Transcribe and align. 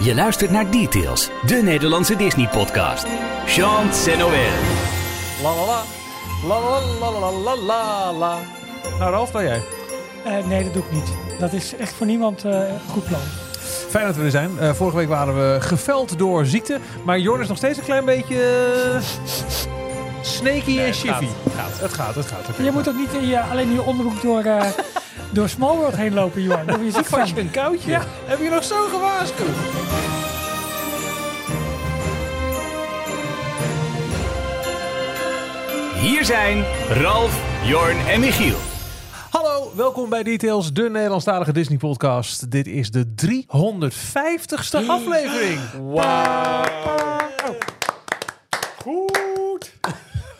Je 0.00 0.14
luistert 0.14 0.50
naar 0.50 0.70
Details, 0.70 1.30
de 1.46 1.54
Nederlandse 1.54 2.16
Disney-podcast. 2.16 3.06
Jean 3.46 3.86
Noël. 4.18 4.52
La 5.42 5.54
la 5.54 5.64
la. 5.66 5.82
La 6.48 6.60
la 6.60 6.80
la 7.00 7.10
la 7.20 7.30
la 7.30 7.56
la 7.56 8.12
la. 8.12 8.38
Nou, 8.98 9.10
Ralf, 9.10 9.32
nou 9.32 9.44
jij. 9.44 9.62
Eh, 10.24 10.44
nee, 10.46 10.64
dat 10.64 10.72
doe 10.74 10.82
ik 10.82 10.92
niet. 10.92 11.12
Dat 11.38 11.52
is 11.52 11.76
echt 11.76 11.92
voor 11.92 12.06
niemand 12.06 12.44
eh, 12.44 12.50
een 12.52 12.80
goed 12.90 13.04
plan. 13.04 13.20
Fijn 13.88 14.06
dat 14.06 14.16
we 14.16 14.22
er 14.22 14.30
zijn. 14.30 14.58
Eh, 14.58 14.72
vorige 14.72 14.96
week 14.96 15.08
waren 15.08 15.34
we 15.34 15.60
geveld 15.60 16.18
door 16.18 16.46
ziekte. 16.46 16.78
Maar 17.04 17.18
Jorn 17.18 17.40
is 17.40 17.48
nog 17.48 17.56
steeds 17.56 17.78
een 17.78 17.84
klein 17.84 18.04
beetje... 18.04 18.36
eh, 18.94 19.02
snaky 20.22 20.78
en 20.78 20.94
shifty. 20.94 21.26
Het 21.42 21.52
gaat, 21.56 21.80
het 21.80 21.92
gaat. 21.92 22.14
Het 22.14 22.26
gaat. 22.26 22.48
Oké. 22.50 22.62
Je 22.62 22.70
moet 22.72 22.88
ook 22.88 22.96
niet 22.96 23.12
in 23.12 23.26
je, 23.26 23.40
alleen 23.40 23.68
in 23.68 23.74
je 23.74 23.82
onderbroek 23.82 24.22
door, 24.22 24.42
eh 24.42 24.62
door 25.34 25.48
Small 25.48 25.76
World 25.76 25.96
heen 25.96 26.14
lopen, 26.14 26.42
Johan. 26.42 26.66
Daar 26.66 26.84
je 26.84 26.90
ziek 26.90 27.08
je 27.08 27.26
van. 27.26 27.38
een 27.38 27.50
koudje? 27.50 27.90
Ja. 27.90 28.02
Heb 28.24 28.38
je 28.38 28.48
nog 28.48 28.64
zo 28.64 28.86
gewaarschuwd? 28.88 29.48
Hier 36.00 36.24
zijn 36.24 36.64
Ralf, 36.88 37.42
Jorn 37.64 37.98
en 37.98 38.20
Michiel. 38.20 38.56
Hallo, 39.30 39.72
welkom 39.76 40.08
bij 40.08 40.22
Details, 40.22 40.72
de 40.72 40.90
Nederlandstalige 40.90 41.52
Disney 41.52 41.78
podcast. 41.78 42.50
Dit 42.50 42.66
is 42.66 42.90
de 42.90 43.06
350ste 43.26 44.86
aflevering. 44.86 45.60
Wauw. 45.82 46.64
Goed. 48.82 49.72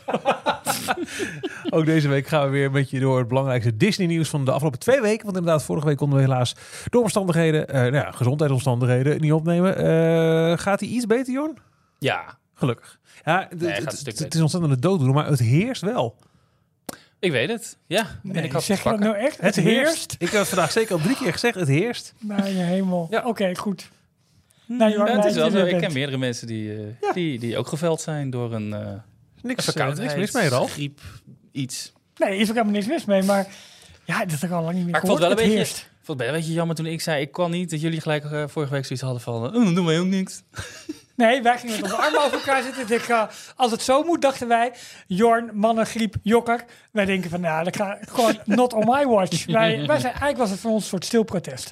Ook 1.71 1.85
deze 1.87 2.09
week 2.09 2.27
gaan 2.27 2.45
we 2.45 2.51
weer 2.51 2.67
een 2.67 2.73
beetje 2.73 3.01
door 3.01 3.19
het 3.19 3.29
belangrijkste 3.29 3.77
Disney 3.77 4.07
nieuws 4.07 4.29
van 4.29 4.45
de 4.45 4.51
afgelopen 4.51 4.79
twee 4.79 5.01
weken. 5.01 5.25
Want 5.25 5.37
inderdaad, 5.37 5.65
vorige 5.65 5.87
week 5.87 5.97
konden 5.97 6.19
we 6.19 6.25
helaas 6.25 6.55
door 6.91 7.03
omstandigheden, 7.03 7.69
eh, 7.69 7.75
nou 7.81 7.95
ja, 7.95 8.11
gezondheidsomstandigheden, 8.11 9.21
niet 9.21 9.33
opnemen. 9.33 9.77
Eh, 9.77 10.59
gaat 10.59 10.81
hij 10.81 10.89
iets 10.89 11.07
beter, 11.07 11.33
Jorn? 11.33 11.57
Ja, 11.99 12.39
Gelukkig. 12.55 12.99
Ja, 13.25 13.47
het- 13.49 13.61
Nee, 13.61 13.73
is 13.73 14.41
ontzettend 14.41 14.73
een 14.73 14.81
dooddoener, 14.81 15.15
maar 15.15 15.27
het 15.27 15.39
heerst 15.41 15.83
wel. 15.83 16.17
ik 17.19 17.31
weet 17.31 17.49
het. 17.49 17.79
Ja, 17.87 18.07
Nee, 18.23 18.43
ik 18.45 18.53
had 18.53 18.63
zeg 18.63 18.83
je 18.83 18.89
dat 18.91 18.99
nou 18.99 19.17
echt? 19.17 19.41
Het 19.41 19.57
heerst? 19.57 20.13
Ik 20.19 20.29
heb 20.31 20.39
het 20.41 20.49
vandaag 20.49 20.73
zeker 20.73 20.95
al 20.95 21.01
drie 21.01 21.17
keer 21.17 21.33
gezegd, 21.33 21.55
het 21.55 21.69
heerst. 21.69 22.15
Naar 22.19 22.49
je 22.49 22.55
hemel. 22.59 23.07
Ja. 23.11 23.23
Oké, 23.27 23.55
goed. 23.57 23.91
Nou, 24.67 24.91
Ja, 24.91 24.97
het 25.05 25.13
blij 25.13 25.27
is 25.29 25.35
wel 25.35 25.45
dat 25.45 25.53
je 25.53 25.59
zo. 25.59 25.65
Ik 25.77 25.79
ken 25.79 25.93
meerdere 25.93 26.19
mensen 26.19 26.47
die, 26.47 26.73
eh, 26.77 27.13
die, 27.13 27.39
die 27.39 27.59
ook 27.59 27.67
geveld 27.67 28.01
zijn 28.01 28.31
door 28.31 28.53
een, 28.55 28.73
eh 28.73 28.89
Niks, 29.45 29.65
verkoudheid, 29.65 30.17
niks 30.17 30.33
mis 30.33 30.43
mee, 30.43 30.49
Ralf. 30.49 30.73
griep, 30.73 31.01
iets. 31.53 31.93
Nee, 32.17 32.39
is 32.39 32.49
ook 32.49 32.55
helemaal 32.55 32.73
niks 32.75 32.87
mis 32.87 33.05
mee, 33.05 33.23
maar 33.23 33.47
ja, 34.05 34.19
dat 34.25 34.41
heb 34.41 34.51
ik 34.51 34.57
al 34.57 34.63
lang 34.63 34.75
niet 34.75 34.83
meer 34.83 34.93
Maar 34.93 35.01
ik 35.01 35.07
vond 35.07 35.19
het 35.19 35.29
wel 35.29 35.45
een 35.45 35.51
beetje, 35.57 35.75
vond 36.03 36.19
het 36.19 36.19
wel 36.19 36.29
een 36.29 36.35
beetje 36.35 36.53
jammer 36.53 36.77
toen 36.77 36.87
ik 36.87 37.01
zei, 37.01 37.21
ik 37.21 37.33
kan 37.33 37.51
niet, 37.51 37.71
dat 37.71 37.81
jullie 37.81 38.01
gelijk 38.01 38.25
eh, 38.25 38.45
vorige 38.47 38.73
week 38.73 38.85
zoiets 38.85 39.05
hadden 39.05 39.23
van, 39.23 39.47
oh, 39.47 39.53
dan 39.53 39.75
doen 39.75 39.87
wij 39.87 39.99
ook 39.99 40.07
niks. 40.07 40.43
Nee, 41.17 41.43
wij 41.43 41.59
gingen 41.59 41.75
met 41.75 41.85
onze 41.85 41.97
armen 41.97 42.21
over 42.21 42.39
elkaar 42.39 42.63
zitten. 42.63 42.97
Ik, 42.97 43.09
eh, 43.09 43.23
als 43.57 43.71
het 43.71 43.83
zo 43.83 44.03
moet, 44.03 44.23
dachten 44.23 44.49
wij, 44.49 44.73
Jorn, 45.07 45.51
mannengriep, 45.53 46.15
jokker. 46.23 46.65
Wij 46.95 47.05
denken 47.05 47.31
van, 47.31 47.41
nou, 47.41 47.65
dat 47.65 47.77
gaat 47.77 47.99
gewoon 48.11 48.39
not 48.45 48.73
on 48.73 48.85
my 48.87 49.07
watch. 49.07 49.47
Wij, 49.53 49.87
wij 49.87 50.01
zijn, 50.01 50.13
eigenlijk 50.13 50.37
was 50.37 50.51
het 50.51 50.61
voor 50.61 50.71
ons 50.71 50.83
een 50.83 50.89
soort 50.89 51.05
stil 51.05 51.23
protest. 51.23 51.71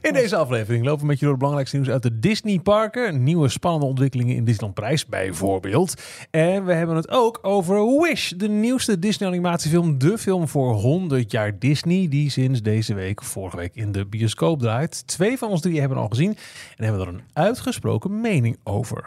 In 0.00 0.12
deze 0.12 0.36
aflevering 0.36 0.84
lopen 0.84 1.00
we 1.00 1.06
met 1.06 1.14
je 1.14 1.20
door 1.20 1.30
het 1.30 1.38
belangrijkste 1.38 1.76
nieuws 1.76 1.90
uit 1.90 2.02
de 2.02 2.18
Disney 2.18 2.58
parken. 2.58 3.22
Nieuwe 3.22 3.48
spannende 3.48 3.86
ontwikkelingen 3.86 4.36
in 4.36 4.44
Disneyland 4.44 4.74
Prijs 4.74 5.06
bijvoorbeeld. 5.06 6.02
En 6.30 6.64
we 6.64 6.72
hebben 6.72 6.96
het 6.96 7.10
ook 7.10 7.38
over 7.42 8.00
Wish, 8.00 8.30
de 8.30 8.48
nieuwste 8.48 8.98
Disney 8.98 9.28
animatiefilm. 9.28 9.98
De 9.98 10.18
film 10.18 10.48
voor 10.48 10.74
100 10.74 11.30
jaar 11.30 11.58
Disney, 11.58 12.08
die 12.08 12.30
sinds 12.30 12.62
deze 12.62 12.94
week, 12.94 13.22
vorige 13.22 13.56
week 13.56 13.74
in 13.74 13.92
de 13.92 14.06
bioscoop 14.06 14.60
draait. 14.60 15.06
Twee 15.06 15.38
van 15.38 15.48
ons 15.48 15.60
drie 15.60 15.80
hebben 15.80 15.98
al 15.98 16.08
gezien 16.08 16.36
en 16.76 16.84
hebben 16.84 17.02
er 17.02 17.08
een 17.08 17.22
uitgesproken 17.32 18.20
mening 18.20 18.58
over. 18.64 19.04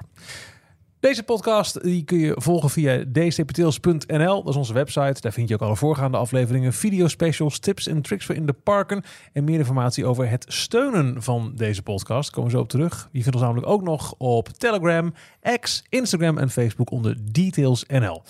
Deze 1.06 1.24
podcast 1.24 1.84
die 1.84 2.04
kun 2.04 2.18
je 2.18 2.36
volgen 2.38 2.70
via 2.70 3.04
dstptails.nl. 3.12 4.44
Dat 4.44 4.48
is 4.48 4.56
onze 4.56 4.74
website. 4.74 5.22
Daar 5.22 5.32
vind 5.34 5.48
je 5.48 5.54
ook 5.54 5.62
alle 5.62 5.76
voorgaande 5.76 6.18
afleveringen, 6.18 6.74
videospecials, 6.74 7.60
tips 7.60 7.88
en 7.88 8.02
tricks 8.02 8.26
voor 8.26 8.36
in 8.36 8.46
de 8.46 8.54
parken. 8.54 9.04
En 9.34 9.44
meer 9.44 9.60
informatie 9.60 10.06
over 10.06 10.30
het 10.30 10.46
steunen 10.48 11.24
van 11.24 11.52
deze 11.56 11.82
podcast. 11.82 12.30
Komen 12.30 12.52
we 12.52 12.56
zo 12.58 12.64
op 12.64 12.70
terug. 12.70 13.10
Je 13.12 13.22
vindt 13.22 13.36
ons 13.36 13.44
namelijk 13.44 13.68
ook 13.68 13.82
nog 13.82 14.16
op 14.18 14.48
Telegram, 14.48 15.14
X, 15.60 15.84
Instagram 15.90 16.38
en 16.38 16.50
Facebook 16.50 16.92
onder 16.92 17.18
details.nl. 17.32 18.24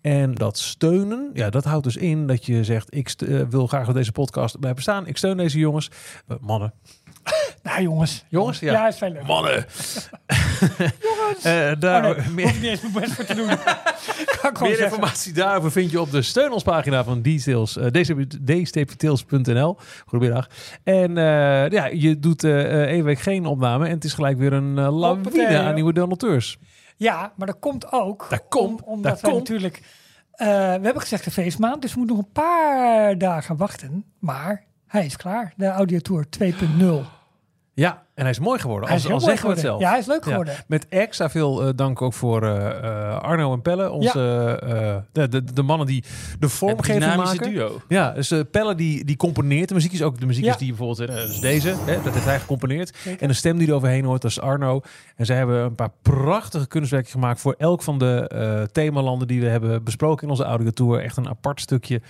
En 0.00 0.34
dat 0.34 0.58
steunen, 0.58 1.30
ja, 1.34 1.50
dat 1.50 1.64
houdt 1.64 1.84
dus 1.84 1.96
in 1.96 2.26
dat 2.26 2.46
je 2.46 2.64
zegt: 2.64 2.94
Ik 2.94 3.10
eh, 3.10 3.40
wil 3.48 3.66
graag 3.66 3.86
dat 3.86 3.94
deze 3.94 4.12
podcast 4.12 4.60
blijven 4.60 4.82
staan. 4.82 5.06
Ik 5.06 5.16
steun 5.16 5.36
deze 5.36 5.58
jongens, 5.58 5.90
Eh, 6.26 6.36
mannen. 6.40 6.72
Nou, 7.62 7.82
jongens. 7.82 8.24
Jongens, 8.28 8.58
ja. 8.58 8.72
Ja, 8.72 8.88
is 8.88 8.96
veel 8.98 9.10
leuk. 9.10 9.26
Mannen. 9.26 9.52
Jongens. 11.00 11.44
Eh, 11.44 11.70
Oh, 11.74 11.80
daar, 11.80 12.02
nee, 12.02 12.14
meer- 12.34 12.44
hoef 12.44 12.54
ik 12.54 12.60
niet 12.60 12.70
eens 12.70 12.80
mijn 12.80 12.92
best 12.92 13.12
voor 13.12 13.24
te 13.24 13.34
doen. 13.34 13.46
kan 13.56 13.56
ik 13.56 13.62
gewoon 14.40 14.52
Meer 14.60 14.68
zeggen. 14.68 14.84
informatie 14.84 15.32
daarover 15.32 15.72
vind 15.72 15.90
je 15.90 16.00
op 16.00 16.10
de 16.10 16.22
steun 16.22 16.52
ons 16.52 16.62
pagina 16.62 17.04
van 17.04 17.22
Details, 17.22 17.76
uh, 17.76 17.86
dstptails.nl. 18.44 19.76
Goedemiddag. 20.06 20.48
En 20.84 21.18
eh, 21.18 21.68
ja, 21.68 21.86
je 21.86 22.18
doet 22.18 22.44
eh 22.44 22.60
eh, 22.82 22.88
één 22.88 23.04
week 23.04 23.18
geen 23.18 23.46
opname 23.46 23.84
en 23.86 23.94
het 23.94 24.04
is 24.04 24.12
gelijk 24.12 24.38
weer 24.38 24.52
een 24.52 24.76
uh, 24.78 24.98
lawine 24.98 25.58
aan 25.58 25.74
nieuwe 25.74 25.92
donateurs. 25.92 26.58
Ja, 26.96 27.32
maar 27.36 27.46
dat 27.46 27.58
komt 27.58 27.92
ook. 27.92 28.26
Dat 28.30 28.42
komt, 28.48 28.82
om- 28.82 28.92
omdat 28.92 29.12
dat 29.12 29.20
komt. 29.30 29.36
natuurlijk... 29.48 29.82
eh, 30.32 30.46
we 30.46 30.52
hebben 30.82 31.00
gezegd 31.00 31.24
de 31.24 31.30
feestmaand, 31.30 31.82
dus 31.82 31.92
we 31.92 31.98
moeten 31.98 32.16
nog 32.16 32.24
een 32.24 32.32
paar 32.32 33.18
dagen 33.18 33.56
wachten. 33.56 34.04
Maar 34.18 34.64
hij 34.92 35.04
is 35.04 35.16
klaar, 35.16 35.52
de 35.56 35.66
Audiotour 35.66 36.24
2.0. 36.38 36.84
Ja, 37.74 38.02
en 38.14 38.22
hij 38.22 38.30
is 38.30 38.38
mooi 38.38 38.58
geworden. 38.60 38.84
Hij 38.88 38.92
Als, 38.94 39.02
is 39.02 39.08
heel 39.10 39.18
al 39.18 39.24
mooi 39.26 39.36
zeggen 39.38 39.48
we 39.48 39.54
het 39.54 39.64
zelf. 39.64 39.80
Ja, 39.80 39.90
hij 39.90 39.98
is 39.98 40.06
leuk 40.06 40.24
Ja. 40.24 40.30
geworden. 40.30 40.54
Met 40.66 40.88
extra 40.88 41.30
veel 41.30 41.62
eh, 41.62 41.68
dank 41.76 42.02
ook 42.02 42.12
voor 42.12 42.42
eh, 42.42 42.68
eh, 42.84 43.18
Arno 43.20 43.52
en 43.52 43.62
Pelle, 43.62 43.90
onze, 43.90 44.58
eh, 44.62 44.96
de, 45.12 45.28
de, 45.28 45.52
de 45.52 45.62
mannen 45.62 45.86
die 45.86 46.00
de 46.02 46.08
Het 46.40 46.52
vormgeving 46.52 47.16
maken. 47.16 47.52
duo. 47.52 47.80
Ja, 47.88 48.10
dus 48.10 48.34
Pelle 48.50 48.74
die, 48.74 49.04
die 49.04 49.16
componeert 49.16 49.68
de 49.68 49.74
muziek. 49.74 49.92
Is 49.92 50.02
ook 50.02 50.20
de 50.20 50.26
muziek 50.26 50.44
Ja. 50.44 50.50
is 50.50 50.56
die 50.56 50.68
bijvoorbeeld, 50.74 51.08
dus 51.08 51.40
deze, 51.40 51.68
hè, 51.68 52.02
dat 52.02 52.12
heeft 52.12 52.24
hij 52.24 52.40
gecomponeerd. 52.40 52.96
Zeker. 53.02 53.22
En 53.22 53.28
de 53.28 53.34
stem 53.34 53.58
die 53.58 53.68
er 53.68 53.74
overheen 53.74 54.04
hoort, 54.04 54.22
dat 54.22 54.30
is 54.30 54.40
Arno. 54.40 54.80
En 55.16 55.26
zij 55.26 55.36
hebben 55.36 55.60
een 55.62 55.74
paar 55.74 55.92
prachtige 56.02 56.66
kunstwerken 56.68 57.10
gemaakt 57.10 57.40
voor 57.40 57.54
elk 57.58 57.82
van 57.82 57.98
de 57.98 58.28
eh 58.28 58.62
themalanden 58.72 59.28
die 59.28 59.40
we 59.40 59.46
hebben 59.48 59.84
besproken 59.84 60.24
in 60.24 60.30
onze 60.30 60.44
audiotour. 60.44 61.00
Echt 61.02 61.16
een 61.16 61.28
apart 61.28 61.60
stukje 61.60 62.00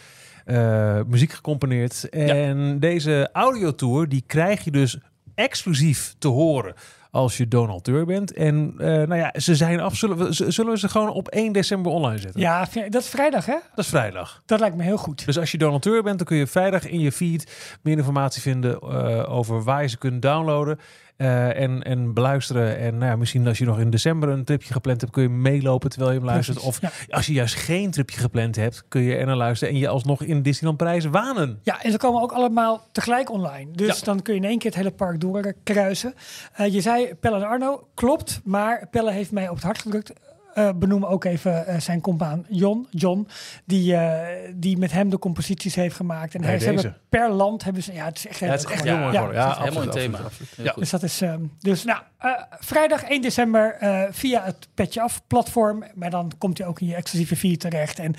eh, 0.45 1.01
muziek 1.07 1.33
gecomponeerd. 1.33 2.09
En 2.09 2.79
deze 2.79 3.29
audiotour, 3.33 4.09
die 4.09 4.25
krijg 4.27 4.65
je 4.65 4.71
dus 4.71 4.99
exclusief 5.35 6.15
te 6.19 6.29
horen 6.29 6.75
als 7.13 7.37
je 7.37 7.49
donateur 7.49 8.07
bent. 8.07 8.33
En 8.33 8.75
eh, 8.79 8.87
nou 8.87 9.15
ja, 9.15 9.33
ze 9.37 9.57
zijn 9.57 9.81
af. 9.81 9.97
Zullen 9.97 10.19
we, 10.19 10.53
zullen 10.53 10.73
we 10.73 10.79
ze 10.79 10.89
gewoon 10.89 11.09
op 11.09 11.29
1 11.29 11.53
december 11.53 11.93
online 11.93 12.19
zetten? 12.19 12.41
Ja, 12.41 12.69
dat 12.89 13.03
is 13.03 13.09
vrijdag, 13.09 13.47
hè? 13.47 13.57
Dat 13.75 13.85
is 13.85 13.91
vrijdag. 13.91 14.43
Dat 14.47 14.61
lijkt 14.61 14.77
me 14.77 14.83
heel 14.83 14.97
goed. 14.97 15.27
Dus 15.27 15.39
als 15.39 15.51
je 15.51 15.59
donateur 15.59 16.03
bent, 16.03 16.17
dan 16.17 16.27
kun 16.27 16.37
je 16.37 16.47
vrijdag 16.47 16.87
in 16.87 17.01
je 17.01 17.13
feed 17.13 17.79
meer 17.83 17.97
informatie 17.97 18.43
vinden 18.43 18.81
eh, 18.81 19.33
over 19.35 19.63
waar 19.63 19.83
je 19.83 19.89
ze 19.89 19.99
kunt 19.99 20.23
downloaden 20.23 20.79
eh, 21.23 21.63
en, 21.63 21.83
en 21.83 22.15
beluisteren. 22.15 22.79
En 22.79 22.99
nou 22.99 23.11
ja, 23.11 23.17
misschien 23.17 23.47
als 23.47 23.59
je 23.59 23.65
nog 23.65 23.79
in 23.81 23.91
december 23.91 24.29
een 24.29 24.45
tripje 24.45 24.73
gepland 24.73 25.01
hebt, 25.01 25.13
kun 25.13 25.23
je 25.23 25.29
meelopen 25.29 25.91
terwijl 25.91 26.13
je 26.13 26.19
hem 26.19 26.27
luistert. 26.27 26.61
Of 26.61 26.81
ja. 26.81 26.91
als 27.11 27.27
je 27.27 27.33
juist 27.33 27.55
geen 27.55 27.91
tripje 27.91 28.19
gepland 28.21 28.57
hebt, 28.57 28.85
kun 28.89 29.03
je 29.03 29.17
er 29.17 29.27
naar 29.27 29.37
luisteren 29.37 29.75
en 29.75 29.81
je 29.81 29.89
alsnog 29.89 30.23
in 30.23 30.43
Disneyland 30.43 30.79
Prijs 30.79 31.05
wanen. 31.05 31.59
Ja, 31.63 31.83
en 31.83 31.91
ze 31.91 31.97
komen 31.99 32.23
ook 32.23 32.33
allemaal 32.33 32.83
tegelijk 32.93 33.31
online. 33.31 33.71
Dus 33.73 33.99
Ja. 33.99 34.05
dan 34.05 34.23
kun 34.23 34.35
je 34.35 34.41
in 34.41 34.47
één 34.47 34.59
keer 34.59 34.71
het 34.71 34.79
hele 34.79 34.91
park 34.91 35.21
doorkruisen. 35.21 36.15
Eh 36.53 36.73
je 36.73 36.81
zei 36.81 37.15
Pelle 37.15 37.37
en 37.37 37.47
Arno, 37.47 37.89
klopt. 37.95 38.41
Maar 38.45 38.87
Pelle 38.91 39.13
heeft 39.13 39.33
mij 39.33 39.49
op 39.49 39.55
het 39.55 39.65
hart 39.65 39.79
gedrukt. 39.79 40.13
Eh 40.55 40.71
benoem 40.75 41.05
ook 41.05 41.25
even 41.25 41.67
eh, 41.67 41.81
zijn 41.81 42.01
compaan 42.01 42.47
John, 42.49 42.87
John 42.91 43.29
die, 43.65 43.97
eh, 43.97 44.53
die 44.55 44.79
met 44.79 44.93
hem 44.93 45.11
de 45.11 45.19
composities 45.19 45.75
heeft 45.75 45.97
gemaakt. 45.97 46.35
En 46.35 46.41
Bij 46.41 46.51
hij 46.51 46.59
ze 46.59 46.65
hebben 46.65 46.97
per 47.09 47.31
land 47.31 47.65
hebben 47.65 47.83
ze. 47.83 47.93
Ja, 47.93 48.05
het 48.05 48.17
is 48.17 48.27
echt, 48.27 48.41
heel 48.41 48.49
Ja, 48.49 48.55
het 48.55 48.65
is 48.65 48.71
echt 48.73 48.85
heel 48.85 48.97
mooi 48.99 49.13
Ja. 49.13 49.33
Ja, 49.33 49.59
Helemaal 49.59 49.83
een 49.83 49.91
thema. 49.91 50.19
absoluut, 50.19 50.41
absoluut. 50.51 50.69
Heel 50.69 50.75
Dus 50.83 50.91
dat 50.91 51.03
is. 51.03 51.21
ehm, 51.21 51.41
dus 51.59 51.85
nou, 51.85 52.03
eh, 52.19 52.31
vrijdag 52.59 53.03
1 53.03 53.23
december 53.23 53.73
eh, 53.75 54.03
via 54.11 54.45
het 54.45 54.69
Petje 54.75 55.01
Af 55.03 55.23
platform. 55.27 55.85
Maar 55.95 56.11
dan 56.11 56.33
komt 56.39 56.59
hij 56.59 56.67
ook 56.67 56.81
in 56.81 56.87
je 56.87 56.95
exclusieve 56.95 57.37
feed 57.37 57.61
terecht. 57.61 57.99
En, 57.99 58.15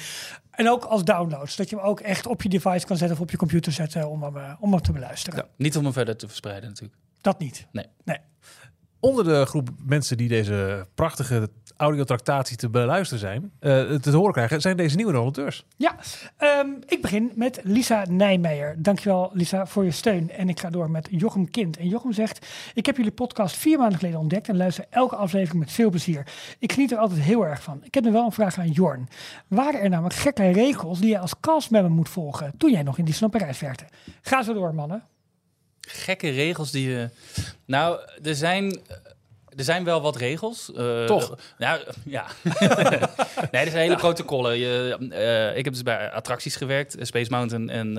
en 0.52 0.70
ook 0.70 0.84
als 0.84 1.04
download. 1.04 1.50
Zodat 1.50 1.70
je 1.70 1.76
hem 1.76 1.86
ook 1.86 2.00
echt 2.00 2.28
op 2.28 2.42
je 2.42 2.50
device 2.50 2.86
kan 2.86 2.98
zetten 2.98 3.18
of 3.18 3.24
op 3.24 3.32
je 3.32 3.38
computer 3.38 3.72
zetten 3.72 4.10
om 4.10 4.24
hem, 4.24 4.36
om 4.60 4.72
hem 4.72 4.82
te 4.82 4.92
beluisteren. 4.92 5.40
Ja, 5.40 5.46
niet 5.58 5.78
om 5.78 5.84
hem 5.84 5.94
verder 5.94 6.18
te 6.18 6.28
verspreiden 6.28 6.70
natuurlijk. 6.70 7.00
Dat 7.22 7.40
niet. 7.40 7.68
Nee. 7.72 7.86
Nee. 8.04 8.18
Onder 9.00 9.24
de 9.24 9.46
groep 9.46 9.70
mensen 9.86 10.18
die 10.18 10.28
deze 10.28 10.88
prachtige 10.96 11.50
audiotractatie 11.84 12.58
te 12.58 12.70
beluisteren 12.70 13.20
zijn, 13.20 13.52
eh, 13.60 13.94
te 13.94 14.12
horen 14.12 14.34
krijgen, 14.34 14.62
zijn 14.62 14.78
deze 14.78 14.96
nieuwe 14.96 15.12
donateurs. 15.12 15.66
Ja, 15.78 15.96
ehm, 16.38 16.68
ik 16.88 17.02
begin 17.02 17.32
met 17.36 17.60
Lisa 17.64 18.06
Nijmeijer. 18.10 18.76
Dankjewel 18.78 19.30
Lisa 19.34 19.66
voor 19.66 19.84
je 19.84 19.92
steun. 19.92 20.32
En 20.32 20.50
ik 20.50 20.60
ga 20.60 20.70
door 20.70 20.92
met 20.92 21.08
Jochem 21.12 21.50
Kind. 21.50 21.78
En 21.78 21.88
Jochem 21.88 22.14
zegt, 22.14 22.48
ik 22.74 22.86
heb 22.86 22.98
jullie 22.98 23.12
podcast 23.12 23.56
vier 23.56 23.78
maanden 23.78 23.98
geleden 24.00 24.20
ontdekt 24.20 24.50
en 24.50 24.58
luister 24.58 24.86
elke 24.90 25.16
aflevering 25.16 25.60
met 25.60 25.72
veel 25.72 25.90
plezier. 25.90 26.28
Ik 26.60 26.72
geniet 26.72 26.92
er 26.92 26.98
altijd 26.98 27.20
heel 27.20 27.46
erg 27.46 27.64
van. 27.64 27.80
Ik 27.84 27.94
heb 27.94 28.04
nu 28.04 28.12
wel 28.12 28.26
een 28.26 28.32
vraag 28.32 28.58
aan 28.58 28.72
Jorn. 28.72 29.10
Waren 29.48 29.82
er 29.82 29.90
namelijk 29.90 30.16
gekke 30.16 30.52
regels 30.52 31.00
die 31.00 31.10
je 31.10 31.20
als 31.20 31.40
castmember 31.40 31.92
moet 31.92 32.10
volgen 32.10 32.54
toen 32.58 32.72
jij 32.72 32.84
nog 32.84 32.98
in 32.98 33.06
Disneyland 33.06 33.38
Parijs 33.38 33.60
werkte? 33.60 33.86
Ga 34.22 34.44
zo 34.44 34.54
door 34.54 34.76
mannen. 34.76 35.04
Gekke 35.82 36.30
regels 36.30 36.72
die 36.72 36.90
je... 36.90 37.10
Nou, 37.66 38.00
er 38.24 38.36
zijn, 38.36 38.80
er 39.58 39.64
zijn 39.64 39.84
wel 39.84 40.02
wat 40.02 40.16
regels. 40.16 40.72
Eh, 40.74 41.06
Toch? 41.06 41.38
Nou, 41.58 41.80
ja. 42.06 42.26
nee, 43.52 43.64
er 43.66 43.72
zijn 43.72 43.84
hele 43.84 43.96
protocollen. 43.96 44.58
Je, 44.58 44.98
eh, 45.12 45.58
ik 45.58 45.64
heb 45.64 45.74
dus 45.74 45.84
bij 45.84 46.12
attracties 46.12 46.56
gewerkt. 46.56 46.96
eh, 46.96 47.06
Space 47.06 47.32
Mountain 47.32 47.70
en 47.70 47.94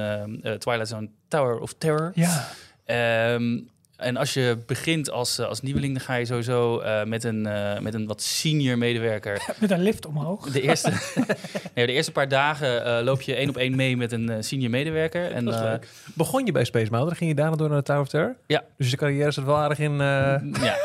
Twilight 0.58 0.88
Zone 0.88 1.08
Tower 1.28 1.58
of 1.58 1.74
Terror. 1.78 2.12
Ja. 2.14 2.48
Ehm, 2.84 3.58
en 3.96 4.16
als 4.16 4.34
je 4.34 4.58
begint 4.66 5.10
als, 5.10 5.38
als 5.40 5.60
nieuweling, 5.60 5.92
dan 5.94 6.02
ga 6.04 6.14
je 6.14 6.24
sowieso 6.24 6.82
met, 7.04 7.24
een, 7.24 7.42
met 7.82 7.94
een 7.94 8.06
wat 8.06 8.22
senior 8.22 8.78
medewerker. 8.78 9.42
Met 9.60 9.70
een 9.70 9.82
lift 9.82 10.06
omhoog. 10.06 10.50
De 10.50 10.60
eerste, 10.60 10.92
nee, 11.74 11.86
de 11.86 11.92
eerste 11.92 12.12
paar 12.12 12.28
dagen 12.28 13.04
loop 13.04 13.22
je 13.22 13.34
één 13.34 13.48
op 13.48 13.56
één 13.56 13.76
mee 13.76 13.96
met 13.96 14.12
een 14.12 14.44
senior 14.44 14.70
medewerker. 14.70 15.30
En, 15.32 15.48
leuk. 15.48 15.88
Begon 16.14 16.46
je 16.46 16.52
bij 16.52 16.64
Space 16.64 16.90
Mountain, 16.90 17.16
ging 17.16 17.30
je 17.30 17.36
daarna 17.36 17.56
door 17.56 17.68
naar 17.68 17.78
de 17.78 17.84
Tower 17.84 18.02
of 18.02 18.08
Terror? 18.08 18.36
Ja. 18.46 18.64
Dus 18.76 18.90
je 18.90 18.96
carrière 18.96 19.30
zit 19.30 19.44
wel 19.44 19.56
aardig 19.56 19.78
in... 19.78 19.96
ja. 19.96 20.76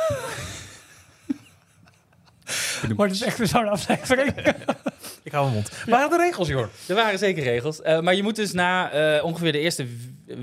Wordt 2.96 3.14
het 3.14 3.22
echt 3.22 3.50
zo'n 3.50 3.68
aflevering? 3.68 4.34
Ik 5.24 5.32
hou 5.32 5.44
mijn 5.44 5.56
mond. 5.56 5.70
Waar 5.86 6.00
waren 6.00 6.18
de 6.18 6.24
regels, 6.24 6.48
joh? 6.48 6.66
Er 6.88 6.96
waren 6.96 7.20
zeker 7.20 7.44
regels. 7.44 7.82
Eh, 7.82 8.00
maar 8.00 8.16
je 8.16 8.24
moet 8.24 8.36
dus 8.36 8.52
na 8.52 8.92
eh, 8.92 9.24
ongeveer 9.24 9.52
de 9.52 9.60
eerste 9.60 9.86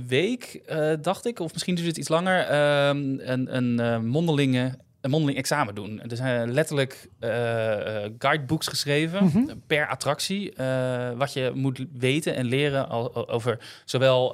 week, 0.06 0.60
eh, 0.66 0.92
dacht 1.00 1.26
ik, 1.26 1.40
of 1.40 1.52
misschien 1.52 1.74
duurt 1.74 1.86
het 1.86 1.96
iets 1.96 2.08
langer, 2.08 2.40
ehm, 2.40 3.18
een, 3.18 3.56
een 3.56 4.06
mondelinge. 4.06 4.78
Een 5.06 5.12
mondeling 5.12 5.38
examen 5.38 5.74
doen. 5.74 6.00
Er 6.08 6.16
zijn 6.16 6.52
letterlijk 6.52 7.08
eh, 7.18 7.30
guidebooks 8.18 8.66
geschreven 8.66 9.24
Mhm. 9.24 9.44
per 9.66 9.88
attractie. 9.88 10.52
eh, 10.54 11.10
wat 11.16 11.32
je 11.32 11.50
moet 11.54 11.84
weten 11.98 12.34
en 12.34 12.46
leren 12.46 12.90
over 13.28 13.58
zowel 13.84 14.28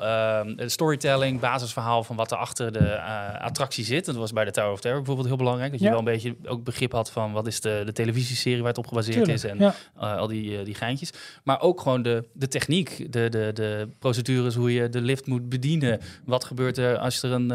de 0.57 0.69
storytelling, 0.69 1.41
basisverhaal 1.41 2.05
van 2.05 2.17
wat 2.17 2.31
er 2.31 2.37
achter 2.37 2.73
de 2.73 3.01
attractie 3.41 3.85
zit. 3.85 4.05
Dat 4.05 4.15
was 4.17 4.33
bij 4.33 4.45
de 4.45 4.51
Tower 4.51 4.73
of 4.73 4.81
Terror 4.81 4.99
bijvoorbeeld 4.99 5.29
heel 5.29 5.37
belangrijk. 5.37 5.71
Dat 5.71 5.81
je 5.81 5.85
Ja. 5.87 5.91
wel 5.91 5.99
een 6.01 6.05
beetje 6.13 6.35
ook 6.47 6.65
begrip 6.65 6.93
had 6.93 7.11
van 7.11 7.33
wat 7.33 7.47
is 7.47 7.61
de, 7.61 7.83
de 7.85 7.93
televisieserie 7.93 8.59
waar 8.59 8.69
het 8.69 8.79
op 8.79 8.87
gebaseerd 8.87 9.17
Tuurlijk, 9.17 9.37
is. 9.37 9.45
En 9.45 9.59
ja. 9.59 9.75
al 10.17 10.27
die, 10.27 10.63
die 10.63 10.75
geintjes. 10.75 11.11
Maar 11.45 11.61
ook 11.61 11.81
gewoon 11.81 12.03
de, 12.03 12.25
de 12.33 12.49
techniek, 12.49 13.13
de, 13.13 13.29
de, 13.29 13.51
de 13.55 13.89
procedures, 13.99 14.55
hoe 14.55 14.73
je 14.73 14.89
de 14.89 15.01
lift 15.01 15.27
moet 15.27 15.49
bedienen. 15.49 16.01
Wat 16.25 16.45
gebeurt 16.45 16.79
er 16.79 16.99
als 16.99 17.23
er 17.23 17.31
een 17.33 17.51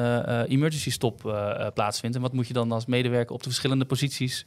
emergency 0.45 0.91
stop 0.91 1.21
plaatsvindt? 1.73 2.15
En 2.15 2.21
wat 2.21 2.33
moet 2.33 2.47
je 2.47 2.53
dan 2.53 2.71
als 2.71 2.85
medewerker 3.07 3.36
op 3.36 3.44
de 3.44 3.50
verschillende 3.50 3.86
posities 3.86 4.45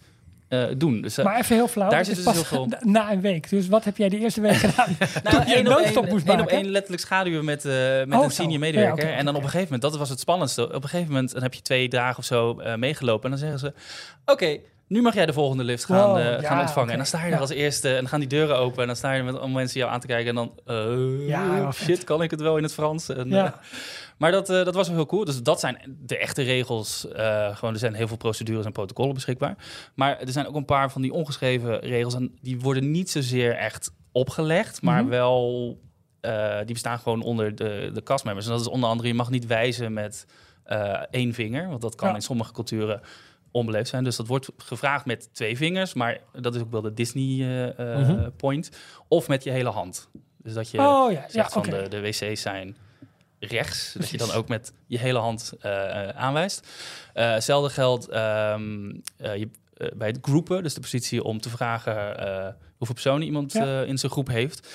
eh, 0.49 0.65
doen? 0.77 1.01
Dus, 1.01 1.19
eh, 1.19 1.25
Maar 1.25 1.39
even 1.39 1.57
heel 1.57 1.69
flauw. 1.69 1.91
Daar 1.91 2.05
zit 2.05 2.19
is 2.19 2.25
dus 2.25 2.33
heel 2.35 2.45
veel- 2.45 2.69
Na 2.93 3.13
een 3.13 3.21
week. 3.21 3.51
Dus 3.51 3.69
wat 3.69 3.85
heb 3.85 3.97
jij 3.97 4.09
de 4.09 4.19
eerste 4.19 4.41
week 4.41 4.53
gedaan? 4.57 4.97
nou, 5.25 5.37
je 5.47 5.55
één 5.55 5.59
een 5.67 5.73
op 5.73 5.79
noodstop 5.79 6.05
één- 6.05 6.13
moest 6.13 6.27
één 6.27 6.35
op 6.35 6.41
maken? 6.41 6.57
één 6.57 6.69
letterlijk 6.71 7.03
schaduwen 7.03 7.45
met, 7.45 7.65
eh, 7.65 7.73
met 8.05 8.19
Oh, 8.19 8.25
een 8.25 8.31
senior 8.31 8.53
Ja, 8.53 8.59
medewerker. 8.59 9.13
en 9.13 9.25
dan 9.25 9.35
op 9.35 9.43
een 9.43 9.49
gegeven 9.49 9.65
moment, 9.73 9.83
dat 9.83 9.97
was 9.97 10.09
het 10.09 10.21
spannendste. 10.21 10.63
Op 10.75 10.83
een 10.83 10.89
gegeven 10.89 11.13
moment 11.13 11.33
dan 11.33 11.43
heb 11.43 11.55
je 11.55 11.63
twee 11.63 11.89
dagen 11.89 12.19
of 12.19 12.25
zo 12.25 12.59
eh, 12.59 12.75
meegelopen. 12.75 13.25
En 13.25 13.31
dan 13.31 13.39
zeggen 13.39 13.59
ze, 13.59 13.73
oké, 14.33 14.59
nu 14.91 15.03
mag 15.03 15.15
jij 15.15 15.27
de 15.27 15.33
volgende 15.33 15.65
lift 15.65 15.85
gaan, 15.85 16.09
Wow, 16.09 16.19
eh, 16.19 16.25
ja, 16.25 16.41
gaan 16.49 16.61
ontvangen. 16.61 16.91
En 16.91 16.97
dan 16.97 17.07
sta 17.07 17.25
je 17.25 17.31
Ja. 17.31 17.39
als 17.39 17.51
eerste 17.51 17.89
en 17.89 17.95
dan 17.95 18.09
gaan 18.09 18.21
die 18.21 18.29
deuren 18.29 18.57
open. 18.57 18.81
En 18.81 18.87
dan 18.87 18.97
sta 18.97 19.13
je 19.13 19.23
met 19.23 19.35
allemaal 19.35 19.57
mensen 19.57 19.81
jou 19.81 19.93
aan 19.93 20.01
te 20.01 20.07
kijken. 20.07 20.29
En 20.29 20.35
dan, 20.35 20.53
eh, 20.65 21.29
Ja, 21.29 21.73
vet. 21.73 21.87
shit, 21.87 22.05
kan 22.05 22.23
ik 22.23 22.31
het 22.31 22.41
wel 22.41 22.57
in 22.57 22.63
het 22.63 22.73
Frans? 22.73 23.09
En, 23.09 23.29
Ja. 23.29 23.45
eh, 23.47 23.53
maar 24.19 24.31
dat, 24.31 24.51
eh, 24.51 24.65
dat 24.65 24.75
was 24.75 24.87
wel 24.87 24.97
heel 24.97 25.07
cool. 25.07 25.25
Dus 25.25 25.43
dat 25.43 25.61
zijn 25.61 25.97
de 26.01 26.17
echte 26.19 26.43
regels. 26.43 27.09
Eh, 27.09 27.57
gewoon, 27.57 27.75
er 27.75 27.81
zijn 27.81 27.95
heel 27.95 28.09
veel 28.09 28.17
procedures 28.17 28.65
en 28.65 28.73
protocollen 28.73 29.15
beschikbaar. 29.15 29.57
Maar 29.95 30.19
er 30.21 30.33
zijn 30.33 30.47
ook 30.47 30.55
een 30.55 30.65
paar 30.65 30.91
van 30.91 31.03
die 31.03 31.13
ongeschreven 31.13 31.79
regels. 31.81 32.15
En 32.15 32.39
die 32.43 32.61
worden 32.61 32.91
niet 32.91 33.11
zozeer 33.11 33.57
echt 33.57 33.93
opgelegd, 34.13 34.83
maar 34.83 35.01
Mhm. 35.03 35.11
wel... 35.11 35.79
eh, 36.21 36.57
die 36.59 36.73
bestaan 36.73 36.99
gewoon 36.99 37.23
onder 37.23 37.55
de, 37.55 37.91
de 37.95 38.03
castmembers. 38.03 38.47
En 38.47 38.53
dat 38.53 38.61
is 38.61 38.67
onder 38.69 38.89
andere, 38.89 39.09
je 39.09 39.15
mag 39.15 39.31
niet 39.31 39.47
wijzen 39.47 39.93
met 39.93 40.27
eh, 40.65 41.03
één 41.11 41.35
vinger. 41.35 41.69
Want 41.69 41.81
dat 41.81 41.95
kan 41.95 42.15
in 42.15 42.21
sommige 42.23 42.53
culturen 42.53 43.01
onbeleefd 43.51 43.89
zijn. 43.89 44.05
Dus 44.05 44.17
dat 44.17 44.27
wordt 44.27 44.49
gevraagd 44.57 45.05
met 45.05 45.29
twee 45.35 45.57
vingers. 45.57 45.95
Maar 45.95 46.19
dat 46.41 46.55
is 46.55 46.61
ook 46.61 46.71
wel 46.71 46.81
de 46.83 46.95
Disney 46.95 47.45
Mhm. 47.77 48.31
point. 48.37 48.71
Of 49.09 49.29
met 49.29 49.45
je 49.45 49.51
hele 49.51 49.71
hand. 49.71 50.09
Dus 50.37 50.53
dat 50.55 50.71
je 50.71 50.79
Oh 50.79 51.13
ja, 51.13 51.49
van 51.49 51.63
de, 51.63 51.87
de 51.89 52.01
wc's 52.01 52.41
zijn 52.41 52.77
rechts. 53.39 53.93
Dat 53.99 54.09
je 54.09 54.17
dan 54.17 54.33
ook 54.33 54.49
met 54.49 54.73
je 54.87 54.99
hele 54.99 55.19
hand 55.19 55.53
eh, 55.61 56.09
aanwijst. 56.09 56.69
Eh, 57.15 57.33
hetzelfde 57.33 57.71
geldt 57.71 58.09
ehm, 58.09 58.91
eh, 59.17 59.37
je, 59.37 59.49
bij 59.95 60.09
het 60.09 60.19
groepen. 60.23 60.63
Dus 60.63 60.75
de 60.75 60.81
positie 60.81 61.25
om 61.25 61.41
te 61.41 61.49
vragen 61.51 61.97
hoeveel 62.77 62.95
personen 62.95 63.23
iemand 63.23 63.53
Ja. 63.53 63.83
in 63.83 63.99
zijn 63.99 64.13
groep 64.13 64.29
heeft. 64.29 64.69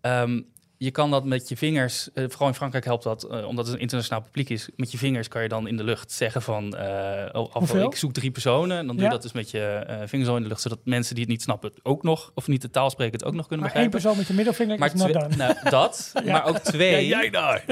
Ehm, 0.00 0.40
je 0.82 0.90
kan 0.90 1.10
dat 1.10 1.24
met 1.24 1.48
je 1.48 1.56
vingers, 1.56 2.08
eh, 2.14 2.24
vooral 2.28 2.48
in 2.48 2.54
Frankrijk 2.54 2.84
helpt 2.84 3.02
dat, 3.02 3.22
eh, 3.24 3.46
omdat 3.46 3.64
het 3.66 3.74
een 3.74 3.80
internationaal 3.80 4.22
publiek 4.22 4.48
is. 4.48 4.68
Met 4.76 4.92
je 4.92 4.98
vingers 4.98 5.28
kan 5.28 5.42
je 5.42 5.48
dan 5.48 5.68
in 5.68 5.76
de 5.76 5.84
lucht 5.84 6.12
zeggen 6.12 6.42
van, 6.42 6.76
eh 6.76 7.28
oh, 7.32 7.84
ik 7.84 7.96
zoek 7.96 8.12
drie 8.12 8.30
personen. 8.30 8.78
En 8.78 8.86
dan 8.86 8.96
doe 8.96 9.04
je 9.04 9.10
dat 9.10 9.22
dus 9.22 9.32
met 9.32 9.50
je 9.50 9.60
eh, 9.60 9.96
vingers 10.06 10.30
zo 10.30 10.36
in 10.36 10.42
de 10.42 10.48
lucht, 10.48 10.60
zodat 10.60 10.78
mensen 10.84 11.14
die 11.14 11.22
het 11.24 11.32
niet 11.32 11.42
snappen 11.42 11.70
het 11.74 11.80
ook 11.84 12.02
nog, 12.02 12.30
of 12.34 12.46
niet 12.48 12.62
de 12.62 12.70
taal 12.70 12.90
spreken, 12.90 13.12
het 13.18 13.24
ook 13.24 13.34
nog 13.34 13.46
kunnen 13.46 13.66
Maar 13.66 13.76
één 13.76 13.90
begrijpen. 13.90 14.00
persoon 14.00 14.16
met 14.16 14.26
je 14.26 14.34
middelvinger 14.34 14.78
Maar 14.78 14.94
is 14.94 15.00
not 15.24 15.36
nou, 15.36 15.70
dat, 15.70 16.12
Ja. 16.24 16.32
maar 16.32 16.44
ook 16.44 16.58
twee. 16.58 17.06
Ja, 17.06 17.18
jij 17.20 17.30
daar. 17.30 17.64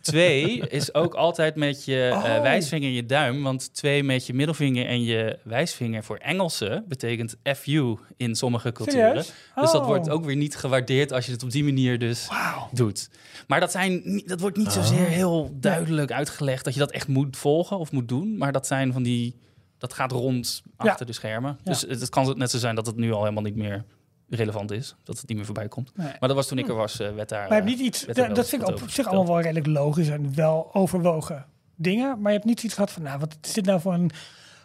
Twee 0.00 0.68
is 0.68 0.94
ook 0.94 1.14
altijd 1.14 1.54
met 1.54 1.84
je 1.84 2.08
eh, 2.08 2.16
Oh. 2.16 2.42
wijsvinger 2.42 2.88
en 2.88 2.94
je 2.94 3.06
duim. 3.06 3.42
Want 3.42 3.74
twee 3.74 4.02
met 4.02 4.26
je 4.26 4.34
middelvinger 4.34 4.86
en 4.86 5.02
je 5.02 5.38
wijsvinger 5.44 6.04
voor 6.04 6.16
Engelsen 6.16 6.84
betekent 6.88 7.36
FU 7.56 7.94
in 8.16 8.34
sommige 8.34 8.72
culturen. 8.72 9.14
Dus 9.14 9.32
dat 9.54 9.74
Oh. 9.74 9.86
wordt 9.86 10.10
ook 10.10 10.24
weer 10.24 10.36
niet 10.36 10.56
gewaardeerd 10.56 11.12
als 11.12 11.26
je 11.26 11.32
het 11.32 11.42
op 11.42 11.50
die 11.50 11.64
manier 11.64 11.98
dus 11.98 12.28
Doet. 12.72 13.10
Maar 13.46 13.60
dat, 13.60 13.70
zijn, 13.70 14.22
dat 14.26 14.40
wordt 14.40 14.56
niet 14.56 14.66
Oh. 14.66 14.72
zozeer 14.72 15.06
heel 15.06 15.50
duidelijk 15.54 16.12
uitgelegd 16.12 16.64
dat 16.64 16.72
je 16.74 16.80
dat 16.80 16.90
echt 16.90 17.08
moet 17.08 17.36
volgen 17.36 17.78
of 17.78 17.92
moet 17.92 18.08
doen. 18.08 18.36
Maar 18.38 18.52
dat 18.52 18.66
zijn 18.66 18.92
van 18.92 19.02
die. 19.02 19.36
Dat 19.78 19.92
gaat 19.92 20.12
rond 20.12 20.62
Ja. 20.78 20.90
achter 20.90 21.06
de 21.06 21.12
schermen. 21.12 21.58
Ja. 21.64 21.70
Dus 21.70 21.80
het, 21.80 22.00
het 22.00 22.08
kan 22.08 22.34
net 22.38 22.50
zo 22.50 22.58
zijn 22.58 22.74
dat 22.74 22.86
het 22.86 22.96
nu 22.96 23.12
al 23.12 23.20
helemaal 23.20 23.42
niet 23.42 23.56
meer 23.56 23.84
relevant 24.28 24.70
is. 24.70 24.94
Dat 25.04 25.18
het 25.18 25.28
niet 25.28 25.36
meer 25.36 25.46
voorbij 25.46 25.68
komt. 25.68 25.96
Nee. 25.96 26.06
Maar 26.06 26.28
dat 26.28 26.34
was 26.34 26.46
toen 26.46 26.58
ik 26.58 26.68
er 26.68 26.74
was, 26.74 27.00
eh, 27.00 27.14
werd 27.14 27.28
daar. 27.28 27.40
Maar 27.48 27.48
je 27.48 27.54
hebt 27.54 27.66
niet 27.66 27.86
iets, 27.86 28.04
dat, 28.04 28.48
vind 28.48 28.62
ik 28.62 28.68
op 28.68 28.90
zich 28.90 29.06
allemaal 29.06 29.26
wel 29.26 29.40
redelijk 29.40 29.66
logisch 29.66 30.08
en 30.08 30.34
wel 30.34 30.74
overwogen 30.74 31.46
dingen. 31.76 32.20
Maar 32.20 32.30
je 32.32 32.36
hebt 32.36 32.48
niet 32.48 32.62
iets 32.62 32.74
gehad 32.74 32.90
van, 32.90 33.02
nou, 33.02 33.18
wat 33.18 33.36
is 33.42 33.52
dit 33.52 33.64
nou 33.64 33.80
voor 33.80 33.92
een, 33.94 34.10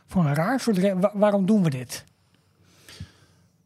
voor 0.05 0.25
een 0.25 0.35
raar 0.35 0.59
soort, 0.59 0.93
wa- 0.93 1.11
waarom 1.13 1.45
doen 1.45 1.63
we 1.63 1.69
dit? 1.69 2.03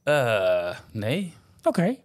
Eh, 0.04 0.78
nee. 0.92 1.34
Oké. 1.64 1.96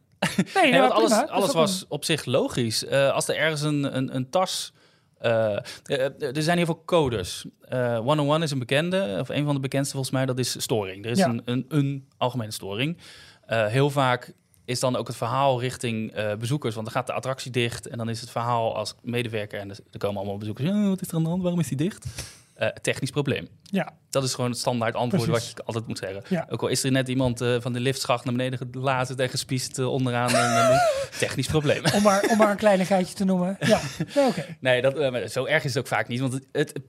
Nee, 0.55 0.71
Nee, 0.71 0.81
want 0.81 0.93
alles, 0.93 1.11
prima. 1.13 1.27
Alles 1.29 1.53
was 1.53 1.85
op 1.89 2.05
zich 2.05 2.25
logisch. 2.25 2.85
Eh, 2.85 3.11
als 3.13 3.29
er 3.29 3.37
ergens 3.37 3.61
een, 3.63 3.97
een, 3.97 4.15
een 4.15 4.31
tas. 4.31 4.73
eh, 5.19 5.57
eh, 5.85 6.37
er 6.37 6.43
zijn 6.43 6.57
heel 6.57 6.67
veel 6.67 6.83
codes. 6.87 7.45
Eh 7.61 7.99
101 7.99 8.43
is 8.43 8.51
een 8.51 8.59
bekende, 8.59 9.17
of 9.21 9.29
een 9.29 9.45
van 9.45 9.55
de 9.55 9.61
bekendste 9.61 9.93
volgens 9.95 10.15
mij, 10.15 10.27
dat 10.27 10.39
is 10.39 10.63
storing. 10.63 11.05
Er 11.05 11.11
is 11.11 11.19
Ja. 11.19 11.29
een, 11.29 11.43
een, 11.45 11.65
een 11.69 12.09
algemene 12.17 12.51
storing. 12.53 12.99
Heel 13.47 13.91
vaak 13.91 14.33
is 14.65 14.81
dan 14.81 14.97
ook 14.97 15.07
het 15.07 15.17
verhaal 15.17 15.61
richting 15.61 16.15
bezoekers, 16.39 16.75
want 16.75 16.87
dan 16.87 16.97
gaat 16.97 17.07
de 17.07 17.13
attractie 17.13 17.51
dicht 17.51 17.87
en 17.89 17.99
dan 17.99 18.09
is 18.09 18.21
het 18.21 18.31
verhaal 18.31 18.77
als 18.77 18.95
medewerker 19.03 19.61
en 19.61 19.71
er 19.71 19.99
komen 19.99 20.17
allemaal 20.17 20.39
bezoekers. 20.39 20.71
Wat 20.89 21.01
is 21.01 21.09
er 21.09 21.15
aan 21.15 21.23
de 21.23 21.29
hand? 21.29 21.43
Waarom 21.43 21.61
is 21.61 21.69
die 21.69 21.77
dicht? 21.77 22.07
Eh, 22.55 22.69
technisch 22.69 23.11
probleem. 23.11 23.49
Ja, 23.63 23.93
Dat 24.11 24.25
is 24.25 24.35
gewoon 24.35 24.51
het 24.51 24.59
standaard 24.59 24.95
antwoord 24.95 25.25
Precies. 25.25 25.47
wat 25.47 25.57
je 25.57 25.65
altijd 25.65 25.87
moet 25.87 25.99
zeggen. 25.99 26.23
Ja. 26.29 26.47
Ook 26.51 26.63
al 26.63 26.69
is 26.69 26.85
er 26.85 26.91
net 26.91 27.09
iemand 27.09 27.41
eh, 27.41 27.57
van 27.61 27.73
de 27.73 27.81
liftschacht 27.81 28.25
naar 28.25 28.35
beneden 28.35 28.69
gelazerd 28.73 29.21
en 29.21 29.29
gespiest 29.29 29.79
eh, 29.79 29.93
onderaan. 29.93 30.31
technisch 31.19 31.47
probleem. 31.47 31.83
om 31.95 32.03
maar, 32.03 32.25
om 32.31 32.37
maar 32.37 32.51
een 32.51 32.57
kleinigheidje 32.57 33.15
te 33.15 33.25
noemen. 33.25 33.57
Ja, 33.61 33.81
nee, 34.61 34.83
dat, 34.83 35.33
zo 35.33 35.45
erg 35.45 35.65
is 35.65 35.75
het 35.75 35.83
ook 35.83 35.89
vaak 35.89 36.09
niet. 36.09 36.21
Want 36.21 36.33
het, 36.33 36.47
het, 36.53 36.81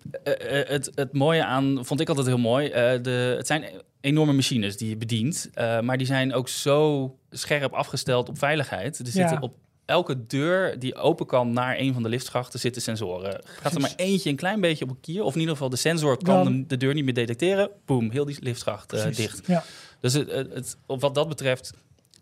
het, 0.68 0.92
het 0.96 1.14
mooie 1.14 1.46
aan, 1.46 1.86
vond 1.86 2.00
ik 2.00 2.10
altijd 2.10 2.28
heel 2.28 2.38
mooi, 2.38 2.70
de, 3.02 3.34
het 3.38 3.48
zijn 3.48 3.66
enorme 4.02 4.34
machines 4.34 4.78
die 4.78 4.90
je 4.90 4.98
bedient. 4.98 5.50
maar 5.82 5.98
die 5.98 6.08
zijn 6.08 6.34
ook 6.34 6.50
zo 6.50 7.10
scherp 7.30 7.74
afgesteld 7.74 8.30
op 8.30 8.38
veiligheid. 8.38 9.00
Er 9.00 9.08
zitten 9.08 9.42
op 9.42 9.56
elke 9.86 10.26
deur 10.26 10.80
die 10.80 10.96
open 10.96 11.26
kan 11.26 11.54
naar 11.54 11.78
een 11.78 11.94
van 11.94 12.04
de 12.04 12.10
liftschachten 12.10 12.60
zitten 12.60 12.82
sensoren. 12.82 13.42
Gaat 13.46 13.74
er 13.76 13.82
maar 13.82 13.94
eentje 13.96 14.30
een 14.30 14.36
klein 14.36 14.62
beetje 14.62 14.84
op 14.86 14.90
een 14.90 15.00
kier, 15.00 15.24
of 15.24 15.34
in 15.34 15.40
ieder 15.40 15.54
geval 15.56 15.70
de 15.70 15.76
sensor 15.76 16.18
kan 16.24 16.46
de, 16.46 16.66
de 16.66 16.78
deur 16.78 16.94
niet 16.94 17.06
meer 17.06 17.14
detecteren. 17.14 17.70
Boom, 17.86 18.10
heel 18.12 18.26
die 18.26 18.38
liftschacht 18.40 18.94
eh, 18.94 19.16
dicht. 19.16 19.48
Ja. 19.48 19.64
Dus 20.00 20.14
het, 20.14 20.30
het, 20.32 20.78
wat 20.86 21.16
dat 21.16 21.28
betreft 21.28 21.72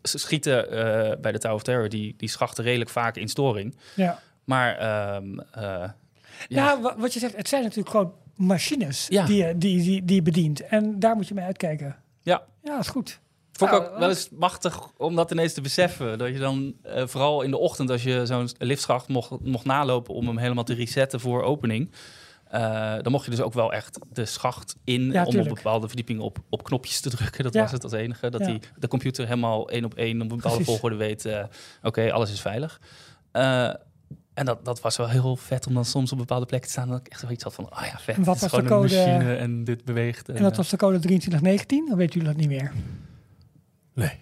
ze 0.03 0.17
schieten 0.17 0.71
eh, 0.71 1.17
bij 1.21 1.31
de 1.31 1.37
Tower 1.39 1.55
of 1.55 1.63
Terror 1.63 1.89
die, 1.89 2.13
die 2.17 2.29
schachten 2.29 2.63
redelijk 2.63 2.89
vaak 2.89 3.15
in 3.15 3.27
storing. 3.27 3.75
ja. 3.95 4.19
Maar 4.43 4.77
eh, 4.77 5.23
ja. 5.51 5.95
Ja, 6.47 6.81
wa- 6.81 6.95
wat 6.97 7.13
je 7.13 7.19
zegt, 7.19 7.35
het 7.35 7.47
zijn 7.47 7.61
natuurlijk 7.63 7.89
gewoon 7.89 8.13
machines 8.35 9.05
Ja. 9.09 9.25
die, 9.25 9.45
je, 9.45 9.57
die, 9.57 9.81
die, 9.83 10.05
die 10.05 10.15
je 10.15 10.21
bedient. 10.21 10.61
En 10.67 10.99
daar 10.99 11.15
moet 11.15 11.27
je 11.27 11.33
mee 11.33 11.45
uitkijken. 11.45 11.95
Ja. 12.21 12.43
Ja, 12.63 12.79
is 12.79 12.87
goed. 12.87 13.19
Vond 13.57 13.71
ik 13.71 13.77
Nou, 13.79 13.91
ook 13.91 13.99
wel 13.99 14.09
eens 14.09 14.29
machtig 14.31 14.79
om 14.97 15.15
dat 15.15 15.31
ineens 15.31 15.53
te 15.53 15.61
beseffen. 15.61 16.17
Dat 16.17 16.27
je 16.27 16.39
dan 16.39 16.73
eh, 16.83 17.07
vooral 17.07 17.41
in 17.41 17.51
de 17.51 17.57
ochtend, 17.57 17.89
als 17.89 18.03
je 18.03 18.25
zo'n 18.25 18.49
liftschacht 18.57 19.07
mocht, 19.07 19.31
mocht 19.41 19.65
nalopen 19.65 20.13
om 20.13 20.27
hem 20.27 20.37
helemaal 20.37 20.63
te 20.63 20.73
resetten 20.73 21.19
voor 21.19 21.43
opening. 21.43 21.91
eh, 22.47 22.93
dan 23.01 23.11
mocht 23.11 23.25
je 23.25 23.31
dus 23.31 23.41
ook 23.41 23.53
wel 23.53 23.73
echt 23.73 23.99
de 24.11 24.25
schacht 24.25 24.75
in 24.83 25.11
Ja, 25.11 25.23
om 25.25 25.39
op 25.39 25.47
bepaalde 25.47 25.87
verdiepingen 25.87 26.21
op, 26.23 26.37
op 26.49 26.63
knopjes 26.63 26.99
te 26.99 27.09
drukken. 27.09 27.43
Dat 27.43 27.53
Ja. 27.53 27.61
was 27.61 27.71
het 27.71 27.83
als 27.83 27.91
enige. 27.91 28.29
Dat 28.29 28.41
Ja. 28.41 28.47
die, 28.47 28.59
de 28.77 28.87
computer 28.87 29.25
helemaal 29.25 29.69
één 29.69 29.85
op 29.85 29.93
één 29.93 30.15
op 30.15 30.21
een 30.21 30.27
bepaalde 30.27 30.47
Precies. 30.49 30.65
volgorde 30.65 30.95
weet. 30.95 31.25
eh, 31.25 31.43
Oké, 31.83 32.11
alles 32.11 32.31
is 32.31 32.41
veilig. 32.41 32.79
En 34.33 34.45
dat, 34.45 34.65
dat 34.65 34.81
was 34.81 34.97
wel 34.97 35.09
heel 35.09 35.35
vet 35.35 35.67
om 35.67 35.73
dan 35.73 35.85
soms 35.85 36.11
op 36.11 36.17
bepaalde 36.17 36.45
plekken 36.45 36.69
te 36.69 36.75
staan. 36.75 36.89
Dat 36.89 36.99
ik 36.99 37.07
echt 37.07 37.19
zoiets 37.19 37.43
had 37.43 37.53
van, 37.53 37.65
oh 37.65 37.85
ja, 37.91 37.99
vet. 37.99 38.15
En 38.15 38.23
wat 38.23 38.39
was 38.39 38.51
de 38.51 38.57
gewoon 38.57 38.63
een 38.81 38.87
code? 38.87 38.95
machine 38.95 39.35
en 39.35 39.63
dit 39.63 39.85
beweegt. 39.85 40.29
En 40.29 40.41
dat 40.43 40.55
was 40.57 40.69
de 40.69 40.77
code 40.77 40.99
2319, 40.99 41.85
dan 41.87 41.97
weten 41.97 42.13
jullie 42.19 42.27
dat 42.27 42.37
niet 42.39 42.49
meer. 42.49 42.71
Nee. 43.93 44.21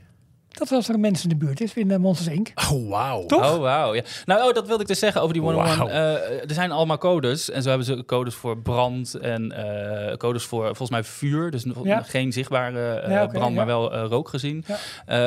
Dat 0.51 0.69
was 0.69 0.87
er 0.87 0.93
een 0.93 0.99
mens 0.99 1.23
in 1.23 1.29
de 1.29 1.35
buurt 1.35 1.61
is 1.61 1.73
in 1.73 1.91
eh, 1.91 1.97
Monsters 1.97 2.35
Inc. 2.35 2.51
Oh, 2.71 2.89
wauw. 2.89 3.25
Toch? 3.25 3.53
Oh, 3.53 3.59
wauw. 3.59 3.93
Ja. 3.95 4.01
Nou, 4.25 4.47
oh, 4.47 4.53
dat 4.53 4.67
wilde 4.67 4.81
ik 4.81 4.87
dus 4.87 4.99
zeggen 4.99 5.21
over 5.21 5.33
die 5.33 5.41
101. 5.43 5.77
Wauw. 5.77 5.87
Eh, 5.87 6.41
er 6.41 6.53
zijn 6.53 6.71
allemaal 6.71 6.97
codes. 6.97 7.49
En 7.49 7.61
zo 7.61 7.69
hebben 7.69 7.87
ze 7.87 8.03
codes 8.05 8.33
voor 8.35 8.61
brand 8.61 9.13
en 9.15 9.51
eh, 9.51 10.17
codes 10.17 10.43
voor 10.43 10.65
volgens 10.65 10.89
mij 10.89 11.03
vuur. 11.03 11.51
Dus 11.51 11.65
nog 11.65 11.83
Ja. 11.85 12.01
geen 12.01 12.31
zichtbare 12.31 12.93
eh, 12.93 13.11
Ja, 13.11 13.25
brand, 13.27 13.55
maar 13.55 13.65
wel 13.65 13.93
eh, 13.93 14.05
rook 14.09 14.29
gezien. 14.29 14.63
Ja. 14.67 14.77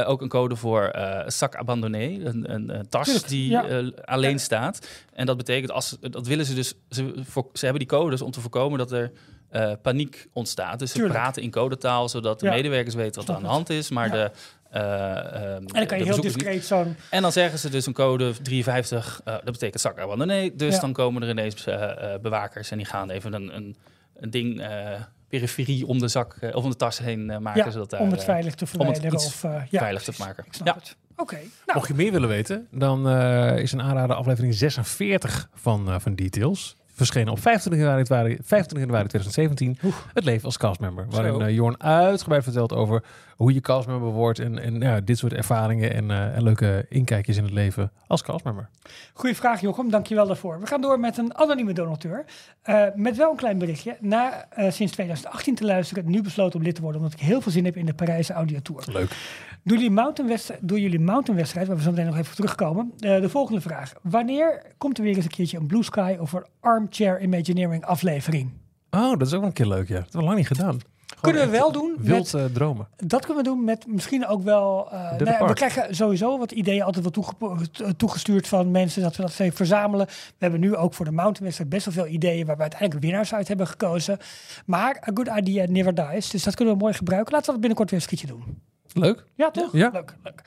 Eh, 0.03 0.09
ook 0.11 0.23
een 0.23 0.29
code 0.29 0.57
voor 0.57 0.83
eh 0.85 1.29
sac 1.29 1.55
abandonné. 1.57 2.05
Een, 2.25 2.53
een, 2.55 2.75
een 2.79 2.89
tas 2.89 3.05
Tuurlijk, 3.07 3.29
die 3.29 3.51
ja. 3.51 3.65
eh, 3.65 3.87
alleen 4.05 4.39
staat. 4.41 4.89
En 5.13 5.27
dat 5.27 5.37
betekent, 5.37 5.71
als, 5.73 5.97
dat 6.01 6.27
willen 6.27 6.45
ze 6.47 6.55
dus... 6.55 6.75
Ze, 6.91 7.13
voor, 7.29 7.47
ze 7.53 7.65
hebben 7.65 7.87
die 7.89 7.99
codes 7.99 8.23
om 8.23 8.31
te 8.31 8.41
voorkomen 8.41 8.79
dat 8.79 8.93
er... 8.93 9.13
eh, 9.55 9.73
paniek 9.83 10.27
ontstaat. 10.33 10.79
Dus 10.79 10.93
ze 10.93 11.03
praten 11.03 11.43
in 11.43 11.51
codetaal, 11.51 12.09
zodat 12.09 12.41
de 12.41 12.47
Ja. 12.47 12.53
medewerkers 12.53 12.95
weten 12.95 13.15
wat 13.21 13.29
er 13.29 13.35
aan 13.35 13.41
de 13.41 13.47
het. 13.47 13.55
hand 13.57 13.71
is. 13.71 13.91
Maar 13.91 14.07
Ja. 14.07 14.13
de, 14.13 14.31
eh, 14.71 15.19
ehm, 15.19 15.45
En 15.57 15.67
dan 15.67 15.87
kan 15.87 15.99
je 15.99 16.05
heel 16.05 16.21
discreet 16.21 16.65
zo'n... 16.65 16.97
En 17.11 17.23
dan 17.23 17.33
zeggen 17.33 17.59
ze 17.59 17.71
dus 17.71 17.87
een 17.87 17.93
code 17.93 18.33
53, 18.43 19.21
eh, 19.25 19.35
dat 19.35 19.45
betekent 19.53 19.81
zak 19.81 19.99
abandonné. 19.99 20.51
Dus 20.55 20.75
Ja. 20.75 20.81
dan 20.81 20.93
komen 20.93 21.23
er 21.23 21.29
ineens 21.29 21.67
eh, 21.67 22.13
eh, 22.15 22.21
bewakers 22.21 22.71
en 22.71 22.77
die 22.77 22.87
gaan 22.87 23.11
even 23.11 23.33
een, 23.33 23.57
een, 23.57 23.77
een 24.17 24.31
ding, 24.31 24.61
eh, 24.61 24.91
periferie 25.29 25.87
om 25.87 25.99
de 25.99 26.09
zak 26.09 26.37
eh, 26.41 26.57
of 26.57 26.65
om 26.65 26.71
de 26.71 26.77
tas 26.77 26.99
heen 26.99 27.27
maken. 27.43 27.65
Ja, 27.65 27.71
zodat 27.71 27.91
daar, 27.91 28.01
om 28.01 28.11
het 28.11 28.25
veilig 28.25 28.55
te 28.55 28.67
verwijderen. 28.67 29.13
iets 29.15 29.27
of, 29.27 29.45
eh, 29.45 29.63
ja, 29.71 29.79
veilig 29.81 30.03
te 30.03 30.13
maken. 30.19 30.45
Ik 30.47 30.53
snap 30.55 30.67
Ja. 30.67 30.75
het. 30.75 30.97
Oké, 31.17 31.35
nou, 31.35 31.49
Mocht 31.75 31.89
je 31.89 31.95
meer 31.95 32.13
willen 32.13 32.29
weten, 32.29 32.67
dan 32.71 33.09
eh, 33.09 33.59
is 33.59 33.73
een 33.73 33.83
aanrader 33.83 34.17
aflevering 34.17 34.55
46 34.55 35.49
van, 35.55 35.89
eh, 35.89 35.95
van 35.99 36.15
Details. 36.15 36.77
Verschenen 36.95 37.33
op 37.33 37.41
25 37.41 37.83
januari, 37.83 38.39
25 38.43 38.79
januari 38.79 39.09
2017. 39.09 39.79
Het 40.15 40.25
leven 40.25 40.45
als 40.45 40.57
castmember. 40.57 41.07
Waarin 41.11 41.41
eh, 41.41 41.55
Jorn 41.55 41.83
uitgebreid 41.83 42.43
vertelt 42.43 42.73
over 42.73 43.03
hoe 43.37 43.55
je 43.55 43.61
castmember 43.61 44.11
wordt. 44.11 44.39
En, 44.39 44.59
en 44.59 44.81
ja, 44.81 45.01
dit 45.01 45.19
soort 45.19 45.33
ervaringen 45.33 45.95
en, 45.95 46.11
eh, 46.11 46.37
en 46.37 46.43
leuke 46.43 46.87
inkijkjes 46.89 47.37
in 47.37 47.45
het 47.45 47.53
leven 47.53 47.93
als 48.07 48.23
castmember. 48.23 48.69
Goeie 49.13 49.37
vraag, 49.37 49.61
Jochem. 49.61 49.91
Dankjewel 49.91 50.27
daarvoor. 50.27 50.61
We 50.61 50.67
gaan 50.67 50.81
door 50.81 51.01
met 51.01 51.19
een 51.19 51.37
anonieme 51.37 51.73
donateur. 51.73 52.25
Eh, 52.63 52.85
met 52.95 53.17
wel 53.17 53.31
een 53.31 53.37
klein 53.37 53.59
berichtje. 53.59 53.97
Na 54.01 54.49
sinds 54.57 54.93
2018 54.93 55.55
te 55.55 55.65
luisteren, 55.65 56.11
nu 56.11 56.23
besloten 56.23 56.59
om 56.59 56.65
lid 56.65 56.75
te 56.75 56.83
worden, 56.83 57.01
omdat 57.01 57.21
ik 57.21 57.27
heel 57.27 57.41
veel 57.41 57.53
zin 57.53 57.65
heb 57.65 57.77
in 57.77 57.87
de 57.87 57.95
Parijse 57.95 58.33
Audiotour. 58.33 58.85
Leuk. 58.93 59.17
Door 59.63 59.77
jullie 59.77 59.91
mountainwedstrijd, 59.91 60.61
door 60.63 60.79
jullie 60.79 61.01
mountainwedstrijd, 61.01 61.67
waar 61.67 61.77
we 61.77 61.83
zo 61.83 61.91
meteen 61.91 62.07
nog 62.07 62.17
even 62.17 62.35
terugkomen, 62.35 62.93
de 62.97 63.29
volgende 63.29 63.61
vraag. 63.61 63.93
Wanneer 64.03 64.63
komt 64.79 64.99
er 64.99 65.05
weer 65.05 65.17
eens 65.17 65.25
een 65.25 65.31
keertje 65.31 65.59
een 65.59 65.67
Blue 65.67 65.83
Sky 65.83 66.17
of 66.21 66.33
een 66.33 66.84
Armchair 66.85 67.21
Imagineering 67.23 67.85
aflevering? 67.85 68.51
Oh, 68.91 69.11
dat 69.19 69.27
is 69.27 69.33
ook 69.33 69.39
wel 69.39 69.49
een 69.49 69.53
keer 69.55 69.67
leuk, 69.67 69.89
ja. 69.89 69.95
Dat 69.95 70.03
hebben 70.05 70.21
we 70.21 70.27
lang 70.27 70.37
niet 70.37 70.47
gedaan. 70.47 70.79
Kunnen 71.21 71.45
we 71.45 71.51
wel 71.51 71.73
doen 71.73 71.95
Wild 71.99 72.33
met, 72.33 72.43
eh, 72.43 72.49
dromen. 72.55 72.89
dat 72.97 73.27
kunnen 73.27 73.45
we 73.45 73.49
doen 73.51 73.65
met 73.65 73.87
misschien 73.87 74.27
ook 74.27 74.43
wel. 74.43 74.89
eh, 74.93 75.01
nou 75.19 75.25
ja, 75.25 75.47
we 75.47 75.53
krijgen 75.53 75.95
sowieso 75.97 76.39
wat 76.39 76.53
ideeën 76.53 76.83
altijd 76.83 77.03
wel 77.03 77.13
toege- 77.13 77.95
toegestuurd 77.97 78.49
van 78.49 78.71
mensen 78.71 79.03
dat 79.03 79.17
we 79.17 79.23
dat 79.23 79.39
even 79.39 79.57
verzamelen. 79.57 80.07
We 80.07 80.13
hebben 80.39 80.61
nu 80.61 80.77
ook 80.77 80.95
voor 80.95 81.05
de 81.05 81.11
mountainwedstrijd 81.11 81.71
best 81.71 81.85
wel 81.85 81.95
veel 81.95 82.07
ideeën 82.15 82.47
waar 82.47 82.57
we 82.57 82.63
uiteindelijk 82.63 83.01
winnaars 83.01 83.35
uit 83.35 83.49
hebben 83.49 83.67
gekozen. 83.67 84.19
Maar 84.67 84.97
a 85.09 85.11
good 85.15 85.29
idea 85.39 85.67
never 85.69 85.95
dies. 85.95 86.31
Dus 86.31 86.43
dat 86.43 86.55
kunnen 86.55 86.75
we 86.75 86.81
mooi 86.81 86.95
gebruiken. 86.95 87.33
Laten 87.33 87.47
we 87.47 87.53
dat 87.53 87.61
binnenkort 87.61 87.91
weer 87.91 88.01
een 88.01 88.07
keertje 88.07 88.27
doen. 88.27 88.63
Leuk. 88.95 89.25
Ja, 89.35 89.51
toch? 89.51 89.73
Ja. 89.73 89.91
Leuk, 89.93 90.15
leuk. 90.23 90.43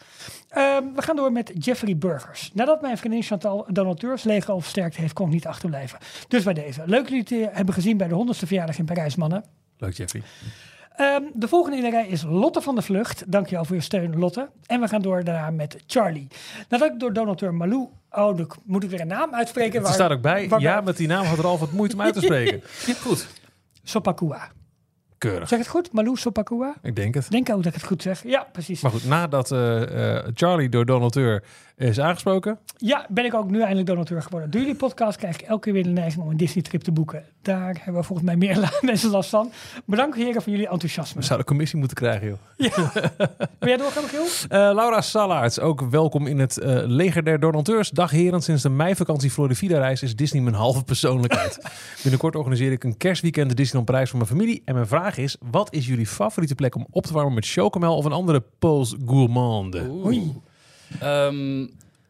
Ehm, 0.49 0.83
we 0.95 1.01
gaan 1.01 1.15
door 1.15 1.31
met 1.31 1.51
Jeffrey 1.59 1.97
Burgers. 1.97 2.51
Nadat 2.53 2.81
mijn 2.81 2.97
vriendin 2.97 3.23
Chantal 3.23 3.65
donateurs 3.69 4.23
leger 4.23 4.51
al 4.51 4.59
versterkt 4.59 4.95
heeft, 4.95 5.13
kon 5.13 5.27
ik 5.27 5.33
niet 5.33 5.45
achterblijven. 5.47 5.99
Dus 6.27 6.43
bij 6.43 6.53
deze. 6.53 6.81
Leuk 6.85 6.99
dat 6.99 7.09
jullie 7.09 7.23
het 7.39 7.49
eh, 7.49 7.55
hebben 7.55 7.73
gezien 7.73 7.97
bij 7.97 8.07
de 8.07 8.25
100ste 8.33 8.47
verjaardag 8.47 8.77
in 8.77 8.85
Parijs, 8.85 9.15
mannen. 9.15 9.43
Leuk, 9.77 9.93
Jeffrey. 9.93 10.21
Ehm, 10.95 11.21
de 11.33 11.47
volgende 11.47 11.77
in 11.77 11.83
de 11.83 11.89
rij 11.89 12.07
is 12.07 12.23
Lotte 12.23 12.61
van 12.61 12.75
de 12.75 12.81
Vlucht. 12.81 13.31
Dankjewel 13.31 13.65
voor 13.65 13.75
je 13.75 13.81
steun, 13.81 14.17
Lotte. 14.19 14.49
En 14.65 14.81
we 14.81 14.87
gaan 14.87 15.01
door 15.01 15.23
daarna 15.23 15.49
met 15.49 15.77
Charlie. 15.87 16.27
Nadat 16.69 16.91
ik 16.93 16.99
door 16.99 17.13
donateur 17.13 17.53
Malou... 17.53 17.87
Oh, 18.11 18.37
dan 18.37 18.47
moet 18.63 18.83
ik 18.83 18.89
weer 18.89 19.01
een 19.01 19.07
naam 19.07 19.33
uitspreken. 19.33 19.85
Er 19.85 19.93
staat 19.93 20.11
ook 20.11 20.21
bij, 20.21 20.49
waar- 20.49 20.59
ja, 20.61 20.81
met 20.81 20.97
die 20.97 21.07
naam 21.07 21.25
had 21.25 21.37
er 21.37 21.45
al 21.45 21.57
wat 21.57 21.71
moeite 21.71 21.95
om 21.95 22.01
uit 22.01 22.13
te 22.13 22.21
spreken. 22.27 22.61
Goed. 23.01 23.27
Sopakua. 23.83 24.51
Keurig. 25.17 25.47
Zeg 25.47 25.59
het 25.59 25.67
goed? 25.67 25.91
Malou 25.91 26.17
Sopakua? 26.17 26.75
Ik 26.81 26.95
denk 26.95 27.13
het. 27.13 27.25
Ik 27.25 27.31
denk 27.31 27.49
ook 27.49 27.63
dat 27.63 27.65
ik 27.65 27.73
het 27.73 27.87
goed 27.87 28.01
zeg. 28.01 28.23
Ja, 28.23 28.47
precies. 28.51 28.81
Maar 28.81 28.91
goed, 28.91 29.05
nadat 29.05 29.51
eh, 29.51 30.15
eh, 30.17 30.25
Charlie 30.33 30.69
door 30.69 30.85
donateur 30.85 31.43
is 31.77 31.99
aangesproken. 31.99 32.59
Ja, 32.77 33.05
ben 33.09 33.25
ik 33.25 33.33
ook 33.33 33.49
nu 33.49 33.59
eindelijk 33.59 33.87
donateur 33.87 34.21
geworden. 34.21 34.49
Door 34.49 34.61
jullie 34.61 34.75
podcast 34.75 35.17
krijg 35.17 35.35
ik 35.35 35.41
elke 35.41 35.61
keer 35.61 35.73
weer 35.73 35.83
de 35.83 35.89
neiging 35.89 36.23
om 36.23 36.29
een 36.29 36.37
Disney-trip 36.37 36.81
te 36.81 36.91
boeken. 36.91 37.23
Daar 37.41 37.75
hebben 37.75 38.01
we 38.01 38.03
volgens 38.03 38.27
mij 38.27 38.35
meer 38.37 38.77
mensen 38.81 39.09
last 39.09 39.29
van. 39.29 39.51
Bedankt 39.85 40.15
heren 40.15 40.41
voor 40.41 40.51
jullie 40.51 40.67
enthousiasme. 40.67 41.19
We 41.19 41.25
zouden 41.25 41.47
commissie 41.47 41.79
moeten 41.79 41.97
krijgen, 41.97 42.27
joh. 42.27 42.37
Wil 43.59 43.69
jij 43.69 43.77
doorgaan, 43.77 44.03
Michiel? 44.11 44.23
Eh, 44.23 44.49
Laura 44.49 45.01
Salaerts, 45.01 45.59
ook 45.59 45.81
welkom 45.81 46.27
in 46.27 46.39
het 46.39 46.57
eh, 46.57 46.81
leger 46.85 47.23
der 47.23 47.39
donateurs. 47.39 47.89
Dag 47.89 48.11
heren, 48.11 48.41
sinds 48.41 48.63
de 48.63 48.69
meivakantie 48.69 49.31
Florida-reis 49.31 50.03
is 50.03 50.15
Disney 50.15 50.41
mijn 50.41 50.55
halve 50.55 50.83
persoonlijkheid. 50.83 51.59
Binnenkort 52.03 52.35
organiseer 52.35 52.71
ik 52.71 52.83
een 52.83 52.97
kerstweekend 52.97 53.49
de 53.49 53.55
Disneyland 53.55 53.85
Parijs 53.85 54.09
voor 54.09 54.19
mijn 54.19 54.31
familie. 54.31 54.61
En 54.65 54.73
mijn 54.73 54.87
vraag 54.87 55.17
is, 55.17 55.37
wat 55.51 55.73
is 55.73 55.87
jullie 55.87 56.07
favoriete 56.07 56.55
plek 56.55 56.75
om 56.75 56.87
op 56.89 57.05
te 57.05 57.13
warmen 57.13 57.33
met 57.33 57.47
chocomel 57.47 57.95
of 57.95 58.05
een 58.05 58.11
andere 58.11 58.43
pause 58.59 58.97
gourmande? 59.05 59.89
Oei. 60.05 60.33
Ehm, 60.99 61.61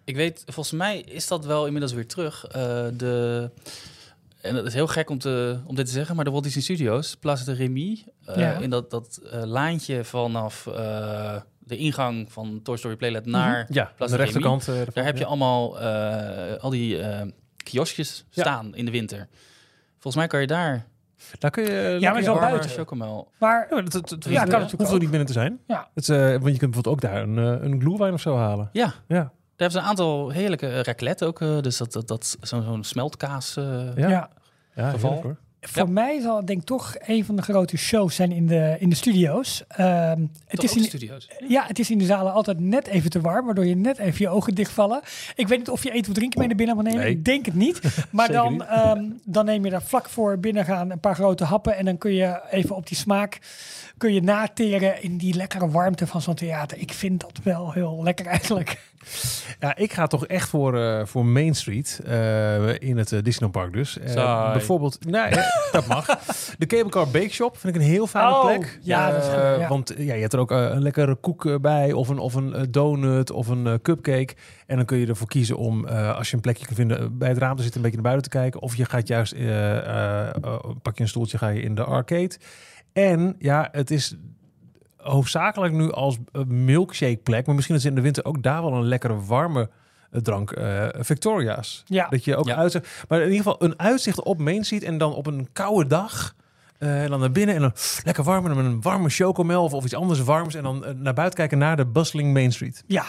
ik 0.04 0.16
weet, 0.16 0.44
volgens 0.46 0.72
mij 0.72 1.00
is 1.00 1.28
dat 1.28 1.46
wel 1.46 1.66
inmiddels 1.66 1.94
weer 1.94 2.08
terug. 2.08 2.46
Eh, 2.46 2.86
de, 2.94 3.50
en 4.42 4.56
dat 4.56 4.66
is 4.66 4.74
heel 4.74 4.88
gek 4.88 5.10
om, 5.10 5.18
te, 5.20 5.60
om 5.66 5.76
dit 5.76 5.86
te 5.86 5.92
zeggen, 5.92 6.16
maar 6.16 6.26
de 6.26 6.32
Walt 6.32 6.44
Disney 6.44 6.64
Studios, 6.64 7.16
Place 7.16 7.44
de 7.44 7.54
Remy, 7.54 8.04
Ja. 8.36 8.54
in 8.58 8.70
dat, 8.70 8.90
dat 8.90 9.20
eh, 9.32 9.44
laantje 9.44 10.04
vanaf 10.04 10.68
eh, 10.68 11.36
de 11.60 11.78
ingang 11.78 12.32
van 12.32 12.60
Toy 12.64 12.78
Story 12.78 12.96
Playland 12.96 13.26
naar 13.26 13.66
Ja, 13.70 13.84
aan 13.84 13.92
Place 13.96 14.12
de 14.12 14.18
rechterkant. 14.18 14.66
Daar 14.66 15.06
heb 15.06 15.16
je 15.16 15.22
ja. 15.24 15.28
allemaal 15.28 15.80
al 16.60 16.70
die 16.70 17.00
kioskjes 17.58 18.26
staan 18.30 18.76
in 18.76 18.86
de 18.86 18.92
winter. 18.92 19.28
Volgens 19.94 20.16
mij 20.16 20.28
kan 20.28 20.42
je 20.42 20.48
daar 20.48 20.86
Daar 21.40 21.52
kun 21.52 21.64
je... 21.64 21.70
maar 22.00 22.16
het 22.16 22.26
wel 22.26 22.40
buiten. 22.40 22.70
chocomel. 22.70 23.32
Maar 23.40 23.68
Ja, 23.70 23.74
maar 23.76 23.84
dat, 23.84 23.92
dat, 23.92 24.10
dat- 24.10 24.24
Ja, 24.24 24.30
dat- 24.32 24.50
kan 24.50 24.60
natuurlijk 24.60 24.72
hoeft 24.72 24.88
ook. 24.90 24.96
er 24.96 25.00
niet 25.00 25.10
binnen 25.10 25.28
te 25.28 25.34
zijn. 25.34 25.60
ja, 25.68 25.88
Het, 25.94 26.10
eh, 26.10 26.18
want 26.18 26.44
je 26.54 26.58
kunt 26.58 26.72
bijvoorbeeld 26.72 26.88
ook 26.88 27.02
daar 27.02 27.22
een, 27.22 27.38
eh, 27.38 27.64
een 27.70 27.82
glühwein 27.82 28.14
of 28.14 28.22
zo 28.22 28.38
halen. 28.38 28.70
Ja, 28.72 28.94
Ja, 29.08 29.16
daar 29.16 29.32
hebben 29.56 29.72
ze 29.72 29.78
een 29.78 29.84
aantal 29.90 30.30
heerlijke 30.30 30.68
uh, 30.68 30.82
raclette 30.82 31.26
ook. 31.26 31.42
eh, 31.42 31.60
dus 31.62 31.78
dat, 31.78 31.92
dat, 31.94 32.08
dat 32.08 32.38
zo'n 32.42 32.84
smeltkaas. 32.84 33.58
eh, 33.58 33.96
ja. 33.96 34.08
ja. 34.10 34.30
ja. 34.76 34.90
Geval. 34.90 35.10
heerlijk, 35.12 35.24
hoor. 35.24 35.46
Voor 35.68 35.90
mij 35.90 36.22
zal 36.22 36.38
het 36.38 36.48
denk 36.48 36.60
ik 36.60 36.66
toch 36.66 36.96
een 37.00 37.26
van 37.26 37.36
de 37.36 37.42
grote 37.42 37.78
shows 37.78 38.16
zijn 38.16 38.32
in 38.32 38.48
de, 38.48 38.76
in 38.80 38.90
de 38.90 38.96
studio's. 38.96 39.64
Ehm, 39.68 40.22
het, 40.48 40.64
is 40.64 40.70
ook 40.70 40.76
de 40.76 40.82
in, 40.82 40.86
studio's. 40.86 41.30
ja, 41.48 41.66
het 41.68 41.80
is 41.80 41.92
in 41.92 41.98
de 41.98 42.06
zalen 42.06 42.34
altijd 42.34 42.60
net 42.60 42.88
even 42.88 43.10
te 43.10 43.22
warm, 43.22 43.46
waardoor 43.46 43.66
je 43.66 43.76
net 43.76 43.98
even 43.98 44.18
je 44.20 44.30
ogen 44.30 44.56
dichtvallen. 44.56 45.02
Ik 45.36 45.48
weet 45.48 45.58
niet 45.58 45.70
of 45.70 45.84
je 45.84 45.92
eten 45.92 46.10
of 46.12 46.18
drinken 46.18 46.40
mee 46.40 46.48
naar 46.48 46.58
binnen 46.58 46.76
mag 46.76 46.86
nemen. 46.86 47.02
Nee. 47.02 47.12
Ik 47.12 47.26
denk 47.26 47.46
het 47.46 47.56
niet. 47.56 47.82
Maar 48.12 48.32
dan, 48.32 48.52
niet. 48.52 48.62
ehm, 48.62 49.04
dan 49.24 49.46
neem 49.46 49.64
je 49.64 49.70
daar 49.70 49.82
vlak 49.82 50.10
voor 50.10 50.40
binnen 50.40 50.66
gaan 50.66 50.92
een 50.92 51.00
paar 51.00 51.16
grote 51.16 51.44
happen. 51.44 51.76
En 51.78 51.86
dan 51.86 51.98
kun 51.98 52.14
je 52.14 52.42
even 52.52 52.76
op 52.76 52.88
die 52.88 52.98
smaak 52.98 53.40
kun 53.98 54.14
je 54.14 54.22
nateren 54.22 55.02
in 55.04 55.18
die 55.18 55.34
lekkere 55.36 55.70
warmte 55.70 56.08
van 56.08 56.22
zo'n 56.22 56.36
theater. 56.36 56.78
Ik 56.78 56.92
vind 56.94 57.22
dat 57.22 57.40
wel 57.44 57.72
heel 57.72 58.00
lekker 58.04 58.26
eigenlijk. 58.26 58.86
Ja, 59.60 59.76
ik 59.76 59.94
ga 59.94 60.08
toch 60.08 60.26
echt 60.28 60.50
voor, 60.50 60.80
eh, 60.82 61.06
voor 61.06 61.26
Main 61.26 61.56
Street 61.56 62.02
eh, 62.06 62.80
in 62.82 62.98
het 62.98 63.12
eh, 63.12 63.20
Disneyland 63.24 63.52
Park 63.52 63.74
dus. 63.74 64.00
Eh, 64.00 64.52
bijvoorbeeld, 64.52 65.06
nee, 65.06 65.22
eh, 65.22 65.46
dat 65.72 65.88
mag. 65.88 66.06
De 66.58 66.66
Cable 66.66 66.90
Car 66.90 67.08
Bake 67.08 67.30
Shop 67.30 67.58
vind 67.58 67.76
ik 67.76 67.82
een 67.82 67.88
heel 67.88 68.08
fijne 68.08 68.30
Oh, 68.30 68.46
plek. 68.46 68.80
ja, 68.82 69.12
dat 69.12 69.24
is 69.24 69.30
Eh, 69.30 69.52
goed, 69.52 69.60
ja. 69.62 69.68
Want 69.68 69.94
ja, 69.98 70.14
je 70.14 70.22
hebt 70.22 70.34
er 70.34 70.40
ook 70.40 70.52
eh, 70.52 70.58
een 70.62 70.82
lekkere 70.82 71.16
koek 71.16 71.46
eh, 71.46 71.56
bij 71.56 71.92
of 71.94 72.08
een, 72.10 72.20
of 72.20 72.34
een 72.34 72.54
eh, 72.54 72.62
donut 72.70 73.32
of 73.32 73.48
een 73.48 73.68
eh, 73.68 73.74
cupcake. 73.82 74.34
En 74.68 74.76
dan 74.76 74.86
kun 74.86 74.98
je 74.98 75.08
ervoor 75.08 75.28
kiezen 75.28 75.58
om, 75.58 75.88
eh, 75.88 76.16
als 76.18 76.30
je 76.30 76.36
een 76.36 76.42
plekje 76.42 76.66
kan 76.66 76.76
vinden, 76.76 77.00
eh, 77.00 77.06
bij 77.12 77.30
het 77.30 77.38
raam 77.38 77.56
te 77.56 77.62
zitten, 77.64 77.82
een 77.82 77.86
beetje 77.90 78.02
naar 78.02 78.12
buiten 78.12 78.32
te 78.32 78.38
kijken. 78.38 78.62
Of 78.62 78.76
je 78.76 78.86
gaat 78.86 79.08
juist, 79.08 79.32
eh, 79.34 79.78
eh, 79.78 80.28
eh, 80.28 80.34
pak 80.82 80.98
je 80.98 81.04
een 81.04 81.10
stoeltje, 81.10 81.38
ga 81.38 81.48
je 81.48 81.62
in 81.62 81.76
de 81.76 81.84
arcade. 81.84 82.36
En 82.94 83.36
ja, 83.40 83.68
het 83.72 83.92
is 83.92 84.16
hoofdzakelijk 84.98 85.74
nu 85.74 85.92
als 85.92 86.18
eh, 86.32 86.44
milkshake 86.44 87.18
plek. 87.24 87.46
Maar 87.46 87.56
misschien 87.56 87.76
is 87.76 87.86
in 87.86 87.96
de 87.96 88.02
winter 88.02 88.26
ook 88.26 88.44
daar 88.44 88.62
wel 88.62 88.74
een 88.74 88.88
lekkere 88.88 89.22
warme 89.26 89.70
eh, 90.12 90.22
drank. 90.22 90.52
eh, 90.52 90.88
Victoria's. 90.94 91.84
Ja. 91.86 92.08
Dat 92.10 92.24
je 92.24 92.36
ook 92.36 92.46
Ja. 92.48 92.56
uitzicht. 92.56 93.06
Maar 93.08 93.20
in 93.22 93.32
ieder 93.32 93.44
geval 93.44 93.64
een 93.64 93.80
uitzicht 93.80 94.24
op 94.24 94.40
Main 94.40 94.64
Street. 94.64 94.84
En 94.84 94.98
dan 94.98 95.14
op 95.14 95.28
een 95.28 95.48
koude 95.54 95.88
dag. 95.90 96.36
eh, 96.78 97.04
en 97.04 97.10
dan 97.10 97.20
naar 97.20 97.32
binnen 97.32 97.56
en 97.56 97.62
dan 97.62 97.72
lekker 98.04 98.24
warm. 98.24 98.46
En 98.46 98.54
dan 98.56 98.64
met 98.64 98.74
een 98.74 98.82
warme 98.82 99.10
chocomel 99.10 99.64
of, 99.64 99.74
of 99.74 99.84
iets 99.84 99.94
anders 99.96 100.24
warms. 100.24 100.56
En 100.56 100.64
dan 100.64 100.86
naar 100.98 101.14
buiten 101.14 101.38
kijken 101.40 101.58
naar 101.58 101.76
de 101.76 101.86
bustling 101.86 102.34
Main 102.34 102.52
Street. 102.52 102.84
Ja, 102.88 103.04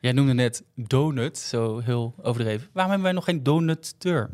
Jij 0.00 0.12
noemde 0.12 0.32
net 0.34 0.64
donut, 0.74 1.38
zo 1.38 1.78
heel 1.78 2.14
overdreven. 2.22 2.68
Waarom 2.72 2.92
hebben 2.92 3.02
wij 3.02 3.12
nog 3.12 3.24
geen 3.24 3.42
donuteur? 3.42 4.30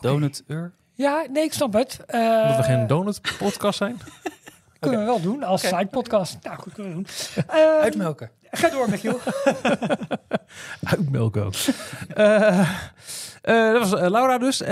Donuteur? 0.00 0.72
Ja 1.04 1.26
nee, 1.30 1.44
ik 1.44 1.52
snap 1.52 1.72
het. 1.72 2.00
Eh, 2.06 2.20
Omdat 2.42 2.56
we 2.56 2.62
geen 2.62 2.86
donut 2.86 3.20
podcast 3.38 3.78
zijn. 3.78 4.00
Kunnen 4.80 4.98
we 5.00 5.04
wel 5.06 5.20
doen 5.20 5.42
als 5.42 5.60
side 5.60 5.86
podcast. 5.86 6.38
Nou 6.42 6.58
goed, 6.58 6.72
kunnen 6.72 6.92
we 6.92 6.98
doen. 6.98 7.06
Eh, 7.60 7.80
Uitmelken. 7.80 8.30
Ga 8.50 8.68
door, 8.68 8.90
Michiel. 8.90 9.18
Uitmelk 10.90 11.36
ook. 11.36 11.54
Eh, 12.14 12.58
eh, 13.42 13.72
dat 13.72 13.90
was 13.90 14.00
eh, 14.00 14.10
Laura 14.10 14.38
dus. 14.38 14.60
Eh, 14.62 14.68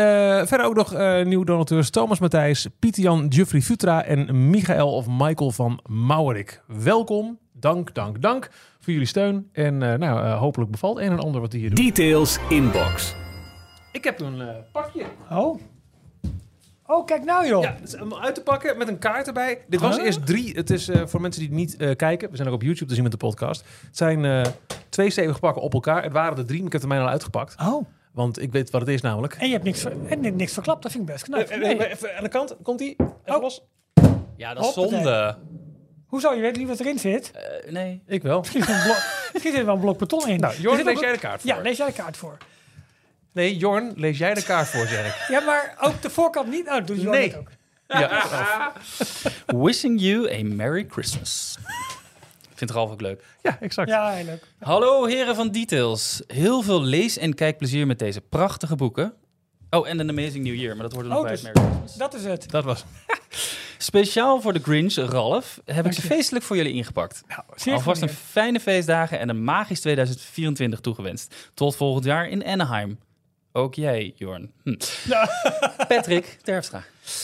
verder 0.47 0.62
ook 0.66 0.75
nog 0.75 0.92
eh 0.92 1.25
nieuwe 1.25 1.45
donateurs 1.45 1.90
Thomas 1.90 2.18
Matthijs, 2.18 2.66
Pieter 2.78 3.02
Jan, 3.02 3.26
Jeffrey 3.28 3.61
Futra 3.61 4.04
en 4.04 4.50
Michael 4.50 4.92
of 4.95 5.06
Michael 5.09 5.50
van 5.50 5.80
Maurik. 5.87 6.62
Welkom. 6.66 7.38
Dank, 7.52 7.95
dank, 7.95 8.23
dank 8.23 8.50
voor 8.80 8.92
jullie 8.92 9.09
steun. 9.09 9.49
En 9.52 9.83
eh, 9.83 9.99
nou, 9.99 10.25
eh, 10.25 10.38
hopelijk 10.38 10.71
bevalt 10.71 10.99
een 10.99 11.11
en 11.11 11.18
ander 11.21 11.40
wat 11.40 11.50
die 11.50 11.61
hier 11.61 11.75
doen. 11.75 11.85
Details 11.85 12.38
inbox. 12.49 13.14
Ik 13.92 14.04
heb 14.04 14.21
een 14.21 14.40
eh, 14.40 14.49
pakje. 14.73 15.04
Oh. 15.30 15.61
Oh, 16.86 17.06
kijk 17.06 17.24
nou 17.24 17.46
joh. 17.46 17.62
Ja, 17.62 17.76
is 17.84 17.98
om 18.00 18.14
uit 18.14 18.34
te 18.34 18.42
pakken 18.42 18.78
met 18.78 18.88
een 18.88 18.98
kaart 18.98 19.26
erbij. 19.26 19.64
Dit 19.68 19.80
was 19.80 19.96
Huh? 19.96 20.04
eerst 20.04 20.26
drie. 20.26 20.54
Het 20.56 20.70
is 20.70 20.88
eh, 20.88 21.02
voor 21.06 21.20
mensen 21.20 21.40
die 21.40 21.50
het 21.50 21.58
niet 21.58 21.76
eh, 21.76 21.96
kijken. 21.96 22.30
We 22.30 22.36
zijn 22.36 22.48
ook 22.48 22.54
op 22.54 22.62
YouTube 22.62 22.86
te 22.86 22.94
zien 22.94 23.02
met 23.02 23.12
de 23.12 23.18
podcast. 23.18 23.64
Het 23.86 23.96
zijn 23.96 24.24
eh, 24.24 24.42
twee 24.88 25.10
stevige 25.10 25.38
pakken 25.38 25.62
op 25.62 25.72
elkaar. 25.74 26.02
Het 26.02 26.12
waren 26.12 26.38
er 26.38 26.46
drie, 26.46 26.58
maar 26.58 26.66
ik 26.66 26.72
heb 26.72 26.82
er 26.82 26.88
mij 26.88 27.00
al 27.00 27.08
uitgepakt. 27.08 27.54
Oh. 27.60 27.84
Want 28.12 28.42
ik 28.42 28.52
weet 28.52 28.70
wat 28.70 28.80
het 28.80 28.90
is 28.90 29.00
namelijk. 29.00 29.34
En 29.34 29.46
je 29.46 29.52
hebt 29.52 29.64
niks, 29.64 29.80
ver, 29.80 29.92
en 30.08 30.36
niks 30.36 30.52
verklapt. 30.52 30.82
Dat 30.82 30.92
vind 30.92 31.04
ik 31.08 31.12
best 31.12 31.24
knap. 31.24 31.40
Eh, 31.40 31.54
eh, 31.54 31.60
Nee. 31.60 31.76
eh, 31.86 31.92
Even 31.92 32.16
aan 32.16 32.22
de 32.22 32.28
kant. 32.28 32.56
Komt 32.62 32.80
ie? 32.80 32.96
Even 32.98 33.36
Oh. 33.36 33.40
los. 33.42 33.62
Ja, 34.36 34.54
dat 34.54 34.64
is 34.64 34.74
Hoppatee. 34.74 35.02
zonde. 35.02 35.36
Hoe 36.06 36.20
zou 36.20 36.34
je 36.34 36.40
weten 36.40 36.58
niet 36.58 36.68
wat 36.68 36.80
erin 36.80 36.98
zit? 36.98 37.30
Eh, 37.30 37.72
nee. 37.72 38.02
Ik 38.06 38.22
wel. 38.22 38.38
Misschien 38.40 38.62
zit 39.42 39.54
er 39.54 39.64
wel 39.64 39.74
een 39.74 39.80
blok 39.80 39.98
beton 39.98 40.28
in. 40.28 40.40
Nou, 40.40 40.54
Er 40.54 40.76
zit 40.76 40.84
lees 40.84 41.00
jij 41.00 41.12
de 41.12 41.18
kaart 41.18 41.40
voor? 41.40 41.50
Ja, 41.50 41.60
lees 41.60 41.76
jij 41.76 41.86
de 41.86 41.92
kaart 41.92 42.16
voor. 42.16 42.36
Nee, 43.36 43.56
Jorn, 43.56 43.92
lees 43.96 44.18
jij 44.18 44.34
de 44.34 44.42
kaart 44.42 44.68
voor, 44.68 44.86
zeg 44.86 45.06
ik. 45.06 45.26
Ja, 45.34 45.40
maar 45.40 45.76
ook 45.80 46.02
de 46.02 46.10
voorkant 46.10 46.48
niet. 46.50 46.66
Oh, 46.66 46.72
dat 46.72 46.86
doet 46.86 47.00
Jorn 47.02 47.10
Nee. 47.18 47.28
het 47.28 47.36
ook. 47.38 47.48
Ja, 47.88 48.72
Wishing 49.64 50.00
you 50.00 50.32
a 50.34 50.44
Merry 50.44 50.86
Christmas. 50.90 51.58
Ik 52.50 52.58
vind 52.58 52.70
Ralf 52.70 52.90
ook 52.90 53.00
leuk. 53.00 53.24
ja 53.42 53.56
exact. 53.60 53.88
Ja, 53.88 54.10
heel 54.10 54.24
leuk. 54.24 54.42
Hallo 54.58 55.04
heren 55.04 55.34
van 55.34 55.50
Details. 55.50 56.22
Heel 56.26 56.62
veel 56.62 56.82
lees- 56.82 57.18
en 57.18 57.34
kijkplezier 57.34 57.86
met 57.86 57.98
deze 57.98 58.20
prachtige 58.20 58.76
boeken. 58.76 59.14
Oh, 59.70 59.88
en 59.88 59.98
een 59.98 60.10
Amazing 60.10 60.44
New 60.44 60.54
Year, 60.54 60.74
maar 60.76 60.82
dat 60.82 60.92
hoort 60.92 61.04
er 61.04 61.10
nog 61.10 61.18
Oh, 61.20 61.24
bij 61.24 61.32
dus- 61.34 61.42
het 61.42 61.54
Merry 61.54 61.68
Christmas. 61.70 61.94
Dat 61.96 62.14
is 62.14 62.24
het. 62.24 62.50
Dat 62.50 62.64
was. 62.64 62.84
Speciaal 63.78 64.40
voor 64.40 64.52
de 64.52 64.60
Grinch, 64.62 64.94
Ralf, 64.94 65.60
heb 65.64 65.86
ik 65.86 65.92
ze 65.92 66.00
je. 66.00 66.06
feestelijk 66.06 66.44
voor 66.44 66.56
jullie 66.56 66.72
ingepakt. 66.72 67.22
Zeer 67.54 67.74
Alvast 67.74 68.02
een 68.02 68.08
fijne 68.08 68.60
feestdagen 68.60 69.18
en 69.18 69.28
een 69.28 69.44
magisch 69.44 69.80
2024 69.80 70.80
toegewenst. 70.80 71.34
Tot 71.54 71.76
volgend 71.76 72.04
jaar 72.04 72.28
in 72.28 72.44
Anaheim. 72.44 72.98
Ook 73.56 73.75
jij, 73.75 74.12
Jorn. 74.16 74.50
Hm. 74.62 74.75
Patrick. 75.88 76.38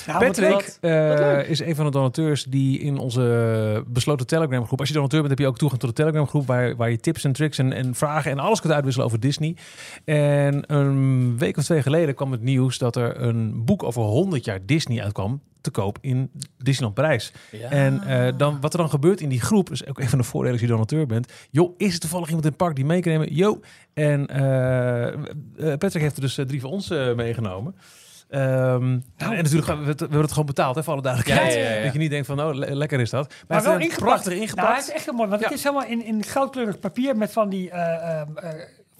Ja, 0.06 0.18
wat 0.18 0.18
Patrick 0.18 0.78
eh, 0.80 1.48
is 1.48 1.60
een 1.60 1.74
van 1.74 1.84
de 1.84 1.90
donateurs 1.90 2.44
die 2.44 2.78
in 2.78 2.98
onze 2.98 3.84
besloten 3.86 4.26
Telegram 4.26 4.66
groep. 4.66 4.78
Als 4.78 4.88
je 4.88 4.94
donateur 4.94 5.18
bent, 5.18 5.30
heb 5.30 5.38
je 5.38 5.46
ook 5.46 5.58
toegang 5.58 5.80
tot 5.80 5.90
de 5.90 6.02
Telegram 6.02 6.26
groep. 6.26 6.46
Waar, 6.46 6.76
waar 6.76 6.90
je 6.90 7.00
tips 7.00 7.24
en 7.24 7.32
tricks 7.32 7.58
en, 7.58 7.72
en 7.72 7.94
vragen 7.94 8.30
en 8.30 8.38
alles 8.38 8.60
kunt 8.60 8.72
uitwisselen 8.72 9.06
over 9.06 9.20
Disney. 9.20 9.56
En 10.04 10.74
een 10.74 11.38
week 11.38 11.56
of 11.56 11.64
twee 11.64 11.82
geleden 11.82 12.14
kwam 12.14 12.32
het 12.32 12.42
nieuws 12.42 12.78
dat 12.78 12.96
er 12.96 13.20
een 13.20 13.64
boek 13.64 13.82
over 13.82 14.02
100 14.02 14.44
jaar 14.44 14.66
Disney 14.66 15.02
uitkwam. 15.02 15.40
Te 15.62 15.70
koop 15.70 15.98
in 16.00 16.30
Disneyland 16.58 16.94
Parijs. 16.94 17.32
Ja. 17.50 17.70
En 17.70 18.02
eh, 18.02 18.32
dan, 18.36 18.60
wat 18.60 18.72
er 18.72 18.78
dan 18.78 18.90
gebeurt 18.90 19.20
in 19.20 19.28
die 19.28 19.40
groep, 19.40 19.70
is 19.70 19.86
ook 19.86 19.98
een 20.00 20.08
van 20.08 20.18
de 20.18 20.24
voordelen 20.24 20.52
als 20.52 20.60
je 20.60 20.66
donateur 20.66 21.06
bent. 21.06 21.32
Joh, 21.50 21.74
is 21.76 21.94
er 21.94 22.00
toevallig 22.00 22.26
iemand 22.26 22.44
in 22.44 22.50
het 22.50 22.58
park 22.60 22.74
die 22.76 22.84
mee 22.84 23.00
kan 23.00 23.12
nemen? 23.12 23.34
Yo. 23.34 23.60
En 23.94 24.26
eh, 24.26 25.06
eh, 25.08 25.14
Patrick 25.56 26.02
heeft 26.02 26.14
er 26.16 26.20
dus 26.22 26.34
drie 26.34 26.60
van 26.60 26.70
ons 26.70 26.88
meegenomen. 27.16 27.74
Ehm, 28.28 28.82
en 28.82 29.02
natuurlijk 29.16 29.66
we, 29.66 29.72
het- 29.86 30.00
we 30.00 30.04
hebben 30.04 30.20
het 30.20 30.30
gewoon 30.30 30.46
betaald, 30.46 30.74
hè, 30.76 30.82
voor 30.82 30.92
alle 30.92 31.02
duidelijkheid. 31.02 31.52
Ja, 31.54 31.58
ja, 31.60 31.68
ja, 31.68 31.76
ja. 31.76 31.82
Dat 31.84 31.92
je 31.92 31.98
niet 31.98 32.10
denkt 32.10 32.26
van, 32.26 32.40
oh, 32.42 32.54
le- 32.54 32.74
lekker 32.74 33.00
is 33.00 33.10
dat. 33.10 33.34
Maar, 33.48 33.62
wel 33.62 33.72
ingepakt. 33.78 33.98
prachtig 34.00 34.28
Nou, 34.32 34.40
ingepakt. 34.42 34.76
het 34.76 34.88
is 34.88 34.94
echt 34.94 35.04
heel 35.04 35.14
mooi, 35.14 35.28
want 35.28 35.42
het 35.42 35.52
is 35.52 35.62
helemaal 35.62 35.86
in, 35.86 36.04
in 36.04 36.22
goudkleurig 36.24 36.78
papier 36.78 37.16
met 37.16 37.32
van 37.32 37.48
die, 37.48 37.70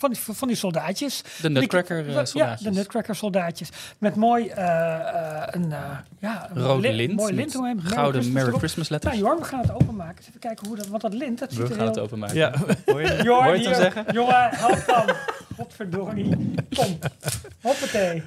van 0.03 0.11
die, 0.11 0.35
van 0.35 0.49
die 0.49 0.57
soldaatjes. 0.57 1.23
De 1.41 1.51
Nutcracker 1.51 2.09
eh, 2.09 2.15
Ja, 2.15 2.25
soldaatjes. 2.25 2.69
de 2.69 2.71
Nutcracker 2.71 3.17
soldaatjes. 3.17 3.69
Met 3.99 4.15
mooi 4.15 4.49
eh, 4.49 4.95
eh, 4.95 5.49
een, 5.51 5.73
eh, 5.73 5.79
ja, 6.19 6.49
een 6.55 6.63
Rode 6.63 6.81
lint, 6.81 6.97
lint. 6.97 7.13
Mooi 7.13 7.33
met 7.33 7.45
lint 7.45 7.57
omheen. 7.57 7.77
Merry 7.77 7.91
gouden 7.91 8.21
Christmas 8.21 8.43
Merry. 8.43 8.59
Christmas 8.59 8.89
letters. 8.89 9.15
Nou, 9.15 9.27
Jorn, 9.27 9.39
we 9.39 9.45
gaan 9.45 9.61
het 9.61 9.73
openmaken. 9.73 10.17
Dus 10.17 10.29
even 10.29 10.41
kijken 10.41 10.67
hoe 10.67 10.77
dat, 10.77 10.87
want 10.87 11.03
dat 11.03 11.15
lint, 11.15 11.39
dat 11.39 11.53
ziet 11.53 11.59
We 11.59 11.65
er 11.65 11.71
gaan 11.71 11.79
heel... 11.79 11.89
het 11.89 11.99
openmaken. 11.99 12.37
Ja, 12.37 12.53
Hoor 12.87 13.03
je, 13.03 13.23
Jorn, 13.23 13.45
hoor 13.45 13.57
je 13.57 13.69
het 13.69 13.77
zeggen? 13.77 14.05
Jongen, 14.13 14.49
help 14.51 14.85
dan. 14.87 15.15
Godverdorie. 15.57 16.55
Kom. 16.75 16.99
Hoppatee. 17.61 18.23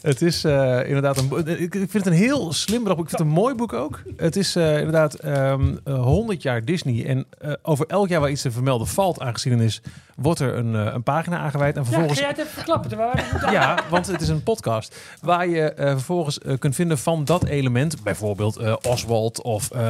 het 0.00 0.22
is 0.22 0.44
eh, 0.44 0.86
inderdaad 0.86 1.16
een... 1.16 1.46
Ik, 1.60 1.72
vind 1.72 1.92
het 1.92 2.06
een 2.06 2.12
heel 2.12 2.52
slim 2.52 2.84
boek. 2.84 2.90
Ik 2.90 2.96
vind 2.96 3.10
het 3.10 3.20
een 3.20 3.26
mooi 3.28 3.54
boek 3.54 3.72
ook. 3.72 4.02
Het 4.16 4.36
is 4.36 4.56
eh, 4.56 4.76
inderdaad 4.76 5.14
ehm, 5.14 5.76
eh, 5.84 6.02
100 6.02 6.42
jaar 6.42 6.64
Disney. 6.64 7.06
En 7.06 7.26
over 7.62 7.86
elk 7.86 8.08
jaar 8.08 8.20
waar 8.20 8.30
iets 8.30 8.42
te 8.42 8.50
vermelden 8.50 8.86
valt 8.86 9.20
aan 9.20 9.32
geschiedenis... 9.32 9.80
wordt 10.20 10.40
er 10.40 10.54
een, 10.56 10.74
eh, 10.74 10.92
een 10.94 11.02
pagina 11.02 11.38
aangeweid. 11.38 11.76
En 11.76 11.80
Ja, 11.82 11.86
vervolgens 11.88 12.18
ga 12.18 12.24
jij 12.24 12.34
het 12.36 12.38
even 12.46 12.52
verklappen? 12.52 13.52
Ja, 13.52 13.78
want 13.90 14.06
het 14.06 14.20
is 14.20 14.28
een 14.28 14.42
podcast 14.42 14.96
waar 15.20 15.48
je 15.48 15.60
eh, 15.72 15.90
vervolgens 15.90 16.38
eh, 16.38 16.58
kunt 16.58 16.74
vinden 16.74 16.98
van 16.98 17.24
dat 17.24 17.44
element. 17.44 18.02
Bijvoorbeeld 18.02 18.56
eh, 18.56 18.74
Oswald 18.82 19.42
of 19.42 19.70
eh, 19.70 19.80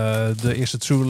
de 0.43 0.55
eerste 0.55 0.79
True, 0.79 1.09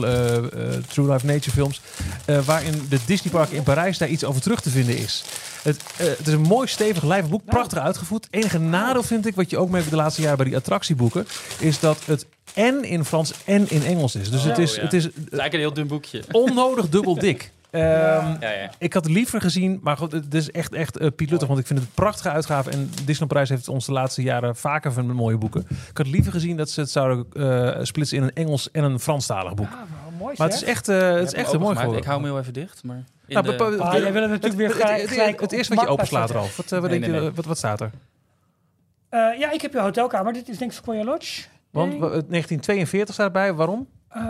True 0.87 1.11
Life 1.11 1.25
Nature 1.25 1.51
films. 1.51 1.81
eh, 2.25 2.39
waarin 2.39 2.85
de 2.89 2.99
Disneypark 3.05 3.49
in 3.49 3.63
Parijs 3.63 3.97
daar 3.97 4.07
iets 4.09 4.23
over 4.23 4.41
terug 4.41 4.61
te 4.61 4.69
vinden 4.69 4.97
is. 4.97 5.23
Het, 5.63 5.83
eh, 5.97 6.07
het 6.07 6.27
is 6.27 6.33
een 6.33 6.41
mooi 6.41 6.67
stevig 6.67 7.03
lijvig 7.03 7.29
boek, 7.29 7.45
prachtig 7.45 7.77
uitgevoerd. 7.79 8.27
Enige 8.29 8.59
nadeel 8.59 9.03
vind 9.03 9.25
ik, 9.25 9.35
wat 9.35 9.49
je 9.49 9.57
ook 9.57 9.69
merkt 9.69 9.89
de 9.89 9.95
laatste 9.95 10.21
jaren 10.21 10.37
bij 10.37 10.45
die 10.45 10.55
attractieboeken, 10.55 11.27
is 11.59 11.79
dat 11.79 11.97
het 12.05 12.25
en 12.53 12.83
in 12.83 13.05
Frans 13.05 13.33
en 13.45 13.69
in 13.69 13.83
Engels 13.85 14.15
is. 14.15 14.29
Dus 14.31 14.43
het 14.43 14.57
Oh, 14.57 14.63
is, 14.63 14.75
ja. 14.75 14.81
het 14.81 14.93
is 14.93 15.03
Het 15.03 15.13
is 15.15 15.21
eigenlijk 15.21 15.53
een 15.53 15.59
heel 15.59 15.73
dun 15.73 15.87
boekje. 15.87 16.23
onnodig 16.31 16.89
dubbel 16.89 17.15
dik. 17.15 17.51
Ehm, 17.71 17.83
Ja, 17.83 18.49
ja. 18.51 18.69
ik 18.77 18.93
had 18.93 19.03
het 19.03 19.13
liever 19.13 19.41
gezien, 19.41 19.79
maar 19.83 19.97
goed, 19.97 20.11
het 20.11 20.33
is 20.33 20.51
echt, 20.51 20.73
echt 20.73 21.01
uh, 21.01 21.07
Piet 21.15 21.29
Luttig, 21.29 21.47
want 21.47 21.59
ik 21.59 21.67
vind 21.67 21.79
het 21.79 21.87
een 21.87 21.93
prachtige 21.93 22.29
uitgave. 22.29 22.69
En 22.69 22.91
Disney 23.05 23.27
Prijs 23.27 23.49
heeft 23.49 23.67
ons 23.67 23.85
de 23.85 23.91
laatste 23.91 24.21
jaren 24.21 24.55
vaker 24.55 24.93
van 24.93 25.11
mooie 25.11 25.37
boeken. 25.37 25.65
Ik 25.89 25.97
had 25.97 26.07
liever 26.07 26.31
gezien 26.31 26.57
dat 26.57 26.69
ze 26.69 26.79
het 26.79 26.89
zouden 26.89 27.25
eh, 27.33 27.83
splitsen 27.83 28.17
in 28.17 28.23
een 28.23 28.33
Engels 28.33 28.71
en 28.71 28.83
een 28.83 28.99
Franstalig 28.99 29.53
boek. 29.53 29.67
Ah, 29.67 29.73
mooi 30.19 30.35
Maar 30.37 30.47
het 30.47 30.55
is 30.55 30.63
echt, 30.63 30.87
eh, 30.87 31.11
het 31.13 31.27
is 31.27 31.33
echt 31.33 31.53
een 31.53 31.59
mooi 31.59 31.75
gemaakt. 31.75 31.97
Ik 31.97 32.03
geworden. 32.03 32.05
hou 32.05 32.21
hem 32.21 32.29
heel 32.31 32.39
even 32.39 32.53
dicht, 32.53 32.83
maar... 32.83 33.03
Nou, 33.27 33.45
de- 33.45 33.77
Ah, 33.83 33.93
jij 33.93 34.11
wil 34.13 34.21
het 34.21 34.31
natuurlijk 34.31 34.55
weer 34.61 34.71
gelijk- 34.71 35.39
het, 35.41 35.51
eerste 35.51 35.75
wat 35.75 35.83
je 35.83 35.89
openslaat, 35.89 36.21
zetten. 36.27 36.35
Ralf. 36.45 36.57
Wat, 36.57 36.71
eh, 36.71 36.79
wat, 36.79 36.89
Nee, 36.89 36.99
denk 36.99 37.11
nee, 37.11 37.21
je, 37.21 37.25
nee. 37.27 37.35
wat, 37.35 37.45
wat 37.45 37.57
staat 37.57 37.81
er? 37.81 37.91
Eh, 39.09 39.39
ja, 39.39 39.51
ik 39.51 39.61
heb 39.61 39.73
je 39.73 39.79
hotelkamer. 39.79 40.33
Dit 40.33 40.49
is 40.49 40.57
denk 40.57 40.71
ik 40.71 40.77
Sequoia 40.77 41.03
Lodge. 41.03 41.43
Want 41.69 41.89
Nee. 41.91 41.99
wa- 41.99 42.07
1942 42.07 43.13
staat 43.13 43.25
erbij. 43.25 43.53
Waarom? 43.53 43.87
Eh, 44.09 44.21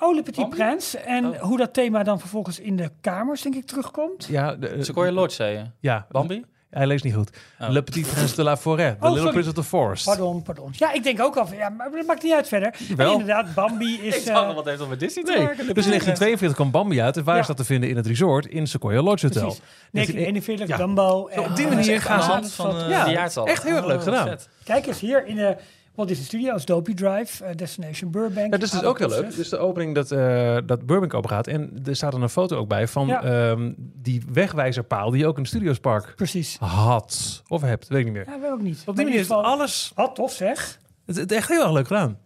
oh, 0.00 0.14
Le 0.14 0.22
Petit? 0.22 0.48
Prince. 0.48 0.98
En 0.98 1.26
Oh. 1.26 1.40
hoe 1.42 1.58
dat 1.58 1.72
thema 1.74 2.02
dan 2.02 2.20
vervolgens 2.20 2.60
in 2.60 2.76
de 2.76 2.90
kamers, 3.00 3.42
denk 3.42 3.54
ik, 3.54 3.66
terugkomt. 3.66 4.24
Ja, 4.28 4.54
de, 4.54 4.68
eh, 4.68 4.82
Sequoia 4.82 5.12
Lodge, 5.12 5.34
zei 5.36 5.56
je. 5.56 5.64
ja, 5.80 6.06
Bambi? 6.10 6.44
hij 6.70 6.86
leest 6.86 7.04
niet 7.04 7.14
goed. 7.14 7.30
Oh. 7.60 7.68
Le 7.68 7.82
Petit 7.82 8.06
Prince 8.12 8.34
de 8.34 8.42
la 8.42 8.56
Forêt. 8.58 8.62
The 8.64 8.96
Oh, 9.06 9.12
Little. 9.12 9.30
Prince 9.30 9.48
of 9.48 9.54
the 9.54 9.62
Forest. 9.62 10.04
Pardon, 10.04 10.42
pardon. 10.42 10.70
Ja, 10.72 10.92
ik 10.92 11.02
denk 11.02 11.20
ook 11.20 11.36
al 11.36 11.46
van, 11.46 11.56
ja, 11.56 11.68
maar 11.68 11.90
dat 11.90 12.06
maakt 12.06 12.22
niet 12.22 12.32
uit 12.32 12.48
verder. 12.48 12.74
Wel. 12.96 13.12
Inderdaad, 13.12 13.54
Bambi 13.54 14.00
is... 14.08 14.26
eh, 14.26 14.54
wat 14.54 14.64
heeft 14.64 14.78
dat 14.78 14.88
met 14.88 15.00
Disney 15.00 15.24
Nee, 15.24 15.36
dus 15.36 15.48
in 15.48 15.74
1942 15.74 16.54
kwam 16.54 16.70
Bambi 16.70 17.00
uit. 17.00 17.16
En 17.16 17.24
waar 17.24 17.34
Ja. 17.34 17.40
is 17.40 17.46
dat 17.46 17.56
te 17.56 17.64
vinden? 17.64 17.88
In 17.90 17.96
het 17.96 18.06
resort 18.06 18.46
in 18.46 18.66
Sequoia 18.66 19.02
Lodge 19.02 19.26
Hotel. 19.26 19.42
precies. 19.42 19.62
1941, 19.90 20.68
Ja. 20.68 20.76
Dumbo. 20.76 21.26
en- 21.26 21.42
Zo, 21.42 21.48
op 21.48 21.56
die 21.56 21.66
manier 21.66 21.92
echt 21.94 22.04
gaan 22.06 22.44
ze- 22.44 22.50
van 22.50 22.72
vat. 22.72 22.82
eh, 22.82 22.88
Ja, 22.88 23.24
echt 23.44 23.62
heel 23.62 23.76
erg 23.76 23.86
leuk 23.86 24.02
gedaan. 24.02 24.26
vet. 24.28 24.48
Kijk 24.64 24.86
eens, 24.86 25.00
hier 25.00 25.26
in 25.26 25.36
de 25.36 25.56
Walt 26.00 26.08
Disney 26.18 26.26
Studios, 26.26 26.64
Dopey 26.64 26.94
Drive, 26.94 27.44
eh, 27.44 27.54
Destination 27.56 28.10
Burbank. 28.10 28.44
Ja, 28.44 28.48
dat 28.58 28.62
is 28.62 28.70
dus 28.70 28.82
ook 28.82 28.98
heel 28.98 29.08
leuk. 29.08 29.36
Dus 29.36 29.48
de 29.48 29.58
opening 29.58 29.94
dat, 29.94 30.10
eh 30.10 30.56
dat 30.66 30.86
Burbank 30.86 31.14
open 31.14 31.30
gaat. 31.30 31.46
En 31.46 31.82
er 31.84 31.96
staat 31.96 32.12
dan 32.12 32.22
een 32.22 32.28
foto 32.28 32.56
ook 32.56 32.68
bij 32.68 32.88
van 32.88 33.06
Ja. 33.06 33.22
ehm, 33.22 33.72
die 33.76 34.22
wegwijzerpaal 34.32 35.10
die 35.10 35.20
je 35.20 35.26
ook 35.26 35.34
in 35.36 35.40
het 35.42 35.50
Studiospark 35.50 36.12
Precies. 36.16 36.56
had. 36.58 37.42
Of 37.48 37.60
hebt, 37.62 37.88
weet 37.88 37.98
ik 37.98 38.04
niet 38.04 38.14
meer. 38.14 38.26
Ja, 38.28 38.40
weet 38.40 38.50
ook 38.50 38.60
niet. 38.62 38.82
Op 38.86 38.96
die 38.96 39.04
manier 39.04 39.20
is 39.20 39.30
alles... 39.30 39.92
Wat 39.94 40.14
tof 40.14 40.32
zeg. 40.32 40.78
Het 41.06 41.16
is 41.16 41.36
echt 41.36 41.48
heel 41.48 41.62
erg 41.62 41.72
leuk 41.72 41.86
gedaan. 41.86 42.18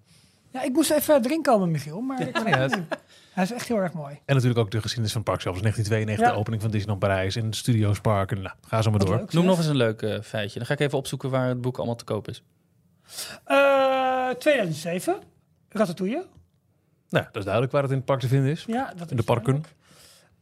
Ja, 0.50 0.62
ik 0.62 0.72
moest 0.72 0.90
even 0.90 1.24
erin 1.24 1.42
komen, 1.42 1.70
Michiel. 1.70 2.00
Maar 2.00 2.20
ik. 2.28 2.36
Hij 3.32 3.44
is 3.44 3.52
echt 3.52 3.68
heel 3.68 3.76
erg 3.76 3.92
mooi. 3.92 4.14
En 4.24 4.34
natuurlijk 4.34 4.60
ook 4.60 4.70
de 4.70 4.80
geschiedenis 4.80 5.12
van 5.12 5.20
het 5.20 5.30
park 5.30 5.40
zelf. 5.42 5.54
Dus 5.54 5.62
1992, 5.62 6.26
Ja. 6.26 6.32
de 6.32 6.38
opening 6.38 6.62
van 6.62 6.70
Disneyland 6.70 7.00
Parijs 7.00 7.36
en 7.36 7.44
het 7.44 7.56
Studiospark. 7.56 8.30
En 8.32 8.42
nou, 8.42 8.54
ga 8.66 8.82
zo 8.82 8.90
maar 8.90 8.98
Wat 8.98 9.08
door. 9.08 9.16
leuk, 9.18 9.32
Noem 9.32 9.44
nog 9.44 9.56
eens 9.58 9.66
een 9.66 9.76
leuk 9.76 10.02
eh, 10.02 10.20
feitje. 10.20 10.58
Dan 10.58 10.66
ga 10.66 10.72
ik 10.74 10.80
even 10.80 10.98
opzoeken 10.98 11.30
waar 11.30 11.48
het 11.48 11.60
boek 11.60 11.76
allemaal 11.76 11.96
te 11.96 12.04
koop 12.04 12.28
is. 12.28 12.42
Eh, 13.44 14.28
2007. 14.30 15.16
Ratatouille. 15.68 16.26
Nou, 17.08 17.24
dat 17.24 17.36
is 17.36 17.42
duidelijk 17.42 17.72
waar 17.72 17.82
het 17.82 17.90
in 17.90 17.96
het 17.96 18.06
park 18.06 18.20
te 18.20 18.28
vinden 18.28 18.50
is. 18.50 18.64
Ja, 18.66 18.92
dat 18.96 19.10
In 19.10 19.16
de 19.16 19.22
parken. 19.22 19.64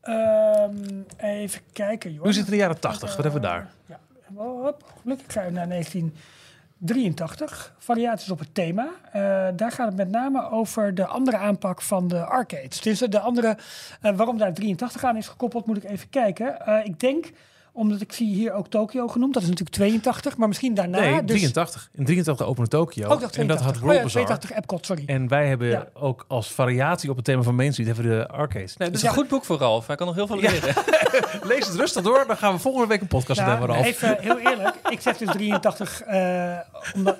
Ehm, 0.01 1.03
even 1.17 1.61
kijken, 1.73 2.13
joh. 2.13 2.25
Nu 2.25 2.33
zitten 2.33 2.53
we 2.53 2.59
in 2.59 2.63
de 2.63 2.67
jaren 2.67 2.81
80. 2.81 3.17
Wat 3.17 3.25
hebben 3.25 3.43
we 3.43 3.47
daar? 3.47 3.71
Ja, 3.87 3.99
hop, 4.35 4.93
gelukkig 5.03 5.33
ga 5.33 5.43
je 5.43 5.51
naar 5.51 5.69
1983. 5.69 7.75
Variaties 7.79 8.31
op 8.31 8.39
het 8.39 8.55
thema. 8.55 8.89
Eh, 9.13 9.49
daar 9.57 9.73
gaat 9.73 9.87
het 9.87 9.97
met 9.97 10.11
name 10.11 10.51
over 10.51 10.95
de 10.95 11.07
andere 11.07 11.37
aanpak 11.37 11.83
van 11.83 12.09
de 12.09 12.25
arcades. 12.25 12.81
Dus 12.81 12.99
de 12.99 13.21
andere, 13.21 13.57
eh, 14.01 14.17
waarom 14.17 14.39
daar 14.39 14.55
83 14.55 15.05
aan 15.05 15.17
is 15.17 15.29
gekoppeld, 15.29 15.67
moet 15.67 15.77
ik 15.77 15.85
even 15.85 16.09
kijken. 16.09 16.67
Eh, 16.67 16.85
ik 16.85 17.01
denk 17.01 17.31
Omdat 17.75 18.01
ik 18.01 18.13
zie 18.13 18.35
hier 18.35 18.53
ook 18.53 18.69
Tokio 18.69 19.09
genoemd. 19.09 19.35
Dat 19.35 19.43
is 19.43 19.49
natuurlijk 19.49 19.77
82, 19.77 20.37
maar 20.37 20.49
misschien 20.49 20.75
daarna. 20.75 21.01
nee, 21.01 21.25
dus 21.25 21.37
83. 21.37 21.89
In 21.93 22.05
83 22.05 22.47
opende 22.47 22.69
Tokio. 22.71 23.05
Ook 23.09 23.21
nog 23.21 23.31
82. 23.31 23.41
en 23.41 23.47
dat 23.47 23.61
had 23.61 23.75
Oh 23.77 23.81
World 23.81 23.97
ja, 23.97 24.03
Bazaar. 24.03 24.23
82 24.25 24.53
Epcot, 24.59 24.87
sorry. 24.87 25.03
En 25.07 25.29
wij 25.29 25.49
hebben 25.49 25.69
Ja. 25.69 25.87
ook 25.95 26.25
als 26.29 26.53
variatie 26.53 27.11
op 27.11 27.17
het 27.17 27.25
thema 27.25 27.43
van 27.43 27.55
Main 27.55 27.73
Street 27.73 27.89
hebben 27.89 28.09
we 28.09 28.17
de 28.17 28.27
arcades. 28.27 28.77
Nee, 28.77 28.91
dus 28.91 29.03
is 29.03 29.09
een 29.09 29.15
goed 29.15 29.29
boek 29.29 29.45
voor 29.45 29.59
Ralf. 29.59 29.87
Hij 29.87 29.97
kan 29.97 30.07
nog 30.07 30.15
heel 30.17 30.27
veel 30.27 30.41
Ja. 30.41 30.51
leren. 30.51 30.75
lees 31.53 31.67
het 31.67 31.77
rustig 31.77 32.03
door. 32.03 32.25
Dan 32.27 32.37
gaan 32.37 32.53
we 32.53 32.59
volgende 32.59 32.87
week 32.87 33.01
een 33.01 33.07
podcast 33.07 33.41
Nou, 33.41 33.51
hebben, 33.51 33.69
Ralf. 33.69 33.87
even 33.87 34.17
heel 34.21 34.39
eerlijk. 34.39 34.75
Ik 34.89 35.01
zeg 35.01 35.17
dus 35.17 35.29
83, 35.33 36.03
eh, 36.03 36.59
omdat, 36.95 37.17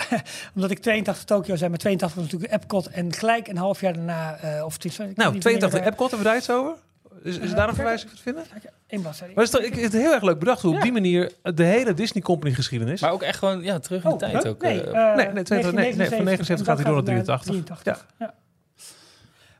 omdat 0.54 0.70
ik 0.70 0.78
82 0.78 1.24
Tokio 1.24 1.56
zei, 1.56 1.70
maar 1.70 1.78
82 1.78 2.20
was 2.22 2.30
natuurlijk 2.32 2.52
Epcot. 2.62 2.86
En 2.86 3.12
gelijk 3.12 3.48
een 3.48 3.56
half 3.56 3.80
jaar 3.80 3.92
daarna, 3.92 4.34
eh, 4.36 4.64
of 4.64 4.72
het 4.72 4.84
is... 4.84 4.96
Nou, 4.96 5.08
niet 5.08 5.16
82 5.40 5.60
wanneer, 5.70 5.88
Epcot, 5.88 6.10
hebben 6.10 6.18
we 6.18 6.24
daar 6.32 6.36
iets 6.36 6.50
over? 6.50 6.74
Is, 7.22 7.38
is 7.38 7.50
Eh, 7.50 7.56
daar 7.56 7.68
een 7.68 7.74
verwijzing 7.74 8.10
voor 8.10 8.16
te 8.18 8.22
vinden? 8.24 8.44
eh, 8.86 9.00
bladzijde. 9.00 9.34
Maar 9.34 9.44
het 9.44 9.54
is 9.54 9.60
toch, 9.60 9.70
ik, 9.70 9.80
het 9.82 9.94
is 9.94 10.00
heel 10.00 10.12
erg 10.12 10.22
leuk 10.22 10.38
bedacht 10.38 10.62
hoe 10.62 10.70
op 10.70 10.76
Ja. 10.76 10.82
die 10.82 10.92
manier 10.92 11.32
de 11.42 11.62
hele 11.64 11.94
Disney 11.94 12.22
Company 12.22 12.54
geschiedenis. 12.54 13.00
Maar 13.00 13.12
ook 13.12 13.22
echt 13.22 13.38
gewoon 13.38 13.62
ja, 13.62 13.78
terug 13.78 14.02
in 14.02 14.08
de 14.08 14.14
Oh, 14.14 14.20
tijd. 14.20 14.42
huh? 14.42 14.50
ook, 14.52 14.62
nee, 14.62 14.82
eh, 14.82 15.10
eh, 15.10 15.16
nee, 15.16 15.26
nee, 15.32 15.42
22, 15.44 15.72
nee, 15.72 15.94
nee, 15.96 16.08
van 16.08 16.24
79 16.24 16.66
gaat 16.66 16.76
hij 16.76 16.84
door 16.86 16.94
naar 16.94 17.04
83. 17.04 17.50
83. 17.52 18.06
Ja. 18.18 18.34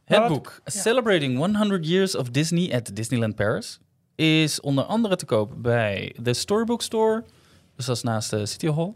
Het 0.04 0.26
boek 0.28 0.60
Celebrating 0.64 1.36
100 1.36 1.86
Years 1.86 2.16
of 2.16 2.30
Disney 2.30 2.74
at 2.74 2.90
Disneyland 2.96 3.34
Paris 3.34 3.80
is 4.14 4.60
onder 4.60 4.84
andere 4.84 5.16
te 5.16 5.24
koop 5.24 5.52
bij 5.56 6.14
de 6.22 6.34
Storybook 6.34 6.82
Store, 6.82 7.24
dus 7.76 7.86
dat 7.86 7.96
is 7.96 8.02
naast 8.02 8.30
de 8.30 8.46
City 8.46 8.66
Hall, 8.70 8.92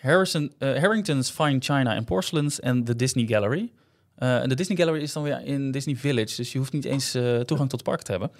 Harrison, 0.00 0.52
eh, 0.58 0.68
Harrington's 0.80 1.30
Fine 1.30 1.56
China 1.60 1.96
and 1.96 2.04
Porcelains 2.04 2.60
en 2.60 2.84
de 2.84 2.96
Disney 2.96 3.26
Gallery. 3.26 3.70
Eh, 4.18 4.42
en 4.42 4.48
de 4.48 4.54
Disney 4.54 4.76
Gallery 4.76 5.02
is 5.02 5.12
dan 5.12 5.22
weer 5.22 5.44
in 5.44 5.70
Disney 5.70 5.96
Village, 5.96 6.36
dus 6.36 6.52
je 6.52 6.58
hoeft 6.58 6.72
niet 6.72 6.84
eens 6.84 7.14
eh, 7.14 7.38
toegang 7.38 7.70
tot 7.70 7.80
het 7.80 7.88
park 7.88 8.02
te 8.02 8.10
hebben. 8.10 8.30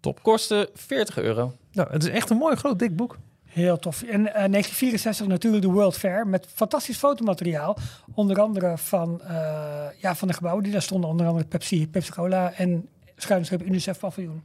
top. 0.00 0.22
Kostte 0.22 0.70
40 0.74 1.18
euro. 1.18 1.56
Nou, 1.72 1.92
het 1.92 2.02
is 2.02 2.08
echt 2.08 2.30
een 2.30 2.36
mooi 2.36 2.56
groot 2.56 2.78
dik 2.78 2.96
boek. 2.96 3.18
Heel 3.44 3.78
tof. 3.78 4.02
En 4.02 4.26
eh 4.26 4.34
1964 4.34 5.26
natuurlijk 5.26 5.62
de 5.62 5.70
World 5.70 5.96
Fair 5.96 6.26
met 6.26 6.46
fantastisch 6.54 6.96
fotomateriaal. 6.96 7.78
Onder 8.14 8.40
andere 8.40 8.78
van, 8.78 9.20
eh, 9.22 9.86
ja, 10.00 10.14
van 10.14 10.28
de 10.28 10.34
gebouwen 10.34 10.62
die 10.64 10.72
daar 10.72 10.82
stonden. 10.82 11.10
Onder 11.10 11.26
andere 11.26 11.46
Pepsi, 11.46 11.88
Pepsi 11.88 12.10
Cola 12.10 12.52
en 12.52 12.88
schuinschip 13.16 13.62
UNICEF 13.62 13.98
paviljoen. 13.98 14.42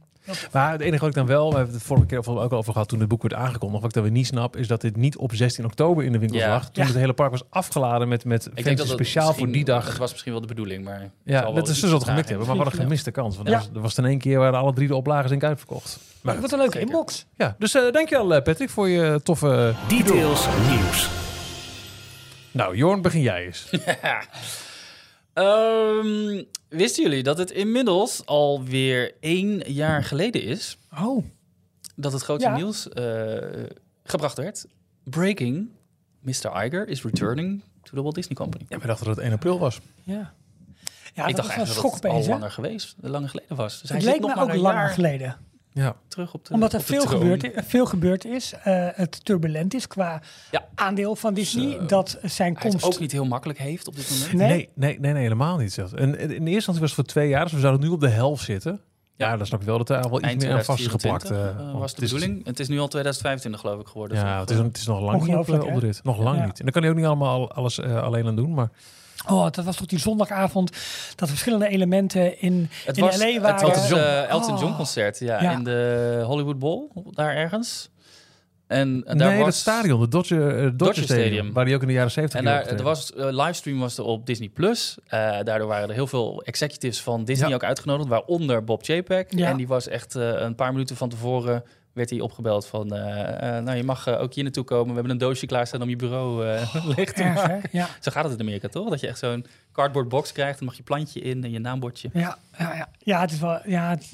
Maar 0.52 0.72
het 0.72 0.80
enige 0.80 0.98
wat 1.00 1.08
ik 1.08 1.14
dan 1.14 1.26
wel, 1.26 1.50
we 1.50 1.56
hebben 1.56 1.74
het 1.74 1.82
vorige 1.82 2.06
keer 2.06 2.28
ook 2.28 2.52
over 2.52 2.72
gehad 2.72 2.88
toen 2.88 3.00
het 3.00 3.08
boek 3.08 3.22
werd 3.22 3.34
aangekondigd, 3.34 3.80
wat 3.80 3.88
ik 3.90 3.94
dan 3.94 4.02
weer 4.02 4.12
niet 4.12 4.26
snap, 4.26 4.56
is 4.56 4.66
dat 4.68 4.80
dit 4.80 4.96
niet 4.96 5.16
op 5.16 5.34
16 5.34 5.64
oktober 5.64 6.04
in 6.04 6.12
de 6.12 6.18
winkel 6.18 6.38
Ja. 6.38 6.48
lag. 6.48 6.70
Toen 6.70 6.82
Ja. 6.82 6.88
het 6.90 6.98
hele 6.98 7.12
park 7.12 7.30
was 7.30 7.42
afgeladen 7.48 8.08
met, 8.08 8.24
met 8.24 8.46
Ik 8.54 8.64
denk 8.64 8.76
dat 8.76 8.86
het 8.86 8.94
speciaal 8.96 9.34
voor 9.34 9.50
die 9.52 9.64
dag. 9.64 9.86
Het 9.88 9.96
was 9.98 10.10
misschien 10.10 10.32
wel 10.32 10.40
de 10.40 10.46
bedoeling, 10.46 10.84
maar... 10.84 11.10
Ja, 11.24 11.52
dat 11.52 11.68
is 11.68 11.80
dus 11.80 11.90
wat 11.90 12.04
gemikt 12.04 12.28
hebben. 12.28 12.46
Maar 12.46 12.56
we 12.56 12.62
hadden 12.62 12.80
Ja. 12.80 12.86
gemiste 12.86 13.10
kans. 13.10 13.36
Want 13.36 13.48
Ja. 13.48 13.62
er, 13.74 13.80
was, 13.80 13.98
in 13.98 14.04
één 14.04 14.18
keer 14.18 14.38
waar 14.38 14.52
alle 14.52 14.72
drie 14.72 14.88
de 14.88 14.94
oplagen 14.94 15.28
zijn 15.28 15.42
uitverkocht. 15.42 15.98
Maar 16.20 16.40
wat 16.40 16.52
een 16.52 16.58
leuke 16.58 16.72
zeker. 16.72 16.88
inbox. 16.88 17.26
Ja, 17.36 17.56
dus 17.58 17.74
eh 17.74 17.92
dankjewel 17.92 18.34
eh, 18.34 18.42
Patrick 18.42 18.70
voor 18.70 18.88
je 18.88 19.20
toffe... 19.22 19.74
Details 19.88 20.46
nieuws. 20.68 21.08
Nou, 22.50 22.76
Jorn, 22.76 23.02
begin 23.02 23.20
jij 23.20 23.44
eens. 23.44 23.70
Ehm, 25.34 26.42
wisten 26.68 27.02
jullie 27.02 27.22
dat 27.22 27.38
het 27.38 27.50
inmiddels 27.50 28.26
alweer 28.26 29.14
één 29.20 29.72
jaar 29.72 30.04
geleden 30.04 30.42
is 30.42 30.78
Oh, 31.00 31.24
dat 31.96 32.12
het 32.12 32.22
grote 32.22 32.44
Ja. 32.44 32.56
nieuws 32.56 32.88
eh, 32.88 33.36
gebracht 34.04 34.36
werd? 34.36 34.66
Breaking, 35.04 35.68
Mr. 36.20 36.64
Iger 36.64 36.88
is 36.88 37.02
returning 37.02 37.62
to 37.82 37.90
the 37.96 38.02
Walt 38.02 38.14
Disney 38.14 38.36
Company. 38.36 38.64
Ja, 38.68 38.78
we 38.78 38.86
dachten 38.86 39.06
dat 39.06 39.16
het 39.16 39.24
1 39.24 39.32
april 39.34 39.58
was. 39.58 39.80
ja. 40.02 40.32
Ja, 41.14 41.26
ik 41.26 41.36
dat 41.36 41.44
dacht 41.44 41.48
was 41.48 41.56
wel 41.56 41.66
eigenlijk 41.66 41.86
schok 41.94 42.02
dat 42.02 42.12
het 42.12 42.20
al 42.20 42.26
hè? 42.26 42.32
langer 42.38 42.50
geweest, 42.50 42.96
langer 43.00 43.28
geleden 43.28 43.56
was. 43.56 43.80
Dus 43.80 43.88
hij 43.88 43.98
Het 43.98 44.06
zit 44.06 44.14
leek 44.14 44.22
nog 44.22 44.30
me 44.30 44.36
maar 44.36 44.44
ook 44.44 44.50
een 44.54 44.60
langer 44.60 44.78
jaar 44.78 44.90
geleden. 44.90 45.36
Ja. 45.74 45.96
terug 46.08 46.34
op 46.34 46.44
de 46.46 46.52
Omdat 46.52 46.72
er 46.72 46.78
op 46.78 46.84
veel 46.84 47.06
gebeurd, 47.06 47.50
veel 47.54 47.86
gebeurd 47.86 48.24
is. 48.24 48.52
eh, 48.62 48.86
het 48.92 49.24
turbulent 49.24 49.74
is 49.74 49.86
qua 49.86 50.20
Ja. 50.50 50.64
aandeel 50.74 51.16
van 51.16 51.34
Disney. 51.34 51.72
Zo. 51.72 51.86
dat 51.86 52.18
zijn 52.22 52.52
Hij 52.54 52.62
het 52.62 52.70
komst... 52.80 52.84
ook 52.96 53.00
niet 53.00 53.12
heel 53.12 53.24
makkelijk 53.24 53.58
heeft 53.58 53.86
op 53.88 53.96
dit 53.96 54.10
moment. 54.10 54.32
Nee. 54.32 54.48
Nee, 54.48 54.68
nee, 54.74 54.98
nee, 55.00 55.12
nee, 55.12 55.22
helemaal 55.22 55.56
niet. 55.56 55.72
zelfs. 55.72 55.92
En 55.92 56.18
in 56.18 56.28
eerste 56.30 56.50
instantie 56.50 56.80
was 56.80 56.90
het 56.90 56.94
voor 57.00 57.04
twee 57.04 57.28
jaar, 57.28 57.42
dus 57.44 57.52
we 57.52 57.60
zouden 57.60 57.86
nu 57.86 57.92
op 57.92 58.00
de 58.00 58.08
helft 58.08 58.44
zitten. 58.44 58.80
Ja, 59.16 59.30
Ja. 59.30 59.36
dan 59.36 59.46
snap 59.46 59.60
ik 59.60 59.66
wel 59.66 59.78
dat 59.78 59.90
er 59.90 60.10
wel 60.10 60.24
iets 60.24 60.44
meer 60.44 60.52
aan 60.52 60.64
vast 60.64 60.80
is 60.80 60.86
2024 60.86 61.28
geplakt. 61.28 61.60
eh, 61.60 61.68
eh, 61.68 61.78
was 61.80 61.94
de 61.94 62.00
het 62.00 62.04
is- 62.04 62.12
bedoeling. 62.12 62.46
Het 62.46 62.60
is 62.60 62.68
nu 62.68 62.78
al 62.78 62.88
2025 62.88 63.60
geloof 63.60 63.80
ik 63.80 63.86
geworden. 63.86 64.16
Ja, 64.18 64.40
het 64.40 64.50
is, 64.50 64.58
het 64.58 64.76
is 64.76 64.86
nog 64.86 65.00
lang 65.00 65.12
niet 65.12 65.22
op, 65.22 65.28
Ongelooflijk, 65.28 65.62
op 65.62 65.68
hè? 65.68 65.80
de 65.80 65.86
rit. 65.86 66.00
Nog 66.04 66.18
lang 66.18 66.44
niet. 66.44 66.58
En 66.58 66.64
dan 66.64 66.72
kan 66.72 66.82
hij 66.82 66.90
ook 66.90 66.96
niet 66.96 67.06
allemaal 67.06 67.28
al- 67.40 67.52
alles 67.52 67.80
alleen 67.80 68.26
aan 68.26 68.36
doen. 68.36 68.54
Maar 68.54 68.68
Oh, 69.28 69.50
dat 69.50 69.64
was 69.64 69.76
toch 69.76 69.86
die 69.86 69.98
zondagavond 69.98 70.70
dat 71.14 71.28
verschillende 71.28 71.68
elementen 71.68 72.40
in, 72.40 72.68
Het 72.84 72.96
in 72.96 73.04
was 73.04 73.16
LA 73.18 73.26
het 73.26 73.42
waren. 73.42 73.60
Elton 73.60 73.82
John, 73.88 73.94
Oh. 74.00 74.06
eh, 74.06 74.28
Elton 74.28 74.58
John 74.58 74.74
concert, 74.76 75.18
ja, 75.18 75.42
Ja. 75.42 75.52
in 75.52 75.64
de 75.64 76.22
Hollywood 76.26 76.58
Bowl, 76.58 76.90
daar 77.10 77.34
ergens. 77.36 77.92
En, 78.66 79.02
en 79.06 79.18
daar 79.18 79.28
nee, 79.28 79.36
was 79.36 79.46
dat 79.46 79.54
stadion, 79.54 80.00
de 80.00 80.08
Dodger, 80.08 80.48
eh, 80.48 80.54
Dodger, 80.54 80.76
Dodger 80.76 81.02
Stadium, 81.04 81.26
Stadium. 81.26 81.52
waar 81.52 81.64
hij 81.64 81.74
ook 81.74 81.80
in 81.80 81.86
de 81.86 81.92
jaren 81.92 82.10
70 82.10 82.38
En 82.38 82.44
daar, 82.44 82.66
er 82.66 82.82
was 82.82 83.12
eh, 83.14 83.26
livestream 83.30 83.78
was 83.78 83.98
er 83.98 84.04
op 84.04 84.26
Disney 84.26 84.48
Plus. 84.48 84.96
Eh, 85.06 85.18
daardoor 85.42 85.66
waren 85.68 85.88
er 85.88 85.94
heel 85.94 86.06
veel 86.06 86.42
executives 86.42 87.00
van 87.00 87.24
Disney 87.24 87.48
Ja. 87.48 87.54
ook 87.54 87.64
uitgenodigd, 87.64 88.08
waaronder 88.08 88.64
Bob 88.64 88.84
Chapek. 88.84 89.34
Ja. 89.36 89.48
En 89.50 89.56
die 89.56 89.66
was 89.68 89.88
echt 89.88 90.14
eh, 90.16 90.28
een 90.40 90.54
paar 90.54 90.72
minuten 90.72 90.96
van 90.96 91.08
tevoren 91.08 91.62
werd 91.94 92.10
hij 92.10 92.20
opgebeld 92.20 92.66
van, 92.66 92.94
eh, 92.94 93.56
eh, 93.56 93.64
nou 93.64 93.76
je 93.76 93.84
mag 93.84 94.06
eh, 94.06 94.20
ook 94.20 94.34
hier 94.34 94.44
naartoe 94.44 94.64
komen. 94.64 94.86
We 94.88 94.92
hebben 94.94 95.10
een 95.12 95.18
doosje 95.18 95.46
klaarstaan 95.46 95.82
om 95.82 95.88
je 95.88 95.96
bureau 95.96 96.46
eh 96.48 96.74
leeg 96.96 97.12
te 97.12 97.22
Erg, 97.22 97.34
maken. 97.34 97.68
Ja, 97.72 97.88
Zo 98.00 98.10
gaat 98.10 98.24
het 98.24 98.32
in 98.32 98.40
Amerika 98.40 98.68
toch? 98.68 98.88
Dat 98.90 99.00
je 99.00 99.06
echt 99.08 99.18
zo'n 99.18 99.46
cardboard 99.72 100.08
box 100.08 100.32
krijgt, 100.32 100.58
dan 100.58 100.68
mag 100.68 100.76
je 100.76 100.82
plantje 100.82 101.20
in 101.20 101.44
en 101.44 101.50
je 101.50 101.58
naambordje. 101.58 102.10
ja, 102.12 102.38
ja, 102.58 102.74
ja. 102.74 102.88
ja, 102.98 103.20
het 103.20 103.30
is 103.32 103.38
wel... 103.38 103.58
Ja, 103.64 103.88
het- 103.90 104.12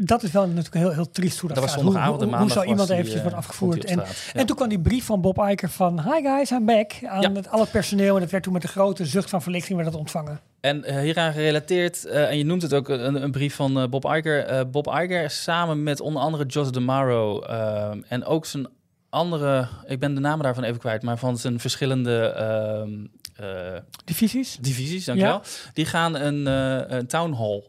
dat 0.00 0.22
is 0.22 0.30
wel 0.30 0.46
natuurlijk 0.46 0.74
heel, 0.74 0.92
heel 0.92 1.10
triest 1.10 1.38
hoe 1.38 1.48
dat, 1.48 1.58
Dat 1.58 1.66
was 1.70 1.82
zondagavond 1.82 2.20
hoe, 2.22 2.30
hoe, 2.30 2.38
hoe 2.40 2.50
zou 2.50 2.66
iemand 2.66 2.90
eventjes 2.90 3.20
wordt 3.20 3.36
afgevoerd? 3.36 3.84
En. 3.84 3.96
Ja. 3.96 4.04
en 4.34 4.46
toen 4.46 4.56
kwam 4.56 4.68
die 4.68 4.80
brief 4.80 5.04
van 5.04 5.20
Bob 5.20 5.38
Iger 5.38 5.70
van... 5.70 6.00
Hi 6.02 6.22
guys, 6.22 6.50
I'm 6.50 6.64
back. 6.64 6.92
Aan 7.06 7.20
Ja. 7.22 7.32
het, 7.32 7.50
al 7.50 7.60
het 7.60 7.70
personeel. 7.70 8.14
En 8.14 8.20
dat 8.20 8.30
werd 8.30 8.42
toen 8.42 8.52
met 8.52 8.62
een 8.62 8.68
grote 8.68 9.06
zucht 9.06 9.30
van 9.30 9.42
verlichting 9.42 9.78
werd 9.78 9.90
dat 9.90 10.00
ontvangen. 10.00 10.40
En 10.60 10.84
eh, 10.84 10.98
hieraan 11.00 11.32
gerelateerd, 11.32 12.04
eh, 12.04 12.28
en 12.30 12.38
je 12.38 12.44
noemt 12.44 12.62
het 12.62 12.74
ook 12.74 12.88
een, 12.88 13.22
een 13.22 13.30
brief 13.30 13.54
van 13.54 13.78
eh, 13.80 13.88
Bob 13.88 14.04
Iger. 14.04 14.44
Eh, 14.44 14.60
Bob 14.70 14.86
Iger 14.86 15.30
samen 15.30 15.82
met 15.82 16.00
onder 16.00 16.22
andere 16.22 16.46
Jos 16.46 16.72
DeMaro 16.72 17.40
eh, 17.42 17.90
en 18.08 18.24
ook 18.24 18.46
zijn 18.46 18.68
andere, 19.10 19.68
ik 19.86 19.98
ben 19.98 20.14
de 20.14 20.20
namen 20.20 20.44
daarvan 20.44 20.64
even 20.64 20.78
kwijt, 20.78 21.02
maar 21.02 21.18
van 21.18 21.38
zijn 21.38 21.60
verschillende 21.60 22.18
ehm, 22.20 23.06
eh, 23.36 23.80
Divisies? 24.04 24.56
divisies, 24.60 25.04
dankjewel. 25.04 25.40
Die 25.72 25.84
gaan 25.86 26.14
een, 26.14 26.46
eh, 26.46 26.96
een 26.98 27.06
town 27.06 27.32
hall 27.32 27.62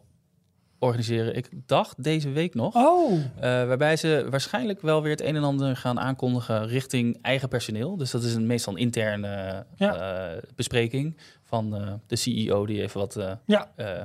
organiseren. 0.80 1.36
Ik 1.36 1.50
dacht 1.66 2.04
deze 2.04 2.30
week 2.30 2.56
nog. 2.56 2.76
Oh, 2.76 3.12
Eh, 3.14 3.22
waarbij 3.42 3.96
ze 3.96 4.26
waarschijnlijk 4.30 4.82
wel 4.82 5.02
weer 5.02 5.12
het 5.12 5.22
een 5.22 5.36
en 5.36 5.44
ander 5.44 5.76
gaan 5.76 6.00
aankondigen 6.00 6.68
richting 6.68 7.18
eigen 7.22 7.50
personeel. 7.50 7.98
Dus 7.98 8.12
dat 8.12 8.24
is 8.24 8.34
een, 8.36 8.46
meestal 8.48 8.74
een 8.74 8.80
interne 8.80 9.66
Ja. 9.76 9.96
eh, 10.32 10.38
bespreking 10.56 11.18
van 11.50 11.76
eh, 11.76 11.94
de 12.08 12.16
CEO 12.16 12.66
die 12.66 12.82
even 12.82 13.00
wat 13.00 13.16
eh, 13.16 13.32
ja. 13.46 13.72
eh, 13.76 14.02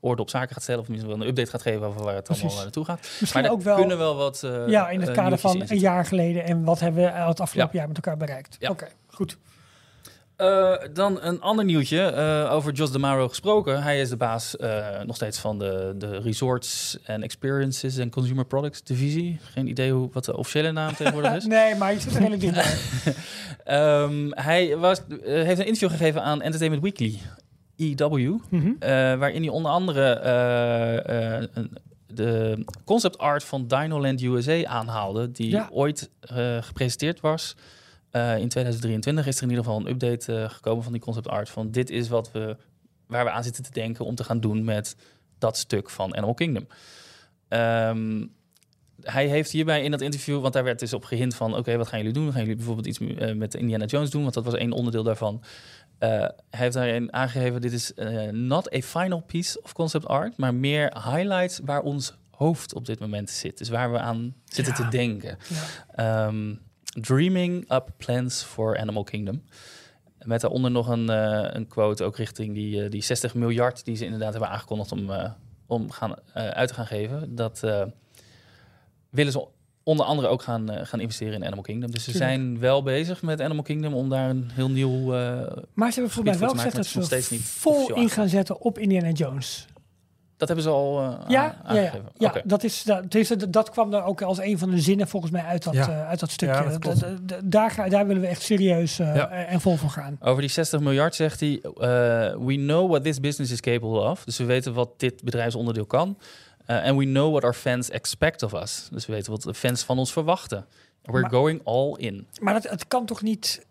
orde 0.00 0.22
op 0.22 0.30
zaken 0.30 0.54
gaat 0.54 0.62
stellen. 0.62 0.80
Of 0.80 0.88
misschien 0.88 1.10
wel 1.10 1.20
een 1.20 1.26
update 1.28 1.50
gaat 1.50 1.62
geven 1.62 1.86
over 1.86 2.02
waar 2.02 2.14
het 2.14 2.24
Precies. 2.24 2.42
allemaal 2.42 2.58
eh, 2.58 2.64
naartoe 2.64 2.84
gaat. 2.84 3.08
Misschien 3.20 3.42
maar 3.42 3.50
ook 3.50 3.62
wel... 3.62 3.76
kunnen 3.76 3.98
wel 3.98 4.16
wat 4.16 4.42
eh, 4.42 4.68
ja, 4.68 4.88
in 4.88 5.00
het 5.00 5.08
eh, 5.08 5.14
kader 5.14 5.38
van 5.38 5.62
een 5.66 5.78
jaar 5.78 6.04
geleden. 6.04 6.44
En 6.44 6.64
wat 6.64 6.80
hebben 6.80 7.02
we 7.04 7.10
het 7.10 7.40
afgelopen 7.40 7.78
jaar 7.78 7.86
met 7.88 7.96
elkaar 7.96 8.16
bereikt? 8.16 8.56
Ja. 8.58 8.70
Oké, 8.70 8.88
goed. 9.06 9.36
Eh, 10.42 10.74
dan 10.92 11.18
een 11.20 11.40
ander 11.40 11.64
nieuwtje 11.64 12.00
eh, 12.02 12.52
over 12.52 12.72
Jos 12.72 12.92
DeMaro 12.92 13.28
gesproken. 13.28 13.82
Hij 13.82 14.00
is 14.00 14.08
de 14.08 14.16
baas 14.16 14.56
eh, 14.56 15.00
nog 15.06 15.16
steeds 15.16 15.38
van 15.38 15.58
de, 15.58 15.94
de 15.96 16.18
Resorts 16.20 16.98
and 17.06 17.22
Experiences 17.22 17.96
en 17.96 18.10
Consumer 18.10 18.44
Products 18.44 18.82
divisie. 18.82 19.38
Geen 19.42 19.66
idee 19.66 19.92
hoe, 19.92 20.08
wat 20.12 20.24
de 20.24 20.36
officiële 20.36 20.72
naam 20.72 20.94
tegenwoordig 20.94 21.34
is. 21.34 21.44
nee, 21.56 21.74
maar 21.74 21.92
je 21.92 22.00
zit 22.00 22.14
er 22.14 22.20
redelijk 22.20 22.40
dichtbij. 22.42 22.74
Ehm, 23.64 24.30
hij 24.30 24.76
was, 24.76 25.00
heeft 25.22 25.58
een 25.60 25.66
interview 25.66 25.90
gegeven 25.90 26.22
aan 26.22 26.42
Entertainment 26.42 26.82
Weekly, 26.82 27.18
EW, 27.76 28.34
eh, 28.78 28.88
waarin 29.18 29.42
hij 29.42 29.50
onder 29.50 29.70
andere 29.70 30.20
de 32.06 32.64
concept 32.84 33.18
art 33.18 33.44
van 33.44 33.66
Dinoland 33.66 34.22
USA 34.22 34.64
aanhaalde, 34.64 35.30
die 35.30 35.50
Ja. 35.50 35.68
ooit 35.72 36.10
gepresenteerd 36.60 37.20
was. 37.20 37.56
Eh, 38.12 38.38
in 38.38 38.48
2023 38.48 39.26
is 39.26 39.36
er 39.36 39.42
in 39.42 39.48
ieder 39.48 39.64
geval 39.64 39.80
een 39.80 39.88
update 39.90 40.34
eh, 40.42 40.50
gekomen 40.50 40.82
van 40.82 40.92
die 40.92 41.00
concept 41.00 41.28
art. 41.28 41.48
Van 41.48 41.70
dit 41.70 41.90
is 41.90 42.08
wat 42.08 42.32
we, 42.32 42.56
waar 43.06 43.24
we 43.24 43.30
aan 43.30 43.44
zitten 43.44 43.62
te 43.62 43.70
denken 43.70 44.04
om 44.04 44.14
te 44.14 44.24
gaan 44.24 44.40
doen 44.40 44.64
met 44.64 44.96
dat 45.38 45.56
stuk 45.56 45.90
van 45.90 46.16
Animal 46.16 46.34
Kingdom. 46.34 46.66
Ehm, 47.48 48.26
hij 49.00 49.26
heeft 49.26 49.50
hierbij 49.50 49.82
in 49.82 49.90
dat 49.90 50.00
interview, 50.00 50.40
want 50.40 50.52
daar 50.52 50.64
werd 50.64 50.78
dus 50.78 50.92
op 50.92 51.04
gehint 51.04 51.34
van: 51.34 51.56
oké, 51.56 51.76
wat 51.76 51.88
gaan 51.88 51.98
jullie 51.98 52.14
doen? 52.14 52.32
Gaan 52.32 52.40
jullie 52.40 52.56
bijvoorbeeld 52.56 52.86
iets 52.86 52.98
eh, 52.98 53.34
met 53.34 53.54
Indiana 53.54 53.84
Jones 53.84 54.10
doen? 54.10 54.22
Want 54.22 54.34
dat 54.34 54.44
was 54.44 54.54
één 54.54 54.72
onderdeel 54.72 55.02
daarvan. 55.02 55.42
Hij 55.98 56.32
heeft 56.50 56.74
daarin 56.74 57.12
aangegeven: 57.12 57.60
dit 57.60 57.72
is 57.72 57.92
not 58.30 58.74
a 58.74 58.80
final 58.80 59.20
piece 59.20 59.62
of 59.62 59.72
concept 59.72 60.06
art, 60.06 60.36
maar 60.36 60.54
meer 60.54 60.92
highlights 61.12 61.60
waar 61.64 61.82
ons 61.82 62.14
hoofd 62.30 62.74
op 62.74 62.86
dit 62.86 62.98
moment 62.98 63.30
zit. 63.30 63.58
Dus 63.58 63.68
waar 63.68 63.92
we 63.92 63.98
aan 63.98 64.34
zitten 64.44 64.74
Ja. 64.76 64.82
te 64.84 64.88
denken. 64.96 65.38
Ja. 65.48 66.26
Ehm, 66.26 66.54
dreaming 67.00 67.70
up 67.70 67.90
plans 67.96 68.42
for 68.42 68.78
Animal 68.78 69.04
Kingdom. 69.04 69.42
Met 70.18 70.40
daaronder 70.40 70.70
nog 70.70 70.88
een, 70.88 71.10
eh, 71.10 71.48
een 71.52 71.68
quote 71.68 72.04
ook 72.04 72.16
richting 72.16 72.54
die, 72.54 72.82
eh, 72.82 72.90
die 72.90 73.02
60 73.02 73.34
miljard 73.34 73.84
die 73.84 73.96
ze 73.96 74.04
inderdaad 74.04 74.32
hebben 74.32 74.50
aangekondigd 74.50 74.92
om, 74.92 75.10
eh, 75.10 75.30
om 75.66 75.90
gaan, 75.90 76.14
uit 76.32 76.68
te 76.68 76.74
gaan 76.74 76.86
geven. 76.86 77.34
Dat 77.34 77.60
willen 79.10 79.32
ze 79.32 79.46
onder 79.82 80.06
andere 80.06 80.28
ook 80.28 80.42
gaan, 80.42 80.86
gaan 80.86 81.00
investeren 81.00 81.34
in 81.34 81.44
Animal 81.44 81.62
Kingdom. 81.62 81.90
Dus 81.90 82.04
ze 82.04 82.10
Tuurlijk. 82.10 82.32
zijn 82.32 82.58
wel 82.58 82.82
bezig 82.82 83.22
met 83.22 83.40
Animal 83.40 83.62
Kingdom 83.62 83.94
om 83.94 84.08
daar 84.08 84.30
een 84.30 84.50
heel 84.52 84.70
nieuw... 84.70 85.10
Maar 85.72 85.92
ze 85.92 86.00
hebben 86.00 86.24
mij 86.24 86.38
wel 86.38 86.48
gezegd 86.48 86.76
dat 86.76 86.84
nog 86.84 86.92
ze 86.92 87.02
steeds 87.02 87.30
niet 87.30 87.40
vol 87.40 87.94
in 87.94 88.10
gaan 88.10 88.28
zetten 88.28 88.60
op 88.60 88.78
Indiana 88.78 89.10
Jones. 89.10 89.66
Dat 90.46 90.56
hebben 90.56 90.72
ze 90.72 90.78
al 90.80 90.98
eh, 91.00 91.04
Ja, 91.04 91.08
aan- 91.18 91.26
ja, 91.28 91.42
ja, 91.42 91.54
aangegeven. 91.64 92.08
ja 92.16 92.28
Oké. 92.28 92.40
dat, 92.44 92.64
is, 92.64 92.82
dat, 92.82 93.10
tenminste, 93.10 93.50
dat 93.50 93.70
kwam 93.70 93.94
er 93.94 94.04
ook 94.04 94.22
als 94.22 94.38
een 94.38 94.58
van 94.58 94.70
de 94.70 94.78
zinnen 94.80 95.08
volgens 95.08 95.32
mij 95.32 95.42
uit 95.42 95.62
dat, 95.64 95.74
Ja. 95.74 95.88
eh, 95.88 96.08
uit 96.08 96.20
dat 96.20 96.30
stukje. 96.30 96.54
Ja, 96.54 96.62
dat 96.68 96.78
klopt. 96.78 97.00
Da- 97.00 97.08
da- 97.08 97.16
da- 97.22 97.40
daar, 97.44 97.70
ga- 97.70 97.88
daar 97.88 98.06
willen 98.06 98.22
we 98.22 98.28
echt 98.28 98.42
serieus 98.42 98.98
eh, 98.98 99.14
Ja. 99.16 99.30
en 99.30 99.60
vol 99.60 99.76
voor 99.76 99.90
gaan. 99.90 100.16
Over 100.20 100.40
die 100.40 100.50
60 100.50 100.80
miljard 100.80 101.14
zegt 101.14 101.40
hij: 101.40 101.60
eh, 101.62 101.70
We 102.38 102.54
know 102.54 102.88
what 102.90 103.04
this 103.04 103.20
business 103.20 103.52
is 103.52 103.60
capable 103.60 104.00
of. 104.10 104.24
Dus 104.24 104.36
we 104.38 104.44
weten 104.44 104.74
wat 104.74 104.88
dit 104.96 105.22
bedrijfsonderdeel 105.24 105.86
kan. 105.86 106.18
Eh, 106.66 106.82
And 106.84 106.98
we 106.98 107.04
know 107.04 107.30
what 107.30 107.44
our 107.44 107.54
fans 107.54 107.90
expect 107.90 108.42
of 108.42 108.52
us. 108.52 108.88
Dus 108.92 109.06
we 109.06 109.12
weten 109.12 109.32
wat 109.32 109.42
de 109.42 109.54
fans 109.54 109.82
van 109.82 109.98
ons 109.98 110.12
verwachten. 110.12 110.66
We're 111.02 111.20
Maar- 111.20 111.30
going 111.30 111.60
all 111.64 111.94
in. 111.96 112.26
Maar 112.40 112.54
het, 112.54 112.70
het 112.70 112.88
kan 112.88 113.06
toch 113.06 113.22
niet 113.22 113.66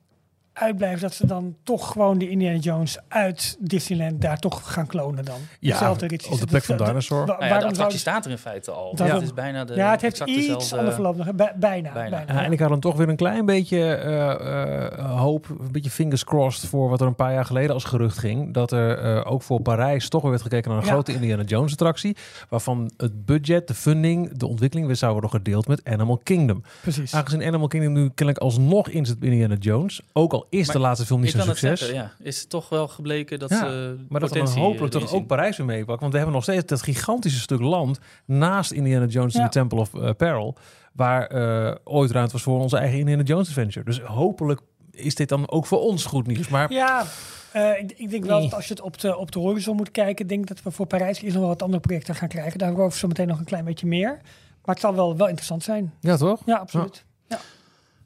uitblijven 0.54 1.02
dat 1.02 1.14
ze 1.14 1.28
dan 1.28 1.56
toch 1.64 1.92
gewoon 1.92 2.18
de 2.18 2.30
Indiana 2.30 2.58
Jones 2.58 2.98
uit 3.08 3.58
Disneyland 3.60 4.22
daar 4.22 4.40
toch 4.40 4.74
gaan 4.74 4.88
klonen 4.88 5.26
dan? 5.26 5.38
Ja, 5.60 5.70
Hetzelfde 5.70 6.08
ritje. 6.08 6.32
op 6.32 6.40
de 6.40 6.46
plek 6.46 6.64
van 6.64 6.78
dat- 6.78 6.88
Dinosaur. 6.88 7.20
wa- 7.20 7.26
Nou 7.26 7.38
ja, 7.40 7.44
de 7.48 7.52
waarom 7.54 7.70
attractie 7.70 8.00
zouden- 8.00 8.00
staat 8.00 8.26
er 8.26 8.32
in 8.32 8.38
feite 8.38 8.72
al. 8.72 8.92
Het 9.14 9.24
is 9.24 9.34
bijna 9.34 9.66
de. 9.66 9.74
ja, 9.76 9.92
het 9.92 10.02
heeft 10.02 10.20
iets 10.20 10.36
dezelfde- 10.36 10.78
ander 10.78 10.94
verloop 10.94 11.16
nog. 11.18 11.34
Bij- 11.36 11.54
bijna. 11.56 11.92
Bijna. 11.92 12.10
bijna. 12.18 12.34
Ja, 12.34 12.44
en 12.46 12.52
ik 12.52 12.60
had 12.60 12.70
dan 12.70 12.80
toch 12.80 12.96
weer 12.98 13.10
een 13.10 13.16
klein 13.16 13.46
beetje 13.46 13.94
eh, 13.96 14.90
eh, 15.00 15.20
hoop, 15.20 15.50
een 15.50 15.72
beetje 15.72 15.90
fingers 15.90 16.24
crossed 16.24 16.70
voor 16.70 16.90
wat 16.90 17.02
er 17.02 17.08
een 17.08 17.16
paar 17.16 17.34
jaar 17.34 17.46
geleden 17.46 17.74
als 17.74 17.84
gerucht 17.84 18.18
ging. 18.18 18.54
Dat 18.54 18.72
er 18.72 18.98
eh, 18.98 19.32
ook 19.32 19.42
voor 19.42 19.62
Parijs 19.62 20.10
toch 20.10 20.22
weer 20.22 20.30
werd 20.32 20.44
gekeken 20.44 20.70
naar 20.70 20.80
een 20.80 20.86
Ja. 20.86 20.92
grote 20.92 21.14
Indiana 21.14 21.44
Jones 21.44 21.72
attractie. 21.72 22.16
Waarvan 22.50 22.92
het 22.98 23.26
budget, 23.26 23.68
de 23.68 23.74
funding, 23.74 24.38
de 24.38 24.48
ontwikkeling 24.48 24.88
weer 24.88 24.96
zou 24.98 25.12
worden 25.12 25.30
gedeeld 25.30 25.68
met 25.68 25.82
Animal 25.84 26.18
Kingdom. 26.24 26.64
Precies. 26.82 27.14
Aangezien 27.14 27.44
Animal 27.44 27.68
Kingdom 27.68 27.94
nu 27.94 28.08
kennelijk 28.08 28.38
alsnog 28.38 28.90
in 28.90 29.06
zit 29.06 29.20
bij 29.20 29.30
Indiana 29.30 29.56
Jones. 29.56 30.02
Ook 30.14 30.34
al 30.34 30.41
is 30.50 30.66
Maar 30.68 30.76
de 30.76 30.82
laatste 30.82 31.06
film 31.06 31.22
niet 31.22 31.32
zo'n 31.32 31.42
succes. 31.42 31.80
zeggen, 31.80 31.98
ja. 31.98 32.12
Is 32.20 32.40
het 32.40 32.50
toch 32.50 32.70
wel 32.70 32.88
gebleken 32.88 33.40
dat 33.40 33.50
Ja, 33.50 33.58
ze. 33.60 33.96
Maar 34.10 34.20
dat 34.20 34.30
we 34.32 34.38
dan 34.38 34.48
hopelijk 34.48 34.94
eh, 34.94 35.00
toch 35.02 35.14
ook 35.14 35.28
Parijs 35.28 35.58
weer 35.58 35.66
meepakken. 35.66 36.00
Want 36.00 36.12
we 36.12 36.18
hebben 36.18 36.36
nog 36.36 36.44
steeds 36.44 36.66
dat 36.66 36.82
gigantische 36.82 37.40
stuk 37.40 37.60
land 37.60 38.00
naast 38.26 38.72
Indiana 38.72 39.06
Jones 39.06 39.34
in 39.34 39.40
Ja. 39.40 39.46
de 39.46 39.52
Temple 39.52 39.80
of 39.80 39.94
eh, 39.94 40.10
Peril. 40.18 40.56
Waar 40.94 41.28
eh, 41.28 41.76
ooit 41.84 42.12
ruimte 42.12 42.32
was 42.34 42.42
voor 42.42 42.60
onze 42.60 42.78
eigen 42.78 43.00
Indiana 43.00 43.24
Jones 43.24 43.48
adventure. 43.48 43.86
Dus 43.86 44.00
hopelijk 44.00 44.62
is 44.92 45.16
dit 45.16 45.30
dan 45.30 45.50
ook 45.50 45.66
voor 45.66 45.80
ons 45.80 46.06
goed 46.06 46.28
nieuws. 46.28 46.48
Maar 46.50 46.72
Ja, 46.72 47.06
eh, 47.52 47.80
ik, 47.80 47.92
ik 47.98 48.10
denk 48.10 48.26
wel 48.26 48.40
Nee. 48.40 48.48
dat 48.50 48.56
als 48.56 48.68
je 48.68 48.74
het 48.74 48.82
op 48.84 49.00
de, 49.00 49.18
op 49.18 49.32
de 49.32 49.40
horizon 49.40 49.76
moet 49.76 49.92
kijken, 49.92 50.28
denk 50.28 50.42
ik 50.42 50.48
dat 50.48 50.64
we 50.64 50.72
voor 50.72 50.86
Parijs 50.86 51.22
eerst 51.22 51.34
nog 51.34 51.40
wel 51.44 51.52
wat 51.52 51.62
andere 51.62 51.82
projecten 51.82 52.16
gaan 52.16 52.28
krijgen. 52.28 52.60
Daarover 52.60 53.00
zo 53.00 53.08
meteen 53.08 53.28
nog 53.28 53.40
een 53.40 53.46
klein 53.46 53.66
beetje 53.66 53.88
meer. 53.88 54.20
Maar 54.66 54.76
het 54.76 54.80
zal 54.84 54.96
wel, 54.96 55.18
wel 55.18 55.28
interessant 55.28 55.64
zijn. 55.64 55.94
ja, 56.00 56.18
toch? 56.18 56.42
Ja, 56.46 56.58
absoluut. 56.58 57.06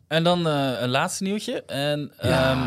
En 0.08 0.24
dan 0.24 0.48
eh, 0.48 0.72
een 0.82 0.90
laatste 0.90 1.24
nieuwtje. 1.24 1.64
En 1.66 2.12
ehm, 2.18 2.60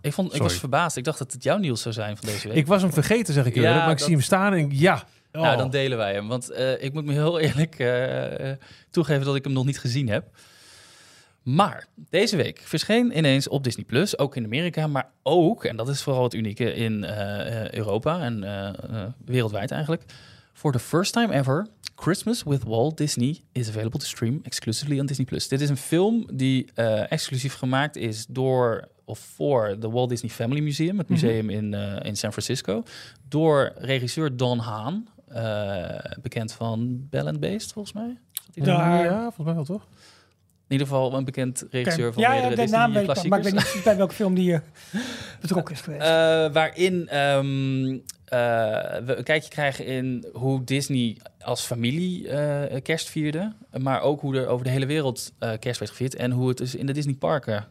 ik, 0.00 0.12
vond, 0.12 0.34
ik 0.34 0.42
was 0.42 0.54
verbaasd. 0.54 0.96
Ik 0.96 1.04
dacht 1.04 1.18
dat 1.18 1.32
het 1.32 1.42
jouw 1.42 1.56
nieuws 1.58 1.82
zou 1.82 1.94
zijn 1.94 2.16
van 2.16 2.28
deze 2.28 2.48
week. 2.48 2.56
Ik 2.56 2.66
was 2.66 2.82
hem 2.82 2.92
vergeten, 2.92 3.34
zeg 3.34 3.44
ik 3.44 3.54
Ja, 3.54 3.60
eerlijk. 3.60 3.80
maar 3.80 3.90
ik 3.90 3.96
dat- 3.98 4.06
zie 4.06 4.16
hem 4.16 4.24
staan 4.24 4.52
en 4.52 4.58
ik, 4.58 4.72
ja. 4.72 5.02
Oh. 5.32 5.42
Nou, 5.42 5.56
dan 5.56 5.70
delen 5.70 5.98
wij 5.98 6.12
hem. 6.12 6.28
Want 6.28 6.50
eh, 6.50 6.82
ik 6.82 6.92
moet 6.92 7.04
me 7.04 7.12
heel 7.12 7.38
eerlijk 7.48 7.78
eh, 7.78 8.50
toegeven 8.90 9.24
dat 9.24 9.36
ik 9.36 9.44
hem 9.44 9.52
nog 9.52 9.64
niet 9.64 9.78
gezien 9.80 10.08
heb. 10.08 10.24
Maar 11.42 11.86
deze 12.10 12.36
week 12.36 12.60
verscheen 12.64 13.16
ineens 13.18 13.48
op 13.48 13.64
Disney 13.64 13.84
Plus, 13.84 14.18
ook 14.18 14.36
in 14.36 14.44
Amerika, 14.44 14.86
maar 14.86 15.10
ook, 15.22 15.64
en 15.64 15.76
dat 15.76 15.88
is 15.88 16.02
vooral 16.02 16.22
het 16.22 16.34
unieke 16.34 16.74
in 16.74 17.04
Europa 17.70 18.20
en 18.20 18.44
wereldwijd 19.24 19.70
eigenlijk, 19.70 20.02
for 20.58 20.72
the 20.72 20.78
first 20.78 21.12
time 21.12 21.30
ever, 21.32 21.66
Christmas 21.94 22.42
with 22.44 22.62
Walt 22.64 22.96
Disney 22.96 23.42
is 23.52 23.68
available 23.68 23.98
to 24.00 24.06
stream 24.06 24.40
exclusively 24.42 24.98
on 25.00 25.06
Disney 25.06 25.26
Plus. 25.26 25.48
Dit 25.48 25.60
is 25.60 25.68
een 25.68 25.76
film 25.76 26.26
die 26.32 26.70
eh, 26.74 27.12
exclusief 27.12 27.54
gemaakt 27.54 27.96
is 27.96 28.26
door 28.28 28.88
of 29.04 29.18
voor 29.18 29.76
de 29.80 29.90
Walt 29.90 30.08
Disney 30.08 30.30
Family 30.30 30.60
Museum, 30.62 30.98
het 30.98 31.08
Mhm. 31.08 31.12
museum 31.24 31.50
in, 31.50 31.74
eh, 31.74 32.06
in 32.06 32.16
San 32.16 32.30
Francisco, 32.32 32.82
door 33.28 33.72
regisseur 33.76 34.36
Don 34.36 34.58
Haan, 34.58 35.06
eh, 35.28 36.12
bekend 36.22 36.52
van 36.52 37.06
Bell 37.10 37.26
and 37.26 37.40
Beast 37.40 37.72
volgens 37.72 37.94
mij. 37.94 38.16
Daar- 38.54 39.04
Ja, 39.04 39.20
volgens 39.20 39.46
mij 39.46 39.54
wel, 39.54 39.64
toch? 39.64 39.86
In 40.68 40.74
ieder 40.74 40.86
geval 40.86 41.14
een 41.14 41.24
bekend 41.24 41.66
regisseur 41.70 42.12
van 42.12 42.22
ja, 42.22 42.32
ja, 42.32 42.40
meerdere 42.40 42.66
de 42.66 42.70
naam 42.70 42.92
weet 42.92 43.06
Disney 43.06 43.24
ik 43.24 43.30
maar 43.30 43.38
ik 43.38 43.44
weet 43.44 43.74
niet 43.74 43.84
bij 43.84 43.96
welke 43.96 44.14
film 44.14 44.34
die 44.34 44.52
eh, 44.52 44.60
betrokken 45.40 45.74
is 45.74 45.80
geweest. 45.80 46.02
Eh, 46.02 46.08
waarin 46.52 47.08
ehm, 47.08 47.92
eh, 48.24 48.38
we 49.04 49.14
een 49.16 49.24
kijkje 49.24 49.50
krijgen 49.50 49.86
in 49.86 50.26
hoe 50.32 50.64
Disney 50.64 51.16
als 51.40 51.60
familie 51.60 52.28
kerst 52.82 53.08
vierde. 53.08 53.52
Maar 53.78 54.00
ook 54.00 54.20
hoe 54.20 54.36
er 54.36 54.46
over 54.46 54.64
de 54.64 54.70
hele 54.70 54.86
wereld 54.86 55.32
kerst 55.38 55.78
werd 55.78 55.90
gevierd. 55.90 56.14
En 56.14 56.30
hoe 56.30 56.48
het 56.48 56.58
dus 56.58 56.74
in 56.74 56.86
de 56.86 56.92
Disney 56.92 57.14
parken 57.14 57.66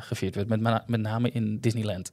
gevierd 0.00 0.34
werd. 0.34 0.48
Met 0.86 1.00
name 1.00 1.30
in 1.30 1.60
Disneyland. 1.60 2.12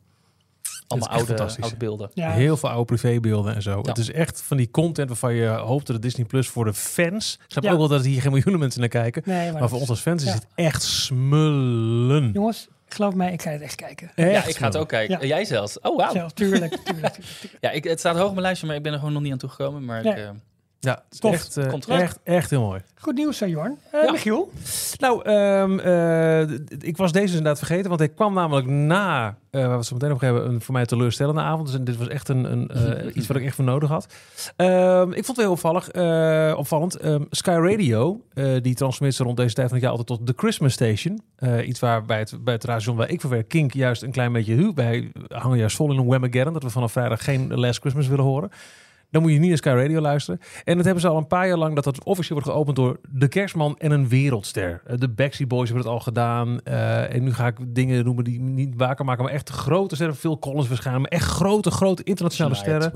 Allemaal 0.93 1.09
oude, 1.17 1.25
fantastisch. 1.27 1.63
oude 1.63 1.77
beelden. 1.77 2.09
ja, 2.13 2.31
Heel 2.31 2.57
veel 2.57 2.69
oude 2.69 2.85
privébeelden 2.85 3.55
en 3.55 3.61
zo. 3.61 3.71
Ja. 3.71 3.81
Het 3.89 3.97
is 3.97 4.11
echt 4.11 4.41
van 4.41 4.57
die 4.57 4.71
content 4.71 5.07
waarvan 5.07 5.33
je 5.33 5.47
hoopt 5.47 5.85
dat 5.85 5.95
het 5.95 6.01
Disney 6.05 6.25
Plus 6.25 6.47
voor 6.47 6.65
de 6.65 6.73
fans... 6.73 7.33
Ik 7.45 7.51
snap 7.51 7.63
Ja. 7.63 7.71
ook 7.71 7.77
wel 7.77 7.87
dat 7.87 7.99
er 7.99 8.05
hier 8.05 8.21
geen 8.21 8.31
miljoenen 8.31 8.59
mensen 8.59 8.79
naar 8.79 8.89
kijken. 8.89 9.21
nee, 9.25 9.51
maar, 9.51 9.59
Maar 9.59 9.69
voor 9.69 9.79
ons 9.79 9.89
als 9.89 9.99
fans 10.01 10.23
is 10.25 10.33
het 10.33 10.45
echt 10.55 10.83
smullen. 10.83 12.31
Jongens, 12.33 12.67
geloof 12.87 13.13
mij, 13.15 13.31
ik 13.33 13.41
ga 13.41 13.49
het 13.51 13.61
echt 13.61 13.75
kijken. 13.75 14.11
Echt 14.15 14.31
ja, 14.31 14.45
ik 14.45 14.55
ga 14.55 14.65
het 14.65 14.77
ook 14.77 14.87
kijken. 14.87 15.19
Ja. 15.21 15.25
Jij 15.27 15.45
zelfs. 15.45 15.79
Oh, 15.79 15.97
wauw. 15.97 16.11
Tuurlijk, 16.11 16.33
tuurlijk, 16.33 16.75
tuurlijk, 16.83 17.13
tuurlijk. 17.13 17.57
Ja, 17.61 17.71
ik, 17.71 17.83
het 17.83 17.99
staat 17.99 18.15
hoog 18.15 18.25
op 18.25 18.31
mijn 18.31 18.41
lijstje, 18.41 18.67
maar 18.67 18.75
ik 18.75 18.83
ben 18.83 18.91
er 18.93 18.97
gewoon 18.99 19.13
nog 19.13 19.21
niet 19.21 19.31
aan 19.31 19.37
toegekomen. 19.37 19.85
Maar 19.85 20.03
Nee. 20.03 20.13
ik, 20.13 20.19
eh, 20.19 20.29
Ja, 20.83 20.91
het 20.93 21.13
is 21.13 21.19
Tof. 21.19 21.31
echt, 21.33 21.57
eh, 21.57 21.99
echt, 22.01 22.19
echt 22.23 22.49
heel 22.49 22.61
mooi. 22.61 22.81
Goed 22.95 23.15
nieuws, 23.15 23.39
hè, 23.39 23.45
Jorn. 23.45 23.77
Eh, 23.91 24.03
Ja. 24.03 24.11
Michiel? 24.11 24.51
Nou, 24.99 25.23
ehm, 25.23 25.79
eh, 25.79 26.41
ik 26.79 26.97
was 26.97 27.11
deze 27.11 27.27
inderdaad 27.27 27.57
vergeten, 27.57 27.87
want 27.87 27.99
hij 27.99 28.09
kwam 28.09 28.33
namelijk 28.33 28.67
na, 28.67 29.37
eh, 29.49 29.61
waar 29.61 29.69
we 29.69 29.75
het 29.75 29.85
zo 29.85 29.93
meteen 29.93 30.11
over 30.11 30.25
hebben, 30.25 30.45
een 30.49 30.61
voor 30.61 30.73
mij 30.73 30.85
teleurstellende 30.85 31.41
avond. 31.41 31.71
Dus 31.71 31.79
dit 31.81 31.97
was 31.97 32.07
echt 32.07 32.29
een, 32.29 32.51
een, 32.51 32.67
eh, 32.67 33.15
iets 33.15 33.27
wat 33.27 33.37
ik 33.37 33.43
echt 33.43 33.55
voor 33.55 33.65
nodig 33.65 33.89
had. 33.89 34.07
Ehm, 34.55 35.07
ik 35.11 35.25
vond 35.25 35.27
het 35.27 35.37
heel 35.37 35.51
opvallig, 35.51 35.89
eh, 35.89 36.53
opvallend. 36.57 36.95
Ehm, 36.95 37.23
Sky 37.29 37.49
Radio, 37.61 38.21
eh, 38.33 38.45
die 38.61 38.75
transformeert 38.75 39.15
zich 39.15 39.25
rond 39.25 39.37
deze 39.37 39.53
tijd 39.53 39.67
van 39.67 39.75
het 39.77 39.85
jaar 39.85 39.97
altijd 39.97 40.19
tot 40.19 40.27
de 40.27 40.33
Christmas 40.37 40.73
Station. 40.73 41.21
Eh, 41.35 41.67
iets 41.67 41.79
waar 41.79 42.05
bij 42.05 42.19
het, 42.19 42.43
bij 42.43 42.53
het 42.53 42.63
radiostation 42.63 42.95
waar 42.97 43.09
ik 43.09 43.21
voor 43.21 43.29
werk, 43.29 43.47
Kink, 43.49 43.73
juist 43.73 44.01
een 44.03 44.11
klein 44.11 44.31
beetje 44.31 44.53
hu. 44.55 44.71
Wij 44.75 45.11
hangen 45.27 45.57
juist 45.57 45.75
vol 45.75 45.91
in 45.91 45.97
een 45.97 46.05
Whamageddon, 46.07 46.53
dat 46.53 46.63
we 46.63 46.69
vanaf 46.69 46.91
vrijdag 46.91 47.23
geen 47.23 47.53
Last 47.59 47.79
Christmas 47.79 48.07
willen 48.07 48.25
horen. 48.25 48.49
Dan 49.13 49.21
moet 49.21 49.31
je 49.31 49.39
niet 49.39 49.47
naar 49.47 49.57
Sky 49.57 49.69
Radio 49.69 50.01
luisteren. 50.01 50.39
En 50.63 50.75
dat 50.75 50.85
hebben 50.85 51.01
ze 51.01 51.07
al 51.07 51.17
een 51.17 51.27
paar 51.27 51.47
jaar 51.47 51.57
lang 51.57 51.75
dat 51.75 51.83
dat 51.83 52.03
officieel 52.03 52.37
wordt 52.37 52.51
geopend 52.51 52.75
door 52.75 52.99
de 53.09 53.27
Kerstman 53.27 53.75
en 53.77 53.91
een 53.91 54.07
wereldster. 54.07 54.81
Eh, 54.85 54.97
De 54.97 55.09
Backstreet 55.09 55.47
Boys 55.47 55.69
hebben 55.69 55.85
het 55.85 55.93
al 55.93 55.99
gedaan. 55.99 56.61
Eh, 56.63 57.13
en 57.13 57.23
nu 57.23 57.33
ga 57.33 57.47
ik 57.47 57.57
dingen 57.67 58.05
noemen 58.05 58.23
die 58.23 58.39
niet 58.39 58.73
waker 58.75 59.05
maken, 59.05 59.23
maar 59.23 59.33
echt 59.33 59.49
grote 59.49 59.95
sterren. 59.95 60.15
Phil 60.15 60.39
Collins 60.39 60.67
waarschijnlijk, 60.67 61.09
maar 61.09 61.19
echt 61.19 61.29
grote, 61.29 61.71
grote 61.71 62.03
internationale 62.03 62.55
sterren. 62.55 62.91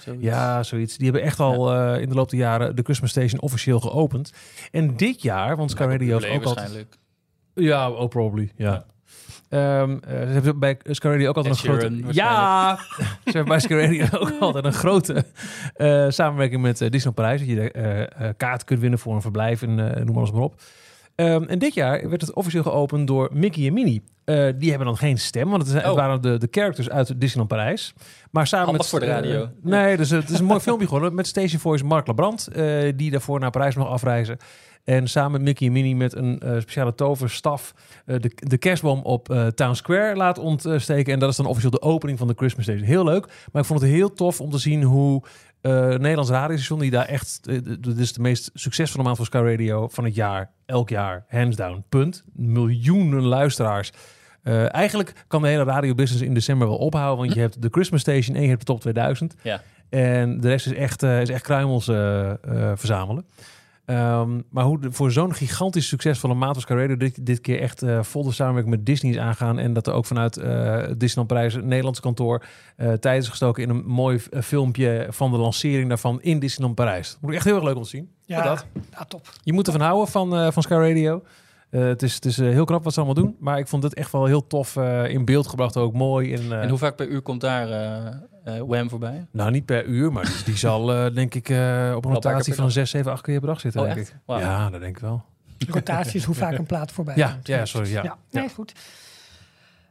Zoiets. 0.00 0.24
Ja, 0.24 0.62
zoiets. 0.62 0.96
Die 0.96 1.04
hebben 1.04 1.24
echt 1.24 1.40
al 1.40 1.72
eh, 1.72 2.00
in 2.00 2.08
de 2.08 2.14
loop 2.14 2.30
der 2.30 2.38
jaren 2.38 2.76
de 2.76 2.82
Christmas 2.82 3.10
Station 3.10 3.40
officieel 3.40 3.80
geopend. 3.80 4.32
En 4.70 4.96
dit 4.96 5.22
jaar, 5.22 5.56
want 5.56 5.70
Sky 5.70 5.82
Radio 5.82 6.18
heeft 6.18 6.20
Bublé 6.20 6.36
ook 6.36 6.44
waarschijnlijk. 6.44 6.98
Ja, 7.54 7.90
oh, 7.90 8.08
probably. 8.08 8.52
Ja. 8.56 8.84
Ehm, 9.52 9.90
eh, 10.04 10.10
ze 10.10 10.32
hebben 10.32 10.58
bij 10.58 10.78
Sky 10.82 11.06
Radio 11.06 11.28
ook 11.28 11.36
altijd 11.36 11.54
Ed 11.58 11.64
een 11.64 11.70
grote... 11.78 12.12
Ja! 12.12 12.76
ze 12.96 13.04
hebben 13.24 13.44
bij 13.44 13.60
Sky 13.60 13.72
Radio 13.74 14.06
ook 14.18 14.32
altijd 14.40 14.64
een 14.64 14.72
grote 14.72 15.24
samenwerking 16.08 16.62
met 16.62 16.80
eh, 16.80 16.90
Disneyland 16.90 17.14
Parijs. 17.14 17.40
Dat 17.40 17.48
je 17.48 17.70
eh 17.70 18.28
kaart 18.36 18.64
kunt 18.64 18.80
winnen 18.80 18.98
voor 18.98 19.14
een 19.14 19.20
verblijf 19.20 19.62
en 19.62 19.74
noem 20.04 20.16
alles 20.16 20.32
maar 20.32 20.42
op. 20.42 20.60
Ehm, 21.14 21.42
en 21.42 21.58
dit 21.58 21.74
jaar 21.74 22.08
werd 22.08 22.20
het 22.20 22.32
officieel 22.32 22.62
geopend 22.62 23.06
door 23.06 23.28
Mickey 23.32 23.66
en 23.66 23.72
Minnie. 23.72 24.02
Die 24.56 24.68
hebben 24.68 24.86
dan 24.86 24.96
geen 24.96 25.18
stem, 25.18 25.48
want 25.48 25.62
het, 25.62 25.70
zijn- 25.70 25.82
het 25.82 25.90
Oh. 25.92 25.96
waren 25.98 26.22
de, 26.22 26.38
de 26.38 26.48
characters 26.50 26.90
uit 26.90 27.06
Disneyland 27.20 27.48
Parijs. 27.48 27.94
Maar 28.30 28.46
samen 28.46 28.66
Handig 28.66 28.82
met... 28.82 28.90
voor 28.90 29.00
de 29.00 29.06
radio. 29.14 29.48
nee, 29.62 29.96
dus 29.96 30.10
het 30.10 30.30
is 30.30 30.38
een 30.38 30.44
mooi 30.44 30.60
filmpje 30.60 30.86
geworden 30.92 31.14
met 31.14 31.26
Station 31.26 31.60
Voice 31.60 31.84
Mark 31.84 32.06
Labrand. 32.06 32.48
die 32.96 33.10
daarvoor 33.10 33.40
naar 33.40 33.50
Parijs 33.50 33.74
nog 33.76 33.88
afreizen. 33.88 34.36
En 34.84 35.08
samen 35.08 35.32
met 35.32 35.42
Mickey 35.42 35.66
en 35.66 35.72
Minnie 35.72 35.96
met 35.96 36.16
een 36.16 36.40
eh, 36.40 36.60
speciale 36.60 36.94
toverstaf 36.94 37.74
eh, 38.06 38.16
de, 38.20 38.32
de 38.34 38.58
kerstboom 38.58 39.00
op 39.00 39.30
eh, 39.30 39.46
Town 39.46 39.74
Square 39.74 40.16
laat 40.16 40.38
ontsteken. 40.38 41.12
En 41.12 41.18
dat 41.18 41.30
is 41.30 41.36
dan 41.36 41.46
officieel 41.46 41.70
de 41.70 41.82
opening 41.82 42.18
van 42.18 42.26
de 42.26 42.34
Christmas 42.36 42.64
Station. 42.64 42.84
Heel 42.84 43.04
leuk, 43.04 43.26
maar 43.52 43.62
ik 43.62 43.68
vond 43.68 43.80
het 43.80 43.90
heel 43.90 44.12
tof 44.12 44.40
om 44.40 44.50
te 44.50 44.58
zien 44.58 44.82
hoe 44.82 45.22
Nederlands 45.62 46.30
radiostation, 46.30 46.78
die 46.78 46.90
daar 46.90 47.06
echt, 47.06 47.44
dit 47.82 47.98
is 47.98 48.12
de 48.12 48.20
meest 48.20 48.50
succesvolle 48.54 49.04
maand 49.04 49.16
voor 49.16 49.26
Sky 49.26 49.36
Radio 49.36 49.88
van 49.88 50.04
het 50.04 50.14
jaar, 50.14 50.50
elk 50.66 50.88
jaar, 50.88 51.24
hands 51.28 51.56
down, 51.56 51.84
punt. 51.88 52.24
Miljoenen 52.32 53.22
luisteraars. 53.22 53.92
Eigenlijk 54.68 55.24
kan 55.26 55.42
de 55.42 55.48
hele 55.48 55.64
radiobusiness 55.64 56.26
in 56.26 56.34
december 56.34 56.68
wel 56.68 56.76
ophouden, 56.76 57.18
want 57.18 57.34
je 57.34 57.40
hebt 57.40 57.62
de 57.62 57.68
Christmas 57.70 58.00
Station 58.00 58.36
en 58.36 58.42
je 58.42 58.48
hebt 58.48 58.60
de 58.60 58.66
top 58.66 58.80
2000. 58.80 59.34
Ja. 59.42 59.62
En 59.88 60.40
de 60.40 60.48
rest 60.48 60.66
is 60.66 60.74
echt, 60.74 61.02
is 61.02 61.28
echt 61.28 61.42
kruimels 61.42 61.84
verzamelen. 62.74 63.24
Ehm, 63.92 64.40
maar 64.50 64.64
hoe 64.64 64.80
de- 64.80 64.92
voor 64.92 65.10
zo'n 65.12 65.34
gigantisch 65.34 65.88
succesvolle 65.88 66.34
maat 66.34 66.54
als 66.54 66.62
Sky 66.64 66.72
Radio 66.72 66.96
dit, 66.96 67.26
dit 67.26 67.40
keer 67.40 67.60
echt 67.60 67.82
eh 67.82 68.02
vol 68.02 68.24
de 68.24 68.32
samenwerking 68.32 68.74
met 68.76 68.86
Disney 68.86 69.12
is 69.12 69.18
aangaan. 69.18 69.58
En 69.58 69.72
dat 69.72 69.86
er 69.86 69.92
ook 69.92 70.04
vanuit 70.06 70.36
eh 70.36 70.76
Disneyland 70.96 71.26
Prijs, 71.26 71.54
het 71.54 71.64
Nederlands 71.64 72.00
kantoor, 72.00 72.44
eh 72.76 72.92
tijd 72.92 73.22
is 73.22 73.28
gestoken 73.28 73.62
in 73.62 73.68
een 73.70 73.84
mooi 73.86 74.18
filmpje 74.42 75.06
van 75.10 75.30
de 75.30 75.36
lancering 75.36 75.88
daarvan 75.88 76.22
in 76.22 76.38
Disneyland 76.38 76.74
Parijs. 76.76 77.10
Dat 77.10 77.20
moet 77.20 77.30
ik 77.30 77.36
echt 77.36 77.44
heel 77.46 77.54
erg 77.54 77.64
leuk 77.64 77.76
om 77.76 77.82
te 77.82 77.88
zien. 77.88 78.10
Ja, 78.26 78.42
dat. 78.42 78.66
ja, 78.92 79.04
top. 79.04 79.28
Je 79.42 79.52
moet 79.52 79.66
ervan 79.66 79.80
houden 79.82 80.08
van, 80.08 80.36
eh, 80.36 80.50
van 80.50 80.62
Sky 80.62 80.72
Radio. 80.74 81.22
Eh, 81.70 81.80
het 81.80 82.02
is, 82.02 82.14
het 82.14 82.24
is 82.24 82.36
heel 82.36 82.64
knap 82.64 82.84
wat 82.84 82.92
ze 82.92 83.00
allemaal 83.00 83.22
doen. 83.24 83.36
Maar 83.40 83.58
ik 83.58 83.68
vond 83.68 83.82
het 83.82 83.94
echt 83.94 84.12
wel 84.12 84.24
heel 84.26 84.46
tof 84.46 84.76
eh, 84.76 85.08
in 85.08 85.24
beeld 85.24 85.46
gebracht. 85.46 85.76
Ook 85.76 85.92
mooi. 85.94 86.34
En, 86.34 86.60
En 86.62 86.68
hoe 86.68 86.78
vaak 86.78 86.96
per 86.96 87.08
uur 87.08 87.20
komt 87.22 87.40
daar 87.40 87.68
Wham 88.66 88.88
voorbij? 88.88 89.26
Nou, 89.30 89.50
niet 89.50 89.64
per 89.64 89.84
uur, 89.84 90.12
maar 90.12 90.24
die, 90.24 90.44
die 90.44 90.56
zal 90.56 90.92
eh, 90.94 91.14
denk 91.14 91.34
ik 91.34 91.48
eh, 91.48 91.92
op 91.96 92.04
een 92.04 92.12
rotatie 92.12 92.54
van 92.54 92.64
dag. 92.64 92.72
6, 92.72 92.90
7, 92.90 93.12
8 93.12 93.22
keer 93.22 93.38
per 93.38 93.48
dag 93.48 93.60
zitten. 93.60 93.80
Oh, 93.80 93.86
denk 93.86 93.98
echt? 93.98 94.08
ik. 94.08 94.38
Ja, 94.38 94.70
dat 94.70 94.80
denk 94.80 94.96
ik 94.96 95.02
wel. 95.02 95.24
Rotatie 95.68 96.14
is 96.18 96.24
hoe 96.24 96.34
vaak 96.34 96.58
een 96.58 96.66
plaat 96.66 96.92
voorbij 96.92 97.16
Ja, 97.16 97.30
komt. 97.30 97.46
ja, 97.46 97.64
sorry. 97.64 97.90
Ja. 97.90 98.02
Ja, 98.02 98.16
nee, 98.30 98.48
goed. 98.48 98.72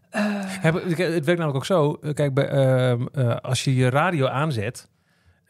Eh, 0.10 0.24
Heb- 0.36 0.74
Het 0.84 0.98
werkt 0.98 1.26
namelijk 1.26 1.56
ook 1.56 1.66
zo. 1.66 1.98
eh, 2.02 2.14
Kijk, 2.14 2.34
bij, 2.34 2.48
ehm, 2.50 3.06
eh, 3.14 3.36
als 3.36 3.64
je 3.64 3.76
je 3.76 3.90
radio 3.90 4.28
aanzet 4.28 4.88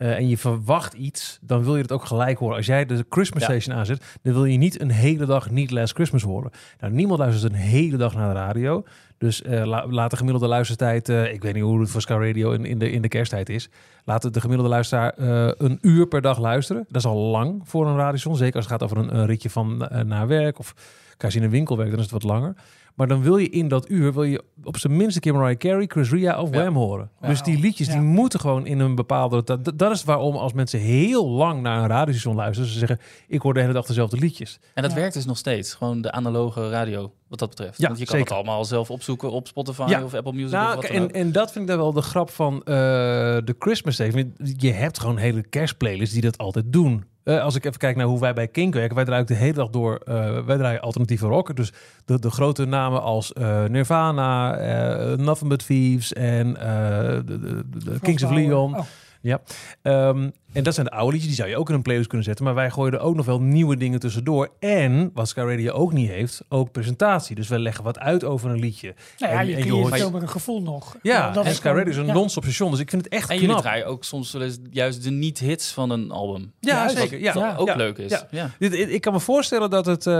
eh, 0.01 0.15
en 0.15 0.27
je 0.27 0.37
verwacht 0.37 0.93
iets, 0.93 1.39
dan 1.41 1.63
wil 1.63 1.75
je 1.75 1.81
het 1.81 1.91
ook 1.91 2.05
gelijk 2.05 2.37
horen. 2.37 2.55
Als 2.57 2.65
jij 2.65 2.85
de 2.85 3.05
Christmas 3.09 3.41
Ja. 3.41 3.47
Station 3.49 3.75
aanzet, 3.75 4.17
dan 4.21 4.33
wil 4.33 4.45
je 4.45 4.57
niet 4.57 4.81
een 4.81 4.91
hele 4.91 5.25
dag 5.25 5.49
niet 5.49 5.71
Last 5.71 5.93
Christmas 5.93 6.21
horen. 6.23 6.51
Nou, 6.79 6.93
niemand 6.93 7.19
luistert 7.19 7.53
een 7.53 7.59
hele 7.59 7.97
dag 7.97 8.15
naar 8.15 8.33
de 8.33 8.39
radio. 8.39 8.83
Dus 9.17 9.41
la- 9.45 9.87
laat 9.89 10.09
de 10.11 10.17
gemiddelde 10.17 10.47
luistertijd, 10.47 11.09
eh, 11.09 11.33
ik 11.33 11.41
weet 11.41 11.53
niet 11.53 11.63
hoe 11.63 11.79
het 11.79 11.89
voor 11.89 12.01
Sky 12.01 12.11
Radio 12.13 12.51
in, 12.51 12.65
in, 12.65 12.79
de, 12.79 12.91
in 12.91 13.01
de 13.01 13.07
kersttijd 13.07 13.49
is, 13.49 13.69
laat 14.05 14.33
de 14.33 14.41
gemiddelde 14.41 14.71
luisteraar 14.71 15.13
een 15.57 15.77
uur 15.81 16.07
per 16.07 16.21
dag 16.21 16.39
luisteren. 16.39 16.85
Dat 16.87 17.01
is 17.03 17.07
al 17.09 17.17
lang 17.17 17.61
voor 17.63 17.87
een 17.87 17.95
radiostation. 17.95 18.35
Zeker 18.37 18.55
als 18.55 18.65
het 18.65 18.73
gaat 18.73 18.83
over 18.83 18.97
een, 18.97 19.15
een 19.17 19.25
ritje 19.25 19.49
van 19.49 19.89
naar 20.05 20.27
werk 20.27 20.59
of 20.59 20.73
als 21.17 21.33
je 21.33 21.39
in 21.39 21.45
een 21.45 21.51
winkel 21.51 21.75
werkt, 21.77 21.91
dan 21.91 21.99
is 21.99 22.11
het 22.11 22.23
wat 22.23 22.31
langer. 22.31 22.53
Maar 22.95 23.07
dan 23.07 23.21
wil 23.21 23.37
je 23.37 23.49
in 23.49 23.67
dat 23.67 23.89
uur 23.89 24.13
wil 24.13 24.23
je 24.23 24.43
op 24.63 24.77
zijn 24.77 24.95
minst 24.97 25.15
een 25.15 25.21
keer 25.21 25.33
Mariah 25.33 25.57
Carey, 25.57 25.85
Chris 25.87 26.11
Ria 26.11 26.41
of 26.41 26.49
Ja. 26.53 26.57
Wham 26.61 26.75
horen. 26.75 27.09
Ja. 27.21 27.27
Dus 27.27 27.41
die 27.41 27.59
liedjes 27.59 27.87
Ja. 27.87 27.93
die 27.93 28.01
moeten 28.01 28.39
gewoon 28.39 28.65
in 28.65 28.79
een 28.79 28.95
bepaalde... 28.95 29.43
Dat, 29.43 29.71
dat- 29.75 29.91
is 29.91 30.03
waarom 30.03 30.35
als 30.35 30.53
mensen 30.53 30.79
heel 30.79 31.29
lang 31.29 31.61
naar 31.61 31.81
een 31.81 31.87
radiostation 31.87 32.35
luisteren... 32.35 32.69
ze 32.71 32.77
zeggen, 32.79 32.99
ik 33.27 33.41
hoor 33.41 33.53
de 33.53 33.59
hele 33.59 33.73
dag 33.73 33.85
dezelfde 33.85 34.17
liedjes. 34.17 34.59
En 34.73 34.81
dat 34.81 34.91
Ja. 34.91 34.97
werkt 34.97 35.13
dus 35.13 35.25
nog 35.25 35.37
steeds. 35.37 35.73
Gewoon 35.73 36.01
de 36.01 36.11
analoge 36.11 36.69
radio, 36.69 37.11
wat 37.27 37.39
dat 37.39 37.49
betreft. 37.49 37.77
Ja, 37.77 37.87
Want 37.87 37.99
je 37.99 38.05
kan 38.05 38.15
zeker. 38.17 38.29
het 38.35 38.37
allemaal 38.45 38.65
zelf 38.65 38.91
opzoeken 38.91 39.31
op 39.31 39.47
Spotify 39.47 39.85
Ja. 39.87 40.03
of 40.03 40.13
Apple 40.13 40.33
Music 40.33 40.51
Nou, 40.51 40.67
of 40.67 40.75
wat 40.75 40.83
dan 40.87 40.95
en, 40.95 41.03
ook. 41.03 41.09
en 41.11 41.31
dat 41.31 41.51
vind 41.51 41.63
ik 41.63 41.69
dan 41.69 41.79
wel 41.79 41.93
de 41.93 42.01
grap 42.01 42.29
van 42.29 42.53
eh, 42.59 42.63
de 42.65 43.55
Christmas 43.59 43.95
Day. 43.97 44.31
Je 44.57 44.71
hebt 44.71 44.99
gewoon 44.99 45.17
hele 45.17 45.41
kerstplaylists 45.41 46.13
die 46.13 46.23
dat 46.23 46.37
altijd 46.37 46.65
doen. 46.73 47.03
Eh, 47.23 47.43
als 47.43 47.55
ik 47.55 47.65
even 47.65 47.79
kijk 47.79 47.95
naar 47.95 48.05
hoe 48.05 48.19
wij 48.19 48.33
bij 48.33 48.47
Kink 48.47 48.73
werken, 48.73 48.95
wij 48.95 49.05
draaien 49.05 49.21
ook 49.21 49.27
de 49.27 49.33
hele 49.35 49.53
dag 49.53 49.69
door. 49.69 49.95
eh, 49.95 50.39
wij 50.45 50.57
draaien 50.57 50.81
alternatieve 50.81 51.27
rock. 51.27 51.55
Dus 51.55 51.73
de, 52.05 52.19
de 52.19 52.29
grote 52.31 52.65
namen 52.65 53.01
als 53.01 53.33
eh, 53.33 53.63
Nirvana, 53.65 54.55
eh, 54.57 55.17
Nothing 55.17 55.49
But 55.49 55.65
Thieves 55.65 56.13
en 56.13 56.53
de, 56.53 57.63
de, 57.83 57.99
Kings 58.01 58.23
of 58.23 58.31
Leon. 58.31 58.71
Bauer. 58.71 58.85
Oh, 59.23 59.33
Ehm, 59.81 60.29
en 60.53 60.63
dat 60.63 60.73
zijn 60.73 60.85
de 60.85 60.91
oude 60.91 61.11
liedjes, 61.11 61.27
die 61.27 61.35
zou 61.39 61.49
je 61.49 61.57
ook 61.57 61.69
in 61.69 61.75
een 61.75 61.81
playlist 61.81 62.07
kunnen 62.07 62.25
zetten. 62.25 62.45
Maar 62.45 62.53
wij 62.55 62.69
gooien 62.71 62.93
er 62.93 62.99
ook 62.99 63.15
nog 63.15 63.25
wel 63.25 63.41
nieuwe 63.41 63.77
dingen 63.77 63.99
tussendoor. 63.99 64.49
En, 64.59 65.11
wat 65.13 65.27
Sky 65.27 65.39
Radio 65.39 65.71
ook 65.71 65.93
niet 65.93 66.09
heeft, 66.09 66.43
ook 66.49 66.71
presentatie. 66.71 67.35
Dus 67.35 67.47
wij 67.47 67.59
leggen 67.59 67.83
wat 67.83 67.99
uit 67.99 68.23
over 68.23 68.49
een 68.49 68.59
liedje. 68.59 68.95
nou 69.17 69.33
ja, 69.33 69.39
En- 69.39 69.45
je 69.47 69.51
en 69.53 69.57
je 69.59 69.65
creëert 69.65 69.99
hoort- 69.99 70.11
meer 70.13 70.21
een 70.21 70.29
gevoel 70.29 70.61
nog. 70.61 70.95
Ja, 71.01 71.31
dat 71.31 71.43
en 71.43 71.49
is 71.49 71.55
Sky 71.55 71.61
gewoon- 71.67 71.77
Radio 71.77 71.91
is 71.93 71.97
een 71.99 72.05
ja. 72.05 72.13
non-stop 72.13 72.43
station. 72.43 72.71
Dus 72.71 72.79
ik 72.79 72.89
vind 72.89 73.03
het 73.03 73.13
echt 73.13 73.29
En 73.29 73.35
jullie 73.35 73.49
knap. 73.49 73.61
draaien 73.61 73.85
ook 73.85 74.03
soms 74.03 74.31
wel 74.31 74.41
eens 74.41 74.57
juist 74.71 75.03
de 75.03 75.11
niet-hits 75.11 75.71
van 75.71 75.89
een 75.89 76.11
album. 76.11 76.51
Ja, 76.59 76.75
Juist. 76.75 76.97
zeker. 76.97 77.19
Ja. 77.19 77.33
Ja. 77.35 77.55
Ook 77.55 77.67
Ja. 77.67 77.75
leuk 77.75 77.97
is. 77.97 78.11
Ja. 78.11 78.27
Ja. 78.31 78.49
Dit- 78.59 78.73
Ik 78.73 78.89
ik 78.89 79.01
kan 79.01 79.13
me 79.13 79.19
voorstellen 79.19 79.69
dat 79.69 79.85
het... 79.85 80.07
eh, 80.07 80.13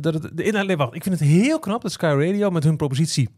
dat 0.00 0.14
het 0.14 0.30
de 0.34 0.42
inhoud, 0.42 0.66
nee, 0.66 0.76
wacht. 0.76 0.94
Ik 0.94 1.02
vind 1.02 1.18
het 1.18 1.28
heel 1.28 1.58
knap 1.58 1.82
dat 1.82 1.92
Sky 1.92 2.06
Radio 2.18 2.50
met 2.50 2.64
hun 2.64 2.76
propositie... 2.76 3.28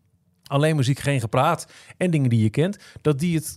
alleen 0.46 0.76
muziek, 0.76 0.98
geen 0.98 1.20
gepraat 1.20 1.66
en 1.96 2.10
dingen 2.10 2.30
die 2.30 2.42
je 2.42 2.50
kent... 2.50 2.76
dat 3.02 3.18
die 3.18 3.36
het 3.36 3.54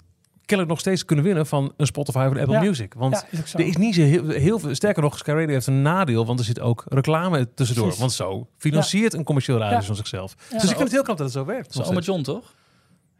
kennelijk 0.50 0.70
nog 0.70 0.80
steeds 0.80 1.06
kunnen 1.06 1.26
winnen 1.26 1.46
van 1.46 1.74
een 1.78 1.86
Spotify 1.86 2.18
of 2.28 2.32
een 2.32 2.40
Apple 2.40 2.54
Ja. 2.54 2.62
Music. 2.62 2.94
Want 2.94 3.14
Ja, 3.32 3.40
is 3.40 3.52
zo. 3.52 3.58
er 3.58 3.66
is 3.68 3.78
niet 3.78 3.96
zo 3.96 4.02
heel, 4.02 4.30
heel 4.30 4.60
veel... 4.60 4.76
Sterker 4.76 5.02
nog, 5.02 5.18
Sky 5.18 5.30
Radio 5.30 5.48
heeft 5.54 5.68
een 5.68 5.82
nadeel... 5.82 6.26
want 6.26 6.40
er 6.40 6.46
zit 6.46 6.60
ook 6.60 6.84
reclame 6.88 7.54
tussendoor. 7.54 7.84
Precies. 7.86 8.02
Want 8.02 8.14
zo 8.14 8.48
financiert 8.58 9.14
een 9.14 9.24
commercieel 9.24 9.58
radio 9.58 9.78
Ja. 9.78 9.84
van 9.84 9.96
zichzelf. 9.96 10.36
Ja. 10.38 10.54
Dus 10.54 10.62
ik 10.64 10.68
vind 10.70 10.80
het 10.80 10.92
heel 10.92 11.02
knap 11.04 11.18
dat 11.18 11.26
het 11.26 11.36
zo 11.36 11.46
werkt. 11.46 11.74
Dat 11.74 11.84
is 11.84 11.90
Oma 11.90 12.00
John, 12.00 12.22
toch? 12.22 12.54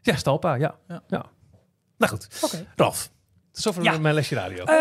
Ja, 0.02 0.16
Stalpa, 0.16 0.54
ja. 0.56 0.76
ja. 0.88 1.02
Ja. 1.08 1.26
Nou 1.98 2.12
goed, 2.12 2.40
Oké. 2.42 2.66
Ralf. 2.76 3.12
Zover 3.52 3.84
Ja. 3.84 3.98
mijn 3.98 4.14
lesje 4.16 4.36
radio. 4.36 4.64
Eh, 4.64 4.76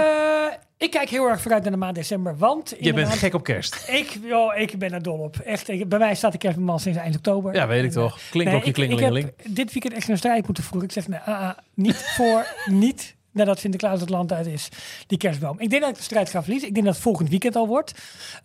ik 0.79 0.91
kijk 0.91 1.09
heel 1.09 1.29
erg 1.29 1.41
vooruit 1.41 1.63
naar 1.63 1.73
de 1.73 1.79
maand 1.79 1.95
december, 1.95 2.37
want... 2.37 2.73
in 2.73 2.85
je 2.85 2.93
bent 2.93 3.07
maand- 3.09 3.19
gek 3.19 3.35
op 3.35 3.45
kerst. 3.45 3.89
Ik, 3.89 4.19
joh, 4.23 4.57
ik 4.57 4.79
ben 4.79 4.93
er 4.93 5.03
dol 5.03 5.19
op. 5.19 5.37
Echt, 5.37 5.69
ik- 5.69 5.89
bij 5.89 5.99
mij 5.99 6.15
staat 6.15 6.33
de 6.33 6.39
kerstman 6.39 6.81
sinds 6.81 6.99
eind 6.99 7.17
oktober. 7.17 7.55
Ja, 7.55 7.67
weet 7.67 7.85
ik 7.85 7.91
En, 7.91 7.97
eh, 7.97 8.03
toch. 8.03 8.19
Klinkt 8.31 8.51
nee, 8.51 8.61
ook 8.61 8.67
je 8.67 8.71
ik, 8.71 8.77
ik 8.79 8.85
klingelingeling. 8.87 9.33
heb 9.37 9.55
dit 9.57 9.73
weekend 9.73 9.95
echt 9.95 10.09
een 10.09 10.17
strijd 10.17 10.45
moeten 10.47 10.65
voeren. 10.65 10.89
Ik 10.89 10.93
zeg, 10.95 11.09
nee, 11.09 11.19
ah, 11.19 11.41
ah, 11.41 11.51
niet 11.75 11.97
voor, 12.17 12.47
niet 12.85 13.17
nadat 13.33 13.59
Sinterklaas 13.59 14.01
het 14.01 14.09
land 14.11 14.33
uit 14.33 14.47
is, 14.47 14.69
die 15.07 15.19
kerstboom. 15.19 15.61
Ik 15.61 15.71
denk 15.71 15.83
dat 15.83 15.91
ik 15.91 15.97
de 15.97 16.03
strijd 16.03 16.31
ga 16.31 16.43
verliezen. 16.43 16.69
Ik 16.69 16.75
denk 16.75 16.87
dat 16.87 16.95
het 16.95 17.05
volgend 17.05 17.29
weekend 17.29 17.57
al 17.57 17.67
wordt. 17.67 17.93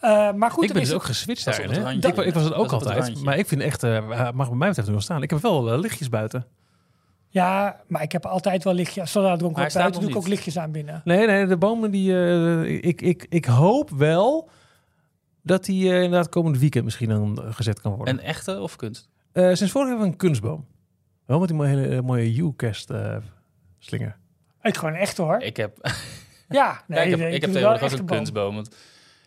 Uh, 0.01 0.31
maar 0.31 0.51
goed, 0.51 0.63
ik 0.63 0.69
er 0.69 0.73
ben 0.75 0.83
is 0.83 0.87
dus 0.89 0.97
ook 0.97 1.03
geswitcht 1.03 1.45
daarin. 1.45 1.97
Ik, 1.97 2.03
ik 2.03 2.13
was 2.15 2.43
het 2.43 2.51
Dat 2.51 2.53
ook 2.53 2.71
het 2.71 2.73
altijd. 2.85 3.23
Maar 3.23 3.37
ik 3.37 3.47
vind 3.47 3.61
echt, 3.61 3.83
eh, 3.83 4.31
mag 4.33 4.47
bij 4.47 4.57
mij 4.57 4.67
betreft 4.67 4.87
nu 4.87 4.93
wel 4.93 5.03
staan. 5.03 5.21
Ik 5.23 5.29
heb 5.29 5.41
wel 5.41 5.71
eh, 5.71 5.79
lichtjes 5.79 6.09
buiten. 6.09 6.45
Ja, 7.33 7.81
maar 7.87 8.01
ik 8.01 8.11
heb 8.11 8.25
altijd 8.25 8.63
wel 8.63 8.73
lichtjes. 8.73 9.11
Zodra 9.11 9.31
er 9.31 9.37
staat 9.37 9.53
buiten, 9.53 9.83
nog 9.91 10.01
doe 10.01 10.09
ik 10.09 10.15
ook 10.15 10.27
lichtjes 10.27 10.57
aan 10.57 10.71
binnen. 10.71 11.01
Nee, 11.03 11.27
nee, 11.27 11.45
de 11.45 11.57
bomen 11.57 11.91
die... 11.91 12.13
eh, 12.13 12.83
ik, 12.83 13.01
ik, 13.01 13.25
ik 13.29 13.45
hoop 13.45 13.89
wel 13.89 14.49
dat 15.41 15.65
die 15.65 15.89
eh, 15.89 15.95
inderdaad 16.03 16.29
komend 16.29 16.57
weekend 16.57 16.83
misschien 16.83 17.09
dan 17.09 17.43
eh, 17.43 17.53
gezet 17.53 17.81
kan 17.81 17.93
worden. 17.95 18.13
Een 18.13 18.23
echte 18.23 18.59
of 18.59 18.75
kunst? 18.75 19.09
Eh, 19.31 19.43
sinds 19.53 19.59
vorig 19.59 19.73
jaar 19.73 19.87
hebben 19.87 20.05
we 20.05 20.11
een 20.11 20.17
kunstboom. 20.17 20.65
Wel 21.25 21.39
met 21.39 21.47
die 21.47 21.57
mooie, 21.57 21.69
hele, 21.77 22.01
mooie 22.01 22.35
U-cast 22.35 22.89
eh, 22.89 23.17
slinger. 23.79 24.17
Ik 24.61 24.77
gewoon 24.77 24.93
echt 24.95 25.17
hoor. 25.17 25.39
Ik 25.39 25.57
heb, 25.57 25.91
ja, 26.49 26.81
nee, 26.87 26.99
ja, 26.99 27.03
ik 27.05 27.09
heb, 27.09 27.19
nee, 27.19 27.33
ik 27.33 27.41
heb 27.41 27.51
tegenwoordig 27.51 27.91
een 27.91 27.97
boom. 27.97 28.17
kunstboom. 28.17 28.55
Want 28.55 28.75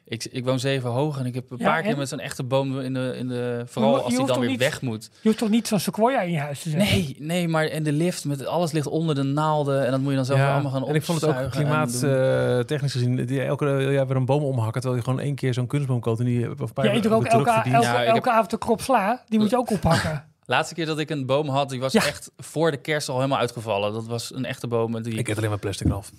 ik, 0.08 0.24
ik 0.24 0.44
woon 0.44 0.58
zeven 0.58 0.90
hoog 0.90 1.18
en 1.18 1.26
ik 1.26 1.34
heb 1.34 1.50
een 1.50 1.58
Ja, 1.58 1.64
paar 1.64 1.82
keer 1.82 1.96
met 1.96 2.08
zo'n 2.08 2.18
echte 2.20 2.42
boom 2.42 2.80
in 2.80 2.94
de, 2.94 3.14
in 3.18 3.28
de... 3.28 3.62
Vooral 3.66 3.90
hoeft 3.92 4.04
als 4.04 4.14
die 4.16 4.26
dan 4.26 4.40
weer 4.40 4.48
niet- 4.48 4.58
weg 4.58 4.82
moet. 4.82 5.02
Je 5.12 5.28
hoeft 5.28 5.38
toch 5.38 5.48
niet 5.48 5.66
zo'n 5.68 5.78
sequoia 5.80 6.20
in 6.20 6.30
je 6.32 6.38
huis 6.38 6.62
te 6.62 6.70
zetten? 6.70 6.88
Nee, 6.88 7.16
nee, 7.18 7.48
maar 7.48 7.64
en 7.66 7.82
de 7.82 7.92
lift, 7.92 8.24
met 8.24 8.46
alles 8.46 8.72
ligt 8.72 8.86
onder 8.86 9.14
de 9.14 9.22
naalden. 9.22 9.84
En 9.84 9.90
dat 9.90 10.00
moet 10.00 10.10
je 10.10 10.16
dan 10.16 10.24
zelf 10.24 10.40
allemaal 10.40 10.70
gaan 10.72 10.88
en 10.88 10.94
ik 10.94 11.02
vond 11.02 11.20
het 11.20 11.30
ook 11.30 11.36
opzuigen 11.36 11.64
en 11.64 11.88
doen. 11.90 12.00
klimaattechnisch 12.00 12.92
gezien, 12.92 13.26
die 13.26 13.42
elke 13.42 13.66
jaar 13.92 14.06
weer 14.06 14.16
een 14.16 14.24
boom 14.24 14.42
omhakken, 14.42 14.80
terwijl 14.80 15.02
je 15.02 15.08
gewoon 15.08 15.20
één 15.24 15.34
keer 15.34 15.54
zo'n 15.54 15.66
kunstboom 15.66 16.00
koopt 16.00 16.18
en 16.18 16.24
die 16.24 16.50
of 16.62 16.70
Ja, 16.74 16.92
je 16.92 17.00
doet 17.00 17.12
ook 17.12 17.24
elke, 17.24 17.50
elke, 17.50 17.68
Ja, 17.70 18.20
avond 18.22 18.52
een 18.52 18.58
krop 18.58 18.80
sla. 18.80 19.22
Die 19.28 19.38
moet 19.38 19.50
je 19.50 19.56
ook 19.56 19.70
oppakken. 19.70 20.24
Laatste 20.46 20.74
keer 20.74 20.86
dat 20.86 20.98
ik 20.98 21.10
een 21.10 21.26
boom 21.26 21.48
had, 21.48 21.68
die 21.68 21.80
was 21.80 21.92
Ja. 21.92 22.06
echt 22.06 22.30
voor 22.36 22.70
de 22.70 22.76
kerst 22.76 23.08
al 23.08 23.16
helemaal 23.16 23.38
uitgevallen. 23.38 23.92
Dat 23.92 24.06
was 24.06 24.34
een 24.34 24.44
echte 24.44 24.66
boom. 24.66 24.96
en 24.96 25.02
Die, 25.02 25.14
Ik 25.14 25.26
heb 25.26 25.36
alleen 25.36 25.50
maar 25.50 25.58
plastic 25.58 25.90
af. 25.90 26.10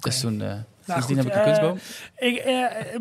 Dus 0.00 0.20
toen, 0.20 0.42
sindsdien 0.86 1.16
goed, 1.16 1.16
heb 1.16 1.26
ik 1.26 1.32
een 1.32 1.38
eh, 1.38 1.44
kunstboom. 1.44 1.78
Ik, 2.16 2.36
eh, 2.36 2.44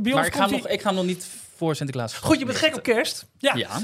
bij 0.02 0.14
Maar 0.14 0.26
ik 0.26 0.36
ga, 0.36 0.46
nog, 0.46 0.68
ik 0.68 0.82
ga 0.82 0.92
nog 0.92 1.06
niet 1.06 1.28
voor 1.56 1.76
Sinterklaas. 1.76 2.14
Goed, 2.14 2.40
je 2.40 2.46
bent 2.46 2.58
gek 2.58 2.76
op 2.76 2.84
kerst. 2.84 3.26
Ja, 3.38 3.56
Ja. 3.56 3.80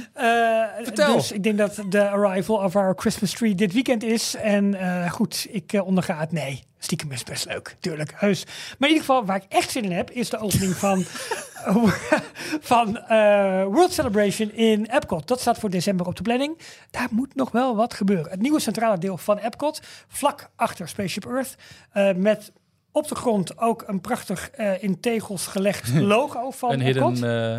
Vertel. 0.84 1.16
dus 1.16 1.32
ik 1.32 1.44
denk 1.44 1.58
dat 1.58 1.84
de 1.90 2.10
arrival 2.10 2.56
of 2.56 2.76
our 2.76 2.94
Christmas 2.96 3.32
tree 3.32 3.56
dit 3.56 3.74
weekend 3.74 4.04
is. 4.04 4.36
En 4.36 4.76
goed, 5.10 5.48
ik 5.50 5.74
eh, 5.74 5.86
onderga 5.86 6.18
het. 6.20 6.32
Nee, 6.32 6.64
stiekem 6.80 7.12
is 7.12 7.24
best 7.24 7.46
leuk, 7.46 7.76
tuurlijk, 7.80 8.14
heus. 8.16 8.46
Maar 8.46 8.90
in 8.90 8.96
ieder 8.96 9.06
geval, 9.06 9.26
waar 9.26 9.36
ik 9.36 9.46
echt 9.50 9.72
zin 9.72 9.84
in 9.84 9.92
heb, 9.92 10.12
is 10.12 10.30
de 10.30 10.38
opening 10.38 10.76
van, 10.76 11.04
van 12.72 13.00
World 13.72 13.94
Celebration 13.94 14.52
in 14.52 14.86
Epcot. 14.86 15.28
Dat 15.28 15.40
staat 15.40 15.58
voor 15.58 15.70
december 15.70 16.06
op 16.06 16.16
de 16.16 16.22
planning. 16.22 16.58
Daar 16.92 17.08
moet 17.12 17.36
nog 17.36 17.52
wel 17.52 17.76
wat 17.76 17.94
gebeuren. 17.94 18.32
Het 18.32 18.42
nieuwe 18.42 18.60
centrale 18.60 18.98
deel 18.98 19.18
van 19.18 19.38
Epcot, 19.38 19.82
vlak 20.08 20.50
achter 20.56 20.88
Spaceship 20.88 21.26
Earth, 21.26 21.56
met... 22.18 22.52
Op 22.94 23.08
de 23.08 23.16
grond 23.16 23.58
ook 23.58 23.84
een 23.88 24.02
prachtig 24.02 24.50
eh, 24.50 24.84
in 24.84 25.00
tegels 25.00 25.48
gelegd 25.48 25.94
logo 26.14 26.52
van 26.52 26.72
Een 26.72 26.82
hidden... 26.82 27.14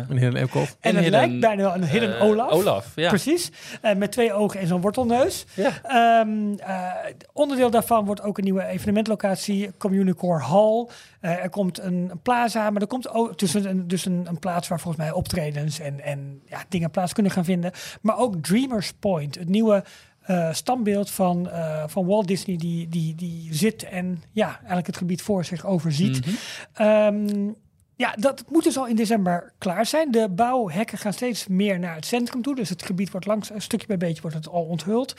eh, 0.09 0.17
een 0.17 0.35
Epcot. 0.35 0.77
En 0.79 0.89
een 0.89 0.95
het 0.95 1.03
hidden, 1.03 1.11
lijkt 1.11 1.39
bijna 1.39 1.61
wel 1.61 1.73
een 1.75 1.83
hidden 1.83 2.17
eh, 2.17 2.23
Olaf. 2.23 2.51
Olaf, 2.51 2.91
ja. 2.95 3.09
Precies. 3.09 3.51
Eh, 3.81 3.95
met 3.95 4.11
twee 4.11 4.33
ogen 4.33 4.59
en 4.59 4.67
zo'n 4.67 4.81
wortelneus. 4.81 5.45
Ja. 5.53 5.71
Ehm, 5.83 6.53
eh, 6.57 6.91
onderdeel 7.33 7.69
daarvan 7.69 8.05
wordt 8.05 8.21
ook 8.21 8.37
een 8.37 8.43
nieuwe 8.43 8.65
evenementlocatie, 8.65 9.71
Communicore 9.77 10.43
Hall. 10.43 10.87
Eh, 11.19 11.43
er 11.43 11.49
komt 11.49 11.79
een, 11.79 12.07
een 12.11 12.21
plaza, 12.21 12.69
maar 12.69 12.81
er 12.81 12.87
komt 12.87 13.09
ook 13.09 13.39
dus 13.39 13.53
een, 13.53 13.87
dus 13.87 14.05
een, 14.05 14.25
een 14.27 14.39
plaats 14.39 14.67
waar 14.67 14.79
volgens 14.79 15.03
mij 15.03 15.13
optredens 15.13 15.79
en, 15.79 15.99
en 16.01 16.41
ja, 16.45 16.63
dingen 16.69 16.91
plaats 16.91 17.13
kunnen 17.13 17.31
gaan 17.31 17.45
vinden. 17.45 17.71
Maar 18.01 18.17
ook 18.17 18.35
Dreamers 18.43 18.91
Point, 18.99 19.35
het 19.35 19.49
nieuwe 19.49 19.83
eh, 20.23 20.53
standbeeld 20.53 21.09
van, 21.09 21.49
eh, 21.49 21.83
van 21.87 22.05
Walt 22.05 22.27
Disney, 22.27 22.57
die, 22.57 22.89
die, 22.89 23.15
die 23.15 23.53
zit 23.53 23.83
en 23.83 24.23
ja, 24.31 24.57
eigenlijk 24.57 24.87
het 24.87 24.97
gebied 24.97 25.21
voor 25.21 25.45
zich 25.45 25.65
overziet. 25.65 26.25
Mhm. 26.25 26.35
Ehm, 26.73 27.51
ja, 27.95 28.15
dat 28.19 28.43
moet 28.49 28.63
dus 28.63 28.77
al 28.77 28.87
in 28.87 28.95
december 28.95 29.53
klaar 29.57 29.85
zijn. 29.85 30.11
De 30.11 30.29
bouwhekken 30.29 30.97
gaan 30.97 31.13
steeds 31.13 31.47
meer 31.47 31.79
naar 31.79 31.95
het 31.95 32.05
centrum 32.05 32.41
toe. 32.41 32.55
Dus 32.55 32.69
het 32.69 32.83
gebied 32.83 33.11
wordt 33.11 33.25
langs, 33.25 33.49
een 33.49 33.61
stukje 33.61 33.87
bij 33.87 33.97
beetje 33.97 34.21
wordt 34.21 34.37
het 34.37 34.47
al 34.47 34.63
onthuld. 34.63 35.13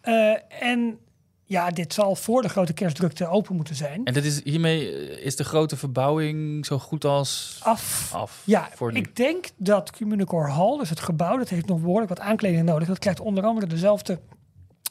Eh, 0.00 0.34
en 0.62 0.98
ja, 1.44 1.70
dit 1.70 1.94
zal 1.94 2.14
voor 2.14 2.42
de 2.42 2.48
grote 2.48 2.72
kerstdrukte 2.72 3.26
open 3.26 3.56
moeten 3.56 3.74
zijn. 3.74 4.04
En 4.04 4.14
dat 4.14 4.24
is, 4.24 4.44
hiermee 4.44 4.90
is 5.20 5.36
de 5.36 5.44
grote 5.44 5.76
verbouwing 5.76 6.66
zo 6.66 6.78
goed 6.78 7.04
als 7.04 7.60
Af. 7.62 8.10
af 8.14 8.42
Ja, 8.44 8.68
voor 8.74 8.92
nu. 8.92 8.98
ik 8.98 9.16
denk 9.16 9.46
dat 9.56 9.90
Communicore 9.96 10.50
Hall, 10.50 10.78
dus 10.78 10.90
het 10.90 11.00
gebouw, 11.00 11.36
dat 11.36 11.48
heeft 11.48 11.66
nog 11.66 11.80
behoorlijk 11.80 12.08
wat 12.08 12.20
aankleding 12.20 12.64
nodig. 12.64 12.88
Dat 12.88 12.98
krijgt 12.98 13.20
onder 13.20 13.44
andere 13.44 13.66
dezelfde 13.66 14.18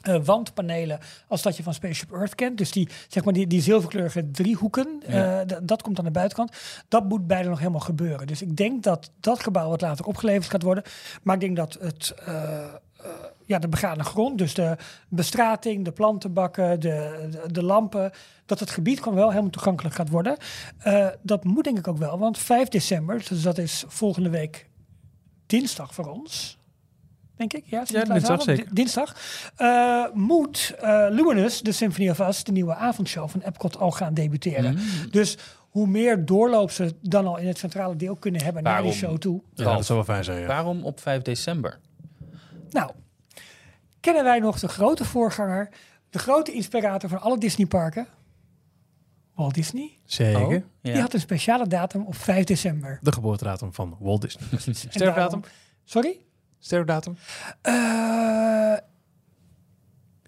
eh, 0.04 0.20
wandpanelen 0.24 0.98
als 1.28 1.42
dat 1.42 1.56
je 1.56 1.62
van 1.62 1.74
Spaceship 1.74 2.12
Earth 2.12 2.34
kent. 2.34 2.58
Dus 2.58 2.70
die, 2.72 2.88
zeg 3.08 3.24
maar, 3.24 3.32
die, 3.34 3.46
die 3.46 3.60
zilverkleurige 3.62 4.30
driehoeken, 4.30 5.02
Ja. 5.06 5.40
eh, 5.44 5.56
dat 5.62 5.82
komt 5.82 5.98
aan 5.98 6.04
de 6.04 6.10
buitenkant. 6.10 6.56
Dat 6.88 7.08
moet 7.08 7.26
bijna 7.26 7.48
nog 7.48 7.58
helemaal 7.58 7.80
gebeuren. 7.80 8.26
Dus 8.26 8.42
ik 8.42 8.56
denk 8.56 8.82
dat 8.82 9.10
dat 9.20 9.42
gebouw 9.42 9.68
wat 9.68 9.80
later 9.80 10.04
opgeleverd 10.06 10.50
gaat 10.50 10.62
worden. 10.62 10.84
Maar 11.22 11.34
ik 11.34 11.40
denk 11.40 11.56
dat 11.56 11.76
het... 11.80 12.14
eh, 12.26 12.64
ja, 13.46 13.58
de 13.58 13.68
begane 13.68 14.02
grond, 14.04 14.38
dus 14.38 14.54
de 14.54 14.76
bestrating, 15.08 15.84
de 15.84 15.92
plantenbakken, 15.92 16.80
de, 16.80 17.28
de, 17.30 17.52
de 17.52 17.62
lampen, 17.62 18.10
dat 18.46 18.60
het 18.60 18.70
gebied 18.70 18.98
gewoon 19.02 19.18
wel 19.18 19.28
helemaal 19.30 19.50
toegankelijk 19.50 19.94
gaat 19.94 20.08
worden. 20.08 20.36
Dat 21.22 21.44
moet 21.44 21.64
denk 21.64 21.78
ik 21.78 21.88
ook 21.88 21.98
wel, 21.98 22.18
want 22.18 22.38
5 22.38 22.68
december, 22.68 23.24
dus 23.28 23.42
dat 23.42 23.58
is 23.58 23.84
volgende 23.86 24.30
week 24.30 24.68
dinsdag 25.46 25.94
voor 25.94 26.06
ons. 26.06 26.58
Denk 27.36 27.52
ik, 27.52 27.64
ja. 27.66 27.84
Sinterklaasavond, 27.84 28.44
dinsdag 28.44 28.56
zeker. 28.56 28.64
di- 28.68 28.74
Dinsdag. 28.74 29.16
eh, 29.56 30.04
moet 30.14 30.74
eh, 30.80 31.06
Luminous, 31.10 31.60
de 31.60 31.72
Symphony 31.72 32.10
of 32.10 32.18
Us, 32.18 32.44
de 32.44 32.52
nieuwe 32.52 32.74
avondshow 32.74 33.28
van 33.28 33.40
Epcot, 33.40 33.78
al 33.78 33.90
gaan 33.90 34.14
debuteren. 34.14 34.72
Mm. 34.74 35.10
Dus 35.10 35.38
hoe 35.58 35.86
meer 35.86 36.24
doorloop 36.24 36.70
ze 36.70 36.94
dan 37.02 37.26
al 37.26 37.36
in 37.38 37.46
het 37.46 37.58
centrale 37.58 37.96
deel 37.96 38.16
kunnen 38.16 38.42
hebben 38.44 38.62
naar 38.62 38.82
die 38.82 38.92
show 38.92 39.16
toe. 39.18 39.42
Ja, 39.54 39.64
dat 39.74 39.86
zou 39.86 39.98
wel 39.98 40.06
fijn 40.14 40.24
zijn, 40.24 40.40
ja. 40.40 40.46
Waarom 40.46 40.84
op 40.84 41.00
5 41.00 41.22
december? 41.22 41.78
Nou, 42.70 42.90
kennen 44.00 44.24
wij 44.24 44.38
nog 44.38 44.58
de 44.60 44.68
grote 44.68 45.04
voorganger, 45.04 45.68
de 46.10 46.18
grote 46.18 46.52
inspirator 46.52 47.08
van 47.08 47.20
alle 47.20 47.38
Disneyparken? 47.38 48.06
Walt 49.34 49.54
Disney. 49.54 49.98
Zeker. 50.04 50.40
Oh, 50.42 50.50
ja. 50.52 50.92
Die 50.92 51.00
had 51.00 51.14
een 51.14 51.20
speciale 51.20 51.66
datum 51.66 52.04
op 52.06 52.14
5 52.16 52.44
december. 52.44 52.98
De 53.02 53.12
geboortedatum 53.12 53.72
van 53.74 53.96
Walt 54.00 54.20
Disney. 54.20 54.48
Sterfdatum? 54.74 55.14
daarom- 55.14 55.44
Sorry? 55.84 56.16
Sterfdatum? 56.64 57.16
Eh, 57.62 58.76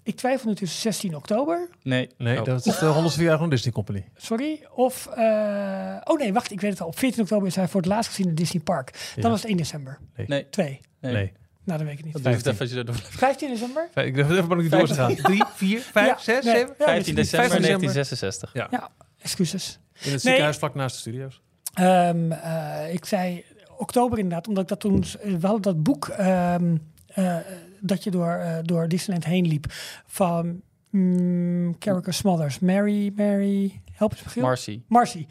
ik 0.03 0.15
twijfel 0.15 0.47
nu 0.49 0.55
tussen 0.55 0.81
16 0.81 1.15
oktober. 1.15 1.69
Nee. 1.83 2.09
Nee, 2.17 2.39
Oh. 2.39 2.45
dat 2.45 2.65
is 2.65 2.77
de 2.77 2.85
100 2.85 3.13
verjaardag 3.13 3.39
van 3.39 3.49
Disney 3.49 3.73
Company. 3.73 4.05
Sorry. 4.15 4.65
Of, 4.75 5.07
eh, 5.07 5.95
oh 6.03 6.17
nee, 6.19 6.33
wacht, 6.33 6.51
ik 6.51 6.61
weet 6.61 6.71
het 6.71 6.81
al. 6.81 6.87
Op 6.87 6.97
14 6.99 7.21
oktober 7.21 7.47
is 7.47 7.55
hij 7.55 7.67
voor 7.67 7.81
het 7.81 7.89
laatst 7.89 8.09
gezien 8.09 8.27
in 8.27 8.35
Disney 8.35 8.61
Park. 8.63 8.91
Dan 8.91 9.23
Ja. 9.23 9.29
was 9.29 9.41
het 9.41 9.49
1 9.49 9.57
december. 9.57 9.97
Nee. 10.27 10.49
2. 10.49 10.81
Nee. 11.01 11.13
Nee. 11.13 11.33
Nou, 11.63 11.79
dat 11.79 11.87
weet 11.87 11.99
ik 11.99 12.05
niet. 12.05 12.13
Dat 12.13 12.23
duurt 12.23 12.45
even 12.45 12.59
als 12.59 12.69
je 12.69 12.75
dat 12.75 12.85
doet. 12.85 13.01
15 13.01 13.49
december? 13.49 13.89
Ik 13.93 14.15
dacht 14.15 14.31
even 14.31 14.47
maar 14.47 14.59
ik 14.59 14.71
door 14.71 14.87
te 14.87 14.93
gaan. 14.93 15.15
3, 15.15 15.43
4, 15.55 15.79
5, 15.79 16.07
Ja, 16.07 16.17
6, 16.17 16.43
nee. 16.45 16.53
7. 16.55 16.75
Ja, 16.77 16.85
15 16.85 17.15
dat 17.15 17.23
is 17.25 17.29
december 17.31 17.49
15 17.49 17.61
1966. 17.61 18.53
Ja. 18.53 18.67
Ja, 18.71 18.89
excuses. 19.21 19.79
In 20.01 20.11
het 20.11 20.21
ziekenhuis 20.21 20.57
vlak 20.57 20.75
naast 20.75 20.95
de 20.95 21.01
studio's. 21.01 21.41
Ehm, 21.73 22.31
eh, 22.31 22.93
ik 22.93 23.05
zei 23.05 23.45
oktober 23.77 24.17
inderdaad, 24.17 24.47
omdat 24.47 24.63
ik 24.63 24.69
dat 24.69 24.79
toen... 24.79 25.03
We 25.23 25.47
hadden 25.47 25.61
dat 25.61 25.83
boek 25.83 26.07
ehm, 26.07 26.75
eh, 27.07 27.35
dat 27.79 28.03
je 28.03 28.11
door, 28.11 28.31
eh, 28.31 28.57
door 28.63 28.87
Disneyland 28.87 29.25
heen 29.25 29.47
liep 29.47 29.65
van 30.05 30.61
mm, 30.89 31.77
Carica 31.77 32.11
Smothers. 32.11 32.59
Mary, 32.59 33.11
Mary... 33.15 33.81
Help 33.91 34.13
eens? 34.25 34.35
Marcy. 34.35 34.81
Marcy. 34.87 35.25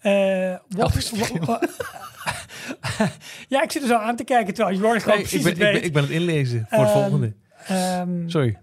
Eh, 0.00 0.12
ja, 3.48 3.62
ik 3.62 3.70
zit 3.72 3.82
er 3.82 3.88
zo 3.88 3.96
aan 3.96 4.16
te 4.16 4.24
kijken 4.24 4.54
terwijl 4.54 4.76
Joris 4.76 5.02
gewoon 5.02 5.18
Nee, 5.18 5.26
ik, 5.26 5.30
precies 5.30 5.42
ben, 5.42 5.52
het 5.52 5.62
ik, 5.62 5.64
ben, 5.64 5.72
weet. 5.72 5.84
ik 5.84 5.92
ben 5.92 6.02
het 6.02 6.12
inlezen 6.12 6.66
voor 6.68 6.78
het 6.78 6.88
Ehm, 6.88 6.98
volgende. 6.98 7.32
Ehm, 7.66 8.28
Sorry. 8.28 8.58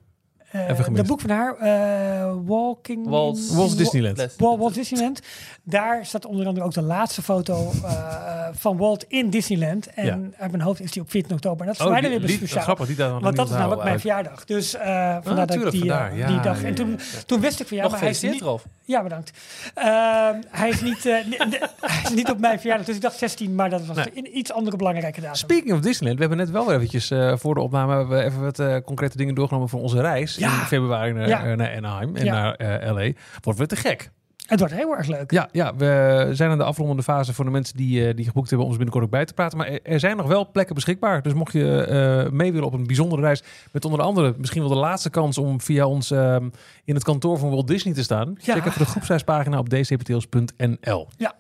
Eh. 0.52 0.94
Dat 0.94 1.06
boek 1.06 1.22
van 1.22 1.30
haar, 1.30 1.56
eh, 1.56 2.34
Walking... 2.46 3.08
Walt- 3.10 3.38
in- 3.50 3.56
Walt 3.56 3.72
in- 3.72 3.78
Disneyland. 3.78 4.36
Walt, 4.38 4.60
Walt 4.60 4.74
Disneyland. 4.74 5.22
Daar 5.64 6.06
staat 6.06 6.26
onder 6.26 6.48
andere 6.48 6.66
ook 6.66 6.74
de 6.74 6.82
laatste 6.82 7.22
foto 7.22 7.72
eh, 7.84 8.48
van 8.54 8.78
Walt 8.78 9.04
in 9.08 9.30
Disneyland. 9.30 9.88
En 9.94 10.06
Ja. 10.06 10.20
uit 10.38 10.52
mijn 10.52 10.64
hoofd 10.64 10.80
is 10.82 10.92
die 10.92 11.02
op 11.02 11.10
14 11.10 11.34
oktober. 11.34 11.60
En 11.60 11.66
dat 11.66 11.76
is 11.76 11.82
voor 11.82 11.92
Oh, 11.96 12.02
mij 12.02 12.10
dan 12.10 12.20
weer 12.22 12.30
speciaal. 12.30 12.64
grappig, 12.64 12.88
die 12.88 12.96
daar 12.96 13.12
nog 13.12 13.22
Want 13.22 13.36
dat 13.36 13.50
is 13.50 13.56
namelijk 13.56 13.84
mijn 13.84 14.00
verjaardag. 14.00 14.46
Dus 14.46 14.74
eh 14.76 15.18
vandaar 15.24 15.48
dat 15.48 15.56
ik 15.56 15.62
die, 15.72 15.72
die 15.72 15.90
dag. 15.90 16.16
ja, 16.16 16.56
en 16.64 16.76
toen, 16.76 16.90
ja, 16.90 16.98
toen 17.26 17.40
wist 17.40 17.60
ik 17.60 17.68
van 17.68 17.78
ja, 17.78 17.84
Nog 17.84 17.92
maar 17.92 18.02
hij 18.02 18.10
is 18.10 18.22
niet... 18.22 18.44
Ja, 18.88 19.04
bedankt. 19.04 19.32
Ehm, 19.74 20.36
hij, 20.50 20.70
is 20.70 20.82
niet, 20.82 21.06
eh, 21.06 21.14
hij 21.82 22.02
is 22.04 22.10
niet 22.10 22.30
op 22.30 22.40
mijn 22.40 22.60
verjaardag. 22.60 22.86
Dus 22.86 22.96
ik 22.96 23.02
dacht 23.02 23.18
16, 23.18 23.56
maar 23.56 23.70
dat 23.70 23.86
was 23.86 23.96
Nee. 23.98 24.12
een 24.16 24.38
iets 24.38 24.52
andere 24.52 24.78
belangrijke 24.78 25.22
datum. 25.22 25.36
Speaking 25.36 25.74
of 25.74 25.80
Disneyland, 25.80 26.16
we 26.20 26.26
hebben 26.28 26.46
net 26.46 26.54
wel 26.56 26.66
weer 26.66 26.76
eventjes 26.76 27.12
eh, 27.12 27.34
voor 27.38 27.54
de 27.56 27.62
opname 27.62 27.96
hebben 27.96 28.18
we 28.18 28.24
even 28.24 28.42
wat 28.42 28.60
eh, 28.60 28.76
concrete 28.86 29.18
dingen 29.18 29.36
doorgenomen 29.36 29.70
voor 29.70 29.82
onze 29.82 30.02
reis 30.02 30.36
Ja. 30.36 30.60
in 30.60 30.66
februari 30.66 31.12
naar, 31.14 31.28
Ja. 31.28 31.56
naar 31.56 31.76
Anaheim 31.76 32.16
en 32.16 32.26
Ja. 32.26 32.34
naar 32.34 32.56
eh, 32.56 32.92
LA. 32.94 33.12
Wordt 33.42 33.60
weer 33.60 33.68
te 33.68 33.76
gek. 33.76 34.10
Het 34.48 34.60
wordt 34.60 34.74
heel 34.74 34.96
erg 34.98 35.08
leuk. 35.08 35.32
Ja, 35.32 35.50
ja, 35.52 35.76
we 35.76 36.30
zijn 36.32 36.52
aan 36.52 36.58
de 36.58 36.64
afrondende 36.64 37.04
fase 37.04 37.34
voor 37.34 37.46
de 37.46 37.52
mensen 37.52 37.78
die, 37.78 38.08
eh, 38.08 38.16
die 38.16 38.26
geboekt 38.26 38.48
hebben 38.50 38.66
om 38.68 38.72
ze 38.72 38.78
binnenkort 38.78 39.06
ook 39.06 39.12
bij 39.18 39.26
te 39.26 39.34
praten. 39.34 39.58
Maar 39.58 39.68
er, 39.84 40.00
zijn 40.00 40.18
nog 40.18 40.28
wel 40.28 40.52
plekken 40.52 40.76
beschikbaar. 40.76 41.22
Dus 41.22 41.34
mocht 41.34 41.54
je 41.54 41.82
eh, 41.84 42.32
mee 42.32 42.52
willen 42.52 42.68
op 42.68 42.74
een 42.74 42.88
bijzondere 42.88 43.22
reis 43.22 43.44
met 43.72 43.86
onder 43.86 44.02
andere 44.02 44.34
misschien 44.38 44.62
wel 44.62 44.70
de 44.70 44.76
laatste 44.76 45.10
kans 45.10 45.38
om 45.38 45.62
via 45.62 45.88
ons 45.88 46.12
ehm, 46.12 46.50
in 46.86 46.94
het 46.94 47.04
kantoor 47.04 47.38
van 47.38 47.50
Walt 47.50 47.68
Disney 47.68 47.94
te 47.94 48.04
staan. 48.04 48.36
Ja. 48.42 48.54
Check 48.54 48.66
even 48.66 48.80
de 48.80 48.86
groepsreispagina 48.86 49.60
op 49.60 49.70
dcptils.nl. 49.70 51.08
Ja. 51.18 51.34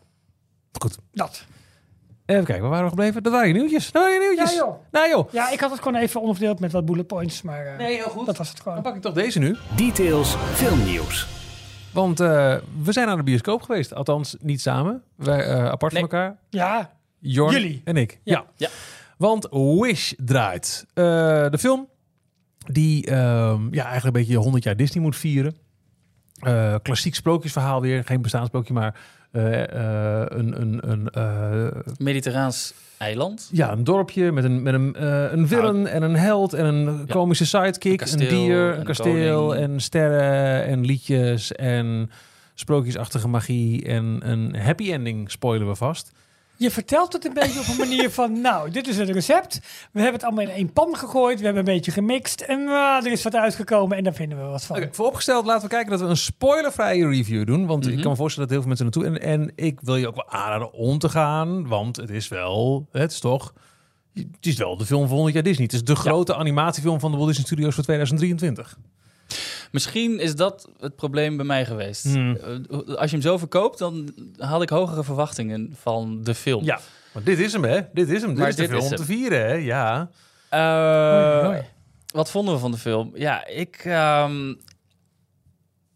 Goed. 0.79 0.97
Dat. 1.13 1.45
Even 2.25 2.43
kijken, 2.43 2.61
waar 2.61 2.69
waren 2.71 2.83
we 2.85 2.89
gebleven? 2.89 3.23
Dat 3.23 3.31
waren 3.31 3.47
je 3.47 3.53
nieuwtjes. 3.53 3.91
Dat 3.91 4.01
waren 4.01 4.21
je 4.21 4.27
nieuwtjes. 4.27 4.51
Ja, 4.51 4.57
joh. 4.65 4.75
Nou 4.91 5.09
joh. 5.09 5.31
Ja, 5.31 5.51
ik 5.51 5.59
had 5.59 5.71
het 5.71 5.79
gewoon 5.81 6.01
even 6.01 6.19
onderverdeeld 6.19 6.59
met 6.59 6.71
wat 6.71 6.85
bullet 6.85 7.07
points. 7.07 7.41
Maar 7.41 7.65
eh, 7.65 7.77
Nee, 7.77 7.95
heel 7.95 8.09
goed. 8.09 8.25
dat 8.25 8.37
was 8.37 8.47
het 8.47 8.57
Dan 8.57 8.65
gewoon. 8.65 8.81
pak 8.83 8.95
ik 8.95 9.01
toch 9.01 9.13
deze 9.13 9.39
nu. 9.39 9.55
Details 9.75 10.35
filmnieuws. 10.53 11.36
Want 11.97 12.19
eh, 12.19 12.55
we 12.83 12.91
zijn 12.91 13.07
aan 13.07 13.17
de 13.17 13.23
bioscoop 13.23 13.61
geweest. 13.61 13.93
Althans, 13.93 14.35
niet 14.39 14.61
samen. 14.61 15.03
Wij 15.15 15.39
eh, 15.45 15.65
apart 15.65 15.93
Nee. 15.93 16.01
van 16.01 16.11
elkaar. 16.11 16.37
Ja, 16.49 16.91
Jorn 17.19 17.51
Jullie. 17.53 17.81
en 17.83 17.97
ik. 17.97 18.19
Ja. 18.23 18.33
Ja. 18.33 18.45
Ja. 18.55 18.67
Want 19.17 19.47
Wish 19.51 20.13
draait. 20.17 20.85
Eh, 20.93 21.03
de 21.49 21.57
film 21.59 21.87
die 22.57 23.05
ehm, 23.05 23.73
ja, 23.73 23.83
eigenlijk 23.85 24.05
een 24.05 24.11
beetje 24.21 24.35
100 24.37 24.63
jaar 24.63 24.75
Disney 24.75 25.03
moet 25.03 25.15
vieren. 25.15 25.55
Eh, 26.39 26.75
klassiek 26.81 27.15
sprookjesverhaal 27.15 27.81
weer. 27.81 28.03
Geen 28.03 28.21
bestaansprookje, 28.21 28.73
maar 28.73 28.99
een, 29.37 30.61
een, 30.61 30.79
een, 30.91 31.09
eh, 31.09 31.67
Mediterraans 31.97 32.73
eiland. 32.97 33.49
ja, 33.51 33.71
een 33.71 33.83
dorpje 33.83 34.31
met 34.31 34.43
een, 34.43 34.61
met 34.61 34.73
een, 34.73 34.95
eh, 34.95 35.31
een 35.31 35.47
villain 35.47 35.87
en 35.87 36.01
een 36.01 36.15
held 36.15 36.53
en 36.53 36.65
een 36.65 36.85
Ja. 36.97 37.13
komische 37.13 37.45
sidekick. 37.45 38.01
Een 38.01 38.11
Een, 38.21 38.27
dier, 38.27 38.65
en 38.67 38.71
een 38.73 38.79
een 38.79 38.85
kasteel 38.85 39.47
koning. 39.47 39.63
en 39.71 39.79
sterren 39.79 40.65
en 40.65 40.85
liedjes 40.85 41.51
en 41.51 42.11
sprookjesachtige 42.53 43.27
magie 43.27 43.85
en 43.85 44.19
een 44.23 44.55
happy 44.55 44.91
ending, 44.91 45.31
spoilen 45.31 45.67
we 45.67 45.75
vast. 45.75 46.11
Je 46.57 46.71
vertelt 46.71 47.13
het 47.13 47.25
een 47.25 47.33
beetje 47.33 47.59
op 47.59 47.67
een 47.67 47.77
manier 47.77 48.11
van... 48.11 48.41
Nou, 48.47 48.69
dit 48.71 48.87
is 48.87 48.97
het 48.97 49.09
recept. 49.09 49.53
We 49.91 50.01
hebben 50.01 50.13
het 50.13 50.23
allemaal 50.23 50.43
in 50.43 50.49
één 50.49 50.73
pan 50.73 50.95
gegooid. 50.97 51.39
We 51.39 51.45
hebben 51.45 51.67
een 51.67 51.73
beetje 51.73 51.91
gemixt. 51.91 52.41
En 52.41 52.67
ah, 52.67 53.05
er 53.05 53.11
is 53.11 53.23
wat 53.23 53.35
uitgekomen. 53.35 53.97
En 53.97 54.03
daar 54.03 54.13
vinden 54.13 54.37
we 54.37 54.43
wat 54.43 54.63
van. 54.65 54.75
Oké, 54.77 54.87
vooropgesteld, 54.91 55.45
laten 55.45 55.63
we 55.63 55.69
kijken 55.69 55.91
dat 55.91 55.99
we 56.01 56.05
een 56.07 56.17
spoilervrije 56.17 57.07
review 57.07 57.45
doen. 57.45 57.65
Want 57.65 57.85
ik 57.87 57.93
Mhm. 57.93 58.01
kan 58.01 58.11
me 58.11 58.17
voorstellen 58.17 58.49
dat 58.49 58.57
heel 58.57 58.67
veel 58.67 58.85
mensen 58.85 59.03
naartoe... 59.03 59.27
En, 59.27 59.41
en 59.41 59.51
ik 59.55 59.79
wil 59.81 59.95
je 59.95 60.07
ook 60.07 60.15
wel 60.15 60.29
aanraden 60.29 60.73
om 60.73 60.97
te 60.99 61.09
gaan. 61.09 61.67
Want 61.67 61.95
het 61.95 62.09
is 62.09 62.27
wel... 62.27 62.87
Het 62.91 63.11
is 63.11 63.19
toch... 63.19 63.53
Het 64.13 64.45
is 64.45 64.57
wel 64.57 64.77
de 64.77 64.85
film 64.85 65.05
van 65.05 65.13
100 65.15 65.33
jaar 65.35 65.43
Disney. 65.43 65.63
Het 65.65 65.73
is 65.73 65.83
de 65.83 65.95
grote 65.95 66.35
animatiefilm 66.35 66.99
van 66.99 67.11
de 67.11 67.17
Walt 67.17 67.29
Disney 67.29 67.45
Studios 67.47 67.75
voor 67.75 67.83
2023. 67.83 68.77
Misschien 69.71 70.19
is 70.19 70.35
dat 70.35 70.69
het 70.79 70.95
probleem 70.95 71.35
bij 71.37 71.45
mij 71.45 71.65
geweest. 71.65 72.03
Hmm. 72.03 72.35
Eh, 72.35 72.95
Als 72.95 73.09
je 73.09 73.15
hem 73.15 73.21
zo 73.21 73.37
verkoopt, 73.37 73.77
dan 73.79 74.13
had 74.37 74.61
ik 74.61 74.69
hogere 74.69 75.03
verwachtingen 75.03 75.75
van 75.79 76.23
de 76.23 76.35
film. 76.35 76.63
Ja, 76.63 76.79
maar 77.13 77.23
dit 77.23 77.39
is 77.39 77.53
hem, 77.53 77.63
hè? 77.63 77.79
Dit 77.93 78.09
is 78.09 78.21
hem. 78.21 78.29
Dit 78.29 78.37
Maar 78.39 78.47
is 78.47 78.55
de 78.55 78.61
dit 78.61 78.69
film 78.71 78.83
is 78.83 78.89
om 78.89 78.95
te 78.95 79.03
hem. 79.03 79.11
vieren, 79.19 79.39
hè? 79.47 79.53
Ja. 79.53 80.09
Eh, 80.49 81.43
mooi. 81.45 81.61
Wat 82.13 82.31
vonden 82.31 82.53
we 82.53 82.59
van 82.59 82.71
de 82.71 82.77
film? 82.77 83.11
Ja, 83.13 83.47
ik. 83.47 83.75
ehm, 83.85 84.53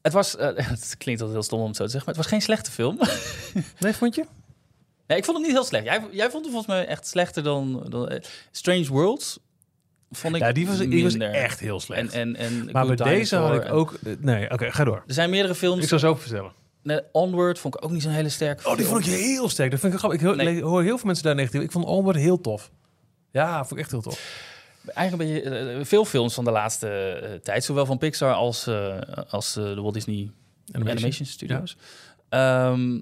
het 0.02 0.14
was. 0.14 0.36
eh, 0.36 0.48
het 0.56 0.96
klinkt 0.98 1.22
altijd 1.22 1.32
heel 1.40 1.48
stom 1.48 1.60
om 1.62 1.68
het 1.68 1.76
zo 1.76 1.84
te 1.86 1.90
zeggen, 1.92 2.10
maar 2.14 2.16
het 2.24 2.24
was 2.30 2.34
geen 2.34 2.42
slechte 2.48 2.72
film. 2.72 3.00
Nee, 3.80 3.94
vond 3.94 4.16
je? 4.16 4.26
nee, 5.08 5.18
ik 5.18 5.26
vond 5.26 5.38
hem 5.38 5.46
niet 5.46 5.56
heel 5.56 5.66
slecht. 5.66 5.86
Jij, 5.86 6.08
jij 6.12 6.30
vond 6.30 6.44
hem 6.46 6.54
volgens 6.54 6.74
mij 6.74 6.86
echt 6.86 7.08
slechter 7.08 7.44
dan. 7.44 7.86
dan 7.90 8.22
Strange 8.52 8.88
Worlds. 8.88 9.40
Vond 10.12 10.36
ik 10.36 10.42
Ja, 10.42 10.52
die 10.52 10.68
was, 10.68 10.78
die 10.78 11.04
was 11.04 11.16
echt 11.18 11.60
heel 11.60 11.80
slecht. 11.80 12.14
En, 12.14 12.36
en, 12.36 12.36
en 12.36 12.70
maar 12.72 12.86
bij 12.88 12.96
deze 12.96 13.36
had 13.36 13.56
ik 13.56 13.64
en- 13.64 13.72
ook... 13.72 13.94
eh, 14.04 14.14
Nee, 14.20 14.52
oké, 14.52 14.72
ga 14.72 14.84
door. 14.84 15.04
Er 15.08 15.14
zijn 15.14 15.30
meerdere 15.30 15.56
films. 15.56 15.82
Ik 15.84 15.90
zal 15.90 16.00
zo 16.00 16.16
vertellen. 16.16 16.52
Nee, 16.84 17.02
Onward 17.12 17.60
vond 17.60 17.76
ik 17.76 17.84
ook 17.86 17.92
niet 17.92 18.02
zo'n 18.02 18.12
hele 18.12 18.30
sterke 18.30 18.70
Oh, 18.70 18.78
die 18.78 18.86
vond 18.86 19.06
ik 19.06 19.12
heel 19.14 19.50
sterk. 19.50 19.72
Dat 19.72 19.80
vind 19.80 19.94
ik 19.94 20.00
grappig. 20.00 20.20
Ik 20.20 20.26
hoor, 20.26 20.36
Nee. 20.36 20.64
hoor 20.64 20.84
heel 20.84 20.98
veel 20.98 21.06
mensen 21.06 21.26
daar 21.26 21.36
negatief. 21.36 21.62
Ik 21.62 21.72
vond 21.72 21.86
Onward 21.86 22.18
heel 22.18 22.42
tof. 22.42 22.72
Ja, 23.32 23.58
vond 23.58 23.72
ik 23.72 23.78
echt 23.78 23.92
heel 23.92 24.02
tof. 24.02 24.50
Eigenlijk 24.86 25.30
een 25.30 25.34
beetje 25.42 25.50
eh, 25.80 25.86
veel 25.86 26.06
films 26.06 26.34
van 26.34 26.44
de 26.44 26.52
laatste 26.52 26.88
eh, 26.90 27.34
tijd, 27.40 27.64
zowel 27.64 27.86
van 27.86 27.98
Pixar 27.98 28.34
als, 28.34 28.68
eh, 28.68 28.98
als 29.30 29.56
eh, 29.56 29.64
de 29.64 29.82
Walt 29.82 29.94
Disney 29.94 30.32
Animation, 30.72 31.26
Studios. 31.26 31.78
Ehm, 32.30 32.96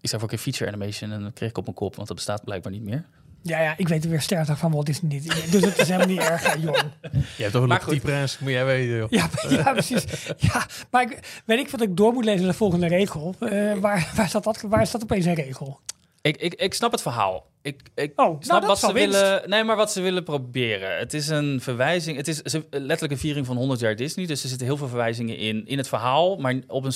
ik 0.00 0.08
zei 0.08 0.12
voor 0.12 0.22
een 0.22 0.28
keer 0.28 0.38
feature 0.38 0.70
animation 0.70 1.12
en 1.12 1.20
dan 1.22 1.32
kreeg 1.32 1.48
ik 1.48 1.58
op 1.58 1.64
mijn 1.64 1.76
kop, 1.76 1.94
want 1.96 2.08
dat 2.08 2.16
bestaat 2.16 2.44
blijkbaar 2.44 2.72
niet 2.72 2.82
meer. 2.82 3.04
Ja, 3.42 3.60
ja, 3.60 3.74
ik 3.76 3.88
weet 3.88 4.04
er 4.04 4.10
weer 4.10 4.20
sterker 4.20 4.56
van 4.56 4.72
Walt 4.72 4.86
Disney 4.86 5.10
niet. 5.10 5.52
Dus 5.52 5.64
het 5.64 5.78
is 5.78 5.86
helemaal 5.88 6.06
niet 6.06 6.18
erg, 6.20 6.56
jong. 6.62 6.76
Je 7.10 7.42
hebt 7.42 7.52
toch 7.52 7.62
een 7.68 7.80
goed. 7.82 8.00
Prince, 8.00 8.36
moet 8.40 8.50
jij 8.50 8.64
weten, 8.64 8.96
joh. 8.96 9.10
Ja, 9.10 9.28
ja, 9.48 9.72
precies. 9.72 10.04
Ja, 10.38 10.66
maar 10.90 11.02
ik, 11.02 11.42
weet 11.46 11.58
ik 11.58 11.68
wat 11.68 11.80
ik 11.80 11.96
door 11.96 12.12
moet 12.12 12.24
lezen 12.24 12.46
de 12.46 12.52
volgende 12.52 12.86
regel. 12.86 13.34
Eh, 13.40 13.74
waar, 13.74 14.12
waar, 14.16 14.28
staat 14.28 14.44
dat, 14.44 14.60
waar 14.60 14.86
staat 14.86 15.02
opeens 15.02 15.24
een 15.26 15.34
regel? 15.34 15.80
Ik, 16.20 16.36
ik, 16.36 16.54
ik 16.54 16.74
snap 16.74 16.92
het 16.92 17.02
verhaal. 17.02 17.46
Ik, 17.62 17.80
ik 17.94 18.12
Oh, 18.16 18.26
nou, 18.26 18.36
snap 18.40 18.60
dat 18.60 18.68
wat 18.68 18.76
is 18.76 18.88
ze 18.88 18.92
winst. 18.92 19.20
willen. 19.20 19.50
Nee, 19.50 19.64
maar 19.64 19.76
wat 19.76 19.92
ze 19.92 20.00
willen 20.00 20.24
proberen. 20.24 20.98
Het 20.98 21.14
is 21.14 21.28
een 21.28 21.60
verwijzing. 21.60 22.16
Het 22.16 22.28
is 22.28 22.40
letterlijk 22.70 23.12
een 23.12 23.18
viering 23.18 23.46
van 23.46 23.56
100 23.56 23.80
jaar 23.80 23.96
Disney. 23.96 24.26
Dus 24.26 24.42
er 24.42 24.48
zitten 24.48 24.66
heel 24.66 24.76
veel 24.76 24.88
verwijzingen 24.88 25.36
in, 25.36 25.66
in 25.66 25.78
het 25.78 25.88
verhaal. 25.88 26.36
Maar 26.36 26.54
op 26.66 26.84
een 26.84 26.92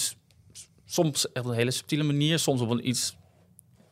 soms 0.86 1.32
echt 1.32 1.44
op 1.44 1.50
een 1.50 1.56
hele 1.56 1.70
subtiele 1.70 2.04
manier. 2.04 2.38
Soms 2.38 2.60
op 2.60 2.70
een 2.70 2.88
iets 2.88 3.16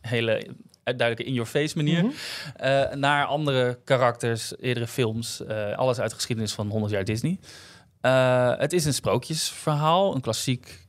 hele 0.01 0.47
duidelijke 0.85 1.25
in-your-face 1.25 1.77
manier. 1.77 2.03
Mhm. 2.05 2.13
eh, 2.57 2.93
naar 2.93 3.25
andere 3.27 3.79
karakters, 3.85 4.53
eerdere 4.59 4.87
films. 4.87 5.45
eh, 5.45 5.77
alles 5.77 5.99
uit 6.01 6.11
de 6.11 6.17
geschiedenis 6.17 6.53
van 6.53 6.69
100 6.69 6.93
jaar 6.93 7.05
Disney. 7.05 7.39
Eh, 8.01 8.53
het 8.59 8.73
is 8.73 8.85
een 8.85 8.95
sprookjesverhaal. 8.95 10.15
Een 10.15 10.21
klassiek 10.21 10.87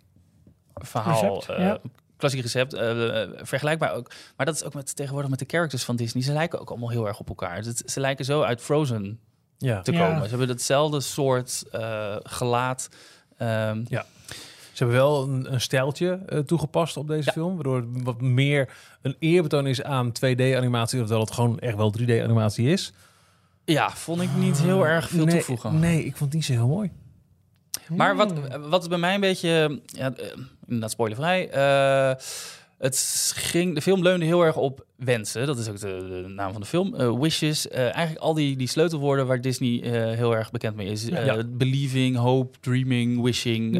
verhaal. 0.73 1.33
Recept, 1.33 1.49
eh, 1.59 1.65
ja. 1.65 1.79
Klassiek 2.17 2.41
recept, 2.41 2.73
vergelijkbaar 3.47 3.93
ook. 3.93 4.11
Maar 4.37 4.45
dat 4.45 4.55
is 4.55 4.63
ook 4.63 4.73
met 4.73 4.95
tegenwoordig 4.95 5.29
met 5.29 5.39
de 5.39 5.45
characters 5.47 5.83
van 5.83 5.95
Disney. 5.95 6.23
Ze 6.23 6.33
lijken 6.33 6.59
ook 6.59 6.69
allemaal 6.69 6.89
heel 6.89 7.07
erg 7.07 7.19
op 7.19 7.27
elkaar. 7.29 7.63
Ze 7.85 7.99
lijken 7.99 8.25
zo 8.25 8.41
uit 8.41 8.61
Frozen 8.61 9.19
Ja. 9.57 9.81
te 9.81 9.91
Ja. 9.91 10.05
komen. 10.07 10.23
Ze 10.23 10.29
hebben 10.29 10.47
hetzelfde 10.47 11.01
soort 11.01 11.63
eh, 11.71 12.15
gelaat. 12.23 12.89
Ehm, 13.37 13.83
Ze 14.75 14.83
hebben 14.83 15.01
wel 15.01 15.23
een, 15.23 15.53
een 15.53 15.61
stijltje 15.61 16.19
eh, 16.27 16.39
toegepast 16.39 16.97
op 16.97 17.07
deze 17.07 17.23
Ja. 17.25 17.31
film. 17.31 17.53
Waardoor 17.53 17.75
het 17.75 17.85
wat 18.03 18.21
meer 18.21 18.69
een 19.01 19.15
eerbetoon 19.19 19.67
is 19.67 19.83
aan 19.83 20.11
2D-animatie. 20.11 20.99
Terwijl 20.99 21.19
het 21.21 21.31
gewoon 21.31 21.59
echt 21.59 21.75
wel 21.75 21.93
3D-animatie 21.99 22.67
is. 22.67 22.93
ja, 23.65 23.89
vond 23.89 24.21
ik 24.21 24.29
niet 24.37 24.57
heel 24.61 24.87
erg 24.87 25.09
veel 25.09 25.25
nee, 25.25 25.35
toevoegen. 25.35 25.79
Nee, 25.79 26.05
ik 26.05 26.15
vond 26.15 26.33
niet 26.33 26.45
zo 26.45 26.51
heel 26.53 26.67
mooi. 26.67 26.91
Maar 27.89 28.15
wat, 28.15 28.31
Hmm. 28.31 28.69
wat 28.69 28.89
bij 28.89 28.97
mij 28.97 29.13
een 29.13 29.19
beetje, 29.21 29.81
ja, 29.85 30.13
eh, 30.15 30.25
inderdaad 30.65 30.91
spoilervrij, 30.91 31.49
eh 31.49 32.15
het 32.85 33.33
ging, 33.35 33.75
de 33.75 33.81
film 33.81 34.01
leunde 34.01 34.25
heel 34.25 34.45
erg 34.45 34.55
op 34.55 34.85
wensen. 34.95 35.45
Dat 35.45 35.57
is 35.57 35.69
ook 35.69 35.79
de, 35.79 36.21
de 36.23 36.27
naam 36.27 36.51
van 36.51 36.61
de 36.61 36.67
film. 36.67 36.95
Eh, 36.95 37.19
wishes, 37.19 37.67
eh, 37.67 37.95
eigenlijk 37.95 38.17
al 38.17 38.33
die, 38.33 38.55
die 38.55 38.67
sleutelwoorden 38.67 39.27
waar 39.27 39.41
Disney 39.41 39.81
eh, 39.81 40.17
heel 40.17 40.35
erg 40.35 40.51
bekend 40.51 40.75
mee 40.75 40.87
is. 40.87 41.05
Ja. 41.05 41.43
Believing, 41.43 42.17
hope, 42.17 42.57
dreaming, 42.59 43.21
wishing, 43.21 43.77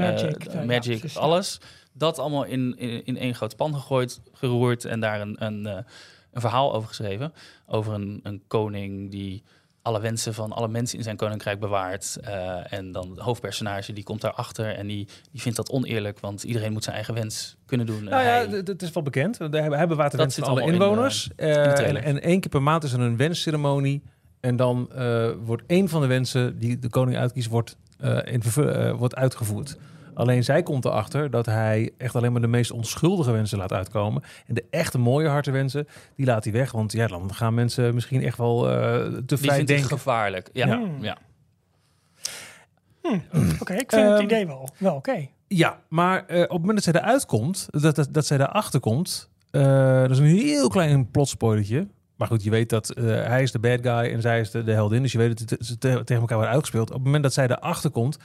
Magic, 0.66 1.14
ja. 1.14 1.20
alles. 1.20 1.60
Dat 1.94 2.20
allemaal 2.20 2.44
in, 2.44 2.78
in, 2.78 3.06
in 3.06 3.18
één 3.18 3.36
groot 3.36 3.56
pan 3.56 3.74
gegooid, 3.74 4.22
geroerd 4.34 4.86
en 4.86 5.00
daar 5.00 5.22
een, 5.22 5.46
een, 5.46 5.66
een 5.66 6.42
verhaal 6.42 6.74
over 6.74 6.88
geschreven. 6.88 7.34
Over 7.68 7.94
een, 7.94 8.20
een 8.24 8.42
koning 8.48 9.12
die 9.12 9.44
alle 9.86 10.02
wensen 10.02 10.34
van 10.34 10.52
alle 10.52 10.68
mensen 10.68 10.98
in 10.98 11.04
zijn 11.04 11.16
koninkrijk 11.16 11.60
bewaart. 11.60 12.18
Eh, 12.22 12.74
en 12.74 12.92
dan 12.92 13.10
het 13.10 13.20
hoofdpersonage 13.20 13.94
die 13.94 14.04
komt 14.04 14.22
daarachter 14.22 14.76
en 14.76 14.88
die, 14.88 15.08
die 15.32 15.42
vindt 15.42 15.58
dat 15.58 15.70
oneerlijk, 15.70 16.20
want 16.20 16.44
iedereen 16.44 16.72
moet 16.74 16.84
zijn 16.84 16.96
eigen 16.96 17.14
wens 17.14 17.56
kunnen 17.66 17.86
doen. 17.86 17.98
En 17.98 18.04
Nou 18.04 18.24
ja, 18.24 18.30
hij- 18.30 18.64
d- 18.64 18.68
het 18.68 18.82
is 18.82 18.92
wel 18.92 19.04
bekend. 19.04 19.38
Bewaart 19.38 19.88
de 19.88 19.96
Dat 19.96 20.12
wens 20.14 20.36
van 20.36 20.44
zit 20.44 20.46
alle 20.46 20.62
in, 20.62 20.74
inwoners. 20.74 21.30
eh, 21.36 21.48
in 21.50 21.56
Eh, 21.56 21.88
en, 21.88 22.04
en 22.04 22.22
één 22.22 22.40
keer 22.40 22.50
per 22.50 22.62
maand 22.64 22.84
is 22.84 22.94
er 22.94 23.00
een 23.00 23.18
wensceremonie. 23.18 24.04
En 24.40 24.56
dan 24.56 24.90
wordt 25.44 25.64
één 25.68 25.90
van 25.90 26.02
de 26.02 26.08
wensen 26.08 26.60
die 26.60 26.80
de 26.80 26.90
koning 26.90 27.18
uitkiest, 27.18 27.48
wordt, 27.50 27.78
in 28.24 28.42
wordt 28.98 29.16
uitgevoerd. 29.16 29.78
Alleen 30.16 30.44
zij 30.44 30.64
komt 30.64 30.86
erachter 30.86 31.30
dat 31.32 31.46
hij 31.46 31.92
echt 31.98 32.16
alleen 32.16 32.32
maar 32.32 32.42
de 32.42 32.48
meest 32.48 32.72
onschuldige 32.72 33.32
wensen 33.32 33.58
laat 33.58 33.74
uitkomen. 33.74 34.24
En 34.48 34.54
de 34.54 34.66
echte 34.70 34.98
mooie 34.98 35.28
hartenwensen, 35.28 35.88
die 36.16 36.26
laat 36.26 36.44
hij 36.44 36.54
weg. 36.54 36.72
Want 36.72 36.92
ja, 36.92 37.08
dan 37.08 37.34
gaan 37.34 37.54
mensen 37.54 37.94
misschien 37.94 38.22
echt 38.24 38.38
wel 38.38 38.70
eh, 38.70 38.76
te 39.04 39.24
die 39.26 39.38
vrij 39.38 39.56
vindt 39.56 39.58
het 39.58 39.68
denken. 39.68 39.88
gevaarlijk. 39.98 40.50
Ja, 40.54 40.66
Ja. 40.68 40.82
ja. 41.02 41.18
Oké, 43.62 43.74
ik 43.74 43.92
vind 43.92 44.04
het 44.08 44.14
Ehm, 44.14 44.24
idee 44.24 44.48
wel, 44.48 44.70
wel 44.78 44.96
oké. 44.96 45.28
Ja, 45.48 45.80
maar 45.90 46.26
eh, 46.26 46.42
op 46.42 46.50
het 46.50 46.60
moment 46.60 46.84
dat 46.84 46.94
zij 46.94 47.02
eruit 47.02 47.26
komt, 47.26 47.68
dat, 47.72 47.96
dat, 47.96 48.08
dat 48.12 48.26
zij 48.26 48.38
daarachter 48.38 48.80
komt, 48.80 49.30
eh, 49.52 50.02
dat 50.02 50.12
is 50.12 50.18
een 50.18 50.26
heel 50.26 50.68
klein 50.70 51.12
plotspoilertje. 51.12 51.88
Maar 52.16 52.28
goed, 52.28 52.44
je 52.44 52.50
weet 52.50 52.70
dat 52.70 52.90
eh, 52.90 53.04
hij 53.06 53.42
is 53.42 53.52
de 53.52 53.60
bad 53.60 53.80
guy 53.82 54.14
en 54.14 54.22
zij 54.22 54.40
is 54.40 54.52
de, 54.52 54.64
de 54.64 54.72
heldin. 54.72 55.02
Dus 55.02 55.12
je 55.12 55.18
weet 55.18 55.40
dat 55.40 55.50
het- 55.50 55.66
ze 55.66 55.78
te- 55.78 56.02
tegen 56.04 56.22
elkaar 56.22 56.36
worden 56.38 56.54
uitgespeeld. 56.54 56.88
Op 56.90 56.96
het 56.96 57.04
moment 57.04 57.24
dat 57.24 57.34
zij 57.34 57.48
erachter 57.48 57.90
komt, 57.90 58.18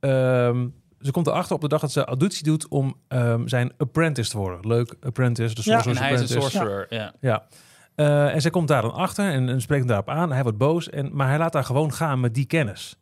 ehm, 0.00 0.66
ze 1.00 1.10
komt 1.10 1.26
erachter 1.26 1.54
op 1.54 1.60
de 1.60 1.68
dag 1.68 1.80
dat 1.80 1.92
ze 1.92 2.04
auditie 2.04 2.44
doet 2.44 2.68
om 2.68 2.96
ehm, 3.08 3.46
zijn 3.46 3.72
apprentice 3.78 4.30
te 4.30 4.36
worden. 4.38 4.66
Leuk, 4.66 4.94
apprentice, 5.00 5.54
de 5.54 5.60
Ja. 5.64 5.84
En 5.84 5.96
hij 5.96 6.12
is 6.12 6.20
een 6.20 6.28
sorcerer. 6.42 6.86
Ja. 6.88 7.12
Ja. 7.20 7.46
Eh, 7.94 8.34
en 8.34 8.40
zij 8.40 8.50
komt 8.50 8.68
daar 8.68 8.82
dan 8.82 8.92
achter 8.92 9.32
en, 9.32 9.48
en 9.48 9.60
spreekt 9.60 9.80
hem 9.80 9.88
daarop 9.88 10.08
aan. 10.08 10.32
Hij 10.32 10.42
wordt 10.42 10.58
boos, 10.58 10.90
en, 10.90 11.10
maar 11.16 11.28
hij 11.28 11.38
laat 11.38 11.54
haar 11.54 11.64
gewoon 11.64 11.92
gaan 11.92 12.20
met 12.20 12.34
die 12.34 12.46
kennis. 12.46 12.96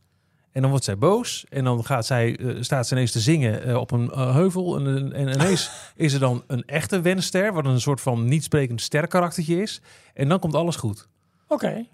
En 0.53 0.61
dan 0.61 0.71
wordt 0.71 0.85
zij 0.85 0.99
boos 0.99 1.45
en 1.49 1.65
dan 1.65 1.85
gaat 1.85 2.07
zij, 2.07 2.37
eh, 2.37 2.57
staat 2.61 2.87
ze 2.87 2.95
ineens 2.95 3.13
te 3.13 3.21
zingen 3.21 3.63
eh, 3.65 3.77
op 3.77 3.91
een 3.91 4.11
heuvel. 4.11 4.77
En, 4.77 5.13
en 5.13 5.29
ineens 5.29 5.71
is 5.97 6.13
er 6.13 6.21
dan 6.21 6.45
een 6.47 6.65
echte 6.65 7.01
wenster, 7.01 7.53
wat 7.53 7.65
een 7.65 7.81
soort 7.81 8.01
van 8.01 8.25
niet 8.29 8.45
sprekend 8.45 8.81
sterkaraktertje 8.81 9.63
is. 9.63 9.81
En 10.15 10.29
dan 10.29 10.39
komt 10.39 10.55
alles 10.55 10.77
goed. 10.77 11.09
Oké. 11.49 11.87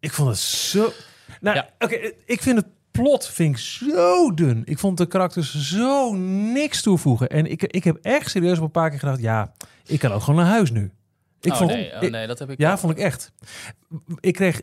Ik 0.00 0.12
vond 0.12 0.28
het 0.28 0.38
zo... 0.38 0.92
Nou, 1.40 1.56
Ja. 1.56 1.68
oké, 1.78 1.94
ik 2.24 2.42
vind 2.42 2.56
het 2.56 2.66
plot 3.02 3.28
vind 3.28 3.54
ik 3.54 3.60
zo 3.62 4.34
dun. 4.34 4.62
Ik 4.64 4.78
vond 4.78 4.98
de 4.98 5.06
karakters 5.06 5.68
zo 5.68 6.14
niks 6.52 6.82
toevoegen. 6.82 7.28
En 7.28 7.50
ik, 7.50 7.62
ik 7.62 7.84
heb 7.84 7.98
echt 8.02 8.30
serieus 8.30 8.58
op 8.58 8.64
een 8.64 8.70
paar 8.70 8.90
keer 8.90 8.98
gedacht, 8.98 9.20
ja, 9.20 9.52
ik 9.86 9.98
kan 9.98 10.12
ook 10.12 10.22
gewoon 10.22 10.40
naar 10.40 10.50
huis 10.50 10.70
nu. 10.70 10.90
Ik 11.40 11.52
oh, 11.52 11.58
vond, 11.58 11.70
nee, 11.70 11.92
oh 11.92 12.00
nee, 12.00 12.26
dat 12.26 12.38
heb 12.38 12.50
ik 12.50 12.58
ja, 12.58 12.78
vond 12.78 12.92
ik 12.92 12.98
echt. 12.98 13.32
Ik 14.20 14.34
kreeg 14.34 14.60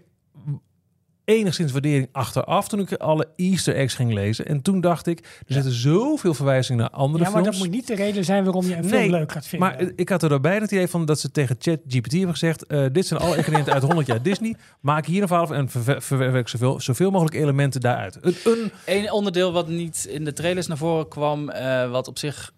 enigszins 1.36 1.72
waardering 1.72 2.10
achteraf 2.12 2.68
toen 2.68 2.80
ik 2.80 2.94
alle 2.94 3.28
Easter 3.36 3.76
eggs 3.76 3.94
ging 3.94 4.14
lezen. 4.14 4.46
En 4.46 4.62
toen 4.62 4.82
dacht 4.82 5.08
ik, 5.08 5.20
er 5.48 5.54
zitten 5.54 5.72
zoveel 5.72 6.34
verwijzingen 6.34 6.82
naar 6.82 6.90
andere 6.90 7.24
Ja, 7.24 7.30
maar 7.30 7.42
films. 7.42 7.58
dat 7.58 7.66
moet 7.68 7.76
niet 7.76 7.88
de 7.88 7.96
reden 7.96 8.26
zijn 8.26 8.44
waarom 8.44 8.66
je 8.68 8.76
een 8.76 8.84
film 8.88 9.02
Nee, 9.02 9.10
leuk 9.10 9.32
gaat 9.32 9.48
vinden. 9.48 9.70
Maar 9.70 9.78
eh, 9.80 9.88
ik 9.96 10.10
had 10.10 10.24
er 10.24 10.30
daarbij 10.30 10.56
het 10.56 10.72
idee 10.72 10.88
van 10.88 11.06
dat 11.06 11.20
ze 11.20 11.32
tegen 11.32 11.56
ChatGPT 11.60 12.12
hebben 12.12 12.32
gezegd: 12.32 12.66
eh, 12.66 12.86
dit 12.92 13.08
zijn 13.08 13.20
alle 13.20 13.38
ingrediënten 13.38 13.74
uit 13.74 13.84
100 13.84 14.08
jaar 14.08 14.22
Disney. 14.22 14.56
Maak 14.82 15.06
hier 15.06 15.22
een 15.22 15.28
verhaal 15.28 15.48
van 15.48 15.56
en 15.56 15.70
verwer- 15.70 16.02
verwerk 16.02 16.48
zoveel, 16.48 16.80
zoveel 16.82 17.12
mogelijk 17.12 17.36
elementen 17.36 17.82
daaruit. 17.82 18.18
Een, 18.22 18.36
een 18.46 18.72
Eén 18.86 19.12
onderdeel 19.12 19.52
wat 19.52 19.68
niet 19.68 20.08
in 20.10 20.26
de 20.26 20.34
trailers 20.34 20.68
naar 20.68 20.78
voren 20.78 21.08
kwam, 21.08 21.50
eh, 21.50 21.92
wat 21.92 22.08
op 22.08 22.18
zich, 22.18 22.52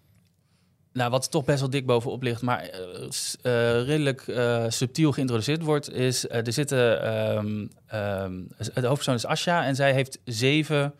nou, 0.92 1.10
wat 1.10 1.30
toch 1.30 1.44
best 1.44 1.60
wel 1.60 1.70
dik 1.70 1.86
bovenop 1.86 2.22
ligt, 2.22 2.42
maar 2.42 2.62
eh, 2.62 3.02
eh, 3.42 3.86
redelijk 3.86 4.28
eh, 4.28 4.64
subtiel 4.68 5.12
geïntroduceerd 5.12 5.62
wordt, 5.62 5.92
is 5.92 6.28
er 6.28 6.52
zitten, 6.52 7.02
ehm, 7.02 7.66
ehm, 7.86 8.32
de 8.74 8.86
hoofdpersoon 8.86 9.14
is 9.14 9.26
Asha 9.26 9.64
en 9.64 9.74
zij 9.76 9.92
heeft 9.92 10.18
zeven 10.24 10.94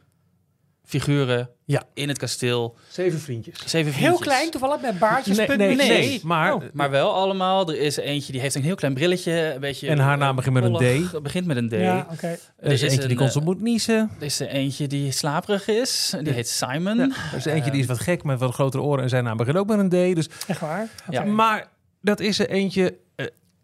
figuren 0.91 1.51
Ja. 1.64 1.82
in 1.95 2.09
het 2.09 2.18
kasteel. 2.18 2.76
zeven 2.88 3.20
vriendjes. 3.20 3.59
Zeven 3.66 3.93
Heel 3.93 4.03
vriendjes. 4.03 4.26
klein, 4.26 4.51
toevallig 4.51 4.80
met 4.80 4.99
baardjes. 4.99 5.36
Nee, 5.36 5.47
punt, 5.47 5.59
nee, 5.59 5.76
nee, 5.76 6.20
maar, 6.24 6.55
Oh. 6.55 6.62
Maar 6.72 6.91
wel 6.91 7.14
allemaal. 7.14 7.68
Er 7.68 7.78
is 7.80 7.97
eentje 7.97 8.32
die 8.32 8.41
heeft 8.41 8.55
een 8.55 8.62
heel 8.62 8.74
klein 8.74 8.95
brilletje. 8.95 9.53
Een 9.55 9.61
beetje, 9.61 9.88
En 9.88 9.99
haar 9.99 10.18
naam 10.18 10.36
begint 10.36 10.55
met 10.55 10.64
een. 10.64 11.09
D. 11.18 11.22
Begint 11.22 11.47
met 11.47 11.57
een 11.57 11.68
D. 11.68 11.72
Ja, 11.72 12.07
oké. 12.12 12.38
er 12.59 12.72
is 12.72 12.82
eentje 12.82 12.99
die 13.01 13.11
een, 13.11 13.16
constant 13.16 13.45
eh, 13.45 13.51
moet 13.53 13.61
niezen. 13.62 14.11
Er 14.18 14.24
is 14.26 14.41
er 14.41 14.49
eentje 14.49 14.86
die 14.86 15.12
slaperig 15.12 15.68
is. 15.68 16.14
Die 16.18 16.26
Ja. 16.28 16.32
heet 16.32 16.49
Simon. 16.49 16.97
Ja, 16.99 17.09
er 17.32 17.36
is 17.36 17.45
eentje 17.45 17.70
die 17.70 17.80
is 17.80 17.86
wat 17.86 17.99
gek 18.01 18.22
met 18.24 18.38
wat 18.38 18.55
grotere 18.55 18.82
oren 18.82 19.03
en 19.03 19.09
zijn 19.09 19.24
naam 19.24 19.36
begint 19.36 19.57
ook 19.57 19.66
met 19.66 19.78
een 19.78 19.88
D. 20.12 20.14
Dus 20.16 20.28
Echt 20.47 20.61
waar? 20.61 20.88
Ja. 21.11 21.24
Maar 21.24 21.68
dat 22.01 22.20
is 22.20 22.38
er 22.38 22.49
eentje. 22.51 22.97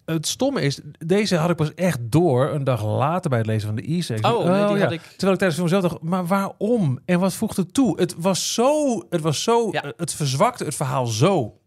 Het 0.07 0.26
stomme 0.26 0.61
is, 0.61 0.80
deze 0.98 1.36
had 1.36 1.50
ik 1.50 1.57
pas 1.57 1.74
echt 1.74 1.98
door 2.02 2.50
een 2.50 2.64
dag 2.64 2.84
later 2.84 3.30
bij 3.30 3.38
het 3.38 3.48
lezen 3.48 3.66
van 3.66 3.76
de 3.76 3.82
eggs. 3.82 4.11
Oh, 4.11 4.44
nee, 4.44 4.66
die 4.66 4.76
ja. 4.76 4.82
had 4.82 4.92
ik. 4.92 5.00
Terwijl 5.02 5.32
ik 5.32 5.38
tijdens 5.38 5.54
de 5.54 5.54
film 5.54 5.68
zelf 5.68 5.82
dacht, 5.82 6.02
maar 6.02 6.26
waarom? 6.26 6.98
En 7.04 7.20
wat 7.20 7.34
voegt 7.34 7.57
het 7.57 7.74
toe? 7.74 8.00
Het 8.00 8.14
was 8.18 8.54
zo, 8.54 9.00
het 9.11 9.20
was 9.20 9.42
zo, 9.42 9.68
Ja. 9.72 9.92
het 9.96 10.14
verzwakte 10.14 10.64
het 10.64 10.74
verhaal 10.74 11.07
zo. 11.07 11.59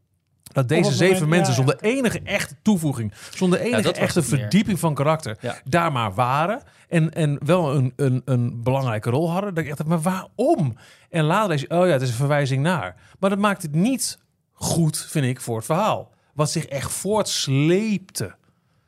Dat 0.43 0.67
deze 0.67 0.91
zeven 0.91 1.13
moment, 1.13 1.29
mensen 1.29 1.49
ja, 1.49 1.55
zonder 1.55 1.77
enige 1.81 2.21
echte 2.23 2.55
toevoeging, 2.61 3.13
zonder 3.33 3.59
enige 3.59 3.81
dat 3.81 3.85
was 3.85 3.97
echte 4.03 4.19
meer. 4.19 4.29
verdieping 4.39 4.79
van 4.79 4.93
karakter, 4.93 5.37
Ja. 5.41 5.55
daar 5.63 5.91
maar 5.91 6.13
waren. 6.13 6.61
En, 6.87 7.13
en 7.13 7.37
wel 7.45 7.75
een, 7.75 7.93
een, 7.95 8.21
een 8.25 8.63
belangrijke 8.63 9.09
rol 9.09 9.31
hadden. 9.31 9.53
Dat 9.53 9.63
ik 9.63 9.69
echt 9.69 9.77
dacht, 9.77 9.89
maar 9.89 10.01
waarom? 10.01 10.75
En 11.09 11.23
later 11.23 11.53
is, 11.53 11.67
oh 11.67 11.85
ja, 11.85 11.91
het 11.91 12.01
is 12.01 12.09
een 12.09 12.15
verwijzing 12.15 12.61
naar. 12.63 12.95
Maar 13.19 13.29
dat 13.29 13.39
maakt 13.39 13.61
het 13.61 13.75
niet 13.75 14.19
goed, 14.53 14.97
vind 15.09 15.25
ik, 15.25 15.41
voor 15.41 15.55
het 15.55 15.65
verhaal. 15.65 16.11
Wat 16.39 16.51
zich 16.51 16.65
echt 16.65 16.91
voortsleepte. 16.91 18.35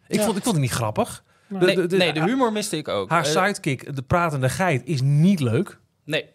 Ik, 0.08 0.18
Ja. 0.20 0.24
vond, 0.26 0.38
ik 0.38 0.44
vond 0.44 0.56
het 0.56 0.64
niet 0.66 0.74
grappig. 0.74 1.24
Nee, 1.48 1.76
de- 1.76 1.86
de- 1.88 1.98
nee, 1.98 2.14
de 2.14 2.24
humor 2.24 2.52
miste 2.52 2.78
ik 2.78 2.88
ook. 2.88 3.10
Haar 3.10 3.26
Eh, 3.26 3.32
sidekick, 3.32 3.96
de 3.96 4.02
pratende 4.02 4.50
geit, 4.50 4.82
is 4.86 5.02
niet 5.02 5.40
leuk. 5.40 5.80
nee. 6.06 6.26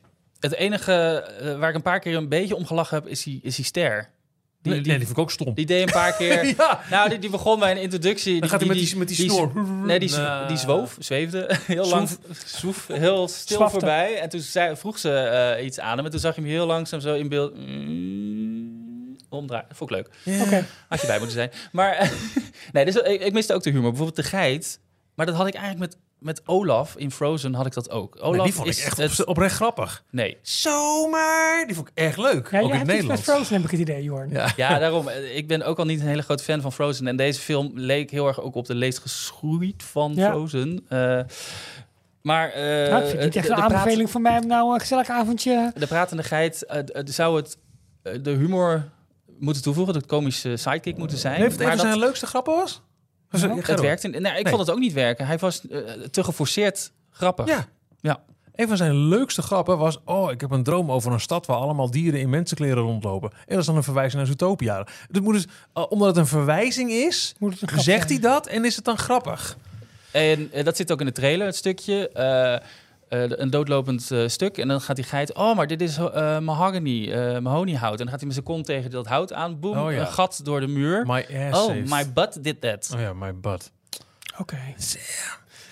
Het 0.41 0.55
enige 0.55 0.93
eh, 0.93 1.59
waar 1.59 1.69
ik 1.69 1.75
een 1.75 1.83
paar 1.83 2.01
keer 2.01 2.17
een 2.17 2.29
beetje 2.29 2.57
om 2.57 2.67
gelachen 2.67 2.97
heb, 2.99 3.07
is 3.07 3.23
die, 3.23 3.41
is 3.43 3.57
die 3.57 3.65
ster. 3.65 4.11
Die, 4.63 4.73
nee, 4.73 4.83
die, 4.83 4.91
nee, 4.91 4.97
die 4.99 5.07
vind 5.07 5.11
ik 5.19 5.19
ook 5.25 5.31
stom. 5.31 5.55
die 5.55 5.67
deed 5.67 5.83
een 5.87 5.93
paar 5.93 6.13
keer... 6.19 6.47
ja, 6.57 6.81
Nou, 6.91 7.09
die, 7.09 7.19
die 7.19 7.31
begon 7.31 7.59
bij 7.59 7.71
een 7.71 7.81
introductie. 7.83 8.33
dan 8.33 8.41
die, 8.41 8.51
gaat 8.51 8.59
hij 8.61 8.69
met 8.69 8.79
die, 8.79 8.87
die, 8.87 8.97
met 8.97 9.09
die 9.09 9.17
die- 9.17 9.31
snor. 9.31 9.53
Nee, 9.87 9.99
die, 9.99 10.11
die 10.49 10.57
zwoof, 10.57 10.97
zweefde 10.99 11.59
heel 11.67 11.89
lang, 11.89 12.09
swoef, 12.45 12.87
heel 12.87 13.29
stil 13.29 13.71
voorbij. 13.71 14.21
En 14.21 14.29
toen 14.29 14.41
zei, 14.41 14.77
vroeg 14.77 14.99
ze 14.99 15.13
eh, 15.13 15.65
iets 15.65 15.81
aan 15.81 15.97
hem. 15.97 16.05
En 16.05 16.11
toen 16.11 16.21
zag 16.21 16.35
je 16.35 16.41
hem 16.41 16.51
heel 16.51 16.67
langzaam 16.67 17.01
zo 17.01 17.15
in 17.15 17.29
beeld. 17.29 17.57
Mm. 17.57 18.36
Omdraaien. 19.29 19.67
Vond 19.73 19.91
ik 19.91 19.97
leuk. 19.97 20.41
Oké. 20.43 20.65
Had 20.89 21.01
je 21.01 21.07
bij 21.07 21.17
moeten 21.19 21.37
zijn. 21.37 21.51
Maar 21.73 22.13
nee, 22.73 22.85
dus, 22.85 22.95
ik, 22.95 23.21
ik 23.21 23.33
miste 23.33 23.55
ook 23.55 23.63
de 23.63 23.71
humor. 23.71 23.89
Bijvoorbeeld 23.91 24.17
de 24.17 24.23
geit. 24.23 24.81
Maar 25.15 25.27
dat 25.27 25.35
had 25.35 25.47
ik 25.47 25.55
eigenlijk 25.55 25.93
met, 25.93 26.01
met 26.19 26.49
Olaf 26.49 26.97
in 26.97 27.11
Frozen 27.11 27.55
had 27.55 27.67
ik 27.67 27.73
dat 27.75 27.91
ook. 27.91 28.17
Olaf 28.21 28.33
Nee, 28.37 28.45
die 28.45 28.53
vond 28.55 28.67
ik 28.67 28.73
is 28.73 28.85
echt 28.85 28.97
het- 28.97 29.21
op- 29.21 29.29
oprecht 29.29 29.55
grappig. 29.55 30.05
Nee. 30.11 30.37
Zomaar! 30.43 31.67
Die 31.67 31.75
vond 31.75 31.89
ik 31.89 31.95
echt 31.99 32.17
leuk. 32.19 32.51
Ja, 32.51 32.61
ook 32.61 32.73
in 32.75 32.91
iets 32.97 33.07
met. 33.07 33.21
Frozen, 33.21 33.55
heb 33.55 33.65
ik 33.65 33.71
het 33.71 33.81
idee, 33.81 34.03
Jorn. 34.03 34.31
Ja. 34.31 34.53
Ja, 34.57 34.79
daarom. 34.79 35.09
Ik 35.35 35.49
ben 35.49 35.63
ook 35.63 35.79
al 35.79 35.85
niet 35.85 36.01
een 36.01 36.07
hele 36.07 36.23
grote 36.23 36.43
fan 36.45 36.61
van 36.61 36.73
Frozen. 36.73 37.07
En 37.07 37.17
deze 37.17 37.41
film 37.41 37.71
leek 37.75 38.11
heel 38.11 38.27
erg 38.27 38.41
ook 38.41 38.55
op 38.55 38.67
de 38.67 38.75
leest 38.75 38.99
geschroeid 38.99 39.83
van 39.83 40.13
Ja. 40.15 40.31
Frozen. 40.31 40.85
Eh, 40.89 41.21
maar 42.23 42.51
eh, 42.51 42.63
Nou, 42.91 43.03
ik 43.03 43.09
vind 43.09 43.13
het 43.13 43.21
niet 43.23 43.33
de- 43.33 43.39
echt 43.39 43.47
de 43.49 43.53
een 43.55 43.59
praat- 43.59 43.73
aanbeveling 43.73 44.11
voor 44.11 44.21
mij 44.21 44.39
om 44.39 44.47
nou 44.47 44.75
een 44.75 44.81
gezellig 44.81 45.09
avondje... 45.09 45.73
De 45.75 45.87
pratende 45.87 46.23
geit 46.23 46.65
eh, 46.65 46.79
d- 46.81 47.15
zou 47.15 47.37
het 47.37 47.57
de 48.23 48.31
humor 48.31 48.89
moeten 49.39 49.63
toevoegen, 49.63 49.95
de 49.95 50.07
komische 50.07 50.57
sidekick 50.57 50.97
moeten 50.97 51.19
zijn. 51.19 51.35
Heeft 51.41 51.51
het 51.51 51.59
maar 51.59 51.67
even 51.73 51.79
dat, 51.79 51.87
zijn 51.87 51.99
leukste 52.05 52.27
grappen 52.27 52.55
was? 52.55 52.83
was 53.31 53.41
Ja. 53.41 53.49
ga 53.61 53.73
het 53.73 53.81
werkte. 53.81 54.09
Nee, 54.09 54.19
ik 54.21 54.43
Nee. 54.43 54.45
vond 54.47 54.61
het 54.61 54.71
ook 54.71 54.79
niet 54.79 54.93
werken. 54.93 55.27
Hij 55.27 55.39
was 55.39 55.69
eh, 55.69 55.79
te 56.11 56.25
geforceerd 56.25 56.93
grappig. 57.11 57.47
Ja. 57.49 57.67
Ja. 58.01 58.23
Een 58.55 58.69
van 58.69 58.77
zijn 58.77 58.95
leukste 58.97 59.43
grappen 59.43 59.79
was... 59.79 59.99
Oh, 60.05 60.31
ik 60.31 60.41
heb 60.41 60.51
een 60.51 60.63
droom 60.63 60.91
over 60.91 61.13
een 61.13 61.21
stad 61.21 61.47
waar 61.47 61.57
allemaal 61.57 61.91
dieren 61.91 62.21
in 62.21 62.31
mensenkleren 62.31 62.83
rondlopen. 62.83 63.31
En 63.31 63.39
dat 63.49 63.59
is 63.59 63.67
dan 63.67 63.77
een 63.77 63.83
verwijzing 63.83 64.17
naar 64.17 64.27
Zootopia. 64.27 64.87
Dat 65.11 65.23
moet 65.23 65.35
dus, 65.35 65.47
omdat 65.89 66.09
het 66.09 66.17
een 66.17 66.27
verwijzing 66.27 66.91
is, 66.91 67.35
Moet 67.39 67.53
het 67.53 67.63
een 67.63 67.69
grap 67.69 67.83
zegt 67.83 68.09
hij 68.09 68.19
dat 68.19 68.47
en 68.47 68.65
is 68.65 68.77
het 68.77 68.85
dan 68.85 68.99
grappig. 68.99 69.57
En 70.11 70.53
eh, 70.53 70.65
dat 70.65 70.77
zit 70.77 70.93
ook 70.93 71.01
in 71.01 71.07
de 71.07 71.13
trailer, 71.13 71.47
het 71.47 71.57
stukje. 71.57 72.09
eh, 72.09 72.69
eh, 73.09 73.23
een 73.29 73.51
doodlopend 73.51 74.11
eh, 74.11 74.29
stuk. 74.29 74.59
En 74.59 74.69
dan 74.69 74.81
gaat 74.81 74.97
die 74.97 75.05
geit... 75.05 75.35
Oh, 75.35 75.57
maar 75.57 75.67
dit 75.67 75.81
is 75.81 75.97
eh 75.99 76.39
mahogany, 76.39 77.11
eh 77.11 77.39
mahoniehout. 77.39 77.93
En 77.93 77.99
dan 77.99 78.09
gaat 78.09 78.17
hij 78.17 78.25
met 78.27 78.33
zijn 78.35 78.45
kont 78.47 78.65
tegen 78.65 78.91
dat 78.91 79.07
hout 79.07 79.33
aan. 79.33 79.61
Boem, 79.61 79.79
Oh, 79.79 79.93
ja. 79.93 80.01
een 80.01 80.07
gat 80.07 80.41
door 80.43 80.61
de 80.61 80.67
muur. 80.67 81.05
My 81.07 81.27
ass 81.51 81.61
oh, 81.67 81.75
my 81.85 82.13
butt 82.13 82.45
did 82.45 82.61
that. 82.61 82.91
Oh 82.95 83.01
ja, 83.01 83.13
my 83.13 83.35
butt. 83.35 83.73
Oké. 84.39 84.59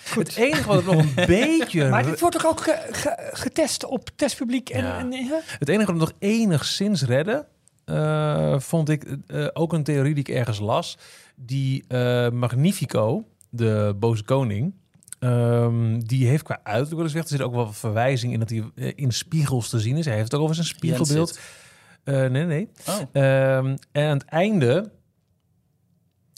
Het 0.04 0.36
enige 0.36 0.68
wat 0.68 0.84
nog 0.84 0.94
een 0.94 1.14
beetje... 1.26 1.88
Maar 1.88 2.04
dit 2.04 2.20
wordt 2.20 2.36
toch 2.40 2.46
ook 2.46 2.60
ge- 2.60 2.88
ge- 2.90 3.30
getest 3.32 3.84
op 3.84 4.10
testpubliek 4.16 4.70
en... 4.70 4.84
Ja. 4.84 4.98
en 4.98 5.10
ja? 5.12 5.40
Het 5.44 5.68
enige 5.68 5.86
wat 5.90 6.00
nog 6.00 6.12
enigszins 6.18 7.02
redde, 7.02 7.46
eh, 7.84 8.58
vond 8.58 8.88
ik 8.88 9.16
eh, 9.26 9.46
ook 9.52 9.72
een 9.72 9.84
theorie 9.84 10.14
die 10.14 10.24
ik 10.28 10.34
ergens 10.34 10.58
las. 10.58 10.98
Die 11.36 11.84
eh, 11.88 12.28
Magnifico, 12.30 13.24
de 13.50 13.94
boze 13.98 14.24
koning, 14.24 14.74
ehm, 15.18 15.98
die 16.00 16.26
heeft 16.28 16.42
qua 16.42 16.60
uiterlijk 16.62 16.94
wel 16.94 17.04
eens 17.04 17.12
weg. 17.12 17.22
Er 17.22 17.28
zit 17.28 17.40
ook 17.40 17.54
wel 17.54 17.72
verwijzing 17.72 18.32
in 18.32 18.38
dat 18.38 18.50
hij 18.50 18.64
eh, 18.74 18.92
in 18.94 19.12
spiegels 19.12 19.68
te 19.68 19.80
zien 19.80 19.96
is. 19.96 20.04
Hij 20.04 20.14
heeft 20.14 20.26
het 20.26 20.34
ook 20.34 20.42
over 20.42 20.54
zijn 20.54 20.66
spiegelbeeld. 20.66 21.38
Eh, 22.04 22.26
nee, 22.26 22.44
nee. 22.44 22.68
Oh. 22.88 22.94
Ehm, 23.12 23.76
en 23.92 24.08
aan 24.08 24.16
het 24.18 24.24
einde 24.24 24.92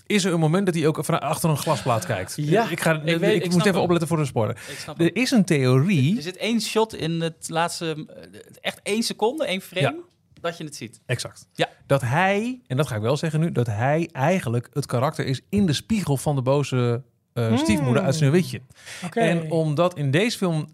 is 0.07 0.25
er 0.25 0.33
een 0.33 0.41
moment 0.41 0.67
dat 0.67 0.75
hij 0.75 0.87
ook 0.87 1.05
van 1.05 1.21
achter 1.21 1.51
een 1.51 1.57
glasplaat 1.57 2.07
kijkt. 2.07 2.35
Ja, 2.41 2.71
ik, 2.71 2.81
ga, 2.81 2.93
ik 2.95 3.05
ik, 3.05 3.19
weet- 3.19 3.45
ik 3.45 3.51
moet 3.51 3.61
even 3.61 3.73
hem. 3.75 3.83
opletten 3.83 4.09
voor 4.09 4.17
de 4.17 4.25
spoiler. 4.25 4.59
Er 4.97 5.17
is 5.17 5.31
een 5.31 5.45
theorie. 5.45 6.17
Er 6.17 6.23
zit 6.23 6.37
één 6.37 6.61
shot 6.61 6.95
in 6.95 7.21
het 7.21 7.49
laatste... 7.49 8.07
eh, 8.33 8.41
Echt 8.61 8.81
één 8.83 9.03
seconde, 9.03 9.47
één 9.47 9.61
frame, 9.61 10.03
dat 10.41 10.59
je 10.59 10.65
het 10.65 10.77
ziet. 10.77 11.01
Exact. 11.07 11.47
Ja. 11.53 11.69
Dat 11.87 12.01
hij, 12.01 12.61
en 12.67 12.77
dat 12.77 12.87
ga 12.87 12.95
ik 12.97 13.03
wel 13.03 13.17
zeggen 13.17 13.41
nu, 13.41 13.53
dat 13.53 13.67
hij 13.67 14.09
eigenlijk 14.13 14.69
het 14.73 14.87
karakter 14.87 15.27
is 15.27 15.41
in 15.49 15.67
de 15.67 15.73
spiegel 15.73 16.17
van 16.17 16.35
de 16.35 16.43
boze 16.43 17.03
eh, 17.37 17.57
stiefmoeder 17.57 18.03
uit 18.03 18.15
Sneeuwwitje. 18.15 18.61
Oké. 19.05 19.21
En 19.21 19.51
omdat 19.51 19.97
in 19.97 20.11
deze 20.11 20.39
film 20.39 20.67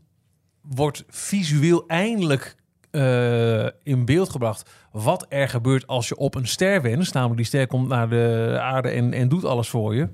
wordt 0.61 1.05
visueel 1.09 1.85
eindelijk 1.87 2.57
eh, 2.91 3.67
in 3.83 4.05
beeld 4.05 4.31
gebracht 4.31 4.71
wat 4.93 5.27
er 5.29 5.49
gebeurt 5.49 5.87
als 5.87 6.09
je 6.09 6.17
op 6.17 6.35
een 6.35 6.47
ster 6.47 6.83
wenst. 6.83 7.15
Namelijk 7.15 7.37
die 7.37 7.47
ster 7.47 7.67
komt 7.67 7.89
naar 7.89 8.09
de 8.09 8.59
aarde 8.61 8.89
en, 8.89 9.13
en 9.13 9.29
doet 9.29 9.45
alles 9.45 9.69
voor 9.69 9.95
je. 9.95 10.09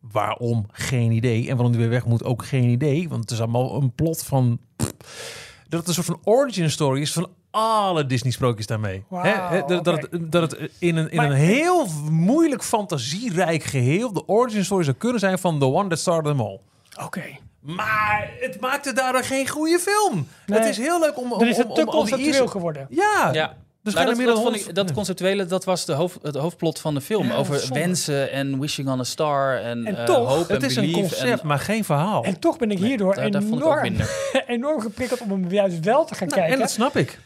Waarom? 0.00 0.66
Geen 0.70 1.10
idee. 1.10 1.48
En 1.48 1.54
waarom 1.54 1.72
die 1.72 1.80
weer 1.80 1.90
weg 1.90 2.06
moet? 2.06 2.24
Ook 2.24 2.44
geen 2.44 2.68
idee. 2.68 3.08
Want 3.08 3.20
het 3.20 3.30
is 3.30 3.40
allemaal 3.40 3.82
een 3.82 3.94
plot 3.94 4.24
van... 4.24 4.60
pff, 4.76 5.62
dat 5.68 5.78
het 5.78 5.88
een 5.88 5.94
soort 5.94 6.06
van 6.06 6.20
origin 6.24 6.70
story 6.70 7.00
is 7.00 7.12
van 7.12 7.28
alle 7.50 8.06
Disney-sprookjes 8.06 8.66
daarmee. 8.66 9.04
Wauw, 9.08 9.22
Hè? 9.24 9.56
Hè, 9.56 9.80
dat, 9.82 9.86
het, 9.86 10.08
dat 10.32 10.50
het 10.50 10.70
in 10.78 10.96
een, 10.96 11.10
in 11.10 11.16
Maar- 11.16 11.26
een 11.26 11.32
heel 11.36 11.86
moeilijk 12.10 12.62
fantasierijk 12.64 13.62
geheel... 13.62 14.12
de 14.12 14.26
origin 14.28 14.64
story 14.64 14.84
zou 14.84 14.96
kunnen 14.96 15.20
zijn 15.20 15.38
van 15.38 15.58
The 15.58 15.64
One 15.64 15.88
That 15.88 15.98
Started 15.98 16.24
Them 16.24 16.40
All. 16.40 16.60
Oké. 17.04 17.22
Maar 17.60 18.30
het 18.40 18.60
maakte 18.60 18.92
daardoor 18.92 19.24
geen 19.24 19.48
goede 19.48 19.78
film. 19.78 20.26
Nee. 20.46 20.58
Het 20.58 20.68
is 20.68 20.76
heel 20.76 21.00
leuk 21.00 21.18
om... 21.18 21.32
om 21.32 21.38
Dan 21.38 21.48
is 21.48 21.56
het 21.56 21.66
om, 21.66 21.74
te 21.74 21.84
conceptueel 21.84 22.46
geworden. 22.46 22.86
Ja, 22.90 23.30
Ja. 23.32 23.56
dus 23.82 23.94
gaan 23.94 24.06
dat, 24.06 24.18
er 24.18 24.24
dat, 24.24 24.34
vond 24.34 24.48
ik, 24.48 24.62
100 24.62 24.74
dat 24.74 24.92
conceptuele, 24.92 25.46
dat 25.46 25.64
was 25.64 25.84
de, 25.84 25.92
hoofd, 25.92 26.18
het 26.22 26.34
hoofdplot 26.36 26.78
van 26.80 26.94
de 26.94 27.00
film. 27.00 27.26
Ja, 27.26 27.34
over 27.34 27.58
zonde. 27.58 27.74
wensen 27.80 28.32
en 28.32 28.60
wishing 28.60 28.88
on 28.88 29.00
a 29.00 29.04
star 29.04 29.56
en, 29.56 29.86
En 29.86 29.96
eh, 29.96 30.04
toch, 30.04 30.28
hope 30.28 30.52
Het 30.52 30.62
en 30.62 30.68
is 30.68 30.76
een 30.76 30.92
concept, 30.92 31.40
en- 31.40 31.46
maar 31.46 31.58
geen 31.58 31.84
verhaal. 31.84 32.24
En 32.24 32.38
toch 32.40 32.56
ben 32.58 32.70
ik 32.70 32.78
hierdoor 32.78 33.14
daar- 33.14 33.30
daar 33.30 33.42
vond 33.42 33.60
ik 33.60 33.66
ook 33.66 33.82
enorm, 33.84 34.08
enorm 34.46 34.80
geprikkeld 34.80 35.20
om 35.20 35.30
hem 35.30 35.50
juist 35.50 35.80
wel 35.80 36.04
te 36.04 36.14
gaan 36.14 36.28
Nou, 36.28 36.38
kijken. 36.40 36.54
en 36.56 36.60
dat 36.60 36.70
snap 36.70 36.96
ik. 36.96 37.18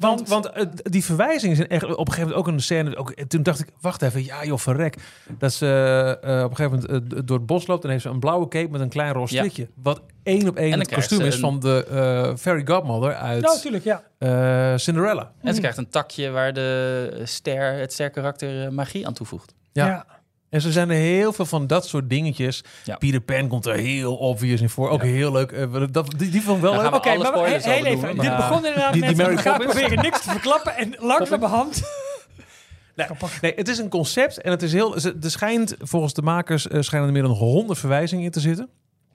Want, 0.00 0.28
want 0.28 0.50
eh, 0.50 0.64
die 0.82 1.04
verwijzingen 1.04 1.56
zijn 1.56 1.68
echt 1.68 1.82
op 1.84 1.90
een 1.90 1.96
gegeven 2.12 2.20
moment 2.28 2.36
ook 2.38 2.46
een 2.54 2.60
scène. 2.60 2.96
Ook, 2.96 3.14
toen 3.14 3.42
dacht 3.42 3.60
ik, 3.60 3.68
wacht 3.80 4.02
even, 4.02 4.24
ja 4.24 4.44
joh, 4.44 4.58
verrek. 4.58 4.96
Dat 5.38 5.52
ze 5.52 5.66
eh, 6.22 6.42
op 6.44 6.50
een 6.50 6.56
gegeven 6.56 6.80
moment 6.90 7.12
eh, 7.14 7.20
door 7.24 7.36
het 7.36 7.46
bos 7.46 7.66
loopt 7.66 7.84
en 7.84 7.90
heeft 7.90 8.02
ze 8.02 8.08
een 8.08 8.18
blauwe 8.20 8.48
cape 8.48 8.70
met 8.70 8.80
een 8.80 8.88
klein 8.88 9.12
roze 9.12 9.34
Ja. 9.34 9.40
strikje. 9.44 9.68
Wat 9.82 10.02
één 10.22 10.48
op 10.48 10.56
één 10.56 10.78
het 10.78 10.92
kostuum 10.94 11.20
is 11.20 11.34
een- 11.34 11.40
van 11.40 11.60
de 11.60 11.86
eh, 11.90 12.36
fairy 12.36 12.66
godmother 12.66 13.14
uit 13.14 13.42
Nou, 13.42 13.54
natuurlijk, 13.54 13.84
ja. 13.84 14.02
eh, 14.18 14.76
Cinderella. 14.78 15.32
En 15.42 15.54
ze 15.54 15.60
krijgt 15.60 15.78
een 15.78 15.88
takje 15.90 16.30
waar 16.30 16.52
de 16.52 17.20
ster, 17.24 17.72
het 17.72 17.92
sterkarakter 17.92 18.64
eh, 18.64 18.70
magie 18.70 19.06
aan 19.06 19.12
toevoegt. 19.14 19.54
Ja. 19.72 19.86
ja. 19.86 20.06
En 20.50 20.60
zo 20.60 20.70
zijn 20.70 20.90
er 20.90 20.96
heel 20.96 21.32
veel 21.32 21.44
van 21.46 21.66
dat 21.66 21.86
soort 21.86 22.08
dingetjes. 22.08 22.64
Ja. 22.84 22.96
Peter 22.96 23.20
Pan 23.20 23.48
komt 23.48 23.66
er 23.66 23.74
heel 23.76 24.16
obvious 24.16 24.60
in 24.60 24.68
voor. 24.68 24.88
Ook 24.90 25.02
Ja. 25.02 25.08
heel 25.08 25.32
leuk. 25.32 25.52
Eh, 25.52 25.82
dat, 25.90 26.10
die, 26.16 26.30
die 26.30 26.42
vond 26.42 26.56
ik 26.56 26.62
wel 26.62 26.72
Nou, 26.72 26.84
leuk. 26.84 26.94
Oké, 26.94 27.10
alle 27.10 27.22
maar 27.22 27.46
heel 27.46 27.84
even. 27.84 28.08
doen, 28.08 28.18
Dit 28.24 28.36
begon 28.36 28.56
inderdaad 28.66 28.92
Die- 28.92 29.16
met... 29.16 29.42
Proberen 29.42 30.02
niks 30.02 30.22
te 30.22 30.30
verklappen 30.30 30.76
en 30.76 30.94
langzamerhand... 30.98 31.82
Nee, 32.94 33.08
nee, 33.40 33.52
het 33.56 33.68
is 33.68 33.78
een 33.78 33.88
concept 33.88 34.40
en 34.40 34.50
het 34.50 34.62
is 34.62 34.72
heel. 34.72 34.96
Er 34.96 35.14
schijnt 35.20 35.74
volgens 35.78 36.14
de 36.14 36.22
makers 36.22 36.68
eh, 36.68 36.80
schijnen 36.80 37.06
er 37.08 37.14
meer 37.14 37.22
dan 37.22 37.30
100 37.32 37.78
verwijzingen 37.78 38.24
in 38.24 38.30
te 38.30 38.40
zitten. 38.40 38.68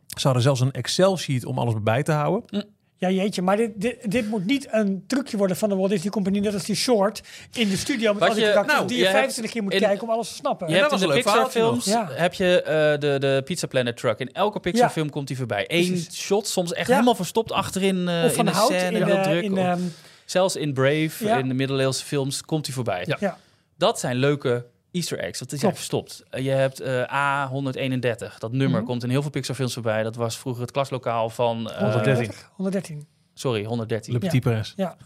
Ze 0.08 0.24
hadden 0.24 0.42
zelfs 0.44 0.60
een 0.60 0.72
Excel-sheet 0.72 1.46
om 1.46 1.58
alles 1.60 1.74
bij 1.84 2.04
te 2.04 2.12
houden. 2.12 2.66
Ja, 2.98 3.10
jeetje, 3.10 3.42
maar 3.42 3.58
dit, 3.58 3.72
dit, 3.76 4.12
dit 4.12 4.28
moet 4.30 4.46
niet 4.46 4.68
een 4.72 5.04
trucje 5.08 5.38
worden 5.38 5.58
van 5.58 5.70
de 5.70 5.76
Walt 5.76 5.90
Disney 5.90 6.12
Company. 6.12 6.40
Net 6.40 6.54
als 6.54 6.66
die 6.66 6.76
short 6.76 7.22
in 7.54 7.70
de 7.70 7.78
studio 7.78 8.12
met 8.12 8.20
Wat 8.20 8.30
al 8.30 8.36
die 8.36 8.44
je- 8.46 8.64
nou, 8.66 8.88
die 8.88 8.98
je 8.98 9.04
je 9.04 9.08
hebt 9.10 9.16
25 9.18 9.54
keer 9.54 9.64
moet 9.64 9.74
in- 9.74 9.80
kijken 9.80 10.04
om 10.04 10.10
alles 10.10 10.28
te 10.30 10.34
snappen. 10.36 10.68
Je 10.68 10.74
dat 10.74 10.82
hebt 10.92 11.02
in 11.02 11.08
was 11.08 11.18
de 11.18 11.24
Pixar-films. 11.24 11.86
Ja. 11.86 12.10
heb 12.12 12.34
je 12.34 12.62
eh, 12.62 13.00
de, 13.00 13.20
de 13.20 13.42
Pizza 13.46 13.68
Planet 13.68 13.98
truck. 13.98 14.20
In 14.20 14.32
elke 14.34 14.60
Pixar-film 14.60 15.10
komt 15.10 15.28
hij 15.28 15.38
voorbij. 15.38 15.66
Eén 15.68 15.88
Precies. 15.88 16.16
shot, 16.22 16.48
soms 16.48 16.74
echt 16.74 16.88
Ja. 16.88 16.94
helemaal 16.94 17.16
verstopt 17.16 17.52
achterin 17.52 18.08
eh, 18.08 18.24
of 18.26 18.34
van 18.34 18.48
in 18.48 18.54
hout 18.54 18.72
scène, 18.72 19.00
in, 19.00 19.06
heel 19.06 19.16
eh, 19.16 19.24
druk. 19.24 19.44
in 19.44 19.52
Of- 19.52 19.58
ehm, 19.58 19.80
zelfs 20.26 20.56
in 20.56 20.74
Brave, 20.74 21.26
Ja. 21.26 21.38
in 21.38 21.48
de 21.48 21.54
middeleeuwse 21.54 22.06
films, 22.06 22.42
komt 22.42 22.66
hij 22.66 22.76
voorbij. 22.76 23.04
Ja. 23.08 23.18
ja. 23.20 23.38
Dat 23.78 24.00
zijn 24.00 24.16
leuke 24.16 24.66
Easter 24.96 25.20
eggs. 25.20 25.40
Dat 25.40 25.52
is 25.52 25.64
echt 25.64 25.76
verstopt. 25.76 26.24
Eh, 26.30 26.44
je 26.44 26.50
hebt 26.50 26.80
eh, 26.80 27.04
A131. 27.50 28.38
Dat 28.38 28.52
nummer 28.52 28.78
Mhm. 28.80 28.86
komt 28.90 29.04
in 29.04 29.10
heel 29.10 29.22
veel 29.22 29.32
Pixar-films 29.32 29.74
voorbij. 29.74 30.04
Dat 30.04 30.16
was 30.16 30.38
vroeger 30.38 30.62
het 30.62 30.72
klaslokaal 30.72 31.30
van... 31.30 31.72
eh, 31.72 31.78
113. 31.82 32.32
113. 32.54 33.06
Sorry, 33.34 33.64
113. 33.64 34.14
Le 34.14 34.20
Petit 34.20 34.42
Prince. 34.42 34.74
Ja. 34.76 34.98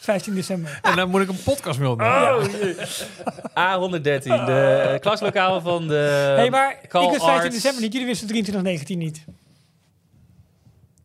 15 0.00 0.34
december. 0.34 0.78
En 0.82 0.96
dan 0.96 1.08
moet 1.10 1.20
ik 1.20 1.28
een 1.28 1.42
podcast 1.42 1.78
mee 1.78 1.88
opnemen. 1.88 2.36
Oh, 2.36 2.44
A113, 3.54 4.22
de 4.46 4.96
klaslokaal 5.00 5.60
van 5.60 5.88
de... 5.88 6.32
hey, 6.36 6.50
maar 6.50 6.78
Call 6.88 7.04
ik 7.04 7.10
wist 7.10 7.22
15 7.24 7.42
Arts. 7.44 7.54
december 7.54 7.82
niet. 7.82 7.92
Jullie 7.92 8.06
wisten 8.08 8.26
2319 8.28 8.98
niet. 8.98 9.24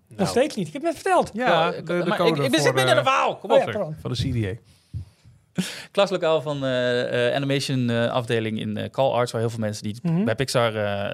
Nog 0.08 0.18
Nou. 0.18 0.30
steeds 0.30 0.56
niet. 0.56 0.68
Ik 0.68 0.74
heb 0.74 0.82
het 0.82 0.92
net 0.92 1.02
verteld. 1.02 1.32
Ja, 1.34 1.72
de, 1.72 1.84
de 1.84 1.94
maar 2.06 2.20
ik, 2.28 2.38
ik 2.38 2.44
zit 2.56 2.64
midden 2.64 2.82
in 2.84 2.88
eh, 2.90 2.96
de 2.96 3.04
verhaal. 3.04 3.38
Kom 3.38 3.52
Oh 3.52 3.58
op. 3.62 3.66
ja, 3.66 3.72
pardon. 3.72 3.96
van 4.02 4.12
de 4.14 4.18
CDA. 4.18 4.60
klaslokaal 5.92 6.42
van 6.42 6.66
eh, 6.66 7.36
animation 7.36 7.90
eh, 7.90 8.12
afdeling 8.12 8.60
in 8.60 8.90
Call 8.92 9.12
Arts, 9.12 9.32
waar 9.32 9.42
heel 9.42 9.50
veel 9.50 9.60
mensen 9.60 9.84
die 9.84 10.00
Mhm. 10.02 10.24
bij 10.24 10.36
Pixar, 10.36 10.72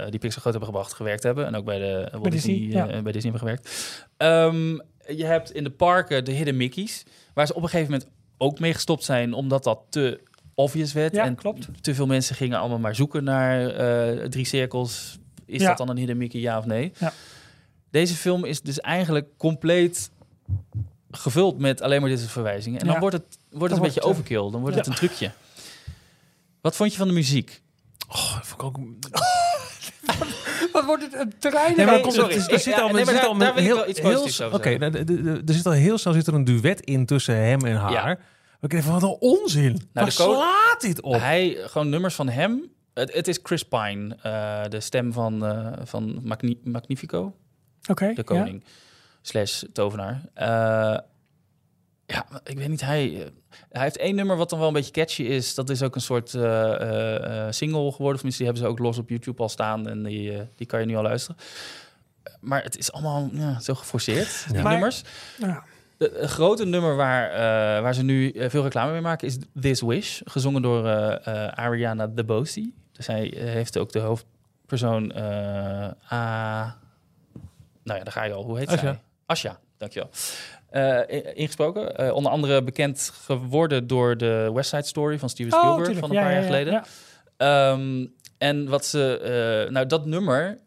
die 0.10 0.20
Pixar 0.20 0.42
groot 0.42 0.54
hebben 0.54 0.70
gebracht, 0.70 0.94
gewerkt 0.94 1.24
hebben. 1.24 1.46
En 1.46 1.56
ook 1.56 1.66
bij, 1.66 1.78
de, 1.80 2.08
Walt 2.12 2.32
Disney, 2.32 2.56
Disney, 2.60 2.86
ja. 2.88 3.02
bij 3.02 3.12
Disney 3.12 3.32
hebben 3.32 3.40
gewerkt. 3.40 3.70
Ehm, 4.18 4.70
je 5.18 5.26
hebt 5.26 5.52
in 5.52 5.64
de 5.64 5.70
parken 5.72 6.26
de 6.26 6.32
Hidden 6.32 6.58
Mickeys, 6.58 7.04
waar 7.34 7.48
ze 7.48 7.54
op 7.56 7.64
een 7.64 7.70
gegeven 7.70 7.92
moment 7.92 8.10
ook 8.38 8.60
mee 8.60 8.74
gestopt 8.74 9.04
zijn, 9.04 9.34
omdat 9.34 9.64
dat 9.64 9.80
te 9.90 10.20
obvious 10.56 10.94
werd. 10.94 11.14
Ja, 11.16 11.24
en 11.26 11.36
klopt. 11.36 11.68
te 11.84 11.96
veel 11.96 12.06
mensen 12.06 12.36
gingen 12.36 12.60
allemaal 12.60 12.80
maar 12.80 12.96
zoeken 12.96 13.24
naar 13.24 13.70
drie 14.30 14.46
cirkels. 14.46 15.20
Is 15.46 15.62
Ja. 15.62 15.68
dat 15.68 15.78
dan 15.78 15.90
een 15.90 15.98
Hidden 15.98 16.18
Mickey, 16.18 16.40
ja 16.42 16.58
of 16.58 16.66
nee? 16.66 16.92
Ja. 17.00 17.14
Deze 17.92 18.14
film 18.16 18.46
is 18.46 18.62
dus 18.62 18.80
eigenlijk 18.80 19.28
compleet 19.38 20.12
gevuld 21.12 21.60
met 21.60 21.82
alleen 21.82 22.02
maar 22.02 22.10
dit 22.10 22.20
soort 22.20 22.32
verwijzingen. 22.32 22.80
En 22.80 22.88
dan 22.88 23.00
wordt 23.00 23.16
het, 23.16 23.38
wordt 23.52 23.62
het 23.62 23.62
een 23.62 23.70
wordt 23.70 23.82
beetje 23.82 24.00
het, 24.00 24.04
overkill. 24.10 24.52
Dan 24.52 24.62
wordt 24.62 24.76
ja. 24.76 24.82
het 24.82 24.88
een 24.90 24.96
trucje. 24.96 25.32
Wat 26.62 26.76
vond 26.76 26.92
je 26.92 26.98
van 26.98 27.08
de 27.08 27.14
muziek? 27.14 27.62
Oh, 28.10 28.36
dat 28.36 28.48
vond 28.48 28.62
ik 28.62 28.68
ook... 28.68 28.78
Wat 30.74 30.86
wordt 30.86 31.04
het 31.04 31.14
een 31.14 31.34
terrein? 31.40 31.76
Nee, 31.76 31.86
maar 31.86 32.00
sorry. 32.12 32.36
er, 32.36 32.42
er 32.48 32.52
Ik- 32.54 32.60
zit 32.60 32.64
ja, 32.74 32.82
al, 32.82 32.90
er 32.90 33.06
zit 33.06 33.16
daar- 33.16 33.26
al 33.26 33.38
daar 33.38 33.56
heel, 33.58 33.76
wel 33.76 33.90
iets 33.90 34.00
heel, 34.00 34.52
Oké, 34.52 34.78
nou, 34.78 34.96
er 35.46 35.54
zit 35.54 35.66
al 35.66 35.72
heel 35.72 35.98
snel 35.98 36.14
zit 36.14 36.28
er 36.28 36.34
een 36.34 36.44
duet 36.44 36.82
in 36.82 37.06
tussen 37.06 37.36
hem 37.36 37.66
en 37.66 37.76
haar. 37.76 38.20
We 38.60 38.68
kregen 38.68 38.92
van 38.92 39.00
wat 39.00 39.10
een 39.12 39.18
onzin. 39.30 39.90
Waar 39.94 40.14
co- 40.16 40.34
slaat 40.34 40.82
dit 40.82 41.02
op? 41.02 41.20
Hij, 41.20 41.58
gewoon 41.66 41.90
nummers 41.90 42.16
van 42.16 42.30
hem. 42.30 42.70
Het, 42.94 43.14
het 43.14 43.28
is 43.28 43.40
Chris 43.44 43.64
Pine, 43.64 44.16
eh, 44.22 44.64
de 44.70 44.80
stem 44.80 45.14
van, 45.14 45.46
eh, 45.46 45.68
van 45.84 46.20
Magni- 46.24 46.60
Magnifico, 46.64 47.36
Oké. 47.90 48.06
de 48.08 48.14
ja. 48.16 48.24
koning. 48.24 48.64
Slash 49.22 49.64
tovenaar. 49.74 50.22
Eh, 50.34 50.98
ja, 52.12 52.26
ik 52.44 52.58
weet 52.58 52.68
niet, 52.70 52.82
hij, 52.82 53.14
eh, 53.24 53.30
hij 53.70 53.82
heeft 53.84 53.98
één 53.98 54.16
nummer 54.16 54.38
wat 54.38 54.50
dan 54.50 54.60
wel 54.60 54.68
een 54.68 54.74
beetje 54.74 54.92
catchy 54.92 55.22
is. 55.24 55.56
Dat 55.56 55.70
is 55.70 55.84
ook 55.84 55.96
een 55.96 56.02
soort 56.02 56.34
eh, 56.34 57.46
eh, 57.46 57.52
single 57.52 57.92
geworden. 57.92 58.14
Of 58.14 58.16
tenminste, 58.16 58.44
die 58.44 58.46
hebben 58.46 58.64
ze 58.64 58.68
ook 58.70 58.80
los 58.80 58.98
op 58.98 59.10
YouTube 59.10 59.42
al 59.42 59.50
staan. 59.50 59.88
En 59.88 60.04
die, 60.04 60.48
die 60.56 60.68
kan 60.68 60.80
je 60.80 60.86
nu 60.86 60.96
al 60.96 61.04
luisteren. 61.04 61.38
Maar 62.40 62.64
het 62.64 62.78
is 62.78 62.92
allemaal 62.92 63.30
ja, 63.34 63.60
zo 63.60 63.74
geforceerd, 63.74 64.46
die 64.52 64.62
Maar- 64.62 64.72
nummers. 64.72 65.04
Ja. 65.38 65.64
De, 65.98 66.18
een 66.20 66.30
grote 66.30 66.66
nummer 66.66 66.96
waar, 66.96 67.30
eh, 67.32 67.82
waar 67.82 67.94
ze 67.94 68.04
nu 68.04 68.34
veel 68.50 68.64
reclame 68.64 68.92
mee 68.92 69.02
maken 69.02 69.28
is 69.28 69.38
This 69.60 69.82
Wish, 69.82 70.22
gezongen 70.26 70.62
door 70.62 70.88
eh, 70.88 71.28
eh, 71.46 71.52
Ariana 71.54 72.08
DeBose. 72.08 72.72
Dus 72.92 73.08
hij 73.08 73.34
eh, 73.34 73.44
heeft 73.44 73.78
ook 73.78 73.92
de 73.92 74.00
hoofdpersoon 74.00 75.12
eh 75.12 76.12
A... 76.12 76.64
Nou 77.84 77.98
ja, 77.98 78.04
daar 78.04 78.14
ga 78.14 78.24
je 78.24 78.34
al. 78.34 78.44
Hoe 78.44 78.58
heet 78.58 78.68
Asja. 78.68 78.80
zij? 78.80 79.00
Asja, 79.26 79.60
dankjewel. 79.78 80.10
Eh, 80.72 81.00
ingesproken. 81.34 81.98
Eh, 81.98 82.14
onder 82.14 82.32
andere 82.32 82.64
bekend 82.64 83.12
geworden 83.26 83.88
door 83.88 84.18
de 84.18 84.52
West 84.54 84.70
Side 84.70 84.84
Story 84.84 85.20
van 85.20 85.30
Steven 85.30 85.54
Oh, 85.54 85.60
Spielberg 85.60 85.98
van 85.98 86.10
een 86.10 86.16
Ja, 86.16 86.22
paar 86.22 86.32
ja, 86.32 86.36
jaar 86.40 86.50
ja, 86.50 86.56
geleden. 86.56 86.74
ja. 86.74 87.72
Ehm, 87.72 88.06
en 88.38 88.70
wat 88.70 88.86
ze, 88.86 89.20
eh, 89.66 89.72
nou 89.72 89.86
dat 89.86 90.06
nummer 90.06 90.58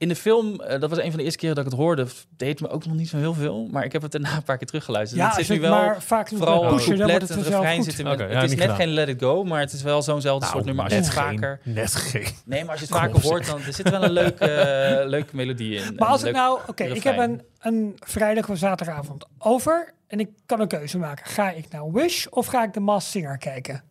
in 0.00 0.08
de 0.08 0.16
film, 0.16 0.60
eh, 0.60 0.80
dat 0.80 0.90
was 0.90 0.98
een 0.98 1.08
van 1.08 1.18
de 1.18 1.22
eerste 1.24 1.38
keren 1.38 1.54
dat 1.54 1.64
ik 1.64 1.70
het 1.70 1.80
hoorde, 1.80 2.06
deed 2.36 2.60
me 2.60 2.68
ook 2.68 2.86
nog 2.86 2.96
niet 2.96 3.08
zo 3.08 3.16
heel 3.16 3.34
veel, 3.34 3.68
maar 3.70 3.84
ik 3.84 3.92
heb 3.92 4.02
het 4.02 4.12
daarna 4.12 4.36
een 4.36 4.42
paar 4.42 4.56
keer 4.56 4.66
teruggeluisterd. 4.66 5.20
Ja, 5.20 5.28
het 5.28 5.36
als 5.36 5.46
zit 5.46 5.56
je 5.56 5.62
nu 5.62 5.68
het 5.68 5.76
wel 5.76 5.86
maar 5.86 6.02
vaak 6.02 6.28
vooral 6.28 6.68
pushen, 6.68 6.96
dan 6.96 7.10
wordt 7.10 7.28
het 7.28 7.36
en 7.36 7.42
refrein 7.42 7.82
zitten 7.82 8.04
met, 8.04 8.12
Oké, 8.12 8.24
ja, 8.24 8.40
het 8.40 8.42
is 8.42 8.50
net 8.50 8.60
gedaan. 8.60 8.76
geen 8.76 8.88
Let 8.88 9.08
It 9.08 9.20
Go, 9.20 9.44
maar 9.44 9.60
het 9.60 9.72
is 9.72 9.82
wel 9.82 10.02
zo'nzelfde 10.02 10.46
soort 10.46 10.64
nummer 10.64 10.84
als 10.84 10.92
je 10.92 10.98
het 10.98 11.08
geen, 11.08 11.22
vaker... 11.22 11.60
Net 11.62 11.94
geen. 11.94 12.26
Nee, 12.44 12.60
maar 12.60 12.70
als 12.70 12.80
je 12.80 12.86
het 12.86 12.94
vaker 12.94 13.20
hoort, 13.20 13.46
dan 13.46 13.60
er 13.62 13.72
zit 13.72 13.90
wel 13.90 14.02
een 14.02 14.12
leuke, 14.12 14.44
eh, 14.44 15.08
leuke 15.08 15.36
melodie 15.36 15.74
in. 15.74 15.94
Maar 15.94 16.08
als 16.08 16.22
ik 16.22 16.34
nou, 16.34 16.60
oké, 16.66 16.84
ik 16.84 17.02
heb 17.02 17.18
een, 17.18 17.42
een 17.60 17.96
vrijdag 17.98 18.48
of 18.48 18.58
zaterdagavond 18.58 19.26
over 19.38 19.94
en 20.06 20.20
ik 20.20 20.28
kan 20.46 20.60
een 20.60 20.68
keuze 20.68 20.98
maken. 20.98 21.26
Ga 21.26 21.50
ik 21.50 21.68
naar 21.70 21.92
Wish 21.92 22.26
of 22.26 22.46
ga 22.46 22.64
ik 22.64 22.72
de 22.72 22.80
Masked 22.80 23.12
Singer 23.12 23.38
kijken? 23.38 23.82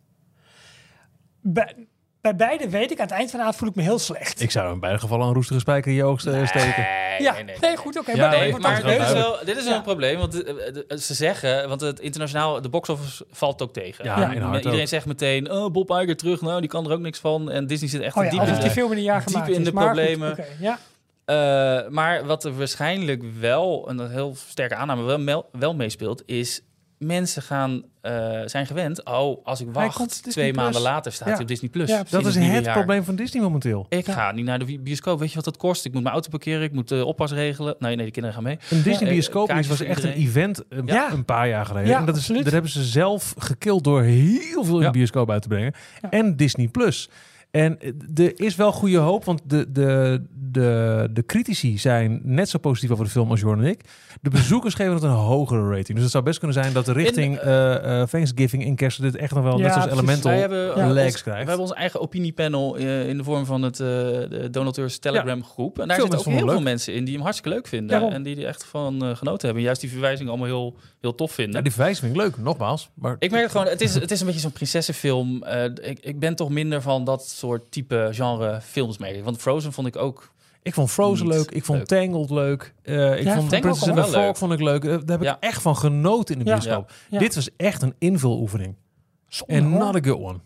Bij, 1.40 1.74
bij 2.20 2.36
beide 2.36 2.68
weet 2.68 2.90
ik, 2.90 2.98
aan 3.00 3.06
het 3.06 3.14
eind 3.14 3.30
van 3.30 3.38
de 3.38 3.44
avond 3.44 3.58
voel 3.60 3.68
ik 3.68 3.74
me 3.74 3.82
heel 3.82 3.98
slecht. 3.98 4.40
Ik 4.40 4.50
zou 4.50 4.72
in 4.72 4.80
beide 4.80 4.98
gevallen 4.98 5.26
een 5.26 5.34
roestige 5.34 5.60
spijker 5.60 5.90
in 5.90 5.96
je 5.96 6.04
oog 6.04 6.24
eh, 6.24 6.46
steken. 6.46 6.82
Nee, 6.82 7.22
ja, 7.22 7.32
nee, 7.42 7.56
nee, 7.60 7.76
goed, 7.76 7.98
oké. 7.98 8.10
Ja, 8.12 8.28
maar, 8.30 8.38
nee, 8.38 8.52
maar 8.58 8.82
dit 8.82 9.00
is 9.00 9.12
wel, 9.12 9.36
dit 9.44 9.56
is 9.56 9.64
wel 9.64 9.74
een 9.74 9.82
probleem, 9.82 10.18
want 10.18 10.42
eh, 10.44 10.66
eh, 10.88 10.98
ze 10.98 11.14
zeggen, 11.14 11.68
want 11.68 11.80
het 11.80 12.00
internationaal, 12.00 12.60
de 12.60 12.68
box-office 12.68 13.24
valt 13.30 13.62
ook 13.62 13.72
tegen. 13.72 14.04
Ja, 14.04 14.18
Ja. 14.20 14.32
in 14.32 14.40
hard 14.42 14.56
Iedereen 14.56 14.80
ook. 14.80 14.88
zegt 14.88 15.06
meteen, 15.06 15.50
oh, 15.52 15.70
Bob 15.72 15.90
Iger 15.90 16.16
terug, 16.16 16.40
nou, 16.40 16.60
die 16.60 16.68
kan 16.68 16.86
er 16.86 16.92
ook 16.92 17.00
niks 17.00 17.18
van. 17.18 17.50
En 17.50 17.66
Disney 17.66 17.88
zit 17.90 18.00
echt 18.00 18.16
Oh 18.16 18.24
ja, 18.24 18.30
diep 18.30 18.40
in 18.42 18.52
die 18.54 18.62
de... 18.62 18.70
film 18.70 18.90
in 18.90 18.96
een 18.96 19.02
jaar 19.02 19.18
diep 19.24 19.28
gemaakt 19.28 19.48
in 19.50 19.58
is. 19.58 19.64
de 19.64 19.72
maar 19.72 19.86
goed, 19.86 19.94
problemen. 19.96 20.30
oké, 20.30 20.44
ja. 20.60 20.78
Eh, 21.24 21.88
maar 21.90 22.26
wat 22.26 22.44
er 22.44 22.56
waarschijnlijk 22.58 23.22
wel, 23.40 23.88
en 23.88 23.98
een 23.98 24.10
heel 24.10 24.34
sterke 24.48 24.74
aanname, 24.74 25.24
wel, 25.24 25.48
wel 25.52 25.74
meespeelt, 25.74 26.22
is 26.26 26.60
mensen 27.04 27.42
gaan, 27.42 27.82
eh, 28.00 28.40
zijn 28.44 28.66
gewend, 28.66 29.04
oh, 29.04 29.44
als 29.46 29.60
ik 29.60 29.66
wacht, 29.72 30.22
twee 30.30 30.50
Plus. 30.52 30.62
maanden 30.62 30.80
later 30.80 31.12
staat 31.12 31.26
Ja. 31.28 31.32
hij 31.34 31.42
op 31.42 31.48
Disney+. 31.48 31.70
Plus. 31.70 31.88
Ja, 31.88 32.02
Dat 32.10 32.26
is 32.26 32.34
het 32.34 32.72
probleem 32.72 33.04
van 33.04 33.14
Disney 33.16 33.42
momenteel. 33.42 33.86
Ik 33.88 34.04
ga 34.06 34.32
niet 34.32 34.44
naar 34.44 34.58
de 34.58 34.78
bioscoop. 34.80 35.18
Weet 35.18 35.28
je 35.28 35.34
wat 35.34 35.44
dat 35.44 35.56
kost? 35.56 35.84
Ik 35.84 35.92
moet 35.92 36.02
mijn 36.02 36.14
auto 36.14 36.28
parkeren, 36.30 36.62
ik 36.62 36.72
moet 36.72 36.88
de 36.88 37.04
oppas 37.04 37.32
regelen. 37.32 37.74
Nee, 37.78 37.96
nee, 37.96 38.04
de 38.04 38.10
kinderen 38.12 38.34
gaan 38.36 38.44
mee. 38.44 38.58
Een 38.70 38.82
Disney 38.82 39.08
Ja, 39.08 39.14
bioscoop 39.14 39.46
kaartjes 39.48 39.68
was 39.78 39.80
echt 39.88 40.04
een 40.04 40.12
event 40.12 40.62
een, 40.68 40.86
Ja. 40.86 41.12
een 41.12 41.24
paar 41.24 41.48
jaar 41.48 41.66
geleden. 41.66 41.96
En 41.96 42.04
dat, 42.04 42.16
is, 42.16 42.26
dat 42.26 42.50
hebben 42.52 42.70
ze 42.70 42.84
zelf 42.84 43.34
gekild 43.38 43.84
door 43.84 44.02
heel 44.02 44.64
veel 44.64 44.78
in 44.78 44.84
de 44.86 44.90
bioscoop 44.90 45.30
uit 45.30 45.42
te 45.42 45.48
brengen. 45.48 45.72
En 46.10 46.36
Disney 46.36 46.68
Plus. 46.68 47.08
En 47.50 47.78
eh, 47.80 48.26
er 48.26 48.40
is 48.40 48.56
wel 48.56 48.72
goede 48.72 48.98
hoop, 48.98 49.24
want 49.24 49.40
de, 49.44 49.72
de, 49.72 50.22
de, 50.50 51.08
de 51.12 51.24
critici 51.26 51.78
zijn 51.78 52.20
net 52.24 52.48
zo 52.48 52.58
positief 52.58 52.90
over 52.90 53.04
de 53.04 53.10
film 53.10 53.30
als 53.30 53.40
Jorn 53.40 53.60
en 53.60 53.66
ik. 53.66 53.80
De 54.22 54.30
bezoekers 54.30 54.74
geven 54.80 54.94
het 54.94 55.02
een 55.02 55.10
hogere 55.10 55.68
rating. 55.68 55.92
Dus 55.94 56.02
het 56.02 56.10
zou 56.10 56.24
best 56.24 56.38
kunnen 56.38 56.62
zijn 56.62 56.72
dat 56.72 56.84
de 56.84 56.92
richting 56.92 57.34
In, 57.34 57.40
eh, 57.40 58.00
eh, 58.00 58.08
Thanksgiving 58.08 58.64
in 58.64 58.74
kerst 58.76 59.00
dit 59.02 59.16
echt 59.16 59.34
nog 59.34 59.44
wel 59.44 59.56
Ja, 59.58 59.62
net 59.62 59.72
zoals 59.72 59.86
precies. 59.88 60.02
Elemental 60.02 60.30
Wij 60.30 60.40
hebben, 60.40 60.66
Ja. 60.76 60.84
ons- 60.84 60.94
legs 60.94 61.14
we 61.16 61.22
krijgt. 61.22 61.48
hebben 61.48 61.66
ons 61.66 61.74
eigen 61.74 62.00
opiniepanel 62.00 62.76
eh, 62.76 63.08
in 63.08 63.16
de 63.16 63.24
vorm 63.24 63.44
van 63.44 63.62
het 63.62 63.76
de 63.76 64.48
donateurs 64.50 64.98
Telegram 64.98 65.44
groep. 65.44 65.78
En 65.78 65.88
daar 65.88 65.96
Veel 65.96 66.06
zitten 66.10 66.32
ook 66.32 66.38
heel 66.38 66.48
veel 66.48 66.60
mensen 66.60 66.94
in 66.94 67.04
die 67.04 67.14
hem 67.14 67.22
hartstikke 67.22 67.56
leuk 67.56 67.66
vinden. 67.66 67.88
Daarom. 67.88 68.10
En 68.12 68.22
die 68.22 68.36
er 68.36 68.44
echt 68.46 68.64
van 68.64 69.16
genoten 69.16 69.46
hebben. 69.46 69.62
Juist 69.62 69.80
die 69.80 69.90
verwijzing 69.90 70.28
allemaal 70.28 70.46
heel, 70.46 70.76
heel 71.00 71.14
tof 71.14 71.32
vinden. 71.32 71.54
Ja, 71.56 71.62
die 71.62 71.72
verwijzing 71.72 72.04
vind 72.06 72.16
ik 72.16 72.22
leuk, 72.22 72.44
nogmaals. 72.44 72.90
Maar 72.94 73.16
Ik 73.18 73.30
merk 73.30 73.42
het 73.42 73.52
gewoon, 73.52 73.66
het 73.66 73.80
is, 73.80 73.94
het 73.94 74.10
is 74.10 74.20
een 74.20 74.26
beetje 74.26 74.40
zo'n 74.40 74.52
prinsessenfilm. 74.52 75.44
Ik, 75.82 75.98
ik 76.00 76.18
ben 76.18 76.34
toch 76.34 76.48
minder 76.50 76.82
van 76.82 77.04
dat 77.04 77.28
soort 77.40 77.70
type 77.72 78.08
genre 78.12 78.60
films 78.60 78.98
mee. 78.98 79.22
Want 79.22 79.36
Frozen 79.38 79.72
vond 79.72 79.86
ik 79.86 79.96
ook... 79.96 80.32
Ik 80.62 80.74
vond 80.74 80.90
Frozen 80.90 81.26
Niet 81.26 81.34
leuk. 81.34 81.50
Ik 81.50 81.64
vond 81.64 81.78
leuk. 81.78 81.88
Tangled 81.88 82.30
leuk. 82.30 82.74
Eh, 82.82 83.18
ik 83.18 83.24
Ja, 83.24 83.34
vond 83.36 83.50
Tangled 83.50 83.60
Princess 83.60 83.82
and 83.88 83.94
the 83.96 84.00
wel 84.02 84.10
Frog 84.10 84.24
leuk. 84.24 84.36
vond 84.36 84.52
ik 84.52 84.60
leuk. 84.60 84.84
Eh, 84.84 84.90
Daar 84.90 85.00
heb 85.18 85.22
Ja. 85.22 85.34
ik 85.36 85.42
echt 85.42 85.62
van 85.62 85.76
genoten 85.76 86.34
in 86.38 86.44
de 86.44 86.50
Ja. 86.50 86.56
bioscoop. 86.58 86.92
Ja. 87.10 87.18
Dit 87.18 87.34
was 87.34 87.48
echt 87.56 87.82
een 87.82 87.94
invuloefening. 87.98 88.76
En 89.46 89.70
not 89.70 89.94
a 89.96 90.00
good 90.02 90.20
one. 90.20 90.38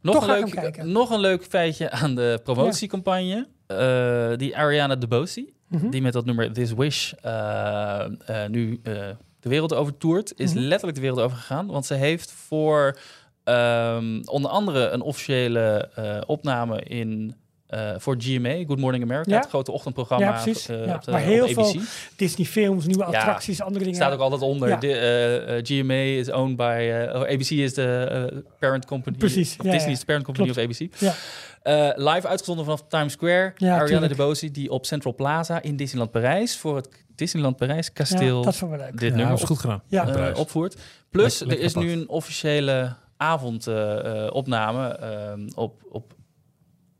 Nog, 0.00 0.14
Toch 0.14 0.28
een 0.28 0.34
leuk, 0.54 0.82
nog 0.84 1.10
een 1.10 1.20
leuk 1.20 1.44
feitje 1.44 1.90
aan 1.90 2.14
de 2.14 2.40
promotiecampagne. 2.44 3.48
Eh, 3.66 4.36
die 4.36 4.56
Ariana 4.56 4.96
DeBose, 4.96 5.48
Mhm. 5.68 5.90
die 5.90 6.02
met 6.02 6.12
dat 6.12 6.24
nummer 6.24 6.52
This 6.52 6.72
Wish 6.72 7.12
eh, 7.12 8.04
eh, 8.26 8.50
nu 8.50 8.80
eh, 8.82 8.92
de 9.40 9.48
wereld 9.48 9.74
over 9.74 9.96
toert, 9.96 10.32
is 10.36 10.52
Mhm. 10.54 10.62
letterlijk 10.62 10.94
de 10.96 11.02
wereld 11.02 11.20
over 11.20 11.36
gegaan. 11.36 11.66
Want 11.66 11.86
ze 11.86 11.94
heeft 11.94 12.32
voor 12.32 12.98
ehm, 13.44 14.20
onder 14.24 14.50
andere 14.50 14.88
een 14.88 15.00
officiële 15.00 15.88
eh, 15.94 16.20
opname 16.26 16.80
in... 16.82 17.34
eh, 17.66 17.90
voor 17.98 18.14
GMA, 18.18 18.64
Good 18.66 18.78
Morning 18.78 19.04
America, 19.04 19.30
Ja. 19.30 19.38
het 19.38 19.48
grote 19.48 19.72
ochtendprogramma 19.72 20.26
Ja, 20.26 20.42
precies. 20.42 20.68
eh, 20.68 20.86
Ja, 20.86 20.94
op, 20.94 21.04
de, 21.04 21.10
waar 21.10 21.20
op 21.20 21.26
heel 21.26 21.42
ABC. 21.44 21.54
veel 21.54 21.74
Disney 22.16 22.46
films, 22.46 22.86
nieuwe 22.86 23.04
attracties, 23.04 23.60
andere 23.62 23.84
dingen. 23.84 23.96
Staat 23.98 24.12
ook 24.12 24.20
altijd 24.20 24.40
onder. 24.42 24.68
Ja. 24.68 24.76
De, 24.76 25.60
GMA 25.62 25.94
is 25.94 26.30
owned 26.30 26.56
by... 26.56 26.90
oh, 27.14 27.20
ABC 27.20 27.50
is 27.50 27.74
de 27.74 28.44
parent 28.58 28.84
company. 28.86 29.16
Precies, 29.16 29.56
Disney 29.56 29.80
ja. 29.80 29.86
is 29.86 29.98
de 29.98 30.04
parent 30.04 30.24
company 30.24 30.50
Klopt. 30.50 30.70
of 30.70 30.78
ABC. 30.80 31.00
Ja. 31.00 31.14
Eh, 31.62 31.90
live 32.14 32.26
uitgezonden 32.28 32.64
vanaf 32.64 32.84
Times 32.88 33.12
Square. 33.12 33.52
Ja, 33.56 33.68
Ariana 33.72 33.86
tuurlijk. 33.86 34.16
DeBose 34.16 34.50
die 34.50 34.70
op 34.70 34.86
Central 34.86 35.14
Plaza 35.14 35.62
in 35.62 35.76
Disneyland 35.76 36.10
Parijs... 36.10 36.56
voor 36.56 36.76
het 36.76 36.88
Disneyland 37.14 37.56
Parijs 37.56 37.86
Ja, 37.86 37.92
kasteel 37.92 38.42
dat 38.42 38.54
is 38.54 38.60
wel 38.60 38.70
wel 38.70 38.78
leuk. 38.78 38.90
dit 38.92 39.00
Ja, 39.00 39.08
nummer 39.08 39.28
dat 39.28 39.38
is 39.38 39.44
goed 39.44 39.58
gedaan. 39.58 40.34
Opvoert. 40.36 40.76
Plus, 41.10 41.40
er 41.40 41.58
is 41.58 41.74
nu 41.74 41.92
een 41.92 42.08
officiële 42.08 42.94
avondopname 43.22 44.88
ehm, 44.88 45.48
op, 45.54 45.82
op 45.90 46.14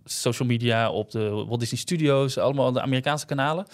social 0.05 0.49
media, 0.49 0.91
op 0.91 1.11
de 1.11 1.29
Walt 1.31 1.61
Disney 1.61 1.81
Studios, 1.81 2.39
allemaal 2.39 2.73
de 2.73 2.81
Amerikaanse 2.81 3.27
kanalen. 3.27 3.67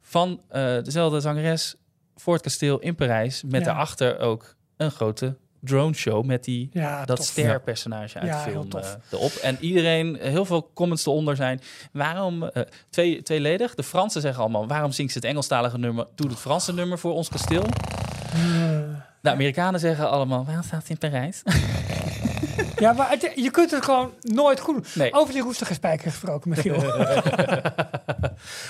Van 0.00 0.40
eh, 0.48 0.62
dezelfde 0.82 1.20
zangeres 1.20 1.74
voor 2.16 2.32
het 2.34 2.42
kasteel 2.42 2.78
in 2.78 2.94
Parijs. 2.94 3.42
Met 3.42 3.60
Ja. 3.60 3.66
daarachter 3.66 4.18
ook 4.18 4.54
een 4.76 4.90
grote 4.90 5.36
drone 5.60 5.94
show 5.94 6.24
met 6.24 6.44
die 6.44 6.68
Ja, 6.72 7.04
dat 7.04 7.24
sterpersonage 7.24 8.18
uit 8.18 8.28
Ja, 8.28 8.44
de 8.44 8.50
film 8.50 8.68
eh, 8.72 8.90
erop. 9.10 9.30
En 9.32 9.56
iedereen, 9.60 10.16
heel 10.20 10.44
veel 10.44 10.70
comments 10.74 11.06
eronder 11.06 11.36
zijn. 11.36 11.60
Waarom, 11.92 12.42
eh, 12.42 12.62
twee, 12.90 13.22
tweeledig, 13.22 13.74
de 13.74 13.82
Fransen 13.82 14.20
zeggen 14.20 14.42
allemaal... 14.42 14.66
waarom 14.66 14.92
zingt 14.92 15.12
ze 15.12 15.18
het 15.18 15.26
Engelstalige 15.26 15.78
nummer? 15.78 16.06
Doe 16.14 16.28
het 16.28 16.38
Franse 16.38 16.74
nummer 16.74 16.98
voor 16.98 17.12
ons 17.14 17.28
kasteel. 17.28 17.64
Eh, 18.32 18.91
De 19.22 19.30
Amerikanen 19.30 19.80
zeggen 19.80 20.10
allemaal... 20.10 20.44
waarom 20.44 20.62
staat 20.64 20.84
ze 20.86 20.90
in 20.92 20.98
Parijs? 20.98 21.42
ja, 22.78 22.92
maar 22.92 23.10
het- 23.10 23.32
je 23.34 23.50
kunt 23.50 23.70
het 23.70 23.84
gewoon 23.84 24.10
nooit 24.20 24.60
goed 24.60 24.74
doen. 24.74 24.84
Nee. 24.94 25.12
Over 25.12 25.32
die 25.32 25.42
roestige 25.42 25.74
spijker 25.74 26.10
gesproken, 26.10 26.50
Michiel. 26.50 26.74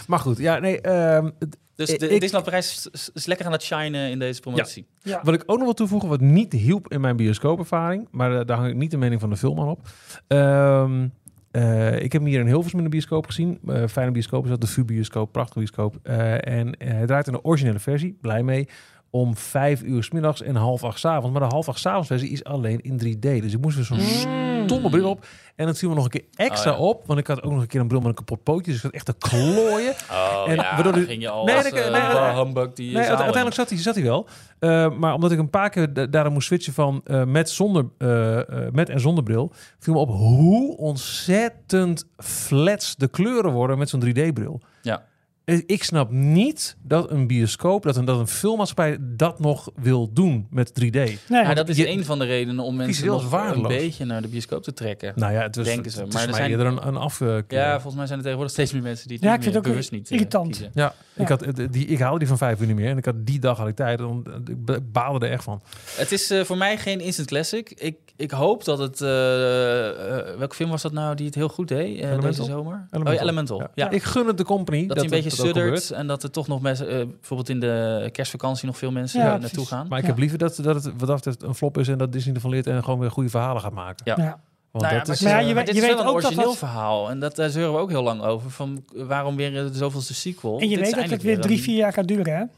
Maar 0.06 0.18
goed, 0.18 0.38
ja, 0.38 0.58
nee. 0.58 0.80
ehm, 0.80 1.30
het- 1.38 1.56
Dus 1.74 1.88
de, 1.88 1.94
ik- 1.94 2.10
Disneyland 2.10 2.44
Parijs 2.44 2.88
is, 2.92 3.10
is 3.14 3.26
lekker 3.26 3.46
aan 3.46 3.52
het 3.52 3.62
shinen 3.62 4.10
in 4.10 4.18
deze 4.18 4.40
promotie. 4.40 4.86
ja. 5.02 5.20
wat 5.22 5.34
ik 5.34 5.42
ook 5.46 5.56
nog 5.56 5.64
wil 5.64 5.74
toevoegen, 5.74 6.08
wat 6.08 6.20
niet 6.20 6.52
hielp 6.52 6.92
in 6.92 7.00
mijn 7.00 7.16
bioscoopervaring, 7.16 8.08
maar 8.10 8.38
eh, 8.38 8.46
daar 8.46 8.56
hang 8.56 8.68
ik 8.70 8.76
niet 8.76 8.90
de 8.90 8.96
mening 8.96 9.20
van 9.20 9.30
de 9.30 9.36
film 9.36 9.60
aan 9.60 9.68
op. 9.68 9.88
Ehm, 10.26 11.08
eh, 11.50 11.94
ik 12.02 12.12
heb 12.12 12.22
hem 12.22 12.30
hier 12.30 12.40
in 12.40 12.46
Hilversum 12.46 12.78
in 12.78 12.84
de 12.84 12.90
bioscoop 12.90 13.26
gezien. 13.26 13.58
Eh, 13.66 13.86
fijne 13.88 14.10
bioscoop 14.10 14.44
is 14.44 14.50
dat, 14.50 14.60
de 14.60 14.66
VU-bioscoop, 14.66 15.32
prachtige 15.32 15.58
bioscoop. 15.58 15.96
Eh, 16.02 16.32
en 16.46 16.76
eh, 16.76 16.90
hij 16.90 17.06
draait 17.06 17.26
in 17.26 17.32
de 17.32 17.44
originele 17.44 17.78
versie, 17.78 18.18
blij 18.20 18.42
mee, 18.42 18.68
om 19.14 19.36
vijf 19.36 19.82
uur 19.82 20.02
s 20.04 20.10
middags 20.10 20.42
en 20.42 20.54
half 20.56 20.84
acht 20.84 20.98
's 20.98 21.04
avonds. 21.04 21.38
Maar 21.38 21.48
de 21.48 21.54
half 21.54 21.68
acht 21.68 21.78
's 21.78 21.86
avonds 21.86 22.06
versie 22.08 22.28
is 22.30 22.44
alleen 22.44 22.80
in 22.80 22.98
3D. 22.98 23.18
Dus 23.42 23.52
ik 23.52 23.60
moest 23.60 23.76
weer 23.76 23.84
zo'n 23.84 23.96
Mm. 23.98 24.68
stomme 24.68 24.90
bril 24.90 25.08
op. 25.10 25.26
En 25.56 25.66
dat 25.66 25.78
viel 25.78 25.88
me 25.88 25.94
nog 25.94 26.04
een 26.04 26.10
keer 26.10 26.24
extra 26.34 26.70
Oh, 26.72 26.78
ja. 26.78 26.84
op, 26.84 27.06
want 27.06 27.18
ik 27.18 27.26
had 27.26 27.42
ook 27.42 27.52
nog 27.52 27.60
een 27.60 27.66
keer 27.66 27.80
een 27.80 27.88
bril 27.88 28.00
met 28.00 28.08
een 28.08 28.14
kapot 28.14 28.42
pootje. 28.42 28.66
Dus 28.72 28.76
ik 28.76 28.82
had 28.82 28.92
echt 28.92 29.04
te 29.06 29.14
klooien. 29.18 29.92
Oh 30.10 30.44
En 30.48 30.54
ja, 30.54 30.74
waardoor 30.74 30.92
ging 30.94 31.22
je 31.22 31.28
al 31.28 31.44
Nee, 31.44 31.54
als 31.56 31.70
nee, 31.70 31.80
eh, 31.82 31.92
nee, 31.92 32.00
nee, 32.02 32.12
bar 32.12 32.34
nee. 32.34 32.44
humbug 32.44 32.72
die 32.72 32.92
Nee, 32.94 33.04
uiteindelijk 33.06 33.54
zat 33.54 33.68
hij, 33.68 33.78
zat 33.78 33.94
hij 33.94 34.04
wel. 34.04 34.26
Eh, 34.58 34.90
maar 34.98 35.14
omdat 35.14 35.32
ik 35.32 35.38
een 35.38 35.50
paar 35.50 35.70
keer 35.70 35.92
da- 35.92 36.06
daarom 36.06 36.32
moest 36.32 36.46
switchen 36.46 36.72
van 36.72 37.00
eh, 37.04 37.24
met, 37.24 37.50
zonder, 37.50 37.86
eh, 37.98 38.38
eh, 38.38 38.72
met 38.72 38.88
en 38.88 39.00
zonder 39.00 39.24
bril, 39.24 39.52
viel 39.78 39.94
me 39.94 39.98
op 40.00 40.08
hoe 40.08 40.76
ontzettend 40.76 42.04
flats 42.18 42.96
de 42.96 43.08
kleuren 43.08 43.52
worden 43.52 43.78
met 43.78 43.88
zo'n 43.88 44.00
3D-bril. 44.06 44.60
Ja. 44.82 45.02
Eh, 45.44 45.60
Ik 45.66 45.84
snap 45.84 46.10
niet 46.10 46.76
dat 46.82 47.10
een 47.10 47.26
bioscoop, 47.26 47.82
dat 47.82 47.96
een, 47.96 48.04
dat 48.04 48.18
een 48.18 48.26
filmmaatschappij 48.28 48.96
dat 49.00 49.40
nog 49.40 49.70
wil 49.74 50.12
doen 50.12 50.46
met 50.50 50.68
3D. 50.80 50.92
Nee, 50.92 51.18
Maar 51.28 51.54
dat 51.54 51.68
is 51.68 51.76
je- 51.76 51.88
een 51.88 52.04
van 52.04 52.18
de 52.18 52.24
redenen 52.24 52.64
om 52.64 52.76
mensen 52.76 53.06
nog 53.06 53.22
een 53.22 53.28
waardeloos. 53.28 53.68
beetje 53.68 54.04
naar 54.04 54.22
de 54.22 54.28
bioscoop 54.28 54.62
te 54.62 54.72
trekken. 54.72 55.12
Nou 55.16 55.32
ja, 55.32 55.42
het 55.42 55.56
was, 55.56 55.64
Denken 55.64 55.90
ze, 55.90 55.98
het 55.98 56.08
is 56.08 56.14
maar 56.14 56.28
er 56.28 56.34
zijn- 56.34 56.50
eerder 56.50 56.66
een, 56.66 56.86
een 56.86 56.96
afkeer. 56.96 57.44
Ja, 57.48 57.72
volgens 57.72 57.94
mij 57.94 58.06
zijn 58.06 58.18
er 58.18 58.22
tegenwoordig 58.24 58.52
steeds 58.52 58.72
meer 58.72 58.82
mensen 58.82 59.08
die 59.08 59.16
het 59.16 59.24
Ja, 59.26 59.30
niet 59.30 59.38
ik 59.38 59.52
vind 59.52 59.54
meer 59.64 59.64
het 59.72 59.72
ook 59.72 59.88
bewust 59.88 59.92
niet 59.92 60.10
eh, 60.10 60.16
irritant. 60.18 60.46
kiezen. 60.46 60.70
Ja, 60.74 60.94
Ja. 61.14 61.22
Ik, 61.22 61.28
had, 61.28 61.42
eh, 61.42 61.66
die, 61.70 61.86
ik 61.86 61.98
haalde 61.98 62.18
die 62.18 62.28
van 62.28 62.38
vijf 62.38 62.60
uur 62.60 62.66
niet 62.66 62.76
meer. 62.76 62.90
En 62.90 62.98
ik 62.98 63.04
had 63.04 63.26
die 63.26 63.38
dag 63.38 63.58
had 63.58 63.68
ik 63.68 63.76
tijd. 63.76 64.00
En 64.00 64.22
ik 64.46 64.64
ba- 64.64 64.78
baalde 64.92 65.26
er 65.26 65.32
echt 65.32 65.44
van. 65.44 65.62
Het 65.96 66.12
is 66.12 66.30
eh, 66.30 66.44
voor 66.44 66.56
mij 66.56 66.78
geen 66.78 67.00
instant 67.00 67.28
classic. 67.28 67.70
Ik, 67.70 67.96
ik 68.16 68.30
hoop 68.30 68.64
dat 68.64 68.78
het... 68.78 69.00
eh, 69.00 69.88
eh, 70.28 70.38
welke 70.38 70.54
film 70.54 70.70
was 70.70 70.82
dat 70.82 70.92
nou 70.92 71.14
die 71.14 71.26
het 71.26 71.34
heel 71.34 71.48
goed 71.48 71.68
deed 71.68 71.86
eh, 71.96 72.00
deze 72.02 72.06
Elemental? 72.12 72.44
zomer? 72.44 72.86
Elemental. 72.90 73.06
Oh, 73.12 73.12
ja, 73.14 73.20
Elemental. 73.22 73.68
Ja. 73.74 73.90
Ik 73.90 74.02
gun 74.02 74.26
het 74.26 74.36
de 74.38 74.44
company. 74.44 74.86
Dat, 74.86 74.96
hij 74.96 75.04
een 75.04 75.10
beetje 75.10 75.30
dat 75.36 75.46
suddert 75.46 75.90
en 75.90 76.06
dat 76.06 76.22
er 76.22 76.30
toch 76.30 76.48
nog 76.48 76.60
mensen, 76.60 76.88
eh, 76.88 76.94
bijvoorbeeld 77.06 77.48
in 77.48 77.60
de 77.60 78.08
kerstvakantie 78.12 78.66
nog 78.66 78.78
veel 78.78 78.90
mensen 78.90 79.20
Ja, 79.20 79.26
eh, 79.26 79.32
precies. 79.38 79.56
naartoe 79.56 79.76
gaan. 79.76 79.86
Maar 79.88 79.98
ik 79.98 80.06
heb 80.06 80.18
liever 80.18 80.38
dat, 80.38 80.58
dat 80.62 80.84
het 80.84 80.92
wat 80.98 81.24
dat 81.24 81.42
een 81.42 81.54
flop 81.54 81.78
is 81.78 81.88
en 81.88 81.98
dat 81.98 82.12
Disney 82.12 82.34
ervan 82.34 82.50
leert 82.50 82.66
en 82.66 82.84
gewoon 82.84 82.98
weer 82.98 83.10
goede 83.10 83.28
verhalen 83.28 83.62
gaat 83.62 83.72
maken. 83.72 84.02
Ja. 84.04 84.14
ja. 84.24 84.40
Want 84.70 84.84
Nou 84.84 84.96
ja, 84.96 84.98
dat 85.04 85.06
maar, 85.08 85.16
is, 85.16 85.22
Maar 85.22 85.32
ja, 85.32 85.38
eh, 85.40 85.48
je 85.48 85.54
maar 85.54 85.64
weet- 85.64 85.74
dit 85.74 85.82
is 85.82 85.88
weet 85.88 85.90
wel 85.98 86.00
een 86.00 86.06
ook 86.08 86.14
dat 86.14 86.24
origineel 86.24 86.48
dat- 86.48 86.58
verhaal. 86.58 87.10
En 87.10 87.20
dat, 87.20 87.36
daar 87.36 87.50
zeuren 87.50 87.72
we 87.72 87.78
ook 87.78 87.90
heel 87.90 88.02
lang 88.02 88.22
over. 88.22 88.50
Van 88.50 88.84
waarom 88.94 89.36
weer 89.36 89.50
de 89.52 89.70
zoveelste 89.72 90.14
sequel? 90.14 90.58
En 90.60 90.68
je 90.68 90.76
Dit 90.76 90.86
is 90.86 90.92
weet 90.92 91.00
dat 91.02 91.10
het 91.10 91.22
weer 91.22 91.40
drie, 91.40 91.56
een- 91.56 91.62
vier 91.62 91.76
jaar 91.76 91.92
gaat 91.92 92.08
duren, 92.08 92.32
hè? 92.32 92.38
nee, 92.38 92.48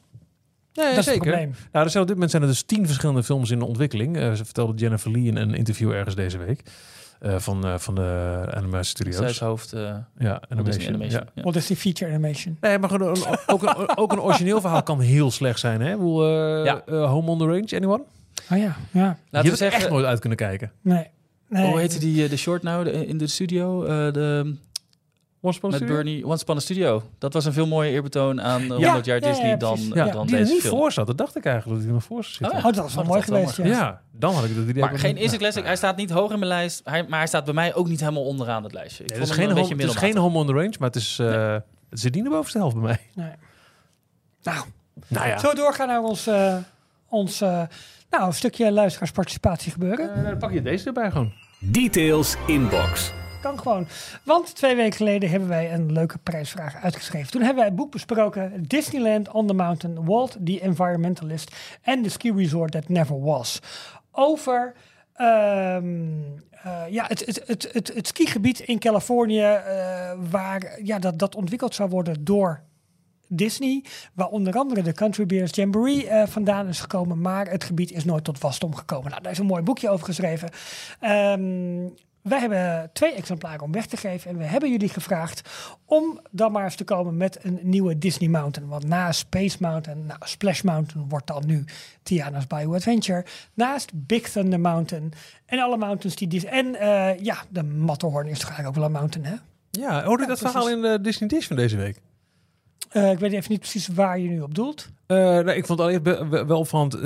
dat 0.74 0.86
is 0.90 0.94
het 0.96 1.04
zeker. 1.04 1.20
probleem. 1.20 1.54
Nou, 1.72 1.84
er 1.84 1.90
zijn 1.90 2.02
op 2.02 2.06
dit 2.08 2.12
moment 2.16 2.30
zijn 2.30 2.42
er 2.42 2.48
dus 2.48 2.62
tien 2.62 2.86
verschillende 2.86 3.22
films 3.22 3.50
in 3.50 3.58
de 3.58 3.64
ontwikkeling. 3.64 4.16
Eh, 4.16 4.32
ze 4.32 4.44
vertelde 4.44 4.74
Jennifer 4.74 5.10
Lee 5.10 5.24
in 5.24 5.36
een 5.36 5.54
interview 5.54 5.92
ergens 5.92 6.14
deze 6.14 6.38
week. 6.38 6.62
Eh, 7.20 7.38
van, 7.38 7.64
eh, 7.66 7.78
van 7.78 7.94
de 7.94 8.40
Animation 8.50 8.84
Studios. 8.84 9.16
Zuidhoofd. 9.16 9.72
eh, 9.72 9.80
Ja, 9.80 9.94
Disney 10.18 10.38
animation. 10.48 10.88
Animation. 10.88 11.20
Ja. 11.24 11.30
Ja. 11.34 11.42
Wat 11.42 11.56
is 11.56 11.66
die 11.66 11.76
feature 11.76 12.10
animation? 12.10 12.56
Nee, 12.60 12.78
maar 12.78 12.90
gewoon 12.90 13.16
ook, 13.46 13.62
een, 13.62 13.96
ook 13.98 14.12
een 14.12 14.20
origineel 14.20 14.60
verhaal 14.60 14.82
kan 14.82 15.00
heel 15.00 15.30
slecht 15.30 15.58
zijn. 15.60 15.80
Hè? 15.80 15.90
Ik 15.90 15.96
bedoel, 15.96 16.24
eh, 16.24 16.64
Ja. 16.64 16.82
eh, 16.86 17.10
Home 17.10 17.30
on 17.30 17.38
the 17.38 17.44
Range, 17.46 17.68
anyone? 17.76 18.02
Oh 18.52 18.58
ja, 18.58 18.76
ja. 18.90 19.00
Laten 19.02 19.16
we 19.30 19.38
hebt 19.38 19.56
zeggen, 19.56 19.80
echt 19.80 19.90
nooit 19.90 20.04
uit 20.06 20.18
kunnen 20.20 20.38
kijken. 20.38 20.72
Nee. 20.82 21.06
nee. 21.48 21.66
hoe 21.70 21.78
heette 21.80 21.98
die, 21.98 22.28
de 22.28 22.36
short 22.36 22.62
nou 22.62 22.84
de- 22.84 23.06
in 23.06 23.18
de 23.18 23.26
studio? 23.26 23.84
Eh, 23.84 24.12
de, 24.12 24.54
Once 25.44 25.58
Upon 25.58 25.70
a 25.70 25.72
met 25.72 25.82
Studio? 25.82 25.94
Bernie, 26.02 26.26
Once 26.26 26.42
Upon 26.42 26.56
a 26.56 26.60
Studio. 26.60 27.02
Dat 27.18 27.32
was 27.32 27.44
een 27.44 27.52
veel 27.52 27.66
mooier 27.66 27.92
eerbetoon 27.92 28.40
aan 28.42 28.60
eh, 28.62 28.68
100 28.68 28.80
Ja, 28.80 28.94
jaar 28.94 29.04
ja, 29.04 29.14
ja, 29.14 29.32
Disney 29.32 29.56
dan, 29.56 29.72
precies. 29.72 29.90
eh, 29.92 29.96
Ja, 30.06 30.12
dan 30.12 30.26
die 30.26 30.34
er 30.36 30.40
deze 30.42 30.52
niet 30.52 30.62
film. 30.62 30.76
voor 30.78 30.92
zat. 30.92 31.06
Dat 31.06 31.18
dacht 31.18 31.36
ik 31.36 31.44
eigenlijk 31.44 31.74
dat 31.76 31.78
hij 31.84 31.88
er 31.88 31.94
nog 31.94 32.04
voor 32.04 32.24
zit. 32.24 32.46
Oh 32.46 32.52
ja. 32.52 32.58
Oh, 32.58 32.64
dat 32.64 32.76
was 32.76 32.94
wel 32.94 33.04
mooi 33.04 33.18
dat 33.20 33.28
geweest, 33.28 33.56
ja. 33.56 33.64
Ja, 33.66 34.00
dan 34.10 34.34
had 34.34 34.44
ik 34.44 34.50
het 34.56 34.68
idee. 34.68 34.82
Maar 34.82 34.90
dat- 34.90 35.00
geen 35.00 35.10
nou, 35.10 35.20
Instant 35.22 35.40
Classic. 35.42 35.62
nou, 35.62 35.66
Hij 35.66 35.76
staat 35.76 35.96
niet 35.96 36.10
hoog 36.10 36.30
in 36.32 36.38
mijn 36.38 36.50
lijst. 36.50 36.80
Hij, 36.84 37.04
maar 37.08 37.18
hij 37.18 37.28
staat 37.28 37.44
bij 37.44 37.54
mij 37.54 37.74
ook 37.74 37.88
niet 37.88 38.00
helemaal 38.00 38.24
onderaan 38.24 38.62
het 38.62 38.72
lijstje. 38.72 39.04
Ik 39.04 39.10
Nee, 39.10 39.18
het, 39.18 39.28
is 39.28 39.34
geen 39.34 39.42
een 39.44 39.50
home, 39.50 39.60
beetje 39.68 39.82
het 39.82 39.94
is 39.94 40.00
geen 40.00 40.16
home 40.16 40.38
on 40.38 40.46
the 40.46 40.52
range, 40.52 40.72
maar 40.78 40.88
het, 40.88 40.96
is, 40.96 41.18
eh, 41.18 41.52
het 41.90 42.00
zit 42.00 42.14
niet 42.14 42.24
de 42.24 42.30
bovenste 42.30 42.58
helft 42.58 42.74
bij 42.74 42.84
mij. 42.84 43.00
Nee. 43.14 43.32
Nou, 44.42 44.64
Nou 45.08 45.28
ja, 45.28 45.38
zullen 45.38 45.54
we 45.54 45.60
doorgaan 45.60 45.88
naar 45.88 46.02
ons, 46.02 46.26
eh, 46.26 46.56
ons 47.08 47.38
nou, 47.40 48.26
een 48.26 48.32
stukje 48.34 48.72
luisteraarsparticipatie 48.72 49.72
gebeuren? 49.72 50.14
Eh, 50.14 50.24
dan 50.24 50.38
pak 50.38 50.52
je 50.52 50.62
deze 50.62 50.86
erbij 50.86 51.10
gewoon. 51.10 51.32
Details 51.60 52.36
inbox. 52.46 53.12
Kan 53.44 53.58
gewoon. 53.58 53.86
Want 54.22 54.54
twee 54.54 54.76
weken 54.76 54.96
geleden 54.96 55.30
hebben 55.30 55.48
wij 55.48 55.72
een 55.72 55.92
leuke 55.92 56.18
prijsvraag 56.18 56.76
uitgeschreven. 56.82 57.30
Toen 57.30 57.40
hebben 57.40 57.58
wij 57.58 57.66
het 57.66 57.76
boek 57.76 57.90
besproken: 57.90 58.64
Disneyland 58.66 59.30
on 59.30 59.46
the 59.46 59.54
Mountain, 59.54 60.04
Walt 60.04 60.36
the 60.44 60.60
Environmentalist 60.60 61.56
en 61.82 62.02
The 62.02 62.08
Ski 62.08 62.32
Resort 62.32 62.72
That 62.72 62.88
Never 62.88 63.20
Was. 63.20 63.60
Over 64.10 64.74
ehm, 65.14 65.84
eh, 66.50 66.82
ja, 66.88 67.04
het, 67.08 67.26
het, 67.26 67.42
het, 67.46 67.68
het, 67.72 67.94
het 67.94 68.06
skigebied 68.06 68.60
in 68.60 68.78
Californië, 68.78 69.42
eh, 69.42 70.12
waar 70.30 70.78
ja, 70.82 70.98
dat, 70.98 71.18
dat 71.18 71.34
ontwikkeld 71.34 71.74
zou 71.74 71.88
worden 71.88 72.24
door 72.24 72.60
Disney, 73.28 73.84
waar 74.14 74.28
onder 74.28 74.58
andere 74.58 74.82
de 74.82 74.92
Country 74.92 75.26
Bears 75.26 75.54
Jamboree 75.54 76.08
eh, 76.08 76.26
vandaan 76.26 76.68
is 76.68 76.80
gekomen, 76.80 77.20
maar 77.20 77.50
het 77.50 77.64
gebied 77.64 77.92
is 77.92 78.04
nooit 78.04 78.24
tot 78.24 78.38
wasdom 78.38 78.74
gekomen. 78.74 79.10
Nou, 79.10 79.22
daar 79.22 79.32
is 79.32 79.38
een 79.38 79.46
mooi 79.46 79.62
boekje 79.62 79.90
over 79.90 80.06
geschreven. 80.06 80.50
Ehm, 81.00 81.86
wij 82.24 82.38
hebben 82.38 82.90
twee 82.92 83.12
exemplaren 83.12 83.60
om 83.60 83.72
weg 83.72 83.86
te 83.86 83.96
geven 83.96 84.30
en 84.30 84.38
we 84.38 84.44
hebben 84.44 84.70
jullie 84.70 84.88
gevraagd 84.88 85.48
om 85.84 86.20
dan 86.30 86.52
maar 86.52 86.64
eens 86.64 86.74
te 86.74 86.84
komen 86.84 87.16
met 87.16 87.38
een 87.44 87.58
nieuwe 87.62 87.98
Disney 87.98 88.28
Mountain. 88.28 88.68
Want 88.68 88.86
na 88.86 89.12
Space 89.12 89.56
Mountain, 89.60 90.06
nou, 90.06 90.18
Splash 90.22 90.62
Mountain 90.62 91.08
wordt 91.08 91.26
dan 91.26 91.42
nu 91.46 91.64
Tiana's 92.02 92.46
Bayou 92.46 92.74
Adventure. 92.74 93.24
Naast 93.54 93.90
Big 93.94 94.28
Thunder 94.28 94.60
Mountain 94.60 95.12
en 95.46 95.58
alle 95.58 95.76
mountains 95.76 96.16
die... 96.16 96.28
Dis- 96.28 96.44
en 96.44 96.74
eh, 96.74 97.18
ja, 97.18 97.36
de 97.48 97.62
Matterhorn 97.62 98.26
is 98.26 98.38
toch 98.38 98.48
eigenlijk 98.48 98.68
ook 98.68 98.82
wel 98.82 98.94
een 98.94 99.00
mountain, 99.00 99.26
hè? 99.26 99.36
Ja, 99.70 100.04
hoorde 100.04 100.22
je 100.22 100.28
dat 100.28 100.38
precies. 100.38 100.56
verhaal 100.56 100.70
in 100.70 100.82
de 100.82 101.00
Disney 101.00 101.28
Dish 101.28 101.46
van 101.46 101.56
deze 101.56 101.76
week? 101.76 102.00
Eh, 102.94 103.10
ik 103.10 103.18
weet 103.18 103.32
even 103.32 103.50
niet 103.50 103.60
precies 103.60 103.88
waar 103.88 104.18
je 104.18 104.28
nu 104.28 104.40
op 104.40 104.54
doelt. 104.54 104.88
Nee, 105.06 105.56
ik 105.56 105.66
vond 105.66 105.78
het 105.78 106.02
be- 106.02 106.44
wel 106.46 106.58
opvallend. 106.58 106.94
eh, 106.94 107.00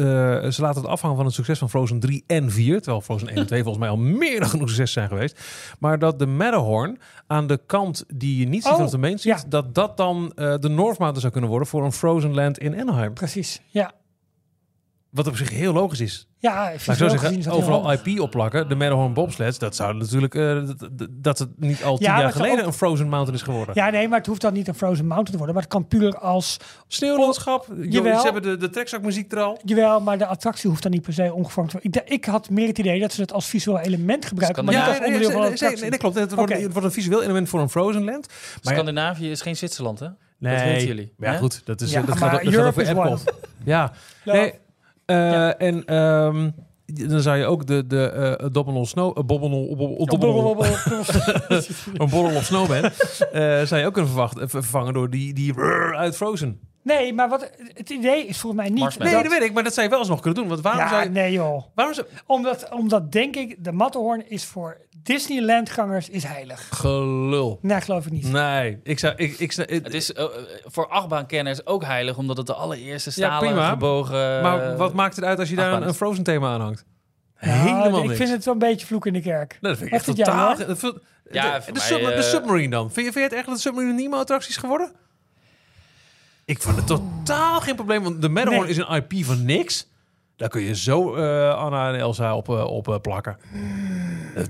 ze 0.50 0.56
laten 0.58 0.80
het 0.80 0.90
afhangen 0.90 1.16
van 1.16 1.24
het 1.26 1.34
succes 1.34 1.58
van 1.58 1.70
Frozen 1.70 2.00
3 2.00 2.24
en 2.26 2.50
4. 2.50 2.76
Terwijl 2.80 3.00
Frozen 3.02 3.28
1 3.28 3.36
en 3.36 3.46
2 3.46 3.62
volgens 3.62 3.82
mij 3.84 3.92
al 3.92 3.98
meer 4.22 4.40
dan 4.40 4.48
genoeg 4.48 4.68
succes 4.68 4.92
zijn 4.92 5.08
geweest. 5.08 5.40
Maar 5.78 5.98
dat 5.98 6.18
de 6.18 6.26
Matterhorn 6.26 6.98
aan 7.26 7.46
de 7.46 7.60
kant 7.66 8.04
die 8.14 8.38
je 8.38 8.46
niet 8.48 8.62
ziet 8.62 8.70
Oh, 8.70 8.76
vanaf 8.76 8.90
de 8.90 8.98
main 8.98 9.18
ja. 9.22 9.38
dat 9.48 9.74
dat 9.74 9.96
dan 9.96 10.32
de 10.34 10.68
North 10.68 10.98
Mountain 10.98 11.20
zou 11.20 11.32
kunnen 11.32 11.50
worden 11.50 11.68
voor 11.68 11.84
een 11.84 11.92
Frozen 11.92 12.34
Land 12.34 12.58
in 12.58 12.80
Anaheim. 12.80 13.14
Precies, 13.14 13.60
ja. 13.68 13.92
Wat 15.18 15.26
op 15.26 15.36
zich 15.36 15.50
heel 15.50 15.72
logisch 15.72 16.00
is. 16.00 16.26
Ja, 16.40 16.68
ik 16.70 16.74
is 16.74 16.84
zeggen, 16.84 17.50
overal. 17.50 17.92
IP 17.92 18.20
opplakken. 18.20 18.68
De 18.68 18.74
Matterhorn 18.74 19.12
bobsleds, 19.12 19.58
dat 19.58 19.76
zou 19.76 19.94
natuurlijk... 19.94 20.34
eh, 20.34 20.60
dat- 21.12 21.38
het 21.38 21.48
niet 21.56 21.84
al 21.84 21.96
tien 21.96 22.06
Ja, 22.06 22.20
jaar 22.20 22.32
geleden 22.32 22.58
ook- 22.60 22.66
een 22.66 22.72
Frozen 22.72 23.08
Mountain 23.08 23.34
is 23.38 23.42
geworden. 23.42 23.74
Ja, 23.74 23.90
nee, 23.90 24.08
maar 24.08 24.18
het 24.18 24.26
hoeft 24.26 24.40
dan 24.40 24.52
niet 24.52 24.68
een 24.68 24.74
Frozen 24.74 25.06
Mountain 25.06 25.30
te 25.30 25.36
worden. 25.36 25.54
Maar 25.54 25.62
het 25.64 25.72
kan 25.72 25.86
puur 25.86 26.18
als... 26.18 26.56
Sneeuwlandschap. 26.86 27.66
Jawel. 27.68 27.88
Jawel. 27.90 28.18
Ze 28.18 28.24
hebben 28.24 28.42
de, 28.42 28.56
de 28.56 28.70
trekzakmuziek 28.70 29.32
er 29.32 29.40
al. 29.40 29.60
Jawel, 29.64 30.00
maar 30.00 30.18
de 30.18 30.26
attractie 30.26 30.70
hoeft 30.70 30.82
dan 30.82 30.92
niet 30.92 31.02
per 31.02 31.12
se 31.12 31.32
omgevormd 31.34 31.70
te 31.70 31.78
worden. 31.82 32.02
Ik, 32.04 32.10
ik 32.12 32.24
had 32.24 32.50
meer 32.50 32.66
het 32.68 32.78
idee 32.78 33.00
dat 33.00 33.12
ze 33.12 33.20
het 33.20 33.32
als 33.32 33.46
visueel 33.46 33.78
element 33.78 34.24
gebruiken. 34.24 34.64
Maar 34.64 34.74
kan- 34.74 34.82
niet 34.84 34.92
Ja, 34.92 34.98
als 34.98 35.08
nee, 35.08 35.14
onderdeel 35.30 35.58
van 35.60 35.80
nee, 35.80 35.90
dat 35.90 35.98
klopt. 36.00 36.14
Het 36.18 36.34
wordt, 36.34 36.52
Oké. 36.52 36.60
het 36.62 36.72
wordt 36.72 36.86
een 36.86 36.92
visueel 36.92 37.22
element 37.22 37.48
voor 37.48 37.60
een 37.60 37.70
Frozen 37.70 38.04
Land. 38.04 38.26
Maar 38.28 38.36
ja, 38.62 38.70
Scandinavië 38.70 39.30
is 39.30 39.40
geen 39.40 39.56
Zwitserland, 39.56 39.98
hè? 39.98 40.06
nee, 40.38 40.54
dat 40.56 40.64
weten 40.64 40.86
jullie, 40.86 41.12
Maar 41.16 41.28
ja, 41.28 41.34
hè? 41.34 41.40
goed. 41.40 41.60
Dat, 41.64 41.80
is, 41.80 41.90
Ja, 41.90 42.00
dat 42.02 42.16
gaat, 42.16 42.30
dat 42.44 42.54
gaat 42.54 42.66
over. 42.66 42.86
Epcot. 42.88 43.24
Ja. 43.64 43.92
Nee, 44.24 44.52
Ja. 45.12 45.56
En 45.56 45.84
ehm, 45.84 46.50
dan 46.86 47.20
zou 47.20 47.36
je 47.36 47.44
ook 47.46 47.66
de, 47.66 47.86
de 47.86 48.02
eh 48.10 48.46
Dobbelol 48.52 48.86
Snow... 48.86 49.18
Uh. 49.18 49.24
Bobbelol- 49.24 50.06
Dobbelol- 50.06 50.64
Een 51.94 52.08
borrel 52.10 52.36
of 52.36 52.44
snowman. 52.44 52.82
eh 53.32 53.62
zou 53.62 53.80
je 53.80 53.86
ook 53.86 53.92
kunnen 53.92 54.10
verwacht, 54.10 54.38
eh, 54.38 54.44
vervangen 54.48 54.92
door 54.94 55.10
die, 55.10 55.34
die 55.34 55.54
uit 55.96 56.16
Frozen. 56.16 56.60
Nee, 56.82 57.12
maar 57.12 57.28
wat, 57.28 57.50
het 57.74 57.90
idee 57.90 58.26
is 58.26 58.38
volgens 58.38 58.62
mij 58.62 58.70
niet... 58.70 58.98
Nee, 58.98 59.12
dat- 59.12 59.22
dat 59.22 59.32
weet 59.32 59.42
ik. 59.42 59.52
Maar 59.52 59.62
dat 59.62 59.72
zou 59.74 59.84
je 59.84 59.90
wel 59.90 59.98
eens 60.00 60.08
nog 60.08 60.20
kunnen 60.20 60.40
doen. 60.40 60.48
Want 60.48 60.60
waarom 60.60 60.88
zou 60.88 60.94
ja, 60.94 61.02
je... 61.02 61.10
nee 61.10 61.32
joh. 61.32 61.62
Waarom 61.74 61.94
zou... 61.94 62.06
Omdat, 62.26 62.68
omdat 62.70 63.12
denk 63.12 63.36
ik, 63.36 63.64
de 63.64 63.72
Matterhorn 63.72 64.30
is 64.30 64.44
voor 64.44 64.76
Disneylandgangers 65.02 66.08
is 66.08 66.24
heilig. 66.24 66.68
Gelul. 66.70 67.58
Nee, 67.62 67.80
geloof 67.80 68.06
ik 68.06 68.12
niet. 68.12 68.30
Nee, 68.32 68.80
ik 68.82 68.98
zou... 68.98 69.14
Ik, 69.16 69.38
ik, 69.38 69.52
Het 69.52 69.94
is 69.94 70.12
eh, 70.12 70.24
eh, 70.24 70.30
voor 70.64 70.88
achtbaankenners 70.88 71.66
ook 71.66 71.84
heilig, 71.84 72.16
omdat 72.16 72.36
het 72.36 72.46
de 72.46 72.54
allereerste 72.54 73.10
Ja, 73.14 73.14
stalen 73.26 73.48
prima. 73.48 73.68
gebogen... 73.68 74.42
maar 74.42 74.76
wat 74.76 74.94
maakt 74.94 75.16
het 75.16 75.24
uit 75.24 75.38
als 75.38 75.48
je 75.48 75.56
daar 75.56 75.72
een, 75.72 75.82
een 75.82 75.88
is. 75.88 75.96
Frozen 75.96 76.24
thema 76.24 76.52
aan 76.52 76.60
hangt? 76.60 76.84
Nou, 77.40 77.52
Helemaal 77.58 78.00
ik 78.00 78.04
niks. 78.06 78.16
vind 78.18 78.30
het 78.30 78.44
wel 78.44 78.54
een 78.54 78.60
beetje 78.60 78.86
vloek 78.86 79.06
in 79.06 79.12
de 79.12 79.20
kerk. 79.20 79.58
Nee, 79.60 79.70
dat 79.72 79.76
vind 79.80 79.90
ik 79.90 79.96
echt 79.96 80.04
totaal... 80.04 80.48
Ja, 80.48 80.54
de, 80.54 80.64
de, 81.66 81.72
mij, 81.72 81.82
sub- 81.82 82.00
de 82.00 82.12
eh, 82.12 82.20
Submarine 82.22 82.70
dan. 82.70 82.90
Vind 82.92 83.06
je, 83.06 83.12
vind 83.12 83.14
je 83.14 83.20
het 83.20 83.32
echt 83.32 83.46
dat 83.46 83.54
de 83.54 83.60
Submarine 83.60 83.92
een 83.92 83.96
Nemo-attractie 83.98 84.50
is 84.50 84.56
geworden? 84.56 84.92
Ik 86.48 86.62
vond 86.62 86.76
het 86.76 86.86
totaal 86.86 87.60
geen 87.60 87.74
probleem, 87.74 88.02
want 88.02 88.22
de 88.22 88.28
Matterhorn 88.28 88.62
Nee. 88.62 88.70
is 88.70 88.76
een 88.76 88.94
IP 88.94 89.24
van 89.24 89.44
niks. 89.44 89.88
Daar 90.36 90.48
kun 90.48 90.62
je 90.62 90.76
zo 90.76 91.14
eh, 91.14 91.54
Anna 91.54 91.92
en 91.92 91.98
Elsa 91.98 92.36
op, 92.36 92.48
eh, 92.48 92.64
op 92.64 92.88
eh, 92.88 92.94
plakken. 93.02 93.38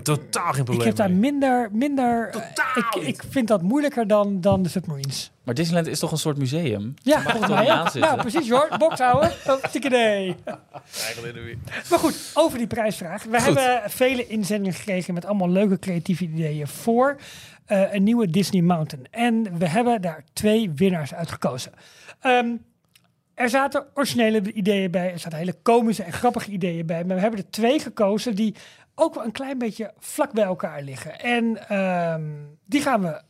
Totaal 0.03 0.53
geen 0.53 0.65
probleem 0.65 0.81
Ik 0.81 0.87
heb 0.87 0.97
daar 0.97 1.11
minder... 1.11 1.69
minder 1.73 2.35
ik, 2.75 3.03
ik 3.03 3.25
vind 3.29 3.49
dat 3.49 3.63
moeilijker 3.63 4.07
dan, 4.07 4.41
dan 4.41 4.63
de 4.63 4.69
Submarines. 4.69 5.31
Maar 5.49 5.57
Disneyland 5.57 5.87
is 5.87 5.99
toch 5.99 6.13
een 6.13 6.19
soort 6.19 6.39
museum? 6.39 6.95
Ja, 7.03 7.23
Mag 7.23 7.37
ook. 7.37 7.51
aanzitten? 7.67 8.01
Nou, 8.01 8.21
precies 8.21 8.51
hoor. 8.51 8.69
Box 8.79 8.99
houden. 8.99 9.33
Hartstikke 9.45 9.87
idee. 9.87 10.37
Maar 11.91 11.99
goed, 11.99 12.31
over 12.35 12.59
die 12.59 12.67
prijsvraag. 12.67 13.25
We 13.25 13.41
hebben 13.41 13.91
vele 13.91 14.27
inzendingen 14.27 14.79
gekregen 14.79 15.15
met 15.15 15.25
allemaal 15.25 15.51
leuke 15.51 15.79
creatieve 15.79 16.25
ideeën 16.25 16.67
voor 16.67 17.17
eh, 17.67 17.93
een 17.95 18.03
nieuwe 18.03 18.31
Disney 18.31 18.63
Mountain. 18.63 19.07
En 19.11 19.59
we 19.59 19.69
hebben 19.69 20.01
daar 20.01 20.25
twee 20.33 20.71
winnaars 20.75 21.15
uitgekozen. 21.15 21.73
Ehm, 22.21 22.57
er 23.35 23.49
zaten 23.49 23.87
originele 23.95 24.53
ideeën 24.53 24.91
bij, 24.91 25.13
er 25.13 25.19
zaten 25.19 25.39
hele 25.39 25.57
komische 25.63 26.03
en 26.03 26.13
grappige 26.13 26.51
ideeën 26.51 26.87
bij. 26.87 27.05
Maar 27.05 27.17
we 27.17 27.23
hebben 27.23 27.41
er 27.41 27.51
twee 27.51 27.79
gekozen 27.79 28.35
die 28.35 28.55
ook 28.95 29.15
wel 29.15 29.25
een 29.25 29.33
klein 29.33 29.59
beetje 29.59 29.93
vlak 29.99 30.33
bij 30.33 30.45
elkaar 30.45 30.83
liggen. 30.83 31.21
En 31.21 31.69
ehm, 31.69 32.23
die 32.67 32.83
gaan 32.83 33.03
we 33.03 33.23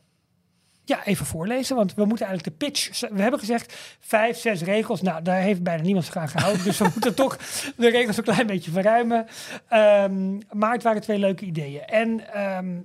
ja, 0.89 1.05
even 1.05 1.25
voorlezen, 1.25 1.75
want 1.75 1.93
we 1.93 2.05
moeten 2.05 2.25
eigenlijk 2.25 2.59
de 2.59 2.65
pitch. 2.65 2.99
We 2.99 3.21
hebben 3.21 3.39
gezegd 3.39 3.97
vijf, 3.99 4.37
zes 4.37 4.61
regels. 4.61 5.01
Nou, 5.01 5.21
daar 5.23 5.41
heeft 5.41 5.63
bijna 5.63 5.83
niemand 5.83 6.05
zich 6.05 6.17
aan 6.17 6.29
gehouden. 6.29 6.63
dus 6.63 6.77
we 6.77 6.89
moeten 6.93 7.15
toch 7.15 7.37
de 7.75 7.89
regels 7.89 8.17
een 8.17 8.23
klein 8.23 8.47
beetje 8.47 8.71
verruimen. 8.71 9.27
Ehm, 9.67 10.37
maar 10.51 10.73
het 10.73 10.83
waren 10.83 11.01
twee 11.01 11.19
leuke 11.19 11.45
ideeën. 11.45 11.85
En 11.85 12.33
ehm, 12.33 12.75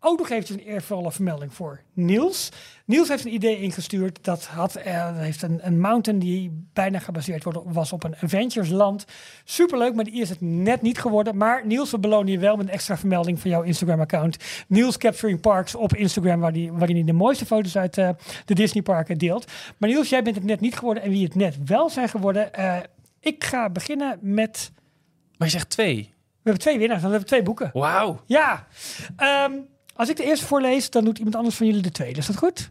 ook 0.00 0.18
nog 0.18 0.30
eventjes 0.30 0.56
een 0.56 0.62
eervolle 0.62 1.12
vermelding 1.12 1.54
voor 1.54 1.80
Niels. 1.92 2.48
Niels 2.84 3.08
heeft 3.08 3.24
een 3.24 3.32
idee 3.34 3.60
ingestuurd. 3.60 4.18
Dat 4.24 4.44
had, 4.44 4.74
eh, 4.74 5.16
heeft 5.16 5.42
een, 5.42 5.60
een 5.62 5.80
mountain 5.80 6.20
die 6.20 6.66
bijna 6.72 6.98
gebaseerd 6.98 7.44
wordt, 7.44 7.58
was 7.64 7.92
op 7.92 8.04
een 8.04 8.16
Avengers 8.16 8.68
land. 8.68 9.04
Superleuk, 9.44 9.94
maar 9.94 10.04
die 10.04 10.20
is 10.20 10.28
het 10.28 10.40
net 10.40 10.82
niet 10.82 10.98
geworden. 10.98 11.36
Maar 11.36 11.66
Niels, 11.66 11.90
we 11.90 11.98
belonen 11.98 12.32
je 12.32 12.38
wel 12.38 12.56
met 12.56 12.66
een 12.66 12.72
extra 12.72 12.96
vermelding 12.98 13.40
van 13.40 13.50
jouw 13.50 13.62
Instagram-account. 13.62 14.36
Niels 14.68 14.96
Capturing 14.96 15.40
Parks 15.40 15.74
op 15.74 15.94
Instagram, 15.94 16.40
waar 16.40 16.52
die, 16.52 16.72
waarin 16.72 16.96
hij 16.96 17.04
de 17.04 17.12
mooiste 17.12 17.46
foto's 17.46 17.76
uit 17.76 17.98
eh, 17.98 18.08
de 18.44 18.54
Disney 18.54 18.82
parken 18.82 19.18
deelt. 19.18 19.52
Maar 19.76 19.88
Niels, 19.88 20.08
jij 20.08 20.22
bent 20.22 20.36
het 20.36 20.44
net 20.44 20.60
niet 20.60 20.76
geworden. 20.76 21.02
En 21.02 21.10
wie 21.10 21.24
het 21.24 21.34
net 21.34 21.56
wel 21.64 21.90
zijn 21.90 22.08
geworden, 22.08 22.54
eh, 22.54 22.76
ik 23.20 23.44
ga 23.44 23.70
beginnen 23.70 24.18
met... 24.20 24.72
Maar 25.38 25.48
je 25.48 25.54
zegt 25.54 25.70
twee. 25.70 25.96
We 26.48 26.54
hebben 26.54 26.62
twee 26.62 26.78
winnaars, 26.78 27.02
want 27.02 27.12
we 27.12 27.18
hebben 27.18 27.28
twee 27.28 27.42
boeken. 27.42 27.70
Wauw. 27.72 28.20
Ja, 28.26 28.66
Ehm, 29.16 29.52
als 29.98 30.08
ik 30.08 30.16
de 30.16 30.24
eerste 30.24 30.46
voorlees, 30.46 30.90
dan 30.90 31.04
doet 31.04 31.18
iemand 31.18 31.36
anders 31.36 31.56
van 31.56 31.66
jullie 31.66 31.82
de 31.82 31.90
tweede. 31.90 32.18
Is 32.18 32.26
dat 32.26 32.36
goed? 32.36 32.70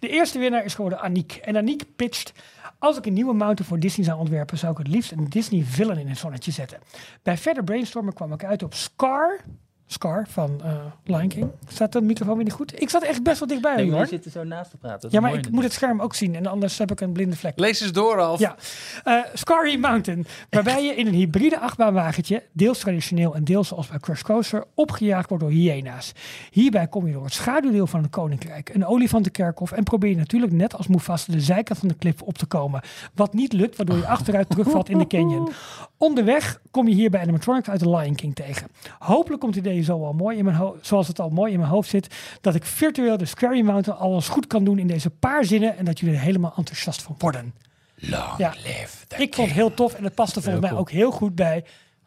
De 0.00 0.08
eerste 0.08 0.38
winnaar 0.38 0.64
is 0.64 0.74
geworden 0.74 1.00
Aniek. 1.00 1.32
En 1.32 1.56
Aniek 1.56 1.82
pitcht... 1.96 2.32
Als 2.78 2.96
ik 2.96 3.06
een 3.06 3.12
nieuwe 3.12 3.34
mountain 3.34 3.64
voor 3.64 3.78
Disney 3.78 4.06
zou 4.06 4.18
ontwerpen... 4.18 4.58
zou 4.58 4.72
ik 4.72 4.78
het 4.78 4.88
liefst 4.88 5.12
een 5.12 5.28
Disney 5.28 5.62
villain 5.62 5.98
in 5.98 6.08
het 6.08 6.18
zonnetje 6.18 6.50
zetten. 6.50 6.78
Bij 7.22 7.36
verder 7.38 7.64
brainstormen 7.64 8.12
kwam 8.12 8.32
ik 8.32 8.44
uit 8.44 8.62
op 8.62 8.74
Scar... 8.74 9.40
Scar 9.86 10.26
van 10.28 10.60
eh, 10.64 10.72
Lion 11.04 11.28
King. 11.28 11.50
Staat 11.68 11.92
de 11.92 12.00
microfoon 12.00 12.34
weer 12.34 12.44
niet 12.44 12.52
goed? 12.52 12.80
Ik 12.80 12.90
zat 12.90 13.02
echt 13.02 13.22
best 13.22 13.38
wel 13.38 13.48
dichtbij 13.48 13.76
Nee, 13.76 13.90
hoor. 13.90 14.00
we 14.00 14.06
zitten 14.06 14.30
zo 14.30 14.44
naast 14.44 14.70
te 14.70 14.76
praten. 14.76 15.08
Ja, 15.12 15.20
maar 15.20 15.34
ik 15.34 15.50
moet 15.50 15.62
het 15.62 15.72
scherm 15.72 16.00
ook 16.00 16.14
zien. 16.14 16.34
En 16.34 16.46
anders 16.46 16.78
heb 16.78 16.90
ik 16.90 17.00
een 17.00 17.12
blinde 17.12 17.36
vlek. 17.36 17.52
Lees 17.56 17.80
eens 17.80 17.92
door, 17.92 18.16
Ralf. 18.16 18.40
Ja, 18.40 18.56
uh, 19.04 19.20
Scarry 19.34 19.78
Mountain. 19.78 20.26
Waarbij 20.50 20.84
je 20.84 20.94
in 20.94 21.06
een 21.06 21.14
hybride 21.14 21.58
achtbaanwagentje, 21.58 22.42
deels 22.52 22.78
traditioneel 22.78 23.34
en 23.34 23.44
deels 23.44 23.68
zoals 23.68 23.88
bij 23.88 23.98
Crush 23.98 24.22
Coaster, 24.22 24.64
opgejaagd 24.74 25.28
wordt 25.28 25.44
door 25.44 25.52
hyena's. 25.52 26.12
Hierbij 26.50 26.86
kom 26.86 27.06
je 27.06 27.12
door 27.12 27.24
het 27.24 27.32
schaduwdeel 27.32 27.86
van 27.86 28.02
het 28.02 28.10
koninkrijk, 28.10 28.74
een 28.74 28.86
olifantenkerkhof 28.86 29.72
en 29.72 29.82
probeer 29.82 30.10
je 30.10 30.16
natuurlijk 30.16 30.52
net 30.52 30.76
als 30.76 30.86
Mufasa 30.86 31.32
de 31.32 31.40
zijkant 31.40 31.78
van 31.78 31.88
de 31.88 31.94
klif 31.94 32.22
op 32.22 32.38
te 32.38 32.46
komen. 32.46 32.80
Wat 33.14 33.34
niet 33.34 33.52
lukt, 33.52 33.76
waardoor 33.76 33.96
je 33.96 34.06
achteruit 34.06 34.48
terugvalt 34.48 34.88
in 34.88 34.98
de 34.98 35.06
canyon. 35.06 35.48
Onderweg 35.98 36.60
kom 36.70 36.88
je 36.88 36.94
hier 36.94 37.10
bij 37.10 37.20
animatronics 37.20 37.68
uit 37.68 37.80
de 37.80 37.90
Lion 37.90 38.14
King 38.14 38.34
tegen. 38.34 38.68
Hopelijk 38.98 39.40
komt 39.40 39.54
het 39.54 39.64
idee 39.76 39.84
zo 39.96 40.04
al 40.04 40.12
mooi 40.12 40.36
in 40.38 40.44
mijn 40.44 40.56
ho- 40.56 40.76
zoals 40.80 41.08
het 41.08 41.20
al 41.20 41.28
mooi 41.28 41.52
in 41.52 41.58
mijn 41.58 41.70
hoofd 41.70 41.88
zit, 41.88 42.14
dat 42.40 42.54
ik 42.54 42.64
virtueel 42.64 43.16
de 43.16 43.24
Scarry 43.24 43.60
Mountain 43.60 44.00
alles 44.00 44.28
goed 44.28 44.46
kan 44.46 44.64
doen 44.64 44.78
in 44.78 44.86
deze 44.86 45.10
paar 45.10 45.44
zinnen 45.44 45.76
en 45.76 45.84
dat 45.84 46.00
jullie 46.00 46.14
er 46.14 46.20
helemaal 46.20 46.52
enthousiast 46.56 47.02
van 47.02 47.14
worden. 47.18 47.54
Long 47.96 48.38
Ja. 48.38 48.50
live 48.56 49.06
the 49.08 49.16
Ik 49.22 49.34
vond 49.34 49.48
het 49.48 49.56
heel 49.56 49.74
tof 49.74 49.94
en 49.94 50.04
het 50.04 50.14
paste 50.14 50.40
volgens 50.40 50.60
mij 50.60 50.68
cool. 50.70 50.80
ook 50.80 50.90
heel 50.90 51.10
goed 51.10 51.34
bij 51.34 51.64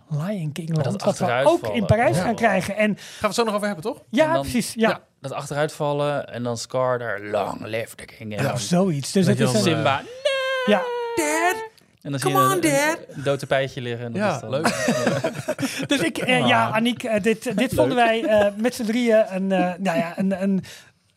Lion 0.09 0.51
King 0.51 0.70
Land. 0.70 0.84
dat 0.84 1.01
Wat 1.01 1.17
we 1.17 1.41
ook 1.45 1.67
in 1.76 1.86
Parijs 1.86 2.17
Ja. 2.17 2.24
gaan 2.24 2.36
krijgen. 2.36 2.76
En 2.76 2.88
Gaan 2.97 2.97
we 3.20 3.26
het 3.26 3.36
zo 3.36 3.43
nog 3.43 3.53
over 3.53 3.65
hebben, 3.67 3.86
toch? 3.86 4.01
ja, 4.09 4.34
dan- 4.34 4.41
precies. 4.41 4.74
Ja, 4.74 4.89
Ja, 4.89 5.01
dat 5.22 5.32
achteruitvallen 5.32 6.28
en 6.34 6.43
dan 6.43 6.57
Scar 6.57 6.99
daar 6.99 7.22
long 7.22 7.65
live 7.65 7.95
the 7.95 8.05
king. 8.05 8.36
En 8.38 8.43
Ja, 8.43 8.55
zoiets. 8.57 9.11
Dus 9.11 9.26
Dat 9.26 9.38
het 9.38 9.47
is 9.47 9.53
een, 9.55 9.61
Simba. 9.61 10.01
ja. 10.65 10.82
En 12.01 12.11
dan 12.11 12.19
zie 12.19 12.29
je 12.29 12.35
on, 12.35 12.41
een, 12.51 12.65
een, 12.65 12.97
een 13.15 13.23
dood 13.23 13.39
tapijtje 13.39 13.81
liggen. 13.81 14.05
En 14.05 14.11
dat 14.11 14.21
Ja, 14.21 14.35
is 14.35 14.41
dan, 14.41 14.49
leuk. 14.49 14.67
Dus 15.91 15.99
ik, 15.99 16.17
eh, 16.17 16.47
ja, 16.47 16.69
Aniek, 16.69 17.03
eh, 17.03 17.21
dit, 17.21 17.57
dit 17.57 17.73
vonden 17.73 17.95
wij 17.95 18.23
eh, 18.23 18.47
met 18.57 18.75
z'n 18.75 18.83
drieën 18.83 19.25
een, 19.29 19.51
eh, 19.51 19.73
nou 19.77 19.97
ja, 19.97 20.13
een, 20.17 20.41
een 20.41 20.63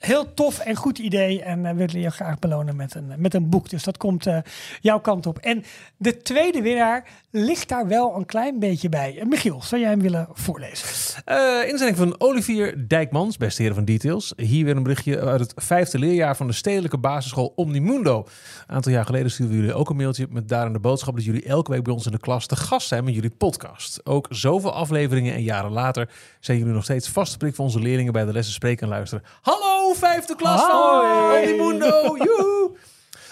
heel 0.07 0.35
tof 0.35 0.59
en 0.59 0.77
goed 0.77 0.99
idee. 0.99 1.43
En 1.43 1.63
we 1.63 1.75
willen 1.75 2.01
je 2.01 2.11
graag 2.11 2.39
belonen 2.39 2.77
met 2.77 2.95
een, 2.95 3.13
met 3.17 3.35
een 3.35 3.49
boek. 3.49 3.69
Dus 3.69 3.83
dat 3.83 3.97
komt 3.97 4.27
eh, 4.27 4.39
jouw 4.81 5.01
kant 5.01 5.27
op. 5.27 5.39
En 5.39 5.65
de 5.97 6.17
tweede 6.17 6.63
winnaar 6.63 7.09
ligt 7.31 7.69
daar 7.69 7.87
wel 7.87 8.17
een 8.17 8.27
klein 8.27 8.59
beetje 8.59 8.89
bij. 8.89 9.19
Eh, 9.19 9.27
Michiel, 9.27 9.63
zou 9.63 9.81
jij 9.81 9.91
hem 9.91 10.01
willen 10.01 10.29
voorlezen? 10.33 10.89
Eh 11.25 11.69
inzending 11.69 11.97
van 11.97 12.15
Olivier 12.19 12.89
Dijkmans, 12.89 13.37
beste 13.37 13.61
heren 13.61 13.77
van 13.77 13.85
Details. 13.85 14.33
Hier 14.37 14.65
weer 14.65 14.77
een 14.77 14.83
berichtje 14.83 15.21
uit 15.21 15.41
het 15.41 15.53
vijfde 15.57 15.99
leerjaar 15.99 16.37
van 16.37 16.47
de 16.47 16.53
stedelijke 16.53 16.99
basisschool 16.99 17.53
Omnimundo. 17.57 18.27
Een 18.67 18.75
aantal 18.75 18.93
jaar 18.93 19.05
geleden 19.05 19.31
stuurden 19.31 19.57
jullie 19.57 19.75
ook 19.75 19.91
een 19.91 19.97
mailtje 19.97 20.27
met 20.31 20.49
daarin 20.49 20.73
de 20.73 20.79
boodschap 20.79 21.15
dat 21.15 21.25
jullie 21.25 21.45
elke 21.45 21.71
week 21.71 21.83
bij 21.83 21.93
ons 21.93 22.07
in 22.07 22.13
de 22.13 22.19
klas 22.19 22.47
te 22.47 22.57
gast 22.57 22.89
zijn 22.89 23.05
met 23.05 23.15
jullie 23.15 23.31
podcast. 23.31 24.07
Ook 24.07 24.27
zoveel 24.31 24.73
afleveringen 24.73 25.35
en 25.35 25.43
jaren 25.43 25.71
later 25.71 26.09
zijn 26.41 26.59
jullie 26.59 26.73
nog 26.73 26.85
steeds 26.85 27.09
vaste 27.09 27.37
prik 27.37 27.55
voor 27.55 27.65
onze 27.65 27.81
leerlingen 27.81 28.13
bij 28.13 28.25
de 28.25 28.33
lessen 28.33 28.55
spreken 28.55 28.83
en 28.83 28.89
luisteren. 28.89 29.25
Hallo, 29.41 29.92
vijfde 29.95 30.37
klas 30.37 30.61
van 30.61 30.71
Hoi. 30.71 31.43
Omnimundo! 31.43 32.17
Joehoe! 32.17 32.71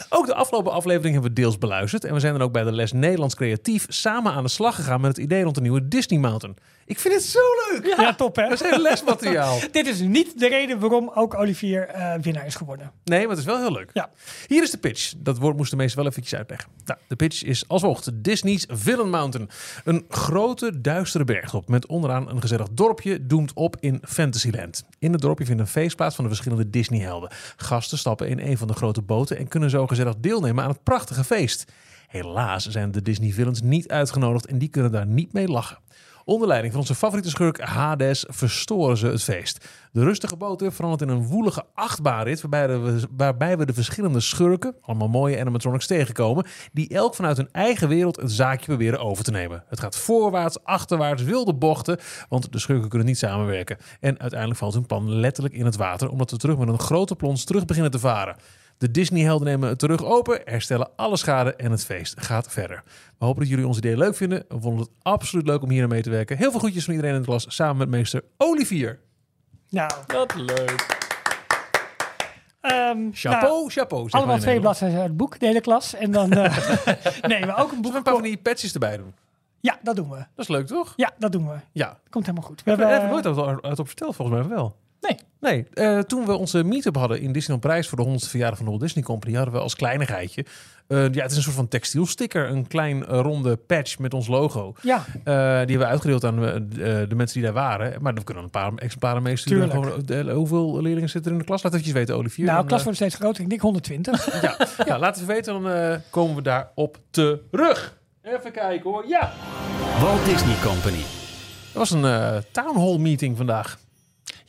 Ook 0.08 0.26
de 0.26 0.34
afgelopen 0.34 0.72
aflevering 0.72 1.12
hebben 1.12 1.34
we 1.34 1.40
deels 1.40 1.58
beluisterd. 1.58 2.04
En 2.04 2.14
we 2.14 2.20
zijn 2.20 2.32
dan 2.32 2.42
ook 2.42 2.52
bij 2.52 2.64
de 2.64 2.72
les 2.72 2.92
Nederlands 2.92 3.34
Creatief 3.34 3.86
samen 3.88 4.32
aan 4.32 4.42
de 4.42 4.48
slag 4.48 4.74
gegaan 4.74 5.00
met 5.00 5.16
het 5.16 5.24
idee 5.24 5.42
rond 5.42 5.54
de 5.54 5.60
nieuwe 5.60 5.88
Disney 5.88 6.18
Mountain. 6.18 6.56
Ik 6.90 6.98
vind 6.98 7.14
het 7.14 7.22
zo 7.22 7.38
leuk! 7.68 7.94
Ja, 7.96 8.14
top 8.14 8.36
hè? 8.36 8.48
Dat 8.48 8.60
is 8.62 8.70
heel 8.70 8.80
lesmateriaal. 8.80 9.58
Dit 9.70 9.86
is 9.86 10.00
niet 10.00 10.38
de 10.38 10.48
reden 10.48 10.78
waarom 10.78 11.10
ook 11.14 11.34
Olivier 11.34 11.88
eh, 11.88 12.14
winnaar 12.20 12.46
is 12.46 12.54
geworden. 12.54 12.92
Nee, 13.04 13.20
maar 13.20 13.28
het 13.28 13.38
is 13.38 13.44
wel 13.44 13.58
heel 13.58 13.72
leuk. 13.72 13.90
Ja. 13.92 14.10
Hier 14.46 14.62
is 14.62 14.70
de 14.70 14.78
pitch. 14.78 15.12
Dat 15.16 15.38
woord 15.38 15.56
moesten 15.56 15.76
de 15.76 15.82
meesten 15.82 16.02
wel 16.02 16.10
eventjes 16.10 16.38
uitleggen. 16.38 16.70
Nou, 16.84 16.98
de 17.08 17.16
pitch 17.16 17.42
is 17.42 17.68
als 17.68 17.82
volgt. 17.82 18.24
Disney's 18.24 18.66
Villain 18.68 19.10
Mountain. 19.10 19.50
Een 19.84 20.04
grote, 20.08 20.80
duistere 20.80 21.24
bergtop 21.24 21.68
met 21.68 21.86
onderaan 21.86 22.28
een 22.30 22.40
gezellig 22.40 22.68
dorpje 22.72 23.26
doemt 23.26 23.52
op 23.54 23.76
in 23.80 23.98
Fantasyland. 24.02 24.84
In 24.98 25.12
het 25.12 25.20
dorpje 25.20 25.44
vindt 25.44 25.60
een 25.60 25.66
feest 25.66 25.96
plaats 25.96 26.14
van 26.14 26.24
de 26.24 26.30
verschillende 26.30 26.70
Disney-helden. 26.70 27.30
Gasten 27.56 27.98
stappen 27.98 28.28
in 28.28 28.40
een 28.40 28.58
van 28.58 28.68
de 28.68 28.74
grote 28.74 29.02
boten 29.02 29.36
en 29.36 29.48
kunnen 29.48 29.70
zo 29.70 29.86
gezellig 29.86 30.14
deelnemen 30.18 30.64
aan 30.64 30.70
het 30.70 30.82
prachtige 30.82 31.24
feest. 31.24 31.64
Helaas 32.08 32.66
zijn 32.66 32.92
de 32.92 33.02
Disney 33.02 33.32
villains 33.32 33.62
niet 33.62 33.88
uitgenodigd 33.88 34.46
en 34.46 34.58
die 34.58 34.68
kunnen 34.68 34.92
daar 34.92 35.06
niet 35.06 35.32
mee 35.32 35.48
lachen. 35.48 35.78
Onder 36.24 36.48
leiding 36.48 36.72
van 36.72 36.80
onze 36.80 36.94
favoriete 36.94 37.30
schurk 37.30 37.60
Hades 37.60 38.24
verstoren 38.28 38.96
ze 38.96 39.06
het 39.06 39.22
feest. 39.22 39.68
De 39.92 40.04
rustige 40.04 40.36
boot 40.36 40.62
verandert 40.66 41.10
in 41.10 41.16
een 41.16 41.26
woelige 41.26 41.64
achtbaanrit 41.74 42.40
waarbij, 42.40 42.80
waarbij 43.16 43.58
we 43.58 43.66
de 43.66 43.74
verschillende 43.74 44.20
schurken, 44.20 44.74
allemaal 44.80 45.08
mooie 45.08 45.40
animatronics 45.40 45.86
tegenkomen, 45.86 46.46
die 46.72 46.88
elk 46.88 47.14
vanuit 47.14 47.36
hun 47.36 47.48
eigen 47.52 47.88
wereld 47.88 48.16
het 48.16 48.32
zaakje 48.32 48.66
proberen 48.66 49.00
over 49.00 49.24
te 49.24 49.30
nemen. 49.30 49.64
Het 49.68 49.80
gaat 49.80 49.96
voorwaarts, 49.96 50.64
achterwaarts, 50.64 51.22
wilde 51.22 51.54
bochten, 51.54 51.98
want 52.28 52.52
de 52.52 52.58
schurken 52.58 52.88
kunnen 52.88 53.08
niet 53.08 53.18
samenwerken. 53.18 53.76
En 54.00 54.20
uiteindelijk 54.20 54.60
valt 54.60 54.74
hun 54.74 54.86
plan 54.86 55.14
letterlijk 55.14 55.54
in 55.54 55.64
het 55.64 55.76
water, 55.76 56.08
omdat 56.08 56.30
we 56.30 56.36
terug 56.36 56.58
met 56.58 56.68
een 56.68 56.78
grote 56.78 57.16
plons 57.16 57.44
terug 57.44 57.64
beginnen 57.64 57.90
te 57.90 57.98
varen. 57.98 58.36
De 58.80 58.90
Disney-helden 58.90 59.46
nemen 59.46 59.68
het 59.68 59.78
terug 59.78 60.04
open, 60.04 60.40
herstellen 60.44 60.90
alle 60.96 61.16
schade 61.16 61.54
en 61.54 61.70
het 61.70 61.84
feest 61.84 62.20
gaat 62.20 62.52
verder. 62.52 62.82
We 63.18 63.24
hopen 63.24 63.40
dat 63.40 63.48
jullie 63.50 63.66
ons 63.66 63.76
idee 63.76 63.96
leuk 63.96 64.14
vinden. 64.16 64.44
We 64.48 64.60
vonden 64.60 64.80
het 64.80 64.90
absoluut 65.02 65.46
leuk 65.46 65.62
om 65.62 65.70
hier 65.70 65.82
aan 65.82 65.88
mee 65.88 66.02
te 66.02 66.10
werken. 66.10 66.36
Heel 66.36 66.50
veel 66.50 66.58
groetjes 66.60 66.84
van 66.84 66.94
iedereen 66.94 67.14
in 67.14 67.20
de 67.20 67.26
klas, 67.26 67.44
samen 67.48 67.76
met 67.76 67.88
meester 67.88 68.22
Olivier. 68.36 68.98
Nou, 69.68 69.90
Wat 70.06 70.34
leuk. 70.34 70.86
ehm, 72.60 73.08
Chapeau, 73.12 73.42
nou, 73.58 73.70
chapeau. 73.70 74.06
allemaal 74.10 74.38
twee 74.38 74.60
bladzijden 74.60 74.98
uit 74.98 75.08
het 75.08 75.16
boek, 75.16 75.38
de 75.40 75.46
hele 75.46 75.60
klas. 75.60 75.94
En 75.94 76.10
dan 76.10 76.32
eh 76.32 76.56
nee, 77.28 77.46
maar 77.46 77.58
ook 77.62 77.70
een 77.72 77.76
Zullen 77.76 77.76
we 77.76 77.80
boek. 77.82 77.94
een 77.94 78.02
paar 78.02 78.12
van 78.14 78.22
die 78.22 78.36
patches 78.38 78.72
erbij 78.72 78.96
doen? 78.96 79.14
Ja, 79.60 79.78
dat 79.82 79.96
doen 79.96 80.10
we. 80.10 80.16
Dat 80.16 80.26
is 80.36 80.48
leuk, 80.48 80.66
toch? 80.66 80.92
Ja, 80.96 81.10
dat 81.18 81.32
doen 81.32 81.48
we. 81.48 81.54
Ja. 81.72 81.98
Komt 82.10 82.26
helemaal 82.26 82.48
goed. 82.48 82.62
We 82.62 82.64
We 82.64 82.70
hebben 82.70 82.88
hebben, 83.00 83.10
nooit 83.34 83.48
uit, 83.48 83.62
uit 83.62 83.78
op 83.78 83.86
verteld, 83.86 84.16
volgens 84.16 84.38
mij 84.38 84.48
wel. 84.48 84.76
Nee. 85.00 85.16
Nee, 85.40 85.66
eh, 85.74 85.98
toen 85.98 86.26
we 86.26 86.32
onze 86.36 86.64
meetup 86.64 86.96
hadden 86.96 87.20
in 87.20 87.32
Disneyland 87.32 87.60
Parijs 87.66 87.88
voor 87.88 87.98
de 87.98 88.04
100ste 88.04 88.28
verjaardag 88.28 88.56
van 88.56 88.64
de 88.64 88.70
Walt 88.70 88.82
Disney 88.82 89.04
Company, 89.04 89.34
hadden 89.34 89.54
we 89.54 89.60
als 89.60 89.74
kleinigheidje, 89.76 90.44
eh, 90.86 90.98
ja, 91.12 91.22
het 91.22 91.30
is 91.30 91.36
een 91.36 91.42
soort 91.42 91.54
van 91.54 91.68
textielsticker, 91.68 92.48
een 92.48 92.66
klein 92.66 93.06
eh, 93.06 93.20
ronde 93.20 93.56
patch 93.56 93.98
met 93.98 94.14
ons 94.14 94.26
logo. 94.26 94.74
ja, 94.82 94.96
Eh, 95.06 95.14
die 95.24 95.34
hebben 95.34 95.78
we 95.78 95.84
uitgedeeld 95.86 96.24
aan 96.24 96.44
eh, 96.46 96.52
de, 96.68 97.06
de 97.08 97.14
mensen 97.14 97.34
die 97.40 97.44
daar 97.44 97.52
waren. 97.62 98.02
Maar 98.02 98.14
we 98.14 98.24
kunnen 98.24 98.44
een 98.44 98.50
paar 98.50 98.72
exemplaren 98.74 99.22
meesturen. 99.22 99.70
Gewoon, 99.70 100.30
hoeveel 100.30 100.82
leerlingen 100.82 101.08
zitten 101.08 101.30
er 101.30 101.36
in 101.36 101.38
de 101.42 101.48
klas? 101.48 101.62
Laat 101.62 101.72
het 101.72 101.82
even 101.82 101.94
weten, 101.94 102.16
Olivier. 102.16 102.44
nou, 102.46 102.58
Dan, 102.58 102.66
klas 102.66 102.82
wordt 102.82 102.98
steeds 102.98 103.14
groter. 103.14 103.42
Ik 103.42 103.48
denk 103.48 103.60
120. 103.60 104.32
ja, 104.42 104.56
ja, 104.86 104.98
laat 104.98 105.14
het 105.14 105.22
even 105.22 105.34
weten, 105.34 105.52
dan 105.62 105.68
eh, 105.72 105.96
komen 106.10 106.36
we 106.36 106.42
daarop 106.42 106.98
terug. 107.10 107.98
Even 108.22 108.52
kijken 108.52 108.90
hoor. 108.90 109.04
Ja, 109.08 109.32
Walt 110.00 110.24
Disney 110.24 110.54
Company. 110.62 111.00
er 111.72 111.78
was 111.78 111.90
een 111.90 112.42
town 112.52 112.78
hall 112.78 112.98
meeting 112.98 113.36
vandaag. 113.36 113.78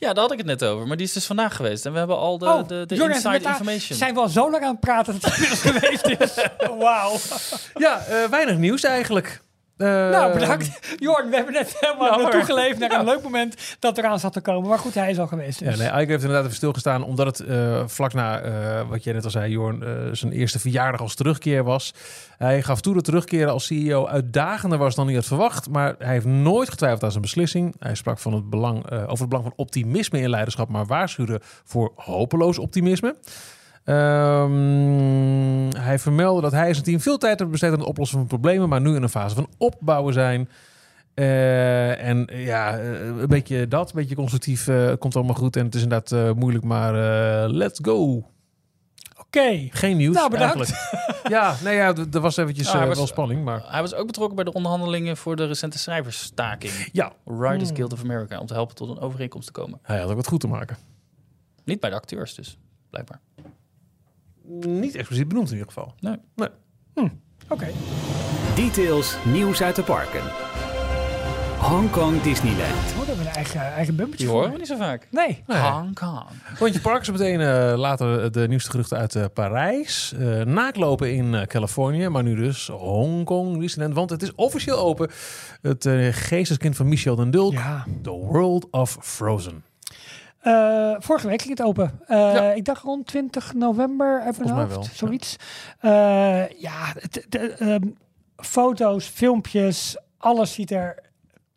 Ja, 0.02 0.12
daar 0.12 0.22
had 0.22 0.32
ik 0.32 0.38
het 0.38 0.46
net 0.46 0.64
over. 0.64 0.86
Maar 0.86 0.96
die 0.96 1.06
is 1.06 1.12
dus 1.12 1.26
vandaag 1.26 1.56
geweest. 1.56 1.86
En 1.86 1.92
we 1.92 1.98
hebben 1.98 2.16
al 2.18 2.38
de, 2.38 2.46
Oh, 2.46 2.68
de, 2.68 2.84
de 2.86 2.94
Jordan, 2.94 3.16
inside 3.16 3.48
information. 3.48 3.98
Zijn 3.98 4.14
we 4.14 4.20
al 4.20 4.28
zo 4.28 4.50
lang 4.50 4.62
aan 4.62 4.70
het 4.70 4.80
praten 4.80 5.12
dat 5.20 5.24
het 5.24 5.34
inmiddels 5.38 5.60
geweest 5.60 6.06
is? 6.20 6.46
Wauw. 6.84 7.16
Ja, 7.74 7.98
eh, 8.04 8.24
weinig 8.24 8.56
nieuws 8.56 8.82
eigenlijk. 8.84 9.42
Eh, 9.76 9.88
nou, 9.88 10.32
bedankt. 10.32 10.78
Jordan, 10.98 11.30
we 11.30 11.36
hebben 11.36 11.54
net 11.54 11.76
helemaal 11.80 12.06
Jammer. 12.06 12.22
naartoe 12.22 12.44
geleefd 12.44 12.78
naar 12.78 12.90
een 12.90 13.04
leuk 13.04 13.22
moment 13.22 13.76
dat 13.78 13.98
eraan 13.98 14.18
zat 14.18 14.32
te 14.32 14.40
komen. 14.40 14.68
Maar 14.68 14.78
goed, 14.78 14.94
hij 14.94 15.10
is 15.10 15.18
al 15.18 15.26
geweest. 15.26 15.58
Dus. 15.58 15.76
Ja, 15.76 15.82
nee, 15.92 16.02
Ike 16.02 16.10
heeft 16.10 16.22
inderdaad 16.22 16.44
even 16.44 16.56
stilgestaan, 16.56 17.04
omdat 17.04 17.26
het 17.26 17.40
eh, 17.40 17.82
vlak 17.86 18.12
na 18.12 18.40
eh, 18.40 18.88
wat 18.88 19.04
jij 19.04 19.12
net 19.12 19.24
al 19.24 19.30
zei, 19.30 19.52
Jorn, 19.52 19.84
zijn 20.12 20.32
eerste 20.32 20.58
verjaardag 20.58 21.00
als 21.00 21.14
terugkeer 21.14 21.64
was. 21.64 21.94
Hij 22.38 22.62
gaf 22.62 22.80
toe 22.80 22.94
dat 22.94 23.04
terugkeren 23.04 23.52
als 23.52 23.66
CEO 23.66 24.06
uitdagender 24.06 24.78
was 24.78 24.94
dan 24.94 25.06
hij 25.06 25.14
had 25.14 25.24
verwacht, 25.24 25.68
maar 25.68 25.94
hij 25.98 26.12
heeft 26.12 26.26
nooit 26.26 26.68
getwijfeld 26.70 27.02
aan 27.02 27.10
zijn 27.10 27.22
beslissing. 27.22 27.74
Hij 27.78 27.94
sprak 27.94 28.18
van 28.18 28.32
het 28.34 28.50
belang, 28.50 28.90
over 28.90 29.18
het 29.18 29.28
belang 29.28 29.44
van 29.44 29.52
optimisme 29.56 30.20
in 30.20 30.30
leiderschap, 30.30 30.68
maar 30.68 30.86
waarschuwde 30.86 31.40
voor 31.64 31.92
hopeloos 31.94 32.58
optimisme. 32.58 33.16
Ehm, 33.84 35.70
hij 35.82 35.98
vermeldde 35.98 36.40
dat 36.42 36.52
hij 36.52 36.66
en 36.68 36.72
zijn 36.74 36.84
team 36.86 37.00
veel 37.00 37.18
tijd 37.18 37.32
hebben 37.32 37.50
besteed 37.50 37.72
aan 37.72 37.78
het 37.78 37.88
oplossen 37.88 38.18
van 38.18 38.26
problemen, 38.26 38.68
maar 38.68 38.80
nu 38.80 38.94
in 38.94 39.02
een 39.02 39.08
fase 39.08 39.34
van 39.34 39.48
opbouwen 39.58 40.12
zijn. 40.12 40.48
Eh, 41.14 42.08
en 42.08 42.26
eh, 42.26 42.46
ja, 42.46 42.78
eh, 42.78 43.06
een 43.06 43.26
beetje 43.28 43.68
dat, 43.68 43.88
een 43.88 43.96
beetje 43.96 44.14
constructief, 44.14 44.68
komt 44.98 45.16
allemaal 45.16 45.34
goed. 45.34 45.56
En 45.56 45.64
het 45.64 45.74
is 45.74 45.82
inderdaad 45.82 46.12
eh, 46.12 46.32
moeilijk, 46.32 46.64
maar 46.64 46.94
eh, 47.44 47.50
let's 47.50 47.78
go. 47.82 48.26
Oké. 49.20 49.66
Geen 49.70 49.96
nieuws 49.96 50.14
Nou, 50.14 50.30
bedankt. 50.30 50.56
eigenlijk. 50.72 51.28
ja, 51.28 51.54
nee, 51.64 51.76
ja, 51.76 51.94
er 52.12 52.20
was 52.20 52.36
eventjes 52.36 52.72
was- 52.72 52.96
wel 52.96 53.06
spanning, 53.06 53.44
maar 53.44 53.62
Hij 53.66 53.80
was 53.80 53.94
ook 53.94 54.06
betrokken 54.06 54.34
bij 54.36 54.44
de 54.44 54.52
onderhandelingen 54.52 55.16
voor 55.16 55.36
de 55.36 55.46
recente 55.46 55.78
schrijversstaking. 55.78 56.72
ja, 56.92 57.12
Writers 57.24 57.68
Hmm. 57.68 57.76
Guild 57.76 57.92
of 57.92 58.02
America, 58.02 58.38
om 58.40 58.46
te 58.46 58.54
helpen 58.54 58.74
tot 58.74 58.88
een 58.90 58.98
overeenkomst 58.98 59.46
te 59.46 59.52
komen. 59.52 59.78
hij 59.82 60.00
had 60.00 60.10
ook 60.10 60.16
wat 60.16 60.26
goed 60.26 60.40
te 60.40 60.48
maken. 60.48 60.76
Niet 61.64 61.80
bij 61.80 61.90
de 61.90 61.96
acteurs 61.96 62.34
dus, 62.34 62.58
blijkbaar. 62.90 63.20
Niet 64.66 64.94
expliciet 64.94 65.28
benoemd 65.28 65.46
in 65.50 65.56
ieder 65.56 65.72
geval. 65.72 65.94
Nee. 66.34 66.48
Oké. 67.48 67.68
Details, 68.54 69.16
nieuws 69.24 69.62
uit 69.62 69.76
de 69.76 69.82
parken. 69.82 70.20
Hongkong 71.58 72.22
Disneyland. 72.22 72.60
Oh, 72.72 72.96
daar 72.98 73.06
hebben 73.06 73.16
we 73.16 73.20
een 73.30 73.34
eigen, 73.36 73.60
eigen 73.60 73.96
bumpertje 73.96 74.26
Die 74.26 74.34
voor. 74.34 74.52
niet 74.58 74.66
zo 74.66 74.76
vaak. 74.76 75.08
Nee. 75.10 75.42
Nee. 75.46 75.58
Hong 75.58 75.94
Kong. 75.94 76.24
Rondje 76.58 76.80
Park 76.80 77.00
is 77.00 77.10
meteen 77.10 77.40
eh, 77.40 77.72
later 77.78 78.32
de 78.32 78.48
nieuwste 78.48 78.70
geruchten 78.70 78.98
uit 78.98 79.14
eh, 79.14 79.24
Parijs. 79.34 80.12
Eh, 80.18 80.40
naaklopen 80.40 81.14
in 81.14 81.34
eh, 81.34 81.46
Californië, 81.46 82.08
maar 82.08 82.22
nu 82.22 82.34
dus 82.34 82.66
Hongkong 82.68 83.60
Disneyland. 83.60 83.94
Want 83.96 84.10
het 84.10 84.22
is 84.22 84.34
officieel 84.34 84.78
open. 84.78 85.10
Het 85.60 85.86
eh, 85.86 86.08
geesteskind 86.10 86.76
van 86.76 86.88
Michel 86.88 87.16
den 87.16 87.30
Dulk. 87.30 87.52
Ja. 87.52 87.86
The 88.02 88.10
World 88.10 88.70
of 88.70 88.96
Frozen. 89.00 89.64
Eh, 90.42 90.94
vorige 90.98 91.26
week 91.28 91.40
ging 91.42 91.58
het 91.58 91.66
open. 91.66 92.00
Eh, 92.06 92.18
Ja. 92.18 92.52
Ik 92.52 92.64
dacht 92.64 92.82
rond 92.82 93.06
20 93.06 93.54
november 93.54 94.12
uit 94.20 94.22
mijn 94.22 94.34
Volgens 94.34 94.52
mij 94.52 94.62
hoofd. 94.64 94.74
wel, 94.74 95.08
Zoiets. 95.08 95.36
Eh, 95.78 96.48
ja, 96.60 96.92
het, 96.98 97.26
de, 97.28 97.38
ehm, 97.38 97.86
foto's, 98.36 99.06
filmpjes, 99.06 99.96
alles 100.18 100.52
ziet 100.52 100.70
er 100.70 100.98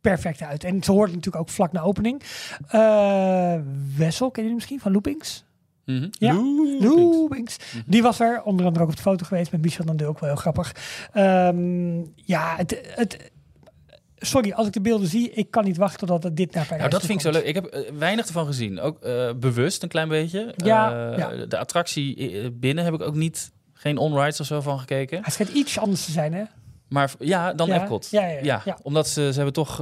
perfect 0.01 0.41
uit. 0.41 0.63
En 0.63 0.83
ze 0.83 0.91
hoort 0.91 1.09
natuurlijk 1.09 1.35
ook 1.43 1.49
vlak 1.49 1.71
na 1.71 1.81
opening. 1.81 2.21
Eh, 2.67 3.55
Wessel, 3.97 4.31
ken 4.31 4.41
je 4.41 4.47
die 4.47 4.57
misschien 4.57 4.79
van 4.79 4.91
Loopings? 4.91 5.43
Mhm. 5.85 6.07
Ja. 6.11 6.33
Loopings. 6.33 6.85
Loopings. 6.85 7.57
Die 7.85 8.01
was 8.01 8.19
er 8.19 8.41
onder 8.43 8.65
andere 8.65 8.83
ook 8.83 8.89
op 8.91 8.95
de 8.95 9.01
foto 9.01 9.25
geweest 9.25 9.51
met 9.51 9.61
Michel 9.61 9.85
dan 9.85 10.01
ook 10.07 10.19
wel 10.19 10.29
heel 10.29 10.37
grappig. 10.39 10.75
Ehm, 11.13 11.97
ja, 12.15 12.55
het, 12.55 12.81
het, 12.95 13.31
sorry, 14.17 14.51
als 14.51 14.67
ik 14.67 14.73
de 14.73 14.81
beelden 14.81 15.07
zie, 15.07 15.29
ik 15.31 15.51
kan 15.51 15.63
niet 15.63 15.77
wachten 15.77 15.99
totdat 15.99 16.23
het 16.23 16.37
dit 16.37 16.53
naar 16.53 16.63
Parijs 16.63 16.79
Nou, 16.79 16.91
dat 16.91 17.05
vind 17.05 17.13
ik 17.13 17.25
zo 17.25 17.31
leuk. 17.31 17.43
Ik 17.45 17.55
heb 17.55 17.65
eh, 17.65 17.91
weinig 17.97 18.25
ervan 18.25 18.45
gezien. 18.45 18.79
Ook 18.79 18.99
eh, 19.03 19.29
bewust 19.35 19.83
een 19.83 19.89
klein 19.89 20.07
beetje. 20.07 20.53
Ja, 20.57 21.11
Eh, 21.11 21.17
ja. 21.17 21.45
De 21.45 21.57
attractie 21.57 22.51
binnen 22.51 22.83
heb 22.83 22.93
ik 22.93 23.01
ook 23.01 23.15
niet, 23.15 23.51
geen 23.73 23.97
on-rides 23.97 24.39
of 24.39 24.45
zo 24.45 24.61
van 24.61 24.79
gekeken. 24.79 25.23
Het 25.23 25.33
schijnt 25.33 25.53
iets 25.53 25.79
anders 25.79 26.05
te 26.05 26.11
zijn, 26.11 26.33
hè? 26.33 26.43
Maar 26.89 27.11
ja, 27.19 27.53
dan 27.53 27.67
Ja, 27.67 27.81
Epcot. 27.81 28.07
ja, 28.11 28.27
ja, 28.27 28.39
ja, 28.43 28.61
ja. 28.65 28.77
omdat 28.81 29.07
ze, 29.07 29.27
ze 29.29 29.35
hebben 29.35 29.53
toch 29.53 29.79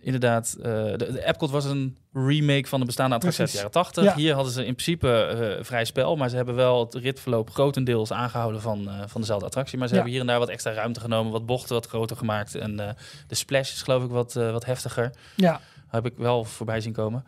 inderdaad... 0.00 0.56
de, 0.60 0.94
de 0.96 1.26
Epcot 1.26 1.50
was 1.50 1.64
een 1.64 1.96
remake 2.12 2.68
van 2.68 2.80
de 2.80 2.86
bestaande 2.86 3.14
attractie 3.14 3.40
uit 3.40 3.50
de 3.50 3.56
jaren 3.56 3.70
80. 3.72 4.04
Ja. 4.04 4.14
Hier 4.14 4.34
hadden 4.34 4.52
ze 4.52 4.60
in 4.66 4.74
principe 4.74 5.22
eh, 5.24 5.64
vrij 5.64 5.84
spel, 5.84 6.16
maar 6.16 6.28
ze 6.28 6.36
hebben 6.36 6.54
wel 6.54 6.80
het 6.84 6.94
ritverloop 6.94 7.50
grotendeels 7.50 8.12
aangehouden 8.12 8.60
van, 8.60 8.88
eh, 8.88 9.02
van 9.06 9.20
dezelfde 9.20 9.46
attractie. 9.46 9.78
Maar 9.78 9.88
ze 9.88 9.94
Ja. 9.94 10.00
hebben 10.00 10.18
hier 10.18 10.26
en 10.28 10.32
daar 10.32 10.46
wat 10.46 10.54
extra 10.54 10.72
ruimte 10.72 11.00
genomen, 11.00 11.32
wat 11.32 11.46
bochten 11.46 11.74
wat 11.74 11.86
groter 11.86 12.16
gemaakt. 12.16 12.54
En 12.54 12.80
eh, 12.80 12.94
de 13.26 13.34
splash 13.34 13.72
is 13.72 13.82
geloof 13.82 14.04
ik 14.04 14.10
wat, 14.10 14.32
wat 14.32 14.64
heftiger. 14.64 15.10
Ja, 15.36 15.60
Heb 15.88 16.06
ik 16.06 16.14
wel 16.16 16.44
voorbij 16.44 16.80
zien 16.80 16.92
komen. 16.92 17.24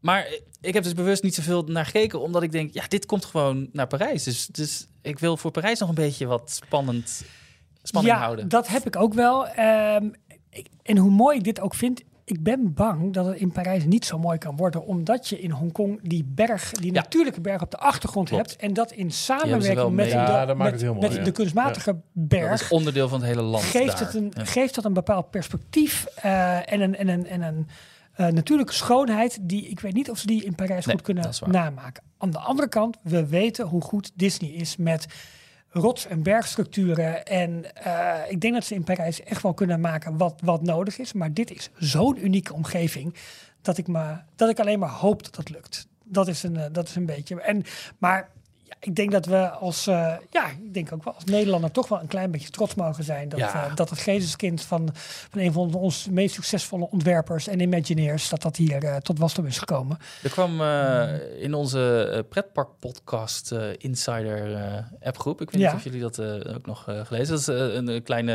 Maar 0.00 0.26
ik 0.60 0.74
heb 0.74 0.82
dus 0.82 0.94
bewust 0.94 1.22
niet 1.22 1.34
zoveel 1.34 1.62
naar 1.62 1.84
gekeken, 1.84 2.20
omdat 2.20 2.42
ik 2.42 2.52
denk, 2.52 2.74
ja, 2.74 2.84
dit 2.88 3.06
komt 3.06 3.24
gewoon 3.24 3.68
naar 3.72 3.86
Parijs. 3.86 4.22
Dus, 4.22 4.46
dus 4.46 4.86
ik 5.02 5.18
wil 5.18 5.36
voor 5.36 5.50
Parijs 5.50 5.78
nog 5.78 5.88
een 5.88 5.94
beetje 5.94 6.26
wat 6.26 6.50
spannend, 6.50 7.24
spanning 7.82 8.14
ja 8.14 8.20
houden. 8.20 8.48
dat 8.48 8.68
heb 8.68 8.86
ik 8.86 8.96
ook 8.96 9.14
wel. 9.14 9.46
Ehm, 9.48 10.08
ik, 10.50 10.66
en 10.82 10.96
hoe 10.96 11.10
mooi 11.10 11.36
ik 11.38 11.44
dit 11.44 11.60
ook 11.60 11.74
vind, 11.74 12.02
ik 12.30 12.42
ben 12.42 12.74
bang 12.74 13.12
dat 13.12 13.26
het 13.26 13.36
in 13.36 13.52
Parijs 13.52 13.84
niet 13.84 14.04
zo 14.04 14.18
mooi 14.18 14.38
kan 14.38 14.56
worden, 14.56 14.84
omdat 14.84 15.28
je 15.28 15.40
in 15.40 15.50
Hongkong 15.50 16.00
die 16.02 16.24
berg, 16.24 16.70
die 16.72 16.92
Ja. 16.92 17.00
natuurlijke 17.00 17.40
berg 17.40 17.62
op 17.62 17.70
de 17.70 17.76
achtergrond 17.76 18.28
Klopt. 18.28 18.50
hebt 18.50 18.62
en 18.62 18.72
dat 18.72 18.92
in 18.92 19.10
samenwerking 19.10 19.94
met, 19.94 20.10
de, 20.10 20.44
dat 20.46 20.56
met, 20.56 20.72
het 20.72 20.80
heel 20.80 20.94
mooi, 20.94 21.06
met 21.08 21.16
ja. 21.16 21.24
de 21.24 21.30
kunstmatige 21.32 21.92
Dat 21.92 22.00
berg. 22.12 22.60
is 22.62 22.68
onderdeel 22.68 23.08
van 23.08 23.18
het 23.20 23.28
hele 23.28 23.42
land 23.42 23.64
geeft, 23.64 23.98
daar. 23.98 24.06
het 24.06 24.14
een, 24.14 24.32
Ja. 24.36 24.44
geeft 24.44 24.74
dat 24.74 24.84
een 24.84 24.92
bepaald 24.92 25.30
perspectief 25.30 26.04
eh, 26.04 26.72
en 26.72 26.80
een, 26.80 26.96
en 26.96 27.08
een, 27.08 27.26
en 27.26 27.42
een 27.42 27.66
eh, 28.14 28.26
natuurlijke 28.26 28.72
schoonheid 28.72 29.38
die 29.42 29.68
ik 29.68 29.80
weet 29.80 29.94
niet 29.94 30.10
of 30.10 30.18
ze 30.18 30.26
die 30.26 30.44
in 30.44 30.54
Parijs 30.54 30.86
Nee, 30.86 30.94
goed 30.94 31.04
kunnen 31.04 31.22
dat 31.22 31.46
namaken. 31.46 32.02
Aan 32.18 32.30
de 32.30 32.38
andere 32.38 32.68
kant, 32.68 32.96
we 33.02 33.26
weten 33.26 33.66
hoe 33.66 33.82
goed 33.82 34.10
Disney 34.14 34.50
is 34.50 34.76
met 34.76 35.06
rots- 35.70 36.06
en 36.06 36.22
bergstructuren. 36.22 37.24
En 37.24 37.74
eh, 37.74 38.18
ik 38.28 38.40
denk 38.40 38.54
dat 38.54 38.64
ze 38.64 38.74
in 38.74 38.84
Parijs 38.84 39.22
echt 39.22 39.42
wel 39.42 39.54
kunnen 39.54 39.80
maken 39.80 40.16
wat, 40.16 40.40
wat 40.44 40.62
nodig 40.62 40.98
is. 40.98 41.12
Maar 41.12 41.32
dit 41.32 41.50
is 41.50 41.70
zo'n 41.76 42.24
unieke 42.24 42.54
omgeving 42.54 43.14
dat 43.62 43.78
ik, 43.78 43.86
me, 43.86 44.16
dat 44.36 44.50
ik 44.50 44.60
alleen 44.60 44.78
maar 44.78 44.90
hoop 44.90 45.22
dat 45.22 45.34
dat 45.34 45.50
lukt. 45.50 45.88
Dat 46.04 46.28
is 46.28 46.42
een, 46.42 46.56
eh, 46.56 46.64
dat 46.72 46.88
is 46.88 46.94
een 46.94 47.06
beetje. 47.06 47.40
En, 47.40 47.64
maar 47.98 48.30
ik 48.80 48.94
denk 48.96 49.10
dat 49.12 49.26
we 49.26 49.48
als, 49.50 49.86
eh, 49.86 50.14
ja, 50.30 50.46
ik 50.48 50.74
denk 50.74 50.92
ook 50.92 51.04
wel 51.04 51.14
als 51.14 51.24
Nederlander 51.24 51.70
toch 51.70 51.88
wel 51.88 52.00
een 52.00 52.06
klein 52.06 52.30
beetje 52.30 52.48
trots 52.50 52.74
mogen 52.74 53.04
zijn. 53.04 53.28
Dat, 53.28 53.38
Ja. 53.38 53.64
eh, 53.66 53.74
dat 53.76 53.90
het 53.90 53.98
geesteskind 53.98 54.62
van, 54.62 54.88
van 55.30 55.40
een 55.40 55.52
van 55.52 55.74
onze 55.74 56.12
meest 56.12 56.34
succesvolle 56.34 56.88
ontwerpers 56.90 57.46
en 57.48 57.60
imagineers, 57.60 58.28
dat 58.28 58.42
dat 58.42 58.56
hier 58.56 58.84
eh, 58.84 58.96
tot 58.96 59.18
wasdom 59.18 59.46
is 59.46 59.58
gekomen. 59.58 59.98
Er 60.22 60.30
kwam 60.30 60.60
eh, 60.60 61.42
in 61.42 61.54
onze 61.54 62.10
eh, 62.14 62.20
pretpark 62.28 62.68
podcast 62.78 63.52
eh, 63.52 63.62
Insider 63.78 64.54
eh, 64.54 65.06
appgroep. 65.06 65.40
Ik 65.40 65.50
weet 65.50 65.60
Ja. 65.60 65.66
niet 65.68 65.76
of 65.76 65.84
jullie 65.84 66.00
dat 66.00 66.18
eh, 66.18 66.54
ook 66.54 66.66
nog 66.66 66.88
eh, 66.88 67.00
gelezen. 67.04 67.28
Dat 67.30 67.40
is 67.40 67.46
een, 67.76 68.02
kleine 68.02 68.32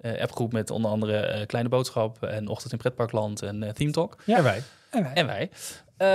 eh, 0.00 0.12
eh, 0.14 0.22
appgroep 0.22 0.52
met 0.52 0.70
onder 0.70 0.90
andere 0.90 1.16
eh, 1.16 1.46
Kleine 1.46 1.68
Boodschap 1.70 2.22
en 2.22 2.48
Ochtend 2.48 2.72
in 2.72 2.78
Pretparkland 2.78 3.42
en 3.42 3.62
eh, 3.62 3.70
Theme 3.72 3.90
Talk. 3.92 4.16
Ja. 4.24 4.36
En 4.36 4.42
wij. 4.42 4.62
En 4.90 5.02
wij. 5.02 5.12
En 5.14 5.26
wij. 5.26 5.50
Eh, 5.96 6.08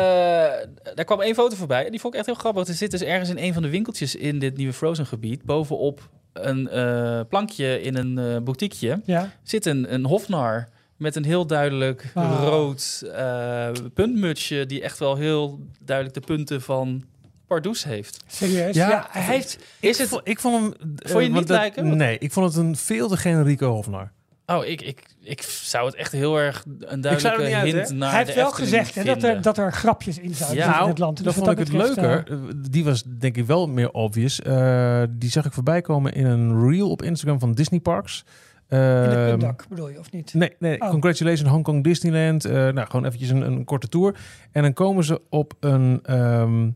daar 0.96 1.06
kwam 1.06 1.22
één 1.22 1.36
foto 1.36 1.56
voorbij 1.56 1.86
en 1.86 1.92
die 1.92 2.00
vond 2.00 2.14
ik 2.14 2.20
echt 2.20 2.30
heel 2.30 2.40
grappig. 2.40 2.68
Er 2.68 2.74
zit 2.74 2.92
dus 2.92 3.02
ergens 3.02 3.30
in 3.30 3.38
een 3.38 3.54
van 3.54 3.62
de 3.62 3.70
winkeltjes 3.70 4.16
in 4.16 4.40
dit 4.40 4.58
nieuwe 4.58 4.74
Frozen 4.74 5.06
gebied, 5.06 5.44
bovenop 5.44 6.10
een 6.34 6.70
eh, 6.70 7.20
plankje 7.30 7.82
in 7.82 7.96
een 7.96 8.18
eh 8.18 8.42
boutiqueje, 8.44 9.02
ja. 9.06 9.32
zit 9.44 9.66
een, 9.66 9.94
een 9.94 10.06
hofnar 10.06 10.68
met 10.98 11.16
een 11.16 11.26
heel 11.26 11.46
duidelijk 11.46 12.12
rood 12.40 13.04
eh, 13.14 13.70
puntmutsje 13.94 14.66
die 14.66 14.82
echt 14.82 15.00
wel 15.00 15.16
heel 15.16 15.60
duidelijk 15.84 16.16
de 16.20 16.34
punten 16.34 16.62
van 16.62 17.04
Pardoes 17.48 17.84
heeft. 17.84 18.24
Serieus? 18.28 18.76
Ja, 18.76 18.90
Ja, 18.90 19.08
hij 19.10 19.22
heeft. 19.22 19.58
Is 19.80 19.90
ik, 19.90 19.98
het... 19.98 20.08
vond, 20.08 20.22
ik 20.28 20.40
vond 20.40 20.56
hem... 20.56 20.96
Vond 20.96 21.24
je 21.24 21.30
niet 21.30 21.48
dat- 21.48 21.58
lijken? 21.58 21.98
Nee, 21.98 22.18
ik 22.18 22.32
vond 22.32 22.46
het 22.54 22.56
een 22.56 22.76
veel 22.76 23.08
te 23.08 23.18
generieke 23.18 23.66
Hofnar. 23.66 24.12
Oh, 24.58 24.66
ik, 24.66 24.82
ik, 24.82 25.02
ik 25.22 25.42
zou 25.42 25.86
het 25.86 25.96
echt 25.96 26.12
heel 26.12 26.38
erg 26.38 26.64
een 26.66 26.80
zou 26.88 27.02
duidelijke 27.02 27.44
niet 27.46 27.54
uit, 27.56 27.74
hint 27.74 27.90
naar 28.00 28.10
hij 28.10 28.18
heeft 28.20 28.34
de 28.34 28.42
wel 28.42 28.52
gezegd 28.52 28.96
hè, 28.96 29.04
dat, 29.04 29.24
er, 29.24 29.42
dat 29.42 29.58
er 29.58 29.74
grapjes 29.74 30.18
in 30.20 30.34
zouden 30.36 30.58
Ja, 30.58 30.66
in 30.66 30.72
Nou, 30.72 30.90
het 30.90 30.98
land. 31.00 31.16
Dus 31.18 31.26
dat 31.26 31.34
vond 31.34 31.48
ik 31.50 31.58
het 31.58 31.72
betreft, 31.72 31.98
eh, 31.98 32.04
leuker. 32.04 32.32
Eh, 32.32 32.38
Die 32.70 32.84
was 32.84 33.04
denk 33.04 33.38
ik 33.38 33.46
wel 33.46 33.68
meer 33.68 33.92
obvious. 33.92 34.42
Eh, 34.42 35.04
die 35.10 35.30
zag 35.30 35.46
ik 35.46 35.54
voorbij 35.54 35.82
komen 35.82 36.14
in 36.14 36.26
een 36.26 36.70
reel 36.70 36.90
op 36.90 37.02
Instagram 37.02 37.40
van 37.40 37.52
Disney 37.54 37.80
Parks. 37.80 38.24
in 38.70 38.78
de 38.78 39.16
Ehm, 39.16 39.30
puntdak 39.30 39.66
bedoel 39.70 39.90
je, 39.90 40.00
of 40.00 40.12
niet? 40.12 40.34
Nee, 40.34 40.56
nee. 40.60 40.82
Oh. 40.82 40.90
Congratulations 40.90 41.50
Hong 41.50 41.64
Kong 41.64 41.84
Disneyland. 41.84 42.46
Eh, 42.46 42.54
nou, 42.54 42.88
gewoon 42.88 43.06
eventjes 43.06 43.30
een, 43.30 43.42
een 43.42 43.64
korte 43.64 43.88
tour. 43.88 44.16
En 44.52 44.62
dan 44.62 44.74
komen 44.74 45.04
ze 45.04 45.22
op 45.30 45.54
een, 45.60 46.00
ehm, 46.04 46.70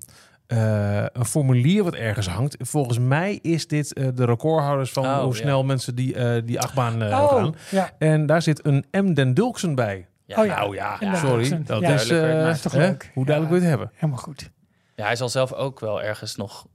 eh, 0.48 1.06
een 1.14 1.26
formulier 1.26 1.84
wat 1.84 1.94
ergens 1.96 2.28
hangt. 2.28 2.56
Volgens 2.60 3.00
mij 3.00 3.40
is 3.42 3.68
dit 3.68 3.94
eh, 3.94 4.08
de 4.14 4.26
recordhouders 4.26 4.92
van 4.92 5.06
Oh, 5.06 5.18
hoe 5.24 5.34
ja. 5.34 5.40
snel 5.42 5.64
mensen 5.64 5.96
die, 5.96 6.16
eh, 6.16 6.42
die 6.46 6.60
achtbaan 6.60 7.02
eh, 7.02 7.20
oh, 7.22 7.30
gaan. 7.30 7.56
ja. 7.72 7.92
En 7.98 8.26
daar 8.26 8.42
zit 8.42 8.66
een 8.66 8.86
M. 8.92 9.14
Den 9.14 9.34
Dulksen 9.34 9.76
bij. 9.76 10.08
Ja, 10.26 10.40
Oh 10.42 10.46
ja. 10.46 10.98
Nou 11.00 11.06
ja, 11.12 11.16
sorry. 11.16 11.64
Dat 11.64 11.82
Ja. 11.82 11.90
is, 11.94 12.10
eh, 12.10 12.54
toch 12.54 12.72
hè? 12.72 12.78
leuk? 12.80 13.12
Hoe 13.14 13.26
duidelijk 13.26 13.56
Ja. 13.56 13.60
wil 13.62 13.70
je 13.70 13.70
het 13.70 13.70
hebben? 13.70 13.92
Helemaal 13.96 14.22
goed. 14.24 14.52
Ja, 14.96 15.06
hij 15.06 15.16
zal 15.16 15.30
zelf 15.30 15.54
ook 15.54 15.80
wel 15.80 16.02
ergens 16.04 16.36
nog 16.36 16.68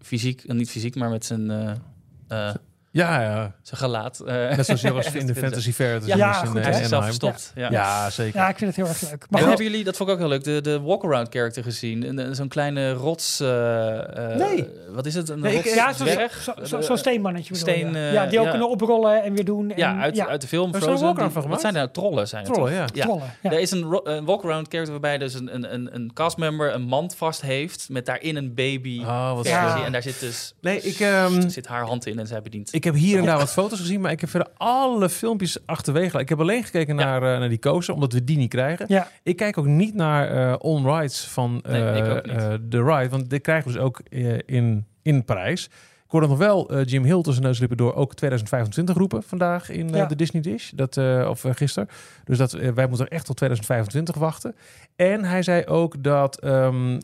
fysiek, 0.00 0.52
niet 0.52 0.70
fysiek, 0.70 0.94
maar 0.94 1.10
met 1.10 1.24
zijn, 1.24 1.50
eh, 1.50 1.70
eh, 2.48 2.54
Ja, 2.94 3.20
ja. 3.22 3.52
zijn 3.62 3.80
gelaat. 3.80 4.20
eh, 4.20 4.34
Net 4.34 4.64
zoals 4.66 4.80
je 4.80 4.92
was 4.92 5.12
in 5.14 5.26
de. 5.26 5.34
Fantasy 5.34 5.72
Fair. 5.72 5.98
dus 5.98 6.08
Ja, 6.08 6.16
ja, 6.16 6.32
goed, 6.32 6.48
in, 6.48 6.56
eh, 6.56 6.62
Hij 6.64 6.72
zichzelf 6.72 7.04
verstopt. 7.04 7.52
Ja. 7.54 7.70
Ja, 7.70 8.10
zeker. 8.10 8.40
Ja, 8.40 8.48
ik 8.48 8.58
vind 8.58 8.76
het 8.76 8.86
heel 8.86 8.94
erg 8.94 9.10
leuk. 9.10 9.26
Maar 9.30 9.40
goed, 9.40 9.48
hebben 9.48 9.66
jullie, 9.66 9.84
dat 9.84 9.96
vond 9.96 10.08
ik 10.08 10.14
ook 10.14 10.20
heel 10.20 10.30
leuk, 10.30 10.44
de, 10.44 10.60
de 10.60 10.80
walk-around 10.80 11.28
character 11.30 11.62
gezien? 11.62 12.34
Zo'n 12.34 12.48
kleine 12.48 12.92
rots... 12.92 13.40
eh, 13.40 14.30
eh, 14.32 14.36
Nee. 14.38 14.68
Wat 14.90 15.06
is 15.06 15.14
het? 15.14 15.28
Een 15.28 15.40
Nee, 15.40 15.58
ik- 15.58 15.64
ja, 15.64 15.92
zo'n 15.92 16.06
zo, 16.64 16.78
Eh, 16.78 16.96
steenmannetje 16.96 17.52
bedoel 17.52 17.68
steen, 17.68 17.94
eh, 17.96 18.12
ja, 18.12 18.26
die 18.26 18.38
ook 18.38 18.44
ja. 18.44 18.50
kunnen 18.50 18.68
oprollen 18.70 19.22
en 19.22 19.34
weer 19.34 19.44
doen. 19.44 19.70
En, 19.70 19.76
Ja, 19.76 19.98
uit, 20.00 20.20
uit 20.20 20.40
de 20.40 20.46
film 20.48 20.70
Frozen. 20.74 20.88
walk-around 20.90 21.32
Die- 21.32 21.42
van 21.42 21.50
wat 21.50 21.60
zijn 21.60 21.72
gemaakt? 21.74 21.94
nou 21.96 22.06
trollen? 22.08 22.28
Zijn 22.28 22.44
het, 22.44 22.52
Trollen, 22.54 22.72
ja. 22.72 22.84
Trollen, 22.86 23.32
ja. 23.42 23.50
Er 23.50 23.60
is 23.60 23.70
een, 23.70 23.82
ro- 23.82 24.00
een 24.04 24.24
walk-around 24.24 24.66
character 24.68 24.92
waarbij 24.92 25.18
dus 25.18 25.34
een, 25.34 25.54
een, 25.54 25.74
een, 25.74 25.94
een 25.94 26.10
castmember 26.14 26.74
een 26.74 26.82
mand 26.82 27.16
vast 27.16 27.40
heeft 27.42 27.88
met 27.88 28.06
daarin 28.06 28.36
een 28.36 28.54
baby 28.54 29.00
Oh, 29.00 29.34
wat. 29.34 29.46
Ja. 29.46 29.84
En 29.84 29.92
daar 29.92 30.02
zit 30.02 30.20
dus 30.20 30.54
Nee, 30.60 30.80
ik, 30.80 31.00
ehm, 31.00 31.48
zit 31.48 31.66
haar 31.66 31.84
hand 31.84 32.06
in 32.06 32.18
en 32.18 32.26
zij 32.26 32.42
bedient. 32.42 32.72
Ik 32.84 32.92
heb 32.92 33.00
hier 33.02 33.18
en 33.18 33.24
daar 33.24 33.38
wat 33.38 33.52
foto's 33.52 33.80
gezien, 33.80 34.00
maar 34.00 34.10
ik 34.10 34.20
heb 34.20 34.30
verder 34.30 34.48
alle 34.56 35.08
filmpjes 35.08 35.58
achterwege. 35.66 36.04
gelaten. 36.06 36.20
Ik 36.22 36.28
heb 36.28 36.40
alleen 36.40 36.64
gekeken 36.64 36.96
naar, 36.96 37.22
eh, 37.22 37.38
naar 37.38 37.48
die 37.48 37.58
kozen, 37.58 37.94
omdat 37.94 38.12
we 38.12 38.24
die 38.24 38.36
niet 38.36 38.50
krijgen. 38.50 38.86
Ja, 38.88 39.08
Ik 39.22 39.36
kijk 39.36 39.58
ook 39.58 39.66
niet 39.66 39.94
naar 39.94 40.28
eh 40.50 40.54
on-rides 40.58 41.24
van 41.24 41.60
Nee, 41.68 41.96
ik 42.02 42.04
ook 42.16 42.26
niet. 42.26 42.34
eh, 42.36 42.52
de 42.62 42.82
ride, 42.84 43.08
want 43.08 43.30
dit 43.30 43.42
krijgen 43.42 43.66
we 43.66 43.72
dus 43.72 43.82
ook 43.82 44.00
in, 44.46 44.86
in 45.02 45.24
Parijs. 45.24 45.70
Hoorde 46.14 46.28
nog 46.28 46.38
wel 46.38 46.68
eh, 46.68 46.84
Jim 46.84 47.04
Hill 47.04 47.22
tussen 47.22 47.42
neus 47.42 47.54
en 47.54 47.60
lippen 47.60 47.76
door 47.76 47.94
ook 47.94 48.14
2025 48.14 48.96
roepen 48.96 49.22
vandaag 49.22 49.70
in 49.70 49.90
eh, 49.90 49.96
Ja. 49.96 50.06
de 50.06 50.16
Disney 50.16 50.42
Dish. 50.42 50.70
Dat, 50.70 50.96
eh, 50.96 51.26
of 51.28 51.44
uh, 51.44 51.52
gisteren. 51.54 51.88
Dus 52.24 52.38
dat, 52.38 52.54
uh, 52.54 52.70
wij 52.70 52.86
moeten 52.86 53.08
echt 53.08 53.26
tot 53.26 53.36
2025 53.36 54.14
wachten. 54.14 54.54
En 54.96 55.24
hij 55.24 55.42
zei 55.42 55.66
ook 55.66 56.02
dat, 56.02 56.44
um, 56.44 56.92
uh, 56.92 56.98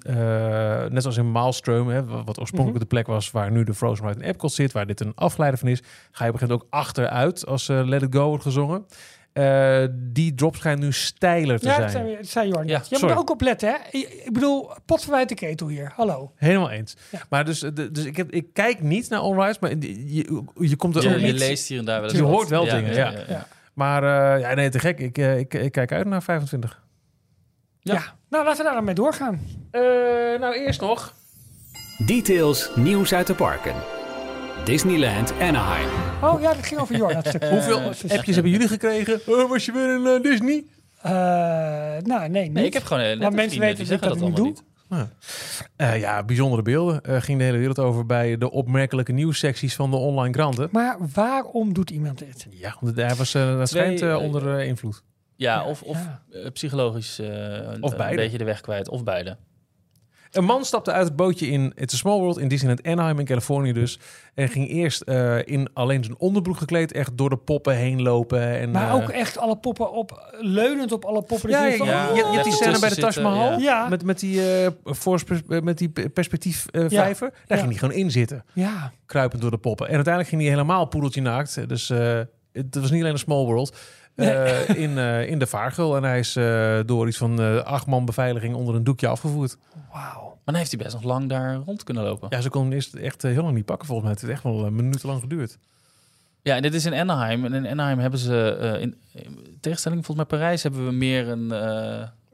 net 0.85 1.07
als 1.07 1.16
in 1.16 1.31
Maelstrom, 1.31 1.89
hè, 1.89 2.05
wat 2.05 2.41
oorspronkelijk 2.41 2.59
mm 2.59 2.70
-hmm. 2.70 2.78
de 2.78 2.87
plek 2.87 3.07
was 3.07 3.31
waar 3.31 3.51
nu 3.51 3.65
de 3.65 3.74
Frozen 3.74 4.07
Ride 4.07 4.20
in 4.20 4.28
Epcot 4.28 4.53
zit, 4.53 4.73
waar 4.73 4.87
dit 4.87 5.01
een 5.01 5.12
afleider 5.15 5.59
van 5.59 5.69
is, 5.69 5.82
ga 6.11 6.24
je 6.24 6.32
begint 6.32 6.53
ook 6.53 6.66
achteruit 6.70 7.47
als 7.47 7.69
uh, 7.69 7.81
Let 7.85 8.03
It 8.03 8.15
Go 8.15 8.28
wordt 8.28 8.43
gezongen. 8.43 8.85
Uh, 9.35 9.85
die 9.93 10.35
drop 10.35 10.57
schijnt 10.57 10.81
nu 10.81 10.93
steiler 10.93 11.61
te 11.61 11.66
ja, 11.66 11.74
zijn. 11.74 11.90
Zei, 11.90 12.16
dat 12.16 12.27
zei 12.27 12.48
Jorn. 12.48 12.66
Ja, 12.66 12.82
je 12.89 12.98
moet 13.01 13.11
er 13.11 13.19
ook 13.19 13.31
op 13.31 13.40
letten, 13.40 13.69
hè? 13.69 13.98
Ik 13.98 14.32
bedoel, 14.32 14.70
pot 14.85 15.02
verwijt 15.02 15.28
de 15.28 15.35
ketel 15.35 15.69
hier. 15.69 15.93
Hallo. 15.94 16.32
Helemaal 16.36 16.70
eens. 16.70 16.97
Ja. 17.11 17.19
Maar 17.28 17.44
dus, 17.44 17.61
dus 17.61 18.05
ik, 18.05 18.16
heb, 18.16 18.31
ik 18.31 18.47
kijk 18.52 18.82
niet 18.82 19.09
naar 19.09 19.23
onrise, 19.23 19.59
maar 19.61 19.70
je, 19.70 20.43
je 20.55 20.77
komt 20.77 20.97
er 20.97 21.02
je, 21.02 21.09
ook 21.09 21.15
je 21.15 21.27
niet... 21.27 21.39
leest 21.39 21.69
hier 21.69 21.78
en 21.78 21.85
daar 21.85 22.01
wel 22.01 22.12
Je 22.12 22.23
hoort 22.23 22.48
wel 22.48 22.65
ja, 22.65 22.74
dingen, 22.74 22.94
ja. 22.94 23.12
ja. 23.28 23.47
Maar 23.74 24.02
uh, 24.02 24.40
ja, 24.40 24.55
nee, 24.55 24.69
te 24.69 24.78
gek. 24.78 24.98
Ik, 24.98 25.19
uh, 25.19 25.39
ik, 25.39 25.55
ik 25.55 25.73
kijk 25.73 25.93
uit 25.93 26.07
naar 26.07 26.23
25. 26.23 26.82
Ja. 27.81 27.94
ja. 27.94 28.02
Nou, 28.28 28.44
laten 28.44 28.59
we 28.59 28.65
daar 28.65 28.74
dan 28.74 28.85
mee 28.85 28.94
doorgaan. 28.94 29.40
Uh, 29.73 29.81
nou, 30.40 30.55
eerst 30.55 30.81
nog. 30.81 31.15
Details, 32.07 32.70
nieuws 32.74 33.15
uit 33.15 33.27
de 33.27 33.35
parken. 33.35 33.99
Disneyland 34.65 35.32
Anaheim. 35.41 35.89
Oh 36.23 36.41
ja, 36.41 36.55
dat 36.55 36.66
ging 36.66 36.81
over 36.81 36.97
Jorn. 36.97 37.15
Hoeveel 37.53 37.81
appjes 38.09 38.35
hebben 38.35 38.53
jullie 38.53 38.69
gekregen? 38.69 39.20
Oh, 39.27 39.49
was 39.49 39.65
je 39.65 39.73
weer 39.73 39.95
in 39.95 40.01
uh, 40.01 40.23
Disney? 40.23 40.65
Uh, 41.07 41.12
nou, 42.03 42.28
nee, 42.28 42.43
niet. 42.43 42.53
nee, 42.53 42.65
ik 42.65 42.73
heb 42.73 42.82
gewoon 42.82 43.03
een 43.03 43.19
Maar 43.19 43.32
mensen 43.32 43.61
weten 43.61 43.85
dat 43.85 43.95
ik 43.95 44.09
dat, 44.09 44.20
niet 44.20 44.37
doe. 44.37 44.47
Niet. 44.47 44.62
Ja. 44.89 45.09
Uh, 45.77 46.01
ja, 46.01 46.23
bijzondere 46.23 46.62
beelden. 46.62 47.01
Uh, 47.09 47.20
ging 47.20 47.39
de 47.39 47.45
hele 47.45 47.59
wereld 47.59 47.78
over 47.78 48.07
bij 48.07 48.39
de 48.39 48.51
opmerkelijke 48.51 49.12
nieuwssecties 49.12 49.74
van 49.74 49.91
de 49.91 49.97
online 49.97 50.32
kranten. 50.32 50.69
Maar 50.73 50.97
waarom 51.15 51.73
doet 51.73 51.91
iemand 51.91 52.19
dit? 52.19 52.47
Ja, 52.51 52.77
want 52.81 52.97
hij 52.97 53.15
was 53.15 53.35
uh, 53.35 53.59
dat 53.59 53.69
schijnt 53.69 54.03
onder 54.16 54.61
invloed. 54.61 55.03
Ja, 55.37 55.55
ja 55.55 55.65
of, 55.65 55.82
of 55.82 55.99
ja. 56.28 56.51
psychologisch 56.51 57.20
of 57.81 57.93
een 57.99 58.16
beetje 58.16 58.39
de 58.39 58.45
weg 58.45 58.61
kwijt. 58.61 58.89
Of 58.89 59.05
beide. 59.05 59.37
Een 60.31 60.44
man 60.44 60.65
stapte 60.65 60.93
uit 60.93 61.07
het 61.07 61.16
bootje 61.16 61.47
in 61.47 61.73
It's 61.77 61.94
a 61.94 61.97
Small 61.97 62.19
World 62.19 62.39
in 62.39 62.48
Disneyland 62.48 62.86
Anaheim 62.86 63.19
in 63.19 63.24
Californië 63.24 63.73
dus. 63.73 63.98
En 64.35 64.48
ging 64.48 64.69
eerst 64.69 65.02
uh, 65.07 65.47
in 65.47 65.69
alleen 65.73 66.05
zijn 66.05 66.19
onderbroek 66.19 66.57
gekleed 66.57 66.93
echt 66.93 67.16
door 67.16 67.31
de 67.31 67.36
poppen 67.36 67.77
heen 67.77 68.02
lopen. 68.02 68.59
En, 68.59 68.70
maar 68.70 68.89
uh, 68.89 68.94
ook 68.94 69.09
echt 69.09 69.39
alle 69.39 69.57
poppen 69.57 69.93
op, 69.93 70.35
leunend 70.40 70.93
op 70.93 71.05
alle 71.05 71.23
poppen. 71.23 71.51
Ja, 71.51 71.65
ja, 71.65 71.85
ja, 71.85 72.09
je, 72.09 72.15
je 72.15 72.31
hebt 72.32 72.44
die 72.44 72.52
scène 72.52 72.78
bij 72.78 72.89
de 72.89 72.97
Taj 72.97 73.23
Mahal. 73.23 73.59
Ja. 73.59 73.89
Met, 73.89 74.05
met 74.05 74.20
die, 74.20 74.40
uh, 75.48 75.61
met 75.62 75.78
die 75.78 76.11
perspectief 76.11 76.66
vijver. 76.73 77.32
Daar 77.47 77.59
ging 77.59 77.70
hij 77.70 77.78
gewoon 77.78 77.94
in 77.94 78.11
zitten. 78.11 78.44
Ja. 78.52 78.93
Kruipend 79.07 79.43
door 79.43 79.51
de 79.51 79.59
poppen. 79.59 79.86
En 79.86 79.94
uiteindelijk 79.94 80.28
ging 80.35 80.43
hij 80.43 80.51
helemaal 80.51 80.85
poedeltje 80.85 81.20
naakt. 81.20 81.69
Dus 81.69 81.90
eh, 81.90 82.20
het 82.52 82.74
was 82.74 82.90
niet 82.90 83.01
alleen 83.01 83.12
een 83.12 83.19
Small 83.19 83.44
World. 83.44 83.77
Uh, 84.21 84.69
in, 84.69 84.91
uh, 84.91 85.29
in 85.29 85.39
de 85.39 85.47
vaargul. 85.47 85.97
En 85.97 86.03
hij 86.03 86.19
is 86.19 86.37
uh, 86.37 86.79
door 86.87 87.09
iets 87.09 87.17
van 87.17 87.65
acht 87.65 87.87
man 87.87 88.05
beveiliging 88.05 88.55
onder 88.55 88.75
een 88.75 88.85
doekje 88.85 89.07
afgevoerd. 89.07 89.57
Wauw. 89.93 90.23
Maar 90.23 90.39
dan 90.45 90.55
heeft 90.55 90.71
hij 90.71 90.81
best 90.81 90.95
nog 90.95 91.03
lang 91.03 91.29
daar 91.29 91.55
rond 91.55 91.85
kunnen 91.85 92.05
lopen. 92.05 92.29
Ja, 92.31 92.41
ze 92.41 92.49
konden 92.49 92.73
eerst 92.73 92.95
echt 92.95 93.23
heel 93.23 93.43
lang 93.43 93.55
niet 93.55 93.65
pakken 93.65 93.87
volgens 93.87 94.07
mij. 94.07 94.17
Het 94.17 94.27
heeft 94.27 94.33
echt 94.33 94.55
wel 94.55 94.67
een 94.67 94.75
minuut 94.75 95.03
lang 95.03 95.21
geduurd. 95.21 95.59
Ja, 96.43 96.57
en 96.57 96.63
dit 96.63 96.75
is 96.75 96.85
in 96.85 96.95
Anaheim. 96.95 97.45
En 97.45 97.55
in 97.55 97.67
Anaheim 97.67 97.99
hebben 97.99 98.21
ze, 98.21 98.77
in, 98.81 98.97
in 99.13 99.59
tegenstelling 99.61 100.07
volgens 100.07 100.29
mij 100.29 100.39
Parijs, 100.39 100.63
hebben 100.63 100.87
we 100.87 100.93
meer 100.93 101.29
een... 101.29 101.51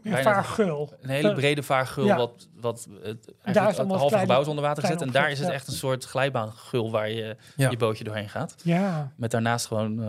Een 0.03 0.23
vaargul. 0.23 0.93
Een 1.01 1.09
hele 1.09 1.35
brede 1.35 1.63
vaargul, 1.63 2.05
ja. 2.05 2.17
wat, 2.17 2.49
wat 2.61 2.89
het, 3.03 3.33
daar 3.53 3.71
is 3.71 3.77
het 3.77 3.89
halve 3.89 4.19
gebouw 4.19 4.41
is 4.41 4.47
onder 4.47 4.65
water 4.65 4.83
gezet. 4.83 5.03
En 5.03 5.11
daar 5.11 5.31
is 5.31 5.39
het 5.39 5.49
echt 5.49 5.67
een 5.67 5.73
soort 5.73 6.05
glijbaangul 6.05 6.91
waar 6.91 7.11
je 7.11 7.37
ja. 7.57 7.71
je 7.71 7.77
bootje 7.77 8.05
doorheen 8.05 8.29
gaat. 8.29 8.55
Ja. 8.63 9.11
Met 9.17 9.31
daarnaast 9.31 9.67
gewoon 9.67 10.01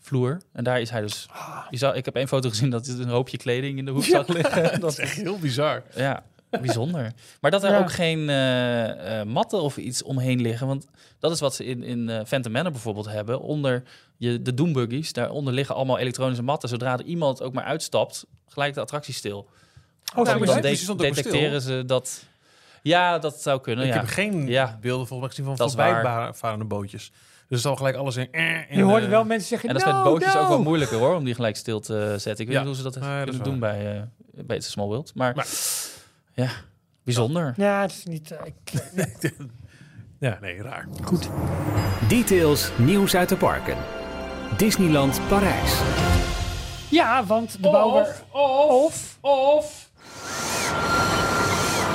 vloer. 0.00 0.40
En 0.52 0.64
daar 0.64 0.80
is 0.80 0.90
hij 0.90 1.00
dus. 1.00 1.28
Je 1.70 1.76
zou, 1.76 1.96
ik 1.96 2.04
heb 2.04 2.16
één 2.16 2.28
foto 2.28 2.48
gezien 2.48 2.70
dat 2.70 2.86
er 2.86 3.00
een 3.00 3.08
hoopje 3.08 3.36
kleding 3.36 3.78
in 3.78 3.84
de 3.84 3.90
hoek 3.90 4.04
zag 4.04 4.28
liggen. 4.28 4.80
dat 4.80 4.92
is 4.92 4.98
echt 4.98 5.16
heel 5.16 5.38
bizar. 5.38 5.82
Ja, 5.94 6.22
bijzonder. 6.50 7.12
Maar 7.40 7.50
dat 7.50 7.64
er 7.64 7.70
ja. 7.70 7.78
ook 7.78 7.92
geen 7.92 8.18
uh, 8.18 9.18
uh, 9.18 9.22
matten 9.22 9.62
of 9.62 9.76
iets 9.76 10.02
omheen 10.02 10.40
liggen. 10.40 10.66
Want 10.66 10.86
dat 11.18 11.32
is 11.32 11.40
wat 11.40 11.54
ze 11.54 11.64
in, 11.64 11.82
in 11.82 12.08
uh, 12.08 12.20
Phantom 12.26 12.52
Manor 12.52 12.72
bijvoorbeeld 12.72 13.08
hebben. 13.08 13.40
Onder 13.40 13.82
je, 14.16 14.42
de 14.42 14.54
Doombuggies, 14.54 15.12
daaronder 15.12 15.54
liggen 15.54 15.74
allemaal 15.74 15.98
elektronische 15.98 16.42
matten. 16.42 16.68
Zodra 16.68 16.98
er 16.98 17.04
iemand 17.04 17.42
ook 17.42 17.52
maar 17.52 17.64
uitstapt, 17.64 18.26
gelijk 18.48 18.74
de 18.74 18.80
attractie 18.80 19.14
stil. 19.14 19.48
Oh, 20.16 20.24
dan 20.24 20.44
dan 20.44 20.60
de 20.60 20.94
detecteren 20.96 21.60
ze 21.60 21.82
dat... 21.86 22.28
Ja, 22.82 23.18
dat 23.18 23.42
zou 23.42 23.60
kunnen. 23.60 23.86
Ik 23.86 23.92
ja. 23.92 23.98
heb 24.00 24.08
geen 24.08 24.46
ja. 24.46 24.78
beelden 24.80 25.06
volgens 25.06 25.36
mij 25.36 25.44
gezien 25.46 25.56
van 25.56 25.68
voorbijvarende 25.68 26.64
bootjes. 26.64 27.12
Dus 27.50 27.62
dan 27.62 27.76
gelijk 27.76 27.96
alles 27.96 28.16
in. 28.16 28.32
Eh, 28.32 28.70
in 28.70 28.76
je 28.76 28.82
hoorde 28.82 29.08
wel 29.08 29.24
mensen 29.24 29.48
zeggen. 29.48 29.68
En 29.68 29.74
dat 29.74 29.84
no, 29.84 29.90
is 29.90 29.96
met 29.96 30.04
bootjes 30.04 30.34
no. 30.34 30.40
ook 30.40 30.48
wel 30.48 30.62
moeilijker 30.62 30.98
hoor, 30.98 31.14
om 31.14 31.24
die 31.24 31.34
gelijk 31.34 31.56
stil 31.56 31.80
te 31.80 32.14
zetten. 32.18 32.30
Ik 32.30 32.46
weet 32.46 32.48
ja. 32.48 32.58
niet 32.58 32.66
hoe 32.66 32.76
ze 32.76 32.82
dat 32.82 32.94
nee, 32.94 33.16
kunnen 33.16 33.36
dat 33.36 33.44
doen 33.44 33.58
waar. 33.58 33.76
bij, 33.76 33.96
uh, 33.96 34.02
bij 34.44 34.56
It's 34.56 34.66
a 34.66 34.70
Small 34.70 34.86
World. 34.86 35.14
Maar, 35.14 35.34
maar 35.34 35.46
ja, 36.34 36.50
bijzonder. 37.04 37.54
Ja, 37.56 37.80
het 37.80 37.90
is 37.90 38.04
niet. 38.04 38.30
Uh, 38.30 38.38
ik, 38.44 38.90
ja, 40.26 40.38
nee, 40.40 40.62
raar. 40.62 40.86
Goed. 41.02 41.30
Details, 42.08 42.70
nieuws 42.78 43.16
uit 43.16 43.28
de 43.28 43.36
parken. 43.36 43.76
Disneyland 44.56 45.20
Parijs. 45.28 45.80
Ja, 46.90 47.24
want 47.24 47.52
de 47.52 47.70
bouwer. 47.70 48.22
Of, 48.30 48.38
of, 48.40 49.18
of. 49.20 49.90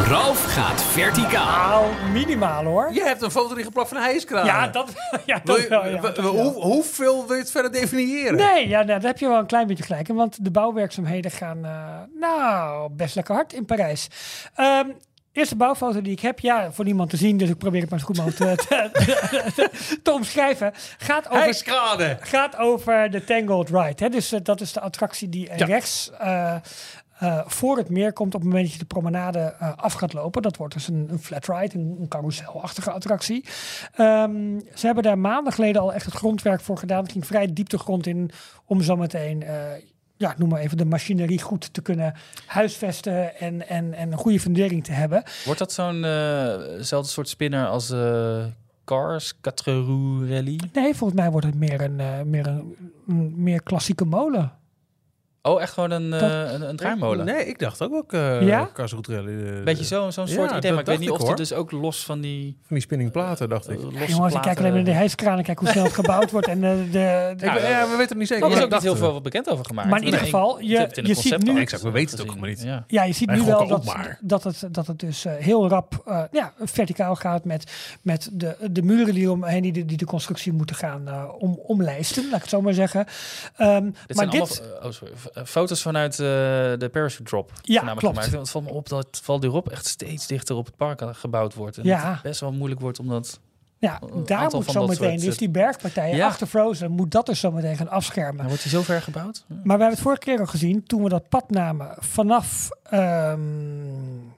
Ralf 0.07 0.43
gaat 0.43 0.83
verticaal. 0.83 1.81
Nou, 1.81 2.11
minimaal 2.11 2.63
hoor. 2.63 2.93
Je 2.93 3.03
hebt 3.03 3.21
een 3.21 3.31
foto 3.31 3.55
geplakt 3.55 3.87
van 3.87 3.97
een 3.97 4.03
hijskraan. 4.03 4.45
Ja, 4.45 4.67
dat, 4.67 4.93
ja, 5.25 5.41
dat 5.43 5.61
je, 5.61 5.67
wel. 5.67 5.87
Ja, 5.87 6.01
we, 6.01 6.11
dat 6.11 6.17
hoe, 6.17 6.35
wel. 6.35 6.61
hoeveel 6.61 7.27
wil 7.27 7.35
je 7.35 7.41
het 7.41 7.51
verder 7.51 7.71
definiëren? 7.71 8.35
Nee, 8.35 8.67
ja, 8.67 8.83
nou, 8.83 8.99
daar 8.99 9.09
heb 9.09 9.17
je 9.17 9.27
wel 9.27 9.39
een 9.39 9.45
klein 9.45 9.67
beetje 9.67 9.83
gelijk 9.83 10.09
in. 10.09 10.15
Want 10.15 10.43
de 10.43 10.51
bouwwerkzaamheden 10.51 11.31
gaan 11.31 11.57
uh, 11.65 11.99
nou 12.19 12.89
best 12.91 13.15
lekker 13.15 13.35
hard 13.35 13.53
in 13.53 13.65
Parijs. 13.65 14.07
Um, 14.59 14.95
Eerste 15.35 15.55
bouwfoto 15.55 16.01
die 16.01 16.11
ik 16.11 16.19
heb, 16.19 16.39
ja, 16.39 16.71
voor 16.71 16.85
niemand 16.85 17.09
te 17.09 17.17
zien, 17.17 17.37
dus 17.37 17.49
ik 17.49 17.57
probeer 17.57 17.81
het 17.81 17.89
maar 17.89 17.99
zo 17.99 18.05
goed 18.05 18.17
mogelijk 18.17 18.61
te, 18.61 18.89
te, 18.93 19.51
te, 19.55 19.69
te, 20.03 20.11
omschrijven. 20.11 20.73
Gaat 20.97 21.27
over, 21.27 21.41
Hijskranen. 21.41 22.17
gaat 22.21 22.57
over 22.57 23.09
de 23.09 23.23
Tangled 23.23 23.69
Ride. 23.69 24.03
Hè? 24.03 24.09
Dus 24.09 24.33
uh, 24.33 24.39
dat 24.43 24.61
is 24.61 24.73
de 24.73 24.79
attractie 24.79 25.29
die 25.29 25.49
ja. 25.55 25.65
rechts 25.65 26.11
uh, 26.21 26.55
uh, 27.23 27.41
voor 27.45 27.77
het 27.77 27.89
meer 27.89 28.13
komt 28.13 28.35
op 28.35 28.41
het 28.41 28.49
moment 28.49 28.63
dat 28.63 28.73
je 28.73 28.79
de 28.79 28.85
promenade 28.85 29.55
uh, 29.61 29.75
af 29.75 29.93
gaat 29.93 30.13
lopen. 30.13 30.41
Dat 30.41 30.57
wordt 30.57 30.73
dus 30.73 30.87
een, 30.87 31.07
een 31.11 31.19
flat 31.19 31.47
ride, 31.47 31.75
een, 31.75 31.97
een 31.99 32.07
carouselachtige 32.07 32.91
attractie. 32.91 33.45
Um, 33.99 34.61
ze 34.73 34.85
hebben 34.85 35.03
daar 35.03 35.19
maanden 35.19 35.53
geleden 35.53 35.81
al 35.81 35.93
echt 35.93 36.05
het 36.05 36.13
grondwerk 36.13 36.61
voor 36.61 36.77
gedaan. 36.77 37.03
Het 37.03 37.11
ging 37.11 37.25
vrij 37.25 37.53
diep 37.53 37.69
de 37.69 37.77
grond 37.77 38.07
in 38.07 38.31
om 38.65 38.81
zometeen... 38.81 39.41
Uh, 39.41 39.49
ja, 40.17 40.33
noem 40.37 40.49
maar 40.49 40.59
even 40.59 40.77
de 40.77 40.85
machinerie 40.85 41.41
goed 41.41 41.73
te 41.73 41.81
kunnen 41.81 42.13
huisvesten 42.45 43.39
en, 43.39 43.67
en, 43.67 43.93
en 43.93 44.11
een 44.11 44.17
goede 44.17 44.39
fundering 44.39 44.83
te 44.83 44.91
hebben. 44.91 45.23
Wordt 45.45 45.59
dat 45.59 45.71
zo'n 45.71 46.03
uh, 46.03 47.01
soort 47.01 47.29
spinner 47.29 47.67
als 47.67 47.93
Cars, 48.85 49.39
Quatre 49.41 49.73
Rally? 50.27 50.59
Nee, 50.73 50.95
volgens 50.95 51.19
mij 51.19 51.31
wordt 51.31 51.45
het 51.45 51.55
meer 51.55 51.81
een, 51.81 52.29
meer 52.29 52.47
een, 52.47 52.75
een 53.07 53.33
meer 53.43 53.63
klassieke 53.63 54.05
molen. 54.05 54.51
Oh, 55.45 55.61
echt 55.61 55.73
gewoon 55.73 55.91
een, 55.91 56.09
dat, 56.09 56.21
uh, 56.21 56.51
een, 56.51 56.69
een 56.69 56.75
draaimolen? 56.75 57.25
Nee, 57.25 57.45
ik 57.45 57.59
dacht 57.59 57.81
ook 57.81 57.93
ook 57.93 58.13
uh, 58.13 58.41
ja? 58.41 58.69
Uh, 58.79 59.63
Beetje 59.63 59.83
zo'n 59.83 60.11
zo'n 60.11 60.27
soort 60.27 60.49
ja, 60.49 60.57
idee, 60.57 60.71
maar 60.71 60.79
ik 60.79 60.85
weet 60.85 60.99
niet 60.99 61.09
of 61.09 61.27
het 61.27 61.37
dus 61.37 61.53
ook 61.53 61.71
los 61.71 62.05
van 62.05 62.21
die... 62.21 62.57
Van 62.61 62.75
die 62.75 62.81
spinningplaten, 62.81 63.49
dacht 63.49 63.69
ik. 63.69 63.79
Jongens, 64.07 64.33
ik 64.33 64.41
kijk 64.41 64.59
alleen 64.59 64.73
naar 64.73 64.83
de 64.83 64.91
hijskraan 64.91 65.37
en 65.37 65.43
kijk 65.43 65.59
hoe 65.59 65.67
snel 65.67 65.83
het 65.83 65.93
gebouwd 65.93 66.31
wordt. 66.31 66.47
En 66.47 66.61
de, 66.61 66.87
de, 66.91 67.33
de 67.37 67.45
ja, 67.45 67.55
ja, 67.55 67.81
we 67.81 67.89
weten 67.89 68.07
het 68.07 68.17
niet 68.17 68.27
zeker. 68.27 68.45
Er 68.45 68.57
is 68.57 68.63
ook 68.63 68.71
niet 68.71 68.81
heel 68.81 68.95
veel 68.95 69.21
bekend 69.21 69.49
over 69.49 69.65
gemaakt. 69.65 69.89
Maar 69.89 69.99
in 69.99 70.05
ieder 70.05 70.19
geval, 70.19 70.59
je, 70.61 70.89
je 70.93 71.13
ziet 71.13 71.43
nu... 71.43 71.59
Exact, 71.59 71.83
we 71.83 71.91
weten 71.91 72.17
het 72.17 72.29
ook 72.29 72.39
maar 72.39 72.49
niet. 72.49 72.61
Ja, 72.61 72.83
ja 72.87 73.03
je 73.03 73.13
ziet 73.13 73.29
nu 73.29 73.41
wel 73.41 73.67
dat, 73.67 73.85
dat, 74.21 74.43
het, 74.43 74.67
dat 74.71 74.87
het 74.87 74.99
dus 74.99 75.25
heel 75.29 75.67
rap 75.67 76.03
uh, 76.07 76.21
ja, 76.31 76.53
verticaal 76.59 77.15
gaat 77.15 77.43
met, 77.43 77.71
met 78.01 78.29
de, 78.31 78.55
de 78.71 78.81
muren 78.81 79.13
die 79.13 79.31
omheen 79.31 79.61
die 79.61 79.71
de, 79.71 79.85
die 79.85 79.97
de 79.97 80.05
constructie 80.05 80.53
moeten 80.53 80.75
gaan 80.75 81.03
uh, 81.07 81.23
om, 81.37 81.59
omlijsten, 81.63 82.23
laat 82.23 82.35
ik 82.35 82.41
het 82.41 82.49
zo 82.49 82.61
maar 82.61 82.73
zeggen. 82.73 82.99
Um, 83.59 83.95
dit 84.05 84.17
maar 84.17 84.29
zijn 84.29 84.29
dit, 84.29 84.61
allemaal, 84.61 84.87
oh, 84.87 84.91
sorry, 84.91 85.13
foto's 85.45 85.81
vanuit 85.81 86.13
uh, 86.13 86.27
de 86.77 86.89
parachute 86.91 87.23
drop. 87.23 87.51
Ja, 87.61 87.81
klopt. 87.81 87.99
Gemaakt. 87.99 88.31
Het 88.31 88.49
valt 88.49 88.65
me 88.65 88.71
op 88.71 88.89
dat 88.89 89.19
Val 89.23 89.39
d'Europe 89.39 89.71
echt 89.71 89.85
steeds 89.85 90.27
dichter 90.27 90.55
op 90.55 90.65
het 90.65 90.75
park 90.75 91.01
gebouwd 91.11 91.53
wordt. 91.53 91.77
En 91.77 91.83
ja. 91.83 92.11
het 92.11 92.21
best 92.21 92.39
wel 92.39 92.51
moeilijk 92.51 92.81
wordt 92.81 92.99
omdat... 92.99 93.39
Ja, 93.77 93.99
daar 94.25 94.49
moet 94.51 94.71
zo 94.71 94.87
meteen, 94.87 95.19
dus 95.19 95.37
die 95.37 95.49
bergpartijen 95.49 96.15
ja. 96.15 96.27
achter 96.27 96.47
Frozen, 96.47 96.91
moet 96.91 97.11
dat 97.11 97.25
dus 97.25 97.39
zo 97.39 97.51
meteen 97.51 97.77
gaan 97.77 97.89
afschermen. 97.89 98.35
Maar 98.35 98.47
wordt 98.47 98.61
die 98.61 98.71
zo 98.71 98.81
ver 98.81 99.01
gebouwd? 99.01 99.45
Ja. 99.47 99.55
Maar 99.55 99.63
we 99.63 99.69
hebben 99.69 99.89
het 99.89 99.99
vorige 99.99 100.21
keer 100.21 100.39
al 100.39 100.45
gezien, 100.45 100.83
toen 100.83 101.03
we 101.03 101.09
dat 101.09 101.29
pad 101.29 101.49
namen 101.49 101.95
vanaf 101.99 102.69
um, 102.93 104.34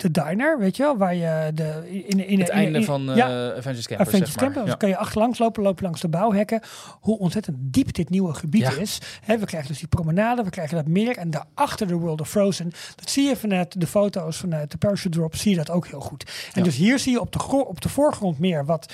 de 0.00 0.10
diner, 0.10 0.58
weet 0.58 0.76
je 0.76 0.82
wel, 0.82 0.96
waar 0.96 1.14
je 1.14 1.50
de 1.54 1.88
in 1.90 2.26
in, 2.26 2.38
Het 2.40 2.48
in- 2.48 2.54
einde 2.54 2.78
in- 2.78 2.84
van 2.84 3.02
ja, 3.02 3.52
Avengers 3.56 3.86
Campus, 3.86 4.06
Adventures 4.06 4.32
zeg 4.32 4.42
maar. 4.42 4.52
Campus. 4.52 4.70
Ja. 4.70 4.76
Kan 4.76 4.88
je 4.88 4.96
achterlangs 4.96 5.38
lopen, 5.38 5.62
lopen 5.62 5.82
langs 5.84 6.00
de 6.00 6.08
bouwhekken. 6.08 6.60
Hoe 7.00 7.18
ontzettend 7.18 7.56
diep 7.60 7.92
dit 7.92 8.10
nieuwe 8.10 8.34
gebied 8.34 8.60
Ja. 8.62 8.70
is. 8.80 8.98
Hè, 9.24 9.38
we 9.38 9.46
krijgen 9.46 9.68
dus 9.68 9.78
die 9.78 9.88
promenade, 9.88 10.42
we 10.42 10.50
krijgen 10.50 10.76
dat 10.76 10.86
meer. 10.86 11.16
En 11.16 11.30
daarachter 11.30 11.86
de 11.86 11.94
World 11.94 12.20
of 12.20 12.28
Frozen. 12.28 12.70
Dat 12.96 13.10
zie 13.10 13.28
je 13.28 13.36
vanuit 13.36 13.80
de 13.80 13.86
foto's, 13.86 14.36
vanuit 14.36 14.70
de 14.70 14.78
parachute 14.78 15.16
drop, 15.18 15.36
zie 15.36 15.50
je 15.50 15.56
dat 15.56 15.70
ook 15.70 15.86
heel 15.86 16.00
goed. 16.00 16.50
En 16.54 16.62
dus 16.62 16.76
hier 16.76 16.98
zie 16.98 17.12
je 17.12 17.20
op 17.20 17.32
de, 17.32 17.66
op 17.66 17.80
de 17.80 17.88
voorgrond 17.88 18.38
meer 18.38 18.64
wat... 18.64 18.92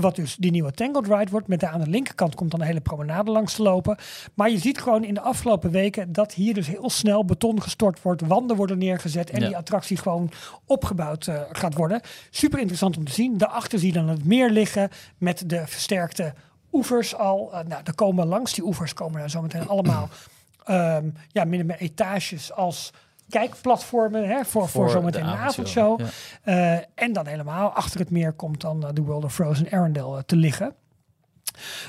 Wat 0.00 0.16
dus 0.16 0.36
die 0.36 0.50
nieuwe 0.50 0.72
Tangled 0.72 1.06
Ride 1.06 1.30
wordt. 1.30 1.48
Met 1.48 1.60
daar 1.60 1.70
aan 1.70 1.80
de 1.80 1.90
linkerkant 1.90 2.34
komt 2.34 2.50
dan 2.50 2.60
een 2.60 2.66
hele 2.66 2.80
promenade 2.80 3.30
langs 3.30 3.54
te 3.54 3.62
lopen. 3.62 3.96
Maar 4.34 4.50
je 4.50 4.58
ziet 4.58 4.80
gewoon 4.80 5.04
in 5.04 5.14
de 5.14 5.20
afgelopen 5.20 5.70
weken 5.70 6.12
dat 6.12 6.34
hier 6.34 6.54
dus 6.54 6.66
heel 6.66 6.90
snel 6.90 7.24
beton 7.24 7.62
gestort 7.62 8.02
wordt. 8.02 8.22
Wanden 8.26 8.56
worden 8.56 8.78
neergezet 8.78 9.30
en 9.30 9.40
Ja. 9.40 9.46
die 9.46 9.56
attractie 9.56 9.96
gewoon 9.96 10.30
opgebouwd 10.66 11.26
eh, 11.26 11.40
gaat 11.52 11.74
worden. 11.74 12.00
Super 12.30 12.58
interessant 12.58 12.96
om 12.96 13.04
te 13.04 13.12
zien. 13.12 13.38
Daarachter 13.38 13.78
zie 13.78 13.88
je 13.88 13.94
dan 13.98 14.08
het 14.08 14.24
meer 14.24 14.50
liggen 14.50 14.88
met 15.18 15.42
de 15.46 15.66
versterkte 15.66 16.34
oevers 16.72 17.14
al. 17.16 17.52
Eh, 17.52 17.64
nou, 17.66 17.80
er 17.84 17.94
komen 17.94 18.26
langs 18.26 18.54
die 18.54 18.64
oevers 18.64 18.94
komen 18.94 19.20
er 19.22 19.30
zometeen 19.30 19.68
allemaal 19.68 20.08
ehm, 20.64 21.08
ja, 21.32 21.44
min 21.44 21.60
of 21.60 21.66
meer 21.66 21.78
etages 21.80 22.52
als 22.52 22.92
kijkplatformen 23.28 24.28
hè, 24.28 24.44
voor, 24.44 24.44
voor, 24.44 24.68
Voor 24.68 24.90
zometeen 24.90 25.24
de 25.24 25.30
avondshow, 25.30 25.92
avondshow. 25.92 26.00
Eh, 26.42 26.72
en 26.94 27.12
dan 27.12 27.26
helemaal 27.26 27.70
achter 27.70 28.00
het 28.00 28.10
meer 28.10 28.32
komt 28.32 28.60
dan 28.60 28.86
eh, 28.86 28.90
de 28.92 29.02
World 29.02 29.24
of 29.24 29.34
Frozen 29.34 29.70
Arendelle 29.70 30.16
eh, 30.16 30.22
te 30.22 30.36
liggen. 30.36 30.74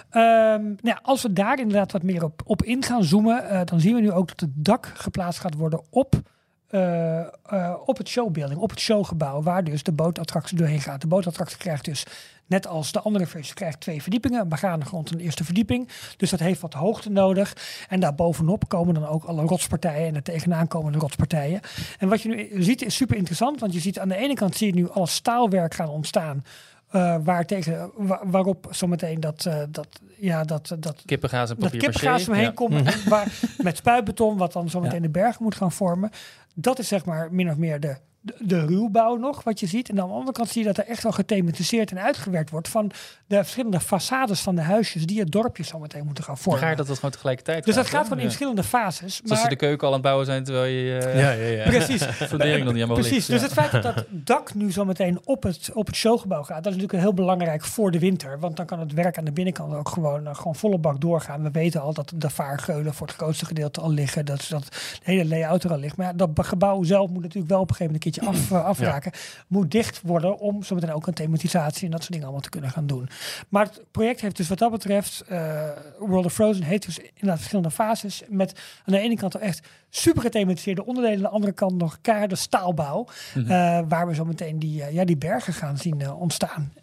Ehm, 0.09 0.63
nou 0.63 0.77
ja, 0.81 0.99
als 1.03 1.21
we 1.21 1.33
daar 1.33 1.59
inderdaad 1.59 1.91
wat 1.91 2.03
meer 2.03 2.23
op, 2.23 2.41
op 2.45 2.63
in 2.63 2.83
gaan 2.83 3.03
zoomen, 3.03 3.49
eh, 3.49 3.61
dan 3.65 3.79
zien 3.79 3.95
we 3.95 4.01
nu 4.01 4.11
ook 4.11 4.27
dat 4.27 4.39
het 4.39 4.49
dak 4.53 4.91
geplaatst 4.95 5.39
gaat 5.39 5.55
worden 5.55 5.81
op, 5.89 6.21
eh, 6.67 7.19
eh, 7.19 7.75
op 7.85 7.97
het 7.97 8.07
showbuilding, 8.07 8.59
op 8.59 8.69
het 8.69 8.79
showgebouw, 8.79 9.41
waar 9.41 9.63
dus 9.63 9.83
de 9.83 9.91
bootattractie 9.91 10.57
doorheen 10.57 10.81
gaat. 10.81 11.01
De 11.01 11.07
bootattractie 11.07 11.57
krijgt 11.57 11.85
dus, 11.85 12.05
net 12.49 12.67
als 12.67 12.91
de 12.91 12.99
andere 13.01 13.25
versies, 13.25 13.53
krijgt 13.53 13.79
twee 13.79 14.01
verdiepingen, 14.01 14.41
een 14.41 14.47
begane 14.49 14.85
grond 14.85 15.09
en 15.11 15.17
een 15.17 15.23
eerste 15.23 15.43
verdieping. 15.43 15.89
Dus 16.17 16.29
dat 16.29 16.39
heeft 16.39 16.61
wat 16.61 16.73
hoogte 16.73 17.09
nodig. 17.09 17.53
En 17.89 17.99
daarbovenop 17.99 18.67
komen 18.69 18.93
dan 18.93 19.07
ook 19.07 19.23
alle 19.23 19.41
rotspartijen 19.45 20.07
en 20.07 20.15
er 20.15 20.23
tegenaan 20.23 20.67
komende 20.67 20.97
rotspartijen. 20.97 21.59
En 21.97 22.09
wat 22.09 22.21
je 22.21 22.29
nu 22.29 22.63
ziet 22.63 22.81
is 22.81 22.95
super 22.95 23.17
interessant, 23.17 23.59
want 23.59 23.73
je 23.73 23.79
ziet 23.79 23.99
aan 23.99 24.09
de 24.09 24.15
ene 24.15 24.33
kant 24.33 24.55
zie 24.55 24.67
je 24.67 24.73
nu 24.73 24.89
al 24.89 25.07
staalwerk 25.07 25.73
gaan 25.73 25.89
ontstaan. 25.89 26.43
eh, 26.89 27.15
waar 27.23 27.45
tegen, 27.45 27.91
wa- 27.97 28.21
waarop 28.25 28.67
zometeen 28.69 29.19
dat, 29.19 29.45
eh, 29.45 29.59
dat, 29.69 29.87
ja, 30.17 30.43
dat, 30.43 30.75
dat, 30.79 31.01
Kippengaas 31.05 31.49
en 31.49 31.55
dat 31.59 31.71
kippengaas 31.71 32.27
omheen 32.27 32.43
Ja. 32.43 32.51
komt 32.51 33.03
waar, 33.13 33.31
met 33.57 33.77
spuitbeton, 33.77 34.37
wat 34.37 34.53
dan 34.53 34.69
zometeen 34.69 35.01
de 35.01 35.09
berg 35.09 35.39
moet 35.39 35.55
gaan 35.55 35.71
vormen. 35.71 36.09
Dat 36.53 36.79
is 36.79 36.87
zeg 36.87 37.05
maar 37.05 37.27
min 37.31 37.49
of 37.49 37.55
meer 37.57 37.79
de, 37.79 37.95
de, 38.21 38.35
de 38.39 38.65
ruwbouw 38.65 39.15
nog, 39.15 39.43
wat 39.43 39.59
je 39.59 39.67
ziet. 39.67 39.89
En 39.89 40.01
aan 40.01 40.07
de 40.07 40.13
andere 40.13 40.31
kant 40.31 40.49
zie 40.49 40.61
je 40.61 40.67
dat 40.67 40.77
er 40.77 40.85
echt 40.91 41.03
wel 41.03 41.11
gethematiseerd 41.11 41.91
en 41.91 41.99
uitgewerkt 41.99 42.49
wordt 42.49 42.67
van 42.67 42.91
de 43.27 43.35
verschillende 43.35 43.79
façades 43.81 44.39
van 44.41 44.55
de 44.55 44.61
huisjes 44.61 45.05
die 45.05 45.19
het 45.19 45.31
dorpje 45.31 45.63
zometeen 45.63 46.05
moeten 46.05 46.23
gaan 46.23 46.37
vormen. 46.37 46.61
Gaar 46.61 46.75
dat 46.75 46.87
dat 46.87 46.95
gewoon 46.95 47.11
tegelijkertijd 47.11 47.65
dus 47.65 47.75
dat 47.75 47.83
gaat, 47.83 47.91
gaat 47.93 47.99
hè? 48.01 48.03
gewoon 48.07 48.17
in 48.19 48.23
Ja. 48.23 48.29
verschillende 48.29 48.63
fases. 48.63 49.15
Zoals 49.15 49.29
ze 49.35 49.39
Maar 49.41 49.49
de 49.49 49.55
keuken 49.55 49.81
al 49.81 49.87
aan 49.87 49.93
het 49.93 50.01
bouwen 50.01 50.25
zijn, 50.25 50.43
terwijl 50.43 50.65
je 50.65 50.97
eh 50.97 51.19
Ja, 51.19 51.31
ja, 51.31 51.45
ja. 51.47 51.63
precies, 51.69 52.03
fundering 52.31 52.57
nog 52.63 52.73
niet 52.73 52.81
helemaal 52.81 52.95
Precies, 52.95 53.27
ligt. 53.27 53.27
dus 53.27 53.39
Ja. 53.39 53.45
het 53.45 53.69
feit 53.69 53.83
dat 53.83 53.95
dat 53.95 54.05
dak 54.09 54.53
nu 54.53 54.71
zo 54.71 54.85
meteen 54.85 55.19
op 55.25 55.43
het, 55.43 55.69
op 55.73 55.85
het 55.87 55.95
showgebouw 55.95 56.43
gaat, 56.43 56.63
dat 56.63 56.73
is 56.73 56.79
natuurlijk 56.79 57.03
heel 57.03 57.13
belangrijk 57.13 57.65
voor 57.65 57.91
de 57.91 57.99
winter. 57.99 58.39
Want 58.39 58.57
dan 58.57 58.65
kan 58.65 58.79
het 58.79 58.93
werk 58.93 59.17
aan 59.17 59.25
de 59.25 59.31
binnenkant 59.31 59.73
ook 59.73 59.89
gewoon, 59.89 60.27
eh, 60.27 60.35
gewoon 60.35 60.55
volle 60.55 60.77
bak 60.77 61.01
doorgaan. 61.01 61.43
We 61.43 61.51
weten 61.51 61.81
al 61.81 61.93
dat 61.93 62.11
de 62.15 62.29
vaargeulen 62.29 62.93
voor 62.93 63.07
het 63.07 63.15
grootste 63.15 63.45
gedeelte 63.45 63.81
al 63.81 63.91
liggen. 63.91 64.25
Dat, 64.25 64.45
dat 64.49 64.63
de 64.65 65.11
hele 65.11 65.25
layout 65.25 65.63
er 65.63 65.71
al 65.71 65.77
ligt. 65.77 65.97
Maar 65.97 66.05
ja, 66.07 66.13
dat 66.13 66.29
gebouw 66.35 66.83
zelf 66.83 67.09
moet 67.09 67.21
natuurlijk 67.21 67.51
wel 67.51 67.59
op 67.61 67.69
een 67.69 67.75
gegeven 67.75 67.85
moment 67.85 68.05
een 68.05 68.08
keertje 68.11 68.31
af, 68.31 68.51
eh, 68.51 68.65
afraken. 68.65 69.11
Moet 69.47 69.71
dicht 69.71 70.01
worden 70.01 70.39
om 70.39 70.63
zo 70.63 70.75
meteen 70.75 70.93
ook 70.93 71.07
een 71.07 71.13
thematisatie 71.13 71.85
en 71.85 71.91
dat 71.91 71.99
soort 71.99 72.11
dingen 72.11 72.25
allemaal 72.25 72.43
te 72.43 72.49
kunnen 72.49 72.69
gaan 72.69 72.87
doen. 72.87 73.09
Maar 73.49 73.65
het 73.65 73.81
project 73.91 74.21
heeft 74.21 74.37
dus 74.37 74.47
wat 74.47 74.57
dat 74.57 74.71
betreft, 74.71 75.21
eh, 75.27 75.69
World 75.99 76.25
of 76.25 76.33
Frozen 76.33 76.63
heeft 76.63 76.85
dus 76.85 76.99
inderdaad 76.99 77.37
verschillende 77.37 77.71
fases. 77.71 78.23
Met 78.27 78.59
aan 78.85 78.93
de 78.93 78.99
ene 78.99 79.15
kant 79.15 79.35
al 79.35 79.41
echt 79.41 79.67
super 79.89 80.21
gethematiseerde 80.21 80.85
onderdelen. 80.85 81.17
Aan 81.17 81.23
de 81.23 81.29
andere 81.29 81.53
kant 81.53 81.77
nog 81.77 81.97
keiharde 82.01 82.35
staalbouw. 82.35 83.07
Mhm. 83.35 83.51
eh, 83.51 83.79
waar 83.87 84.07
we 84.07 84.13
zo 84.13 84.25
meteen 84.25 84.59
die, 84.59 84.91
ja, 84.91 85.05
die 85.05 85.17
bergen 85.17 85.53
gaan 85.53 85.77
zien 85.77 86.11
ontstaan. 86.11 86.73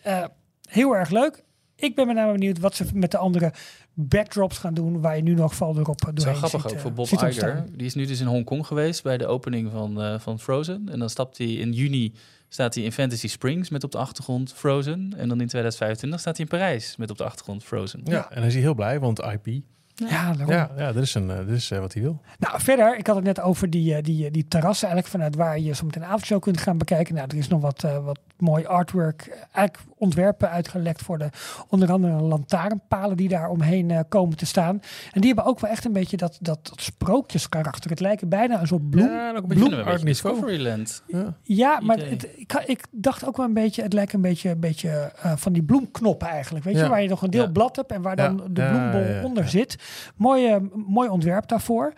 Heel 0.68 0.96
erg 0.96 1.10
leuk. 1.10 1.44
Ik 1.76 1.94
ben 1.94 2.06
met 2.06 2.16
name 2.16 2.32
benieuwd 2.32 2.58
wat 2.58 2.74
ze 2.74 2.84
met 2.94 3.10
de 3.10 3.18
andere 3.18 3.52
backdrops 3.98 4.58
gaan 4.58 4.74
doen. 4.74 5.00
Waar 5.00 5.16
je 5.16 5.22
nu 5.22 5.34
nog 5.34 5.54
val 5.54 5.78
erop 5.78 6.00
Het 6.00 6.18
is 6.18 6.24
doorheen 6.24 6.36
grappig 6.36 6.60
ziet, 6.60 6.70
ook 6.70 6.76
eh, 6.76 6.82
voor 6.82 6.92
Bob 6.92 7.06
ziet 7.06 7.22
Iger. 7.22 7.64
Die 7.72 7.86
is 7.86 7.94
nu 7.94 8.06
dus 8.06 8.20
in 8.20 8.26
Hongkong 8.26 8.66
geweest 8.66 9.02
bij 9.02 9.18
de 9.18 9.26
opening 9.26 9.70
van, 9.70 10.02
eh, 10.02 10.18
van 10.18 10.40
Frozen. 10.40 10.88
En 10.88 10.98
dan 10.98 11.10
stapt 11.10 11.38
hij 11.38 11.52
in 11.52 11.72
juni 11.72 12.14
staat 12.48 12.74
hij 12.74 12.84
in 12.84 12.92
Fantasy 12.92 13.28
Springs 13.28 13.70
met 13.70 13.84
op 13.84 13.92
de 13.92 13.98
achtergrond 13.98 14.52
Frozen. 14.52 15.12
En 15.16 15.28
dan 15.28 15.40
in 15.40 15.46
2025 15.46 16.20
staat 16.20 16.36
hij 16.36 16.46
in 16.46 16.58
Parijs 16.58 16.96
met 16.96 17.10
op 17.10 17.16
de 17.18 17.24
achtergrond 17.24 17.64
Frozen. 17.64 18.00
Ja, 18.04 18.30
en 18.30 18.38
hij 18.38 18.46
is 18.46 18.52
hij 18.52 18.62
heel 18.62 18.74
blij, 18.74 19.00
want 19.00 19.18
IP. 19.18 19.62
Ja, 19.94 20.32
daarom. 20.32 20.54
Ja, 20.54 20.70
ja 20.76 20.92
dat 20.92 21.02
is, 21.02 21.14
een, 21.14 21.30
eh, 21.30 21.36
dat 21.36 21.48
is 21.48 21.70
eh, 21.70 21.78
wat 21.78 21.92
hij 21.92 22.02
wil. 22.02 22.20
Nou, 22.38 22.60
verder, 22.60 22.98
ik 22.98 23.06
had 23.06 23.16
het 23.16 23.24
net 23.24 23.40
over 23.40 23.70
die, 23.70 23.94
eh, 23.94 24.02
die, 24.02 24.26
eh, 24.26 24.32
die 24.32 24.48
terrassen 24.48 24.88
eigenlijk 24.88 25.16
vanuit 25.16 25.36
waar 25.36 25.58
je 25.58 25.74
zo 25.74 25.84
meteen 25.84 26.02
een 26.02 26.08
avondshow 26.08 26.40
kunt 26.40 26.60
gaan 26.60 26.78
bekijken. 26.78 27.14
Nou, 27.14 27.26
er 27.30 27.36
is 27.36 27.48
nog 27.48 27.60
wat, 27.60 27.84
eh, 27.84 28.04
wat 28.04 28.18
mooi 28.38 28.64
artwork, 28.64 29.22
eh, 29.22 29.38
eigenlijk 29.52 29.78
ontwerpen 29.98 30.50
uitgelekt 30.50 31.02
voor 31.02 31.18
de 31.18 31.28
onder 31.68 31.92
andere 31.92 32.20
lantaarnpalen 32.22 33.16
die 33.16 33.28
daar 33.28 33.48
omheen 33.48 33.90
eh, 33.90 34.00
komen 34.08 34.36
te 34.36 34.46
staan. 34.46 34.80
En 35.12 35.20
die 35.20 35.26
hebben 35.26 35.44
ook 35.44 35.60
wel 35.60 35.70
echt 35.70 35.84
een 35.84 35.92
beetje 35.92 36.16
dat, 36.16 36.38
dat, 36.40 36.66
dat 36.68 36.80
sprookjeskarakter. 36.80 37.90
Het 37.90 38.00
lijken 38.00 38.28
bijna 38.28 38.60
een 38.60 38.66
soort 38.66 38.90
bloem. 38.90 39.08
Ja, 39.10 39.30
ook 39.30 39.36
Art 39.36 39.54
Nouveau. 39.54 40.04
Discoveryland. 40.04 41.02
Ja. 41.06 41.36
Ja, 41.42 41.80
maar 41.80 41.98
het, 41.98 42.28
ik, 42.36 42.52
ik 42.66 42.84
dacht 42.90 43.26
ook 43.26 43.36
wel 43.36 43.46
een 43.46 43.54
beetje, 43.54 43.82
het 43.82 43.92
lijkt 43.92 44.12
een 44.12 44.20
beetje, 44.20 44.50
een 44.50 44.60
beetje 44.60 45.12
eh, 45.22 45.32
van 45.36 45.52
die 45.52 45.62
bloemknoppen 45.62 46.28
eigenlijk. 46.28 46.64
Weet 46.64 46.76
je, 46.76 46.88
waar 46.88 47.02
je 47.02 47.08
nog 47.08 47.22
een 47.22 47.30
deel 47.30 47.42
Ja. 47.42 47.50
blad 47.50 47.76
hebt 47.76 47.92
en 47.92 48.02
waar 48.02 48.16
dan 48.16 48.36
de 48.50 48.60
Ja, 48.62 48.70
bloembol 48.70 49.00
ja, 49.10 49.16
ja. 49.16 49.24
onder 49.24 49.48
zit. 49.48 49.76
Mooi, 50.16 50.46
eh, 50.46 50.56
mooi 50.86 51.08
ontwerp 51.08 51.48
daarvoor. 51.48 51.92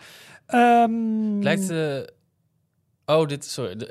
Ehm, 0.45 1.39
Lijkt... 1.39 1.69
eh, 1.69 1.97
oh, 3.05 3.27
dit... 3.27 3.45
Sorry. 3.45 3.89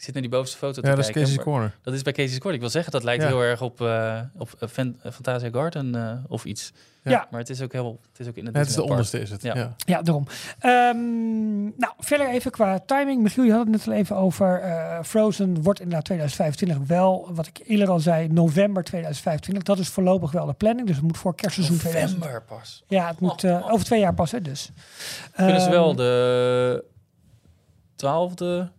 Ik 0.00 0.06
zit 0.06 0.14
naar 0.14 0.22
die 0.22 0.32
bovenste 0.32 0.58
foto 0.58 0.80
te 0.80 0.86
Ja, 0.88 0.94
dat 0.94 0.98
is 0.98 1.04
kijken. 1.04 1.22
Casey's 1.22 1.42
Corner. 1.44 1.76
Dat 1.82 1.94
is 1.94 2.02
bij 2.02 2.12
Casey's 2.12 2.34
Corner. 2.38 2.54
Ik 2.54 2.60
wil 2.60 2.70
zeggen, 2.70 2.92
dat 2.92 3.02
lijkt 3.02 3.22
Ja. 3.22 3.28
heel 3.28 3.40
erg 3.42 3.62
op, 3.62 3.80
eh, 3.80 4.20
op 4.38 4.50
eh, 4.58 4.68
Fan- 4.68 4.96
eh, 5.02 5.12
Fantasia 5.12 5.50
Garden 5.50 5.94
eh, 5.94 6.12
of 6.28 6.44
iets. 6.44 6.72
Ja. 7.02 7.26
Maar 7.30 7.40
het 7.40 7.50
is 7.50 7.62
ook 7.62 7.72
heel... 7.72 8.00
Het 8.10 8.20
is 8.20 8.26
ook 8.28 8.36
in 8.36 8.44
het 8.44 8.54
Ja, 8.54 8.60
het 8.60 8.68
is 8.68 8.74
de 8.74 8.82
onderste 8.82 9.20
is 9.20 9.30
het. 9.30 9.42
Ja. 9.42 9.54
Ja. 9.56 9.74
Ja, 9.76 10.02
daarom. 10.02 10.26
Ehm, 10.58 11.62
nou, 11.62 11.92
verder 11.98 12.28
even 12.28 12.50
qua 12.50 12.78
timing. 12.86 13.22
Michiel, 13.22 13.44
je 13.44 13.50
had 13.52 13.60
het 13.60 13.68
net 13.70 13.86
al 13.86 13.92
even 13.92 14.16
over. 14.16 14.60
eh, 14.60 14.98
Frozen 15.02 15.62
wordt 15.62 15.80
inderdaad 15.80 16.04
2025 16.04 16.78
wel, 16.88 17.28
wat 17.34 17.46
ik 17.46 17.60
eerder 17.66 17.88
al 17.88 18.00
zei, 18.00 18.28
november 18.28 18.84
2025. 18.84 19.62
Dat 19.64 19.78
is 19.78 19.88
voorlopig 19.88 20.30
wel 20.32 20.46
de 20.46 20.52
planning. 20.52 20.86
Dus 20.86 20.96
het 20.96 21.04
moet 21.04 21.18
voor 21.18 21.34
kerstseizoen 21.34 21.78
2000. 21.78 22.18
November 22.20 22.42
pas. 22.42 22.84
Ja, 22.88 23.06
het 23.08 23.20
moet 23.20 23.44
eh, 23.44 23.72
over 23.72 23.84
twee 23.86 24.00
jaar 24.00 24.14
pas, 24.14 24.30
hè, 24.30 24.40
dus. 24.42 24.70
Kunnen 25.36 25.60
ze 25.60 25.66
Ehm, 25.66 25.70
wel 25.74 25.94
de 25.94 26.84
twaalfde 27.96 28.70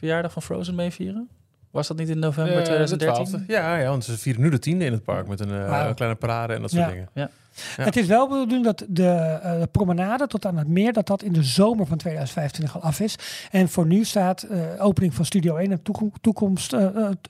verjaardag 0.00 0.32
van 0.32 0.42
Frozen 0.42 0.74
meevieren? 0.74 1.28
Was 1.70 1.88
dat 1.88 1.96
niet 1.96 2.08
in 2.08 2.18
november 2.18 2.54
de 2.56 2.62
2013? 2.62 3.40
12e. 3.40 3.46
Ja, 3.46 3.76
ja, 3.76 3.88
want 3.88 4.04
ze 4.04 4.18
vieren 4.18 4.42
nu 4.42 4.50
de 4.50 4.58
tiende 4.58 4.84
in 4.84 4.92
het 4.92 5.04
park 5.04 5.28
met 5.28 5.40
een 5.40 5.50
eh, 5.50 5.94
kleine 5.94 6.16
parade 6.18 6.54
en 6.54 6.60
dat 6.60 6.70
soort 6.70 6.82
Ja. 6.82 6.90
dingen. 6.90 7.08
Ja. 7.14 7.30
Het 7.76 7.96
is 7.96 8.06
wel 8.06 8.28
bedoeld 8.28 8.64
dat 8.64 8.84
de, 8.88 9.06
eh, 9.06 9.60
de 9.60 9.66
promenade 9.66 10.26
tot 10.26 10.46
aan 10.46 10.56
het 10.56 10.68
meer, 10.68 10.92
dat 10.92 11.06
dat 11.06 11.22
in 11.22 11.32
de 11.32 11.42
zomer 11.42 11.86
van 11.86 11.96
2025 11.98 12.74
al 12.76 12.82
af 12.82 13.00
is. 13.00 13.14
En 13.50 13.68
voor 13.68 13.86
nu 13.86 14.04
staat 14.04 14.42
eh, 14.42 14.60
opening 14.78 15.14
van 15.14 15.24
Studio 15.24 15.56
1 15.56 15.70
een 15.70 15.82
toekom- 15.82 16.12
toekomst, 16.20 16.76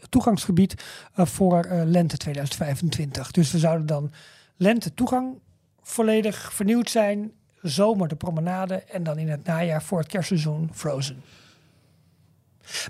toegangsgebied 0.08 0.82
eh, 1.14 1.26
voor 1.26 1.64
eh, 1.64 1.80
lente 1.84 2.16
2025. 2.16 3.30
Dus 3.30 3.52
we 3.52 3.58
zouden 3.58 3.86
dan 3.86 4.12
lente 4.56 4.94
toegang 4.94 5.34
volledig 5.82 6.52
vernieuwd 6.52 6.90
zijn, 6.90 7.30
zomer 7.62 8.08
de 8.08 8.16
promenade 8.16 8.74
en 8.74 9.02
dan 9.02 9.18
in 9.18 9.28
het 9.28 9.44
najaar 9.44 9.82
voor 9.82 9.98
het 9.98 10.08
kerstseizoen 10.08 10.70
Frozen. 10.72 11.22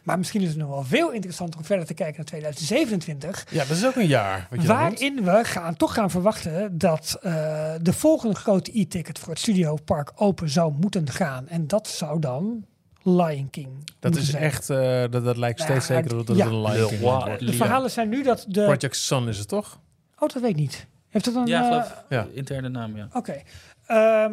Maar 0.02 0.18
misschien 0.18 0.40
is 0.42 0.48
het 0.48 0.56
nog 0.56 0.68
wel 0.68 0.82
veel 0.84 1.10
interessanter 1.10 1.58
om 1.58 1.64
verder 1.66 1.86
te 1.86 1.94
kijken 1.94 2.16
naar 2.16 2.26
2027. 2.26 3.46
Ja, 3.50 3.64
dat 3.64 3.76
is 3.76 3.86
ook 3.86 3.96
een 3.96 4.06
jaar. 4.06 4.46
Wat 4.50 4.62
je. 4.62 4.68
Waarin 4.68 5.24
we 5.24 5.40
gaan, 5.44 5.76
toch 5.76 5.94
gaan 5.94 6.10
verwachten 6.10 6.78
dat 6.78 7.18
eh, 7.22 7.32
de 7.82 7.92
volgende 7.92 8.34
grote 8.34 8.78
e-ticket 8.80 9.18
voor 9.18 9.28
het 9.28 9.38
Studiopark 9.38 10.12
open 10.16 10.48
zou 10.48 10.72
moeten 10.80 11.10
gaan. 11.10 11.48
En 11.48 11.66
dat 11.66 11.88
zou 11.88 12.20
dan 12.20 12.64
Lion 13.02 13.50
King 13.50 13.68
Dat 13.84 13.86
moeten 14.00 14.20
is 14.20 14.30
zijn. 14.30 14.42
echt, 14.42 14.70
eh, 14.70 15.04
dat, 15.10 15.24
dat 15.24 15.36
lijkt 15.36 15.60
steeds 15.60 15.86
Ja, 15.86 15.94
zeker 15.94 16.16
dat 16.16 16.28
het 16.28 16.36
ja. 16.36 16.46
een 16.46 16.62
Lion 16.62 16.88
King 16.88 17.00
wordt. 17.00 17.46
De 17.46 17.52
verhalen 17.52 17.90
zijn 17.90 18.08
nu 18.08 18.22
dat 18.22 18.44
de... 18.48 18.62
Project 18.64 18.96
Sun 18.96 19.28
is 19.28 19.38
het 19.38 19.48
toch? 19.48 19.80
Oh, 20.18 20.28
dat 20.28 20.42
weet 20.42 20.50
ik 20.50 20.56
niet. 20.56 20.86
Heeft 21.08 21.24
het 21.24 21.34
een... 21.34 21.46
Ja, 21.46 21.60
eh, 21.60 21.66
geloof 21.68 22.04
Ja. 22.08 22.26
interne 22.32 22.68
naam, 22.68 22.96
ja. 22.96 23.08
Oké. 23.12 23.42
Ehm, 23.86 24.32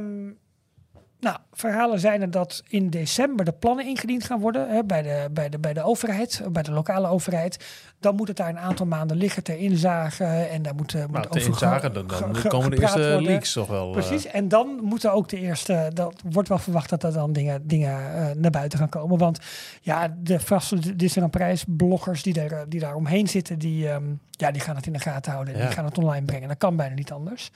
Nou, 1.20 1.38
verhalen 1.54 2.00
zijn 2.00 2.22
er 2.22 2.32
dat 2.32 2.64
in 2.68 2.90
december 2.90 3.46
de 3.46 3.52
plannen 3.52 3.86
ingediend 3.86 4.24
gaan 4.24 4.40
worden 4.40 4.70
hè, 4.70 4.84
bij, 4.84 5.02
de, 5.02 5.28
bij, 5.32 5.50
de, 5.50 5.60
bij 5.60 5.74
de 5.74 5.82
overheid, 5.84 6.42
bij 6.52 6.64
de 6.64 6.72
lokale 6.72 7.08
overheid. 7.08 7.66
Dan 8.00 8.16
moet 8.16 8.28
het 8.28 8.38
daar 8.38 8.50
een 8.50 8.60
aantal 8.60 8.86
maanden 8.86 9.18
liggen 9.18 9.44
ter 9.44 9.58
inzage 9.58 10.24
en 10.24 10.62
daar 10.62 10.76
moet, 10.76 10.94
moet 10.94 11.12
Nou, 11.12 11.26
over 11.30 11.94
dan, 11.94 12.08
dan 12.08 12.42
komen 12.48 12.70
de 12.70 12.82
eerste 12.82 13.00
worden. 13.00 13.22
leaks 13.24 13.54
toch 13.54 13.68
wel. 13.68 13.86
eh, 13.88 13.92
Precies, 13.92 14.26
en 14.26 14.48
dan 14.48 14.80
moeten 14.84 15.14
ook 15.14 15.30
de 15.30 15.38
eerste, 15.40 15.92
dat 15.94 16.22
wordt 16.30 16.50
wel 16.50 16.58
verwacht 16.58 16.90
dat 16.90 17.04
er 17.04 17.14
dan 17.14 17.34
dingen, 17.34 17.68
dingen 17.68 18.14
eh, 18.16 18.36
naar 18.36 18.52
buiten 18.52 18.80
gaan 18.80 18.90
komen. 18.90 19.18
Want 19.18 19.40
ja, 19.82 20.16
de 20.20 20.40
vaste 20.40 20.96
Disneyland 20.96 21.34
Prijs 21.34 21.64
bloggers 21.68 22.24
die, 22.24 22.34
daar, 22.34 22.70
die 22.70 22.80
daar 22.80 22.96
omheen 22.96 23.28
zitten, 23.28 23.60
die, 23.60 23.90
ehm, 23.90 24.04
ja, 24.32 24.52
die 24.52 24.62
gaan 24.62 24.76
het 24.76 24.86
in 24.88 24.94
de 24.94 25.00
gaten 25.00 25.32
houden. 25.32 25.54
En 25.54 25.60
Ja. 25.60 25.66
die 25.66 25.76
gaan 25.76 25.86
het 25.86 25.98
online 25.98 26.26
brengen. 26.26 26.48
Dat 26.48 26.58
kan 26.58 26.76
bijna 26.76 26.96
niet 26.96 27.12
anders. 27.12 27.52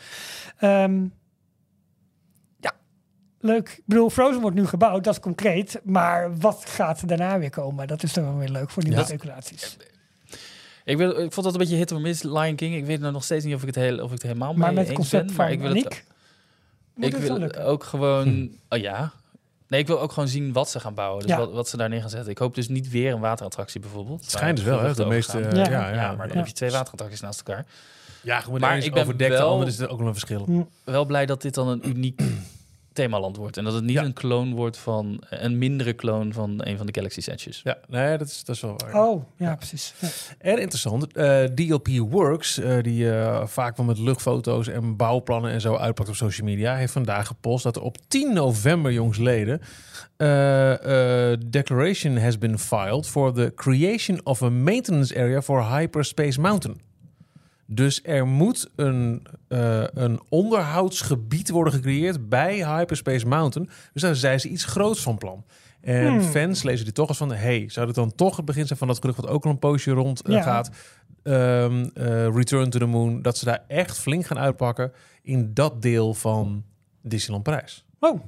Ja, 0.59 1.11
leuk. 3.41 3.69
Ik 3.69 3.83
bedoel, 3.85 4.09
Frozen 4.09 4.41
wordt 4.41 4.55
nu 4.55 4.65
gebouwd, 4.67 5.03
dat 5.03 5.13
is 5.13 5.19
concreet. 5.19 5.79
Maar 5.83 6.37
wat 6.37 6.63
gaat 6.67 7.01
er 7.01 7.07
daarna 7.07 7.39
weer 7.39 7.49
komen? 7.49 7.87
Dat 7.87 8.03
is 8.03 8.13
dan 8.13 8.23
wel 8.23 8.37
weer 8.37 8.49
leuk 8.49 8.69
voor 8.69 8.83
nieuwe 8.83 8.97
Ja. 8.99 9.05
speculaties. 9.05 9.77
Ik, 10.85 10.97
wil, 10.97 11.09
ik 11.09 11.33
vond 11.33 11.45
dat 11.45 11.53
een 11.53 11.59
beetje 11.59 11.75
hit 11.75 11.91
or 11.91 12.01
miss, 12.01 12.23
Lion 12.23 12.55
King. 12.55 12.75
Ik 12.75 12.85
weet 12.85 12.99
nou 12.99 13.13
nog 13.13 13.23
steeds 13.23 13.45
niet 13.45 13.55
of 13.55 13.61
ik 13.61 13.67
het, 13.67 13.75
heel, 13.75 13.97
of 13.99 14.05
ik 14.05 14.11
het 14.11 14.21
helemaal 14.21 14.53
Maar 14.53 14.67
mee 14.67 14.75
met 14.75 14.85
eens 14.87 14.95
concept 14.95 15.25
ben. 15.25 15.35
Maar 15.35 15.51
ik 15.51 15.59
wil 15.59 15.67
het, 15.75 15.75
Nick, 15.75 16.03
ik 17.07 17.13
het 17.13 17.21
wil 17.21 17.41
het 17.41 17.57
ook 17.57 17.83
gewoon... 17.83 18.49
Oh 18.69 18.79
ja. 18.79 19.11
Nee, 19.67 19.79
ik 19.79 19.87
wil 19.87 19.99
ook 20.01 20.11
gewoon 20.11 20.29
zien 20.29 20.53
wat 20.53 20.69
ze 20.69 20.79
gaan 20.79 20.93
bouwen. 20.93 21.21
Dus 21.21 21.31
Ja. 21.31 21.37
wat, 21.37 21.51
wat 21.51 21.69
ze 21.69 21.77
daar 21.77 21.89
neer 21.89 22.01
gaan 22.01 22.09
zetten. 22.09 22.31
Ik 22.31 22.37
hoop 22.37 22.55
dus 22.55 22.67
niet 22.69 22.89
weer 22.89 23.13
een 23.13 23.19
waterattractie 23.19 23.79
bijvoorbeeld. 23.79 24.21
Het 24.21 24.31
schijnt 24.31 24.57
dus 24.57 24.65
wel, 24.65 24.79
hè? 24.79 24.93
De 24.93 25.05
meeste. 25.05 25.39
ja, 25.39 25.69
ja, 25.69 25.93
ja, 25.93 26.07
maar 26.15 26.17
dan 26.17 26.27
Ja. 26.27 26.35
heb 26.37 26.47
je 26.47 26.53
twee 26.53 26.71
waterattracties 26.71 27.21
naast 27.21 27.41
elkaar. 27.45 27.65
Ja, 28.23 28.43
moet 28.49 28.59
Maar 28.59 28.77
ik 28.77 28.83
ik 28.83 28.93
ben 28.93 29.01
overdekt, 29.03 29.31
wel- 29.33 29.49
anders 29.49 29.71
is 29.71 29.79
er 29.79 29.89
ook 29.89 29.97
nog 29.97 30.07
een 30.07 30.13
verschil. 30.13 30.43
Hm. 30.45 30.61
Wel 30.83 31.05
blij 31.05 31.25
dat 31.25 31.41
dit 31.41 31.53
dan 31.53 31.67
een 31.67 31.87
uniek 31.89 32.21
themaland 32.93 33.37
wordt. 33.37 33.57
En 33.57 33.63
dat 33.63 33.73
het 33.73 33.83
niet 33.83 33.93
Ja. 33.93 34.03
een 34.03 34.13
kloon 34.13 34.53
wordt 34.55 34.77
van... 34.77 35.23
Een 35.29 35.57
mindere 35.57 35.93
kloon 35.93 36.33
van 36.33 36.53
een 36.63 36.77
van 36.77 36.85
de 36.85 36.93
Galaxy's 36.93 37.27
Edges. 37.27 37.61
Ja, 37.63 37.77
nee, 37.87 38.17
dat 38.17 38.27
is, 38.27 38.43
dat 38.43 38.55
is 38.55 38.61
wel 38.61 38.75
waar. 38.77 39.07
Oh, 39.07 39.23
ja, 39.37 39.55
precies. 39.55 39.93
Ja. 39.99 40.07
En 40.37 40.57
interessant, 40.57 41.13
eh, 41.13 41.43
DLP 41.43 41.87
Works, 41.87 42.57
eh, 42.59 42.77
die 42.81 43.11
eh, 43.11 43.45
vaak 43.45 43.77
wel 43.77 43.85
met 43.85 43.97
luchtfoto's 43.97 44.67
en 44.67 44.95
bouwplannen 44.95 45.51
en 45.51 45.61
zo 45.61 45.75
uitpakt 45.75 46.09
op 46.09 46.15
social 46.15 46.47
media, 46.47 46.75
heeft 46.75 46.93
vandaag 46.93 47.27
gepost 47.27 47.63
dat 47.63 47.75
er 47.75 47.81
op 47.81 47.97
10 48.07 48.33
november, 48.33 48.91
jongsleden, 48.91 49.61
eh, 50.17 51.31
eh, 51.31 51.39
declaration 51.47 52.17
has 52.17 52.37
been 52.37 52.59
filed 52.59 53.07
for 53.07 53.33
the 53.33 53.51
creation 53.55 54.25
of 54.25 54.41
a 54.41 54.49
maintenance 54.49 55.15
area 55.19 55.41
for 55.41 55.69
Hyperspace 55.77 56.39
Mountain. 56.39 56.81
Dus 57.73 57.99
er 58.03 58.27
moet 58.27 58.69
een, 58.75 59.25
eh, 59.47 59.83
een 59.93 60.21
onderhoudsgebied 60.29 61.49
worden 61.49 61.73
gecreëerd 61.73 62.29
bij 62.29 62.77
Hyperspace 62.77 63.27
Mountain. 63.27 63.69
Dus 63.93 64.01
daar 64.01 64.15
zijn 64.15 64.39
ze 64.39 64.49
iets 64.49 64.65
groots 64.65 65.01
van 65.01 65.17
plan. 65.17 65.45
En 65.81 66.07
Hmm. 66.07 66.21
fans 66.21 66.63
lezen 66.63 66.85
dit 66.85 66.95
toch 66.95 67.07
als 67.07 67.17
van... 67.17 67.33
hey, 67.33 67.65
zou 67.69 67.85
dit 67.85 67.95
dan 67.95 68.15
toch 68.15 68.35
het 68.35 68.45
begin 68.45 68.67
zijn 68.67 68.79
van 68.79 68.87
dat 68.87 68.99
gerucht... 68.99 69.21
wat 69.21 69.29
ook 69.29 69.45
al 69.45 69.51
een 69.51 69.59
poosje 69.59 69.91
rond 69.91 70.21
eh, 70.21 70.33
Ja. 70.33 70.41
gaat... 70.41 70.69
ehm, 71.23 71.89
eh, 71.93 72.27
Return 72.35 72.69
to 72.69 72.79
the 72.79 72.85
Moon... 72.85 73.21
dat 73.21 73.37
ze 73.37 73.45
daar 73.45 73.63
echt 73.67 73.99
flink 73.99 74.25
gaan 74.25 74.39
uitpakken... 74.39 74.91
in 75.21 75.53
dat 75.53 75.81
deel 75.81 76.13
van 76.13 76.63
Disneyland 77.01 77.43
Parijs. 77.43 77.85
Oh, 77.99 78.21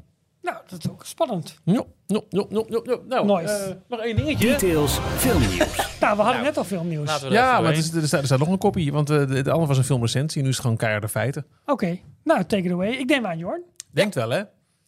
nou, 0.44 0.58
dat 0.68 0.80
is 0.84 0.90
ook 0.92 1.06
spannend. 1.06 1.60
Jo, 1.64 1.88
jo, 2.08 2.26
jo, 2.30 2.48
jo, 2.50 2.66
jo, 2.70 2.82
jo. 2.86 3.04
Nou, 3.08 3.42
Nice. 3.42 3.54
eh, 3.54 3.76
nog 3.88 4.00
één 4.00 4.16
dingetje. 4.16 4.48
Details 4.48 4.98
filmnieuws. 5.18 5.76
Nou, 6.00 6.16
we 6.16 6.22
hadden 6.22 6.42
Nou, 6.44 6.56
net 6.56 6.78
al 6.80 6.84
nieuws. 6.84 7.24
Er 7.24 7.32
Ja, 7.32 7.62
maar 7.62 7.72
is, 7.74 7.94
er, 7.94 8.08
staat, 8.08 8.20
er 8.20 8.26
staat 8.26 8.40
nog 8.40 8.48
een 8.48 8.58
kopie. 8.58 8.92
Want 8.92 9.10
eh, 9.10 9.18
de, 9.18 9.26
de 9.42 9.50
andere 9.52 9.68
was 9.68 9.78
een 9.78 9.84
filmrecensie... 9.84 10.38
en 10.38 10.44
nu 10.44 10.50
is 10.50 10.56
het 10.56 10.64
gewoon 10.66 10.78
keiharde 10.78 11.08
feiten. 11.10 11.46
Oké, 11.66 12.00
nou, 12.24 12.44
take 12.46 12.64
it 12.64 12.72
away. 12.72 12.92
Ik 12.92 13.06
neem 13.10 13.26
aan, 13.26 13.38
Jorn. 13.38 13.62
Denkt 13.92 14.16
wel, 14.16 14.30
hè? 14.30 14.44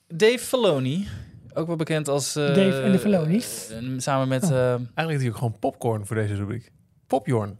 Dave 0.07 0.39
Filoni, 0.39 1.07
ook 1.53 1.67
wel 1.67 1.75
bekend 1.75 2.07
als... 2.07 2.35
eh, 2.35 2.47
Dave 2.47 2.81
en 2.81 2.91
de 2.91 2.99
Filoni's. 2.99 3.71
samen 3.97 4.27
met... 4.27 4.43
Oh. 4.43 4.49
eh, 4.49 4.69
Eigenlijk 4.73 5.11
is 5.17 5.21
hij 5.21 5.29
ook 5.29 5.35
gewoon 5.37 5.59
popcorn 5.59 6.05
voor 6.05 6.15
deze 6.15 6.35
rubriek. 6.35 6.71
Popjorn. 7.07 7.57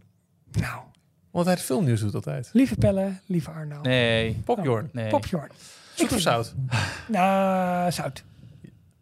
Nou, 0.51 0.81
Want 1.31 1.45
hij 1.45 1.53
het 1.53 1.63
filmnieuws 1.63 1.99
doet 1.99 2.15
altijd. 2.15 2.49
lieve 2.53 2.75
Pelle, 2.75 3.11
lieve 3.25 3.49
Arno. 3.51 3.81
nee, 3.81 4.41
Popjorn. 4.45 4.89
nee. 4.93 5.09
Popjorn. 5.09 5.49
Zoet 5.95 6.13
of 6.13 6.19
zout? 6.19 6.53
Nou, 7.07 7.91
zout. 7.91 8.23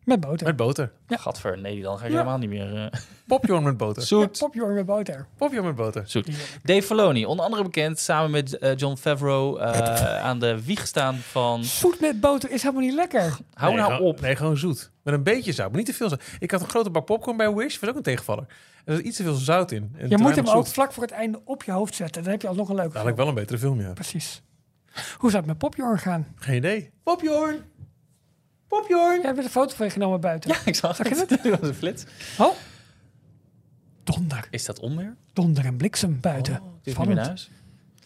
Met 0.04 0.20
boter. 0.20 0.48
Met 0.48 0.56
boter. 0.56 0.92
Gadver, 1.08 1.58
nee, 1.60 1.82
dan 1.82 1.98
ga 1.98 2.04
ik 2.06 2.12
Ja. 2.12 2.18
helemaal 2.18 2.38
niet 2.38 2.50
meer... 2.50 2.76
eh, 2.92 3.00
Popjorn 3.28 3.64
met 3.64 3.78
boter. 3.78 4.18
Ja, 4.20 4.28
popjorn 4.40 4.74
met 4.74 4.86
boter. 4.86 5.26
Popjorn 5.38 5.66
met 5.66 5.76
boter. 5.76 6.04
Zoet. 6.06 6.28
Dave 6.64 6.82
Filoni, 6.82 7.26
onder 7.26 7.46
andere 7.46 7.64
bekend 7.64 8.00
samen 8.00 8.32
met 8.32 8.58
eh, 8.58 8.76
John 8.76 8.96
Favreau 8.96 9.60
eh, 9.60 10.24
aan 10.24 10.40
de 10.40 10.64
wieg 10.66 10.88
staan 10.88 11.16
van... 11.16 11.64
Zoet 11.64 12.00
met 12.00 12.20
boter 12.20 12.52
is 12.52 12.62
helemaal 12.62 12.84
niet 12.84 12.94
lekker. 12.94 13.38
Hou 13.54 13.72
nee, 13.74 13.82
nou 13.82 13.94
gewoon- 13.94 14.08
op. 14.10 14.22
Nee, 14.22 14.36
gewoon 14.36 14.58
zoet. 14.58 14.92
Met 15.04 15.14
een 15.14 15.24
beetje 15.24 15.52
zout, 15.52 15.68
maar 15.70 15.78
niet 15.78 15.86
te 15.88 15.94
veel 15.94 16.10
zout. 16.10 16.22
Ik 16.40 16.52
had 16.52 16.62
een 16.62 16.70
grote 16.70 16.90
bak 16.90 17.06
popcorn 17.06 17.38
bij 17.38 17.54
Wish. 17.54 17.80
was 17.80 17.90
ook 17.90 17.96
een 17.96 18.02
tegenvaller. 18.02 18.46
Er 18.86 18.96
zat 18.96 19.04
iets 19.04 19.18
te 19.18 19.24
veel 19.24 19.34
zout 19.34 19.72
in. 19.72 19.94
En 19.98 20.10
Je 20.10 20.18
moet 20.18 20.36
hem 20.36 20.48
ook 20.48 20.66
zoet. 20.66 20.74
vlak 20.74 20.94
voor 20.94 21.04
het 21.04 21.12
einde 21.12 21.42
op 21.46 21.64
je 21.64 21.72
hoofd 21.72 21.96
zetten. 21.96 22.24
Dan 22.24 22.32
heb 22.32 22.42
je 22.42 22.48
alsnog 22.48 22.70
een 22.70 22.76
leuk 22.76 22.84
Eigenlijk 22.86 23.18
wel 23.18 23.28
een 23.28 23.34
betere 23.34 23.58
film, 23.60 23.82
ja. 23.82 23.92
Precies. 23.94 24.42
Hoe 25.18 25.30
zou 25.30 25.36
het 25.36 25.46
met 25.46 25.58
popjorn 25.58 26.00
gaan? 26.00 26.28
Geen 26.36 26.56
idee. 26.56 26.92
Popjorn! 27.04 27.64
Popjorn! 28.68 29.16
Jij 29.22 29.26
hebt 29.26 29.38
een 29.38 29.50
foto 29.50 29.76
van 29.76 29.86
je 29.86 29.92
genomen 29.92 30.22
buiten. 30.22 30.50
Ja, 30.50 30.58
ik 30.66 30.76
zag, 30.76 30.96
Zag 30.96 31.10
je 31.10 31.16
het. 31.16 31.30
Dat 31.30 31.44
was 31.60 31.70
een 31.70 31.76
flits. 31.76 32.04
Oh. 32.38 32.56
Donder. 34.04 34.48
Is 34.50 34.66
dat 34.66 34.80
onweer? 34.80 35.16
Donder 35.34 35.66
en 35.66 35.78
bliksem 35.78 36.20
buiten. 36.20 36.62
Oh, 36.86 37.06
naar 37.06 37.26
huis. 37.26 37.50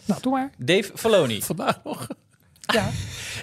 Nou, 0.05 0.21
doe 0.21 0.31
maar. 0.31 0.51
Dave 0.57 0.91
Filoni. 0.97 1.41
Vandaag 1.41 1.83
nog. 1.83 2.07
Ja. 2.73 2.89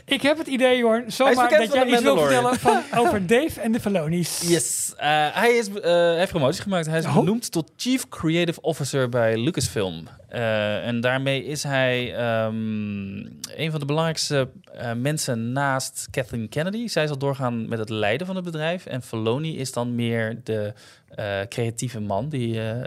Ik 0.07 0.23
heb 0.23 0.39
het 0.39 0.47
idee, 0.47 0.77
Jorn, 0.79 1.13
zomaar 1.13 1.35
dat 1.59 1.73
jij 1.73 1.87
iets 1.87 2.03
wil 2.03 2.19
vertellen 2.19 2.59
van, 2.59 2.83
over 2.97 3.27
Dave 3.37 3.61
en 3.61 3.73
de 3.73 3.81
Filoni's. 3.81 4.43
Yes, 4.47 4.93
eh, 4.97 5.09
hij, 5.33 5.51
is, 5.53 5.69
eh, 5.69 6.15
heeft 6.15 6.31
promotie 6.31 6.63
gemaakt. 6.63 6.87
Hij 6.87 6.99
is 6.99 7.05
Oh. 7.07 7.15
benoemd 7.15 7.53
tot 7.53 7.71
Chief 7.77 8.09
Creative 8.09 8.61
Officer 8.61 9.09
bij 9.09 9.37
Lucasfilm. 9.37 10.09
Eh, 10.29 10.87
en 10.87 11.01
daarmee 11.01 11.45
is 11.45 11.63
hij 11.63 12.15
ehm, 12.15 13.17
een 13.57 13.71
van 13.71 13.81
de 13.81 13.87
belangrijkste 13.87 14.49
eh, 14.73 14.93
mensen 14.93 15.53
naast 15.53 16.09
Kathleen 16.11 16.49
Kennedy. 16.49 16.87
Zij 16.89 17.07
zal 17.07 17.19
doorgaan 17.19 17.69
met 17.69 17.79
het 17.79 17.89
leiden 17.89 18.27
van 18.27 18.37
het 18.37 18.45
bedrijf. 18.45 18.87
En 18.87 19.03
Filoni 19.03 19.59
is 19.59 19.73
dan 19.73 19.95
meer 19.95 20.41
de 20.45 20.73
eh, 21.15 21.41
creatieve 21.49 22.01
man 22.01 22.29
die 22.29 22.55
eh, 22.61 22.71
eh, 22.71 22.87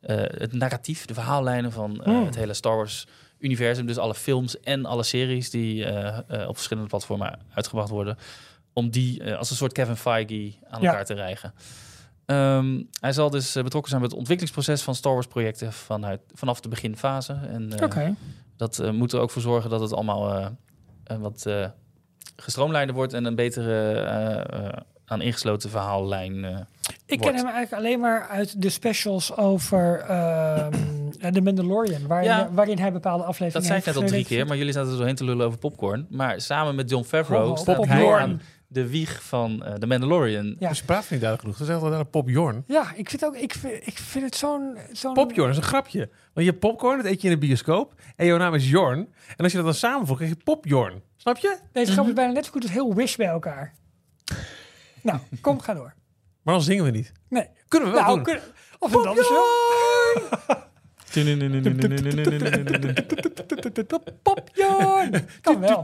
eh, 0.00 0.16
het 0.38 0.52
narratief, 0.52 1.04
de 1.04 1.14
verhaallijnen 1.14 1.72
van 1.72 1.98
eh, 2.00 2.04
Hmm. 2.04 2.24
het 2.26 2.36
hele 2.36 2.54
Star 2.54 2.76
Wars 2.76 3.06
universum, 3.38 3.86
dus 3.86 3.98
alle 3.98 4.14
films 4.14 4.60
en 4.60 4.84
alle 4.84 5.02
series 5.02 5.50
die 5.50 5.84
eh, 5.84 6.18
eh, 6.42 6.48
op 6.48 6.54
verschillende 6.54 6.88
platformen 6.88 7.38
uitgebracht 7.54 7.90
worden, 7.90 8.16
om 8.72 8.90
die 8.90 9.22
eh, 9.22 9.38
als 9.38 9.50
een 9.50 9.56
soort 9.56 9.72
Kevin 9.72 9.96
Feige 9.96 10.52
aan 10.68 10.80
Ja. 10.82 10.88
elkaar 10.88 11.04
te 11.04 11.14
rijgen. 11.14 11.54
Ehm, 12.26 12.82
hij 13.00 13.12
zal 13.12 13.30
dus 13.30 13.52
betrokken 13.52 13.88
zijn 13.90 14.00
bij 14.00 14.08
het 14.10 14.18
ontwikkelingsproces 14.18 14.82
van 14.82 14.94
Star 14.94 15.12
Wars 15.12 15.26
projecten 15.26 15.72
vanuit, 15.72 16.20
vanaf 16.34 16.60
de 16.60 16.68
beginfase. 16.68 17.32
En 17.32 17.68
dat 18.56 18.92
moet 18.92 19.12
er 19.12 19.20
ook 19.20 19.30
voor 19.30 19.42
zorgen 19.42 19.70
dat 19.70 19.80
het 19.80 19.92
allemaal 19.92 20.34
eh, 21.04 21.16
wat 21.16 21.46
gestroomlijnder 22.36 22.94
wordt 22.94 23.12
en 23.12 23.24
een 23.24 23.34
betere 23.34 24.84
aan 25.08 25.20
ingesloten 25.20 25.70
verhaallijn. 25.70 26.44
eh, 26.44 26.56
Ik 27.06 27.20
ken 27.20 27.34
hem 27.34 27.46
eigenlijk 27.46 27.72
alleen 27.72 28.00
maar 28.00 28.26
uit 28.28 28.62
de 28.62 28.68
specials 28.70 29.36
over 29.36 30.00
ehm 30.00 30.72
The 31.32 31.40
Mandalorian, 31.40 32.06
waarin, 32.06 32.28
Ja. 32.28 32.48
waarin 32.52 32.78
hij 32.78 32.92
bepaalde 32.92 33.24
afleveringen 33.24 33.52
dat 33.54 33.64
zei 33.64 33.78
ik 33.78 33.84
net 33.84 33.96
al 33.96 34.02
drie 34.02 34.24
keer, 34.24 34.46
maar 34.46 34.56
jullie 34.56 34.72
zaten 34.72 34.90
er 34.90 34.96
doorheen 34.96 35.14
te 35.14 35.24
lullen 35.24 35.46
over 35.46 35.58
popcorn. 35.58 36.06
Maar 36.10 36.40
samen 36.40 36.74
met 36.74 36.90
John 36.90 37.04
Favreau 37.04 37.48
Oh, 37.50 37.56
staat 37.56 37.76
popcorn. 37.76 37.98
hij 37.98 38.12
aan 38.18 38.40
de 38.66 38.88
wieg 38.88 39.22
van 39.22 39.64
eh 39.64 39.74
The 39.74 39.86
Mandalorian. 39.86 40.56
Ja. 40.58 40.68
Dus 40.68 40.78
je 40.78 40.84
praat 40.84 41.00
niet 41.10 41.20
duidelijk 41.20 41.40
genoeg. 41.40 41.56
Dat 41.58 41.68
is 41.68 41.72
echt 41.74 41.82
wel 41.82 41.92
een 41.92 42.10
popjorn. 42.10 42.64
Ja, 42.66 42.92
ik 42.96 43.10
vind, 43.10 43.24
ook, 43.24 43.36
ik 43.36 43.54
vind, 43.54 43.86
ik 43.86 43.98
vind 43.98 44.24
het 44.24 44.36
zo'n... 44.36 44.76
zo'n 44.92 45.12
Popjorn 45.14 45.50
is 45.50 45.56
een 45.56 45.62
grapje. 45.62 45.98
Want 45.98 46.46
je 46.46 46.52
hebt 46.52 46.58
popcorn, 46.58 46.96
dat 46.96 47.06
eet 47.06 47.20
je 47.22 47.28
in 47.28 47.34
de 47.40 47.46
bioscoop. 47.46 47.94
En 48.16 48.26
jouw 48.26 48.38
naam 48.38 48.54
is 48.54 48.70
Jorn. 48.70 48.98
En 49.36 49.42
als 49.42 49.50
je 49.50 49.56
dat 49.58 49.66
dan 49.66 49.74
samenvoegt, 49.74 50.18
krijg 50.18 50.34
je 50.36 50.42
popjorn. 50.44 51.02
Snap 51.16 51.36
je? 51.36 51.58
Deze 51.72 51.92
grap 51.92 52.06
is 52.06 52.12
bijna 52.12 52.32
net 52.32 52.44
zo 52.44 52.50
goed 52.50 52.62
als 52.62 52.72
heel 52.72 52.94
Wish 52.94 53.16
bij 53.16 53.26
elkaar. 53.26 53.74
Nou, 55.12 55.20
kom, 55.40 55.60
ga 55.60 55.74
door. 55.74 55.94
Maar 56.42 56.54
dan 56.54 56.62
zingen 56.62 56.84
we 56.84 56.90
niet. 56.90 57.12
Nee. 57.28 57.48
Kunnen 57.68 57.88
we 57.88 57.94
wel 57.94 58.04
Nou, 58.04 58.14
doen. 58.14 58.24
kun- 58.24 58.40
of 58.78 58.92
het 58.92 59.06
anders 59.06 59.28
wel. 59.28 59.44
Popjorn! 64.22 65.28
Kan 65.40 65.60
wel. 65.60 65.82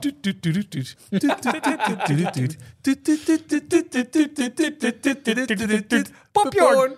Popjorn! 6.32 6.96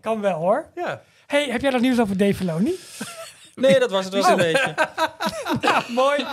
Kan 0.00 0.20
wel 0.20 0.38
hoor. 0.38 0.66
Ja. 0.74 1.02
Hey, 1.26 1.50
heb 1.50 1.60
jij 1.60 1.70
nog 1.70 1.80
nieuws 1.80 2.00
over 2.00 2.16
Dave 2.16 2.34
Filoni? 2.34 2.74
Nee, 3.54 3.78
dat 3.78 3.90
was 3.90 4.04
het 4.04 4.14
wel 4.14 4.28
een 4.30 4.36
beetje. 4.36 4.74
Ja, 5.60 5.84
mooi. 6.02 6.24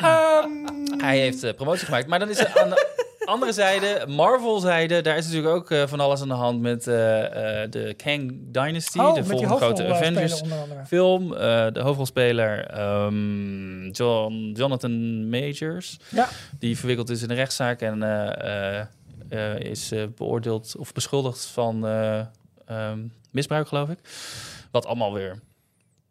Ehm, 0.00 0.50
Hij 0.98 1.18
heeft 1.18 1.42
eh, 1.42 1.54
promotie 1.54 1.84
gemaakt. 1.84 2.06
Maar 2.06 2.18
dan 2.18 2.28
is 2.28 2.38
er 2.38 2.60
aan 2.60 2.68
de 2.70 3.08
andere 3.24 3.52
zijde, 3.52 4.04
Marvel-zijde, 4.08 5.00
daar 5.00 5.16
is 5.16 5.26
natuurlijk 5.26 5.54
ook 5.54 5.70
eh, 5.70 5.86
van 5.86 6.00
alles 6.00 6.20
aan 6.20 6.28
de 6.28 6.34
hand 6.34 6.60
met 6.60 6.86
eh, 6.86 7.62
eh, 7.62 7.70
de 7.70 7.94
Kang 7.94 8.32
Dynasty, 8.52 8.98
oh, 8.98 9.14
de 9.14 9.24
volgende 9.24 9.56
grote 9.56 9.64
hoofdrolspeler 9.82 9.96
Avengers 9.96 10.40
onder 10.40 10.58
andere. 10.58 10.84
film. 10.86 11.34
Eh, 11.34 11.66
de 11.72 11.80
hoofdrolspeler, 11.80 12.66
ehm, 12.66 13.88
John, 13.90 14.52
Jonathan 14.56 15.28
Majors. 15.28 15.98
Ja. 16.08 16.28
Die 16.58 16.78
verwikkeld 16.78 17.10
is 17.10 17.22
in 17.22 17.30
een 17.30 17.36
rechtszaak 17.36 17.80
en 17.80 18.02
is 19.58 19.92
beoordeeld 20.16 20.74
of 20.78 20.92
beschuldigd 20.92 21.44
van 21.44 21.86
eh, 21.86 22.20
ehm, 22.66 22.98
misbruik, 23.30 23.68
geloof 23.68 23.88
ik. 23.88 23.98
Wat 24.70 24.86
allemaal 24.86 25.12
weer 25.12 25.38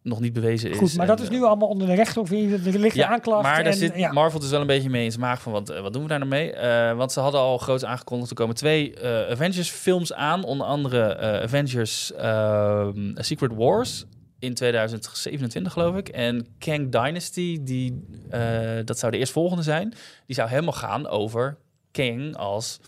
nog 0.01 0.19
niet 0.19 0.33
bewezen 0.33 0.69
is. 0.69 0.77
Goed, 0.77 0.93
maar 0.93 1.09
En, 1.09 1.15
dat 1.15 1.19
is 1.19 1.27
eh, 1.27 1.33
nu 1.33 1.43
allemaal 1.43 1.67
onder 1.67 1.87
de 1.87 1.93
rechter. 1.93 2.33
Er 2.33 2.79
ligt 2.79 2.97
een 2.97 3.03
aanklacht. 3.03 3.43
maar 3.43 3.63
daar 3.63 3.71
en, 3.71 3.77
zit 3.77 3.95
ja. 3.95 4.11
Marvel 4.11 4.39
dus 4.39 4.49
wel 4.49 4.61
een 4.61 4.67
beetje 4.67 4.89
mee 4.89 5.03
in 5.03 5.11
zijn 5.11 5.23
maag 5.23 5.41
van 5.41 5.51
wat, 5.51 5.69
eh, 5.69 5.81
wat 5.81 5.93
doen 5.93 6.01
we 6.01 6.07
daar 6.07 6.19
nou 6.19 6.31
mee? 6.31 6.53
Eh, 6.53 6.95
want 6.95 7.11
ze 7.11 7.19
hadden 7.19 7.41
al 7.41 7.57
groot 7.57 7.85
aangekondigd, 7.85 8.29
er 8.29 8.35
komen 8.35 8.55
twee 8.55 8.93
eh, 8.93 9.31
Avengers 9.31 9.69
films 9.69 10.13
aan. 10.13 10.43
Onder 10.43 10.67
andere 10.67 11.13
eh, 11.13 11.43
Avengers 11.43 12.13
ehm, 12.13 13.11
Secret 13.15 13.53
Wars 13.53 14.05
in 14.39 14.53
2027 14.53 15.73
geloof 15.73 15.95
ik. 15.95 16.09
En 16.09 16.47
Kang 16.57 16.91
Dynasty, 16.91 17.59
die, 17.63 18.05
eh, 18.29 18.41
dat 18.85 18.99
zou 18.99 19.11
de 19.11 19.17
eerstvolgende 19.17 19.63
zijn. 19.63 19.93
Die 20.25 20.35
zou 20.35 20.49
helemaal 20.49 20.73
gaan 20.73 21.07
over 21.07 21.57
Kang 21.91 22.35
als 22.35 22.79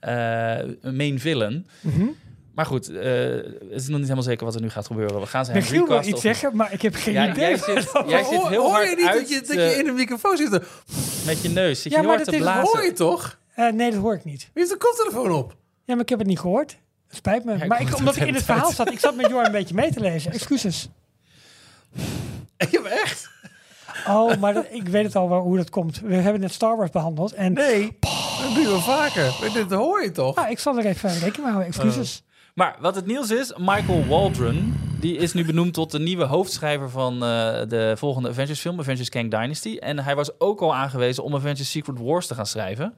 eh, 0.00 0.58
main 0.82 1.18
villain. 1.20 1.66
Mhm. 1.80 2.06
Maar 2.60 2.68
goed, 2.68 2.88
eh, 2.88 3.02
het 3.70 3.80
is 3.80 3.86
nog 3.86 3.96
niet 3.98 4.00
helemaal 4.02 4.22
zeker 4.22 4.44
wat 4.44 4.54
er 4.54 4.60
nu 4.60 4.70
gaat 4.70 4.86
gebeuren. 4.86 5.20
We 5.20 5.26
gaan 5.26 5.44
ze 5.44 5.52
Michiel 5.52 5.86
wil 5.86 5.98
iets 6.02 6.12
of- 6.12 6.20
zeggen, 6.20 6.56
maar 6.56 6.72
ik 6.72 6.82
heb 6.82 6.94
geen 6.94 7.12
Ja, 7.14 7.28
idee. 7.30 7.48
jij 7.48 7.56
zit, 7.56 7.90
jij 8.06 8.24
zit 8.24 8.46
heel 8.48 8.62
hoor 8.62 8.70
hard 8.70 8.88
je 8.90 8.96
niet 8.96 9.06
uit 9.06 9.18
dat 9.20 9.28
je, 9.28 9.40
dat 9.40 9.56
je 9.56 9.78
in 9.78 9.88
een 9.88 9.94
microfoon 9.94 10.36
zit? 10.36 10.50
met 11.26 11.42
je 11.42 11.48
neus. 11.48 11.82
Zit 11.82 11.92
Ja, 11.92 11.98
je 11.98 12.04
heel 12.06 12.14
maar 12.16 12.24
hard 12.24 12.38
te 12.38 12.44
dat. 12.44 12.72
Hoor 12.72 12.84
je 12.84 12.92
toch? 12.92 13.38
Eh, 13.54 13.72
nee, 13.72 13.90
dat 13.90 14.00
hoor 14.00 14.14
ik 14.14 14.24
niet. 14.24 14.40
Wie 14.40 14.50
heeft 14.66 14.70
de 14.70 14.76
koptelefoon 14.76 15.30
op? 15.32 15.56
Ja, 15.84 15.94
maar 15.94 16.02
ik 16.02 16.08
heb 16.08 16.18
het 16.18 16.28
niet 16.28 16.38
gehoord. 16.40 16.76
Spijt 17.10 17.44
me. 17.44 17.58
Ja, 17.58 17.66
maar 17.66 17.80
ik, 17.80 17.88
hoor 17.88 17.98
omdat 17.98 18.16
ik 18.16 18.22
in 18.22 18.28
het 18.28 18.36
de 18.38 18.44
verhaal 18.44 18.72
zat, 18.72 18.90
ik 18.92 18.98
zat 19.00 19.14
met 19.16 19.28
Jor 19.28 19.44
een 19.46 19.52
beetje 19.52 19.74
mee 19.74 19.92
te 19.92 20.00
lezen. 20.00 20.32
Excuses. 20.32 20.88
Ik 22.56 22.68
heb 22.70 22.84
echt? 22.84 23.28
Oh, 24.08 24.36
maar 24.36 24.54
dat- 24.54 24.66
ik 24.70 24.88
weet 24.88 25.04
het 25.04 25.16
al 25.16 25.28
wel 25.28 25.40
hoe 25.40 25.56
dat 25.56 25.70
komt. 25.70 26.00
We 26.00 26.14
hebben 26.14 26.40
net 26.40 26.52
Star 26.52 26.76
Wars 26.76 26.90
behandeld. 26.90 27.32
En 27.32 27.52
Nee, 27.52 27.96
dat 28.00 28.54
doen 28.54 28.64
we 28.74 28.78
vaker. 28.80 29.32
Dit 29.52 29.70
hoor 29.70 30.02
je 30.02 30.10
toch? 30.10 30.36
ah, 30.36 30.50
ik 30.50 30.58
zal 30.58 30.78
er 30.78 30.86
even 30.86 31.10
rekening 31.10 31.36
mee 31.36 31.52
houden. 31.52 31.66
Excuses. 31.66 32.22
Maar 32.54 32.76
wat 32.80 32.94
het 32.94 33.06
nieuws 33.06 33.30
is, 33.30 33.52
Michael 33.56 34.06
Waldron, 34.06 34.74
die 35.00 35.16
is 35.16 35.32
nu 35.32 35.44
benoemd 35.44 35.74
tot 35.74 35.90
de 35.90 35.98
nieuwe 35.98 36.24
hoofdschrijver 36.24 36.90
van 36.90 37.12
eh, 37.12 37.20
de 37.68 37.94
volgende 37.96 38.28
Avengers 38.28 38.60
film, 38.60 38.80
Avengers 38.80 39.08
Kang 39.08 39.30
Dynasty. 39.30 39.76
En 39.76 39.98
hij 39.98 40.16
was 40.16 40.40
ook 40.40 40.60
al 40.60 40.74
aangewezen 40.74 41.24
om 41.24 41.34
Avengers 41.34 41.70
Secret 41.70 41.98
Wars 41.98 42.26
te 42.26 42.34
gaan 42.34 42.46
schrijven. 42.46 42.94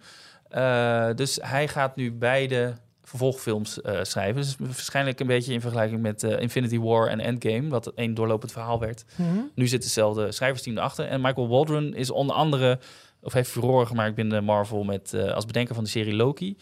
Eh, 0.49 1.09
dus 1.15 1.39
hij 1.43 1.69
gaat 1.69 1.97
nu 1.97 2.13
beide 2.13 2.75
vervolgfilms 3.03 3.81
eh, 3.81 3.99
schrijven. 4.03 4.43
Dus 4.43 4.57
waarschijnlijk 4.59 5.21
een 5.21 5.27
beetje 5.27 5.53
in 5.53 5.61
vergelijking 5.61 6.01
met 6.01 6.23
Infinity 6.23 6.79
War 6.79 7.09
en 7.09 7.21
Endgame, 7.21 7.69
wat 7.69 7.87
één 7.95 8.15
doorlopend 8.15 8.53
verhaal 8.53 8.81
werd. 8.81 9.05
Mhm. 9.17 9.39
Nu 9.55 9.67
zit 9.67 9.83
hetzelfde 9.83 10.33
schrijversteam 10.33 10.77
erachter. 10.77 11.07
En 11.07 11.21
Michael 11.21 11.49
Waldron 11.49 11.95
is 11.95 12.11
onder 12.11 12.37
andere, 12.37 12.79
of 13.23 13.33
heeft 13.33 13.51
furoren 13.51 13.87
gemaakt 13.87 14.15
binnen 14.15 14.45
Marvel 14.45 14.85
met, 14.85 15.15
als 15.35 15.47
bedenker 15.47 15.75
van 15.75 15.85
de 15.85 15.91
serie 15.91 16.15
Loki. 16.15 16.57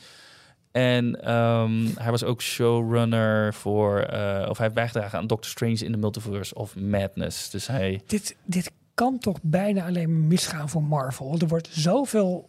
En 0.73 1.23
ehm, 1.23 1.87
hij 1.99 2.11
was 2.11 2.25
ook 2.25 2.43
showrunner 2.43 3.55
voor, 3.55 3.99
eh, 3.99 4.47
of 4.49 4.57
hij 4.57 4.67
heeft 4.67 4.75
bijgedragen 4.75 5.19
aan 5.19 5.27
Doctor 5.27 5.51
Strange 5.51 5.85
in 5.85 5.93
the 5.93 5.99
Multiverse 5.99 6.55
of 6.55 6.77
Madness. 6.77 7.51
Dus 7.51 7.67
hij, 7.67 8.01
Dit, 8.07 8.37
dit 8.45 8.71
kan 8.95 9.19
toch 9.19 9.39
bijna 9.43 9.87
alleen 9.87 10.27
misgaan 10.27 10.69
voor 10.69 10.83
Marvel. 10.83 11.37
Er 11.39 11.49
wordt 11.49 11.69
zoveel 11.71 12.49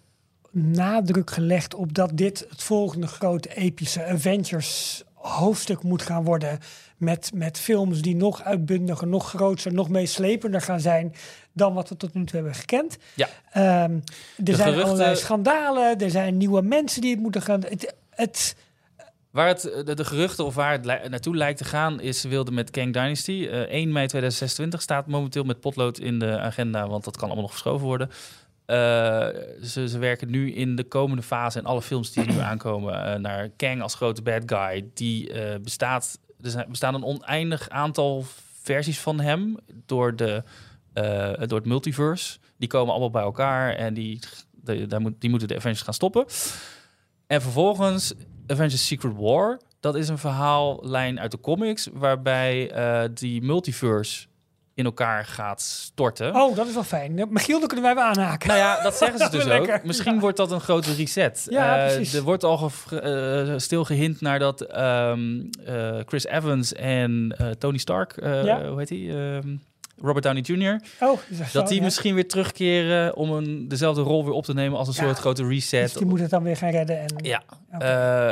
nadruk 0.51 1.31
gelegd 1.31 1.73
op 1.73 1.93
dat 1.93 2.11
dit 2.13 2.45
het 2.49 2.63
volgende 2.63 3.07
grote 3.07 3.55
epische 3.55 4.05
Avengers 4.05 5.03
hoofdstuk 5.13 5.83
moet 5.83 6.01
gaan 6.01 6.23
worden. 6.23 6.59
Met, 6.97 7.31
met 7.33 7.59
films 7.59 8.01
die 8.01 8.15
nog 8.15 8.43
uitbundiger, 8.43 9.07
nog 9.07 9.29
groter, 9.29 9.73
nog 9.73 9.89
meeslepender 9.89 10.61
gaan 10.61 10.79
zijn 10.79 11.13
dan 11.53 11.73
wat 11.73 11.89
we 11.89 11.97
tot 11.97 12.13
nu 12.13 12.25
toe 12.25 12.35
hebben 12.35 12.55
gekend. 12.55 12.97
Ja. 13.13 13.27
Ehm, 13.51 13.63
er 13.63 14.01
zijn 14.35 14.55
geruchten- 14.55 14.83
allerlei 14.83 15.15
schandalen, 15.15 15.99
er 15.99 16.09
zijn 16.09 16.37
nieuwe 16.37 16.61
mensen 16.61 17.01
die 17.01 17.11
het 17.11 17.19
moeten 17.19 17.41
gaan. 17.41 17.61
Het, 17.69 17.95
het, 18.15 18.55
waar 19.31 19.47
het, 19.47 19.61
de, 19.85 19.93
de 19.95 20.05
geruchten 20.05 20.45
of 20.45 20.55
waar 20.55 20.71
het 20.71 20.85
li- 20.85 21.09
naartoe 21.09 21.35
lijkt 21.35 21.57
te 21.57 21.63
gaan, 21.65 21.99
is 21.99 22.21
ze 22.21 22.27
wilden 22.27 22.53
met 22.53 22.69
Kang 22.69 22.93
Dynasty. 22.93 23.47
Eh 23.51 23.59
1 23.61 23.91
mei 23.91 24.07
2026 24.07 24.81
staat 24.81 25.07
momenteel 25.07 25.43
met 25.43 25.59
potlood 25.59 25.99
in 25.99 26.19
de 26.19 26.39
agenda, 26.39 26.87
want 26.87 27.03
dat 27.03 27.13
kan 27.15 27.23
allemaal 27.23 27.43
nog 27.43 27.51
verschoven 27.51 27.85
worden. 27.87 28.09
Eh, 28.65 29.27
ze, 29.63 29.87
ze 29.89 29.97
werken 29.99 30.29
nu 30.29 30.51
in 30.53 30.75
de 30.75 30.83
komende 30.83 31.23
fase 31.23 31.59
en 31.59 31.65
alle 31.65 31.81
films 31.81 32.11
die 32.11 32.25
nu 32.25 32.37
aankomen 32.51 33.05
eh, 33.05 33.19
naar 33.19 33.49
Kang 33.49 33.81
als 33.81 33.95
grote 33.95 34.21
bad 34.21 34.43
guy. 34.45 34.89
Die 34.93 35.31
eh, 35.33 35.59
bestaat, 35.59 36.19
er 36.41 36.49
zijn, 36.49 36.65
bestaan 36.69 36.93
een 36.95 37.03
oneindig 37.03 37.69
aantal 37.69 38.25
versies 38.61 38.99
van 38.99 39.19
hem 39.19 39.57
door, 39.85 40.15
de, 40.15 40.43
eh, 40.93 41.31
door 41.47 41.57
het 41.57 41.67
multiverse. 41.67 42.39
Die 42.57 42.69
komen 42.69 42.91
allemaal 42.91 43.09
bij 43.11 43.21
elkaar 43.21 43.73
en 43.75 43.93
die, 43.93 44.19
de, 44.51 44.87
daar 44.87 45.01
moet, 45.01 45.13
die 45.19 45.29
moeten 45.29 45.47
de 45.47 45.55
Avengers 45.55 45.81
gaan 45.81 45.93
stoppen. 45.93 46.25
En 47.31 47.41
vervolgens 47.41 48.13
Avengers 48.47 48.87
Secret 48.87 49.13
War. 49.17 49.59
Dat 49.79 49.95
is 49.95 50.09
een 50.09 50.17
verhaallijn 50.17 51.19
uit 51.19 51.31
de 51.31 51.39
comics 51.39 51.87
waarbij 51.93 52.71
eh, 52.71 53.09
die 53.13 53.41
multiverse 53.41 54.27
in 54.73 54.85
elkaar 54.85 55.25
gaat 55.25 55.61
storten. 55.61 56.35
oh, 56.35 56.55
dat 56.55 56.67
is 56.67 56.73
wel 56.73 56.83
fijn. 56.83 57.27
Michiel, 57.29 57.59
kunnen 57.59 57.81
wij 57.85 57.95
wel 57.95 58.03
aanhaken. 58.03 58.47
Nou 58.47 58.59
ja, 58.59 58.81
dat 58.83 58.95
zeggen 58.95 59.17
ze 59.17 59.23
Dat 59.29 59.31
dus 59.31 59.41
ook. 59.43 59.47
lekker. 59.47 59.81
Misschien 59.87 60.13
Ja. 60.13 60.19
wordt 60.19 60.37
dat 60.37 60.51
een 60.51 60.59
grote 60.61 60.93
reset. 60.93 61.45
Ja, 61.49 61.77
Eh, 61.87 61.93
precies. 61.95 62.13
er 62.13 62.21
wordt 62.23 62.43
al 62.43 62.71
stil 63.57 63.83
gehind 63.85 64.21
naar 64.21 64.39
dat 64.39 64.61
ehm, 64.61 65.41
eh, 65.65 65.99
Chris 66.05 66.25
Evans 66.25 66.73
en 66.73 67.35
Tony 67.59 67.77
Stark, 67.77 68.15
Ja. 68.23 68.67
hoe 68.67 68.77
heet 68.79 68.89
hij? 68.89 69.35
Ehm, 69.37 69.55
Robert 70.01 70.23
Downey 70.23 70.41
Jr. 70.41 70.81
Oh, 70.99 71.17
dat, 71.53 71.67
die 71.67 71.77
ja. 71.77 71.83
misschien 71.83 72.15
weer 72.15 72.27
terugkeren 72.27 73.15
om 73.15 73.31
een, 73.31 73.67
dezelfde 73.67 74.01
rol 74.01 74.23
weer 74.25 74.33
op 74.33 74.45
te 74.45 74.53
nemen 74.53 74.77
als 74.77 74.87
een 74.87 74.93
Ja. 74.93 75.03
soort 75.03 75.17
grote 75.17 75.47
reset. 75.47 75.81
Dus 75.83 75.93
die 75.93 76.05
moet 76.05 76.19
het 76.19 76.29
dan 76.29 76.43
weer 76.43 76.57
gaan 76.57 76.69
redden. 76.69 76.99
En, 76.99 77.13
Ja, 77.23 77.43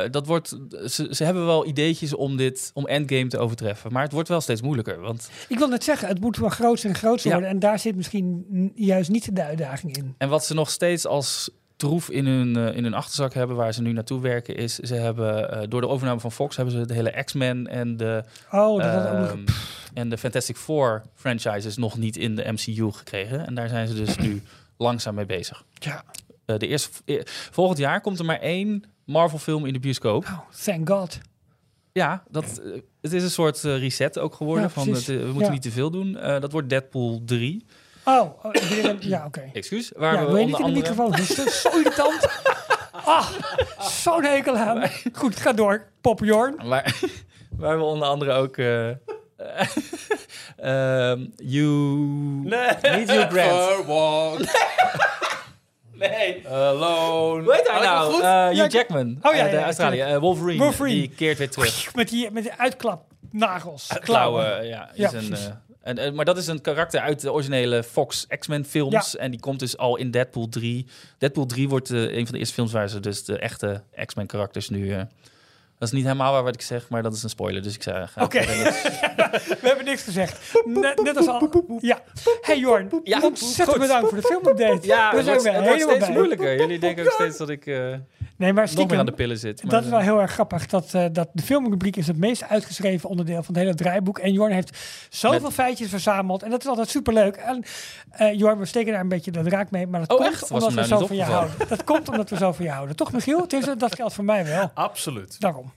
eh, 0.03 0.11
dat 0.11 0.25
wordt. 0.27 0.57
Ze, 0.87 1.07
ze 1.11 1.23
hebben 1.23 1.45
wel 1.45 1.65
ideetjes 1.67 2.13
om 2.15 2.37
dit, 2.37 2.71
om 2.73 2.85
Endgame 2.87 3.27
te 3.27 3.37
overtreffen, 3.37 3.91
maar 3.93 4.03
het 4.03 4.11
wordt 4.11 4.29
wel 4.29 4.41
steeds 4.41 4.61
moeilijker. 4.61 4.99
Want 4.99 5.29
Ik 5.47 5.57
wil 5.57 5.67
net 5.67 5.83
zeggen, 5.83 6.07
het 6.07 6.19
moet 6.21 6.37
wel 6.37 6.49
groter 6.49 6.89
en 6.89 6.95
groter 6.95 7.25
Ja. 7.27 7.31
worden. 7.31 7.49
En 7.49 7.59
daar 7.59 7.79
zit 7.79 7.95
misschien 7.95 8.45
juist 8.75 9.09
niet 9.09 9.35
de 9.35 9.43
uitdaging 9.43 9.97
in. 9.97 10.15
en 10.17 10.29
wat 10.29 10.45
ze 10.45 10.53
nog 10.53 10.69
steeds 10.69 11.05
als 11.05 11.49
troef 11.79 12.09
in 12.09 12.25
hun, 12.25 12.55
eh, 12.55 12.75
in 12.75 12.83
hun 12.83 12.93
achterzak 12.93 13.33
hebben, 13.33 13.55
waar 13.55 13.73
ze 13.73 13.81
nu 13.81 13.91
naartoe 13.91 14.21
werken, 14.21 14.55
is 14.55 14.75
ze 14.75 14.95
hebben 14.95 15.51
eh, 15.51 15.67
door 15.69 15.81
de 15.81 15.87
overname 15.87 16.19
van 16.19 16.31
Fox 16.31 16.55
hebben 16.55 16.73
ze 16.73 16.85
de 16.85 16.93
hele 16.93 17.23
X-Men 17.23 17.67
en 17.67 17.97
de 17.97 18.23
Oh, 18.51 18.81
dat 18.83 19.07
ook 19.07 19.27
ehm, 19.29 19.43
en 19.93 20.09
de 20.09 20.17
Fantastic 20.17 20.55
Four 20.57 21.01
franchises 21.15 21.77
nog 21.77 21.97
niet 21.97 22.17
in 22.17 22.35
de 22.35 22.51
MCU 22.51 22.91
gekregen. 22.91 23.45
En 23.45 23.55
daar 23.55 23.69
zijn 23.69 23.87
ze 23.87 23.93
dus 23.93 24.17
nu 24.17 24.41
langzaam 24.77 25.15
mee 25.15 25.25
bezig. 25.25 25.63
Ja. 25.73 26.03
Eh, 26.45 26.57
de 26.57 26.67
eerste, 26.67 26.89
volgend 27.51 27.77
jaar 27.79 28.01
komt 28.01 28.19
er 28.19 28.25
maar 28.25 28.39
één 28.39 28.83
Marvel-film 29.05 29.65
in 29.65 29.73
de 29.73 29.79
bioscoop. 29.79 30.23
Oh, 30.25 30.39
thank 30.63 30.89
God. 30.89 31.19
Ja, 31.91 32.23
dat, 32.29 32.61
het 33.01 33.13
is 33.13 33.23
een 33.23 33.29
soort 33.29 33.61
reset 33.61 34.19
ook 34.19 34.33
geworden. 34.35 34.63
Ja, 34.63 34.69
van 34.69 34.87
het, 34.87 35.05
we 35.05 35.13
moeten 35.25 35.43
Ja. 35.43 35.51
niet 35.51 35.61
te 35.61 35.71
veel 35.71 35.91
doen. 35.91 36.13
Dat 36.13 36.51
wordt 36.51 36.69
Deadpool 36.69 37.21
3. 37.25 37.65
Oh, 38.17 38.45
oh, 38.45 38.51
ja, 38.99 39.25
oké. 39.25 39.49
Excuus. 39.53 39.91
Waar 39.95 40.13
Ja, 40.13 40.19
we 40.19 40.25
wil 40.25 40.35
je 40.37 40.43
onder 40.43 40.59
niet 40.73 40.87
in 40.87 40.95
de 40.95 41.01
andere... 41.01 41.21
microfoon? 41.21 41.45
Is 41.47 41.61
zo 41.61 41.69
irritant. 41.77 42.27
Ah, 43.05 43.27
zo'n 43.81 44.23
hekel 44.23 44.55
aan. 44.55 44.89
Goed, 45.13 45.35
ga 45.35 45.53
door. 45.53 45.87
Popjorn. 46.01 46.55
Waar, 46.67 46.95
waar 47.59 47.77
we 47.77 47.83
onder 47.83 48.07
andere 48.07 48.31
ook... 48.31 48.57
eh 48.57 48.87
ehm, 50.57 51.25
you... 51.35 51.69
Niet 52.43 53.11
Hugh 53.11 53.29
Grant. 53.29 54.51
Nee. 55.93 56.47
Alone. 56.47 57.43
Hoe 57.43 57.53
heet 57.53 57.67
hij 57.67 57.75
nog 57.79 57.83
nou? 57.89 58.13
goed? 58.13 58.21
Eh, 58.21 58.45
Hugh 58.47 58.55
Ja, 58.55 58.67
Jackman. 58.67 59.17
Oh, 59.21 59.33
ja, 59.35 59.41
uit 59.41 59.51
ja, 59.51 59.63
Australië. 59.63 59.99
Eh, 60.01 60.17
Wolverine. 60.17 60.63
Wolverine. 60.63 60.95
Die 60.95 61.09
keert 61.15 61.37
weer 61.37 61.49
terug. 61.49 61.95
Met 61.95 62.09
die, 62.09 62.31
met 62.31 62.43
die 62.43 62.53
uitklapnagels. 62.57 63.87
Klauwen, 63.99 64.65
ja. 64.67 64.89
Is 64.93 65.11
Ja, 65.11 65.13
een, 65.13 65.35
eh, 65.97 66.05
en, 66.05 66.15
maar 66.15 66.25
dat 66.25 66.37
is 66.37 66.47
een 66.47 66.61
karakter 66.61 66.99
uit 67.01 67.21
de 67.21 67.31
originele 67.31 67.83
Fox 67.83 68.25
X-Men 68.39 68.65
films. 68.65 69.15
En 69.15 69.31
die 69.31 69.39
komt 69.39 69.59
dus 69.59 69.77
al 69.77 69.95
in 69.97 70.11
Deadpool 70.11 70.49
3. 70.49 70.85
Deadpool 71.17 71.45
3 71.45 71.69
wordt 71.69 71.89
eh, 71.91 72.01
een 72.01 72.23
van 72.25 72.33
de 72.33 72.37
eerste 72.39 72.53
films 72.53 72.71
waar 72.71 72.89
ze 72.89 72.99
dus 72.99 73.23
de 73.23 73.37
echte 73.39 73.83
X-Men 74.05 74.27
karakters 74.27 74.69
nu... 74.69 74.91
eh, 74.93 75.01
dat 75.77 75.87
is 75.87 75.93
niet 75.93 76.03
helemaal 76.03 76.31
waar 76.33 76.43
wat 76.43 76.53
ik 76.53 76.61
zeg, 76.61 76.89
maar 76.89 77.03
dat 77.03 77.13
is 77.13 77.23
een 77.23 77.29
spoiler. 77.29 77.61
Dus 77.61 77.75
ik 77.75 77.83
zei, 77.83 78.05
Oké. 78.19 78.39
We 79.61 79.67
hebben 79.67 79.85
niks 79.85 80.03
gezegd. 80.03 80.61
Net, 80.65 81.01
net 81.03 81.17
als 81.17 81.27
al. 81.27 81.77
Ja. 81.79 82.01
Hey 82.41 82.57
Jorn, 82.59 82.89
Ja, 83.03 83.19
ontzettend 83.21 83.69
goed. 83.69 83.79
bedankt 83.79 84.09
voor 84.09 84.17
de 84.21 84.27
filmupdate. 84.27 84.87
Ja, 84.87 85.09
we 85.11 85.15
het 85.15 85.25
zijn 85.25 85.25
wordt, 85.25 85.43
weer 85.43 85.53
het 85.53 85.65
wordt 85.65 85.81
steeds 85.81 86.05
bij. 86.05 86.15
moeilijker. 86.15 86.59
Jullie 86.59 86.79
denken 86.79 87.05
ook 87.05 87.11
steeds 87.11 87.37
dat 87.37 87.49
ik 87.49 87.65
eh, 87.65 87.93
Nee, 88.39 88.53
maar 88.53 88.63
nog 88.63 88.73
meer 88.73 88.81
aan 88.83 88.87
stiekem, 88.87 89.05
de 89.05 89.11
pillen 89.23 89.37
zit. 89.37 89.63
Maar, 89.63 89.71
dat 89.71 89.83
is 89.83 89.89
wel 89.89 89.99
heel 89.99 90.21
erg 90.21 90.31
grappig. 90.31 90.65
Dat, 90.65 90.93
eh, 90.93 91.05
dat 91.11 91.29
de 91.33 91.41
filmrubriek 91.43 91.95
is 91.95 92.07
het 92.07 92.17
meest 92.17 92.43
uitgeschreven 92.49 93.09
onderdeel 93.09 93.43
van 93.43 93.53
het 93.53 93.63
hele 93.63 93.75
draaiboek. 93.75 94.17
En 94.19 94.31
Jorn 94.33 94.51
heeft 94.51 94.77
zoveel 95.09 95.39
Met- 95.41 95.53
feitjes 95.53 95.89
verzameld. 95.89 96.43
En 96.43 96.49
dat 96.49 96.61
is 96.61 96.67
altijd 96.67 96.89
superleuk. 96.89 97.35
En 97.35 97.63
eh 98.09 98.33
Jorn, 98.39 98.59
we 98.59 98.65
steken 98.65 98.91
daar 98.91 99.01
een 99.01 99.07
beetje 99.07 99.31
de 99.31 99.43
draak 99.43 99.71
mee. 99.71 99.87
Maar 99.87 99.99
dat 99.99 100.09
Oh, 100.09 100.17
komt 100.17 100.29
echt? 100.33 100.51
Omdat 100.51 100.69
me 100.69 100.75
we 100.75 100.75
nou 100.75 100.87
zo 100.87 100.97
niet 100.99 101.07
van 101.07 101.15
je 101.17 101.23
houden. 101.23 101.55
Dat 101.67 101.83
komt 101.83 102.09
omdat 102.09 102.29
we 102.29 102.37
zo 102.37 102.51
van 102.51 102.65
je 102.65 102.71
houden. 102.71 102.95
Toch 102.95 103.11
Michiel? 103.11 103.41
Het 103.41 103.53
is, 103.53 103.65
dat 103.77 103.95
geldt 103.95 104.13
voor 104.13 104.23
mij 104.23 104.45
wel. 104.45 104.71
Absoluut. 104.73 105.39
Daarom. 105.39 105.71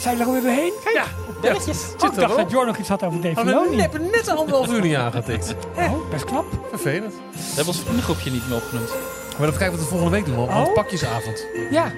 Zijn 0.00 0.16
we 0.16 0.20
er 0.22 0.26
alweer 0.28 0.42
doorheen? 0.42 0.72
Ja, 0.94 1.04
Belletjes. 1.40 1.78
Oh, 1.98 2.08
ik 2.12 2.14
dacht 2.14 2.36
dat 2.36 2.50
Jorn 2.50 2.66
nog 2.66 2.76
iets 2.78 2.88
had 2.88 3.02
over 3.02 3.20
Dave 3.20 3.34
Hadden 3.34 3.54
we 3.54 3.60
Filoni. 3.60 3.76
net, 3.76 4.12
net 4.12 4.26
een 4.26 4.36
anderhalf 4.36 4.68
uur 4.68 4.80
niet 4.80 4.94
aangetikt. 4.96 5.54
Oh, 5.76 6.10
best 6.10 6.24
knap. 6.24 6.44
Vervelend. 6.70 7.12
We 7.12 7.38
hebben 7.46 7.66
ons 7.66 7.80
vriendengroepje 7.82 8.30
niet 8.30 8.48
meer 8.48 8.56
opgenoemd. 8.56 8.90
Maar 9.38 9.46
even 9.48 9.58
kijken 9.58 9.70
wat 9.70 9.80
we 9.80 9.90
volgende 9.90 10.16
week 10.16 10.24
doen. 10.26 10.36
Want 10.46 10.68
Oh. 10.68 10.74
pakjesavond. 10.74 11.46
Ja. 11.70 11.92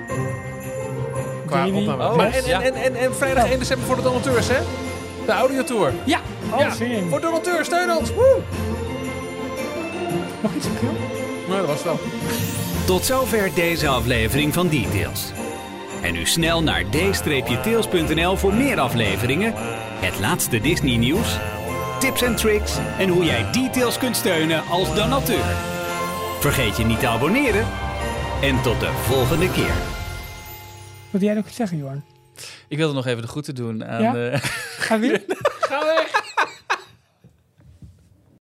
Qua 1.47 1.67
opname. 1.67 2.05
Oh, 2.09 2.17
maar 2.17 2.27
en, 2.27 2.33
en, 2.33 2.47
ja. 2.47 2.63
en, 2.63 2.75
en, 2.75 2.95
en 2.95 3.15
vrijdag 3.17 3.51
1 3.51 3.59
december 3.59 3.87
voor 3.87 3.97
de 3.97 4.03
donateurs, 4.03 4.49
hè? 4.49 4.59
De 5.27 5.33
audiotour. 5.33 5.93
Ja. 6.05 6.19
Oh, 6.53 6.59
Ja, 6.61 6.75
zin 6.75 6.91
in. 6.91 7.09
Voor 7.09 7.21
donateurs, 7.21 7.67
steun 7.67 7.97
ons. 7.97 8.15
Woe! 8.15 8.39
Nog 10.43 10.53
iets, 10.55 10.67
Michiel? 10.69 10.95
Nou, 11.49 11.59
dat 11.59 11.67
was 11.67 11.77
het 11.77 11.85
wel. 11.85 11.99
Tot 12.87 13.05
zover 13.05 13.51
deze 13.55 13.89
aflevering 13.89 14.55
van 14.55 14.69
Details. 14.69 15.33
En 16.03 16.13
nu 16.13 16.27
snel 16.27 16.63
naar 16.63 16.85
d-tails.nl 16.91 18.37
voor 18.37 18.55
meer 18.55 18.81
afleveringen, 18.81 19.53
het 20.01 20.19
laatste 20.21 20.61
Disney 20.61 20.97
nieuws, 20.97 21.37
tips 21.99 22.23
en 22.23 22.37
tricks 22.37 22.73
en 22.99 23.09
hoe 23.09 23.25
jij 23.25 23.47
Details 23.53 23.99
kunt 23.99 24.17
steunen 24.17 24.63
als 24.71 24.95
donateur. 24.95 25.45
Vergeet 26.47 26.77
je 26.77 26.85
niet 26.85 27.01
te 27.01 27.09
abonneren 27.09 27.66
en 28.43 28.62
tot 28.62 28.81
de 28.81 28.86
volgende 28.93 29.51
keer. 29.51 29.73
Wilde 31.10 31.27
jij 31.27 31.35
nog 31.35 31.47
iets 31.47 31.56
zeggen, 31.56 31.78
Jorn? 31.78 32.05
Ik 32.68 32.77
wilde 32.77 32.94
nog 32.94 33.06
even 33.06 33.23
de 33.23 33.28
groeten 33.28 33.55
doen 33.55 33.85
aan... 33.85 34.02
Ja? 34.02 34.14
eh, 34.31 34.40
Ga 34.78 34.98
weer? 34.98 35.23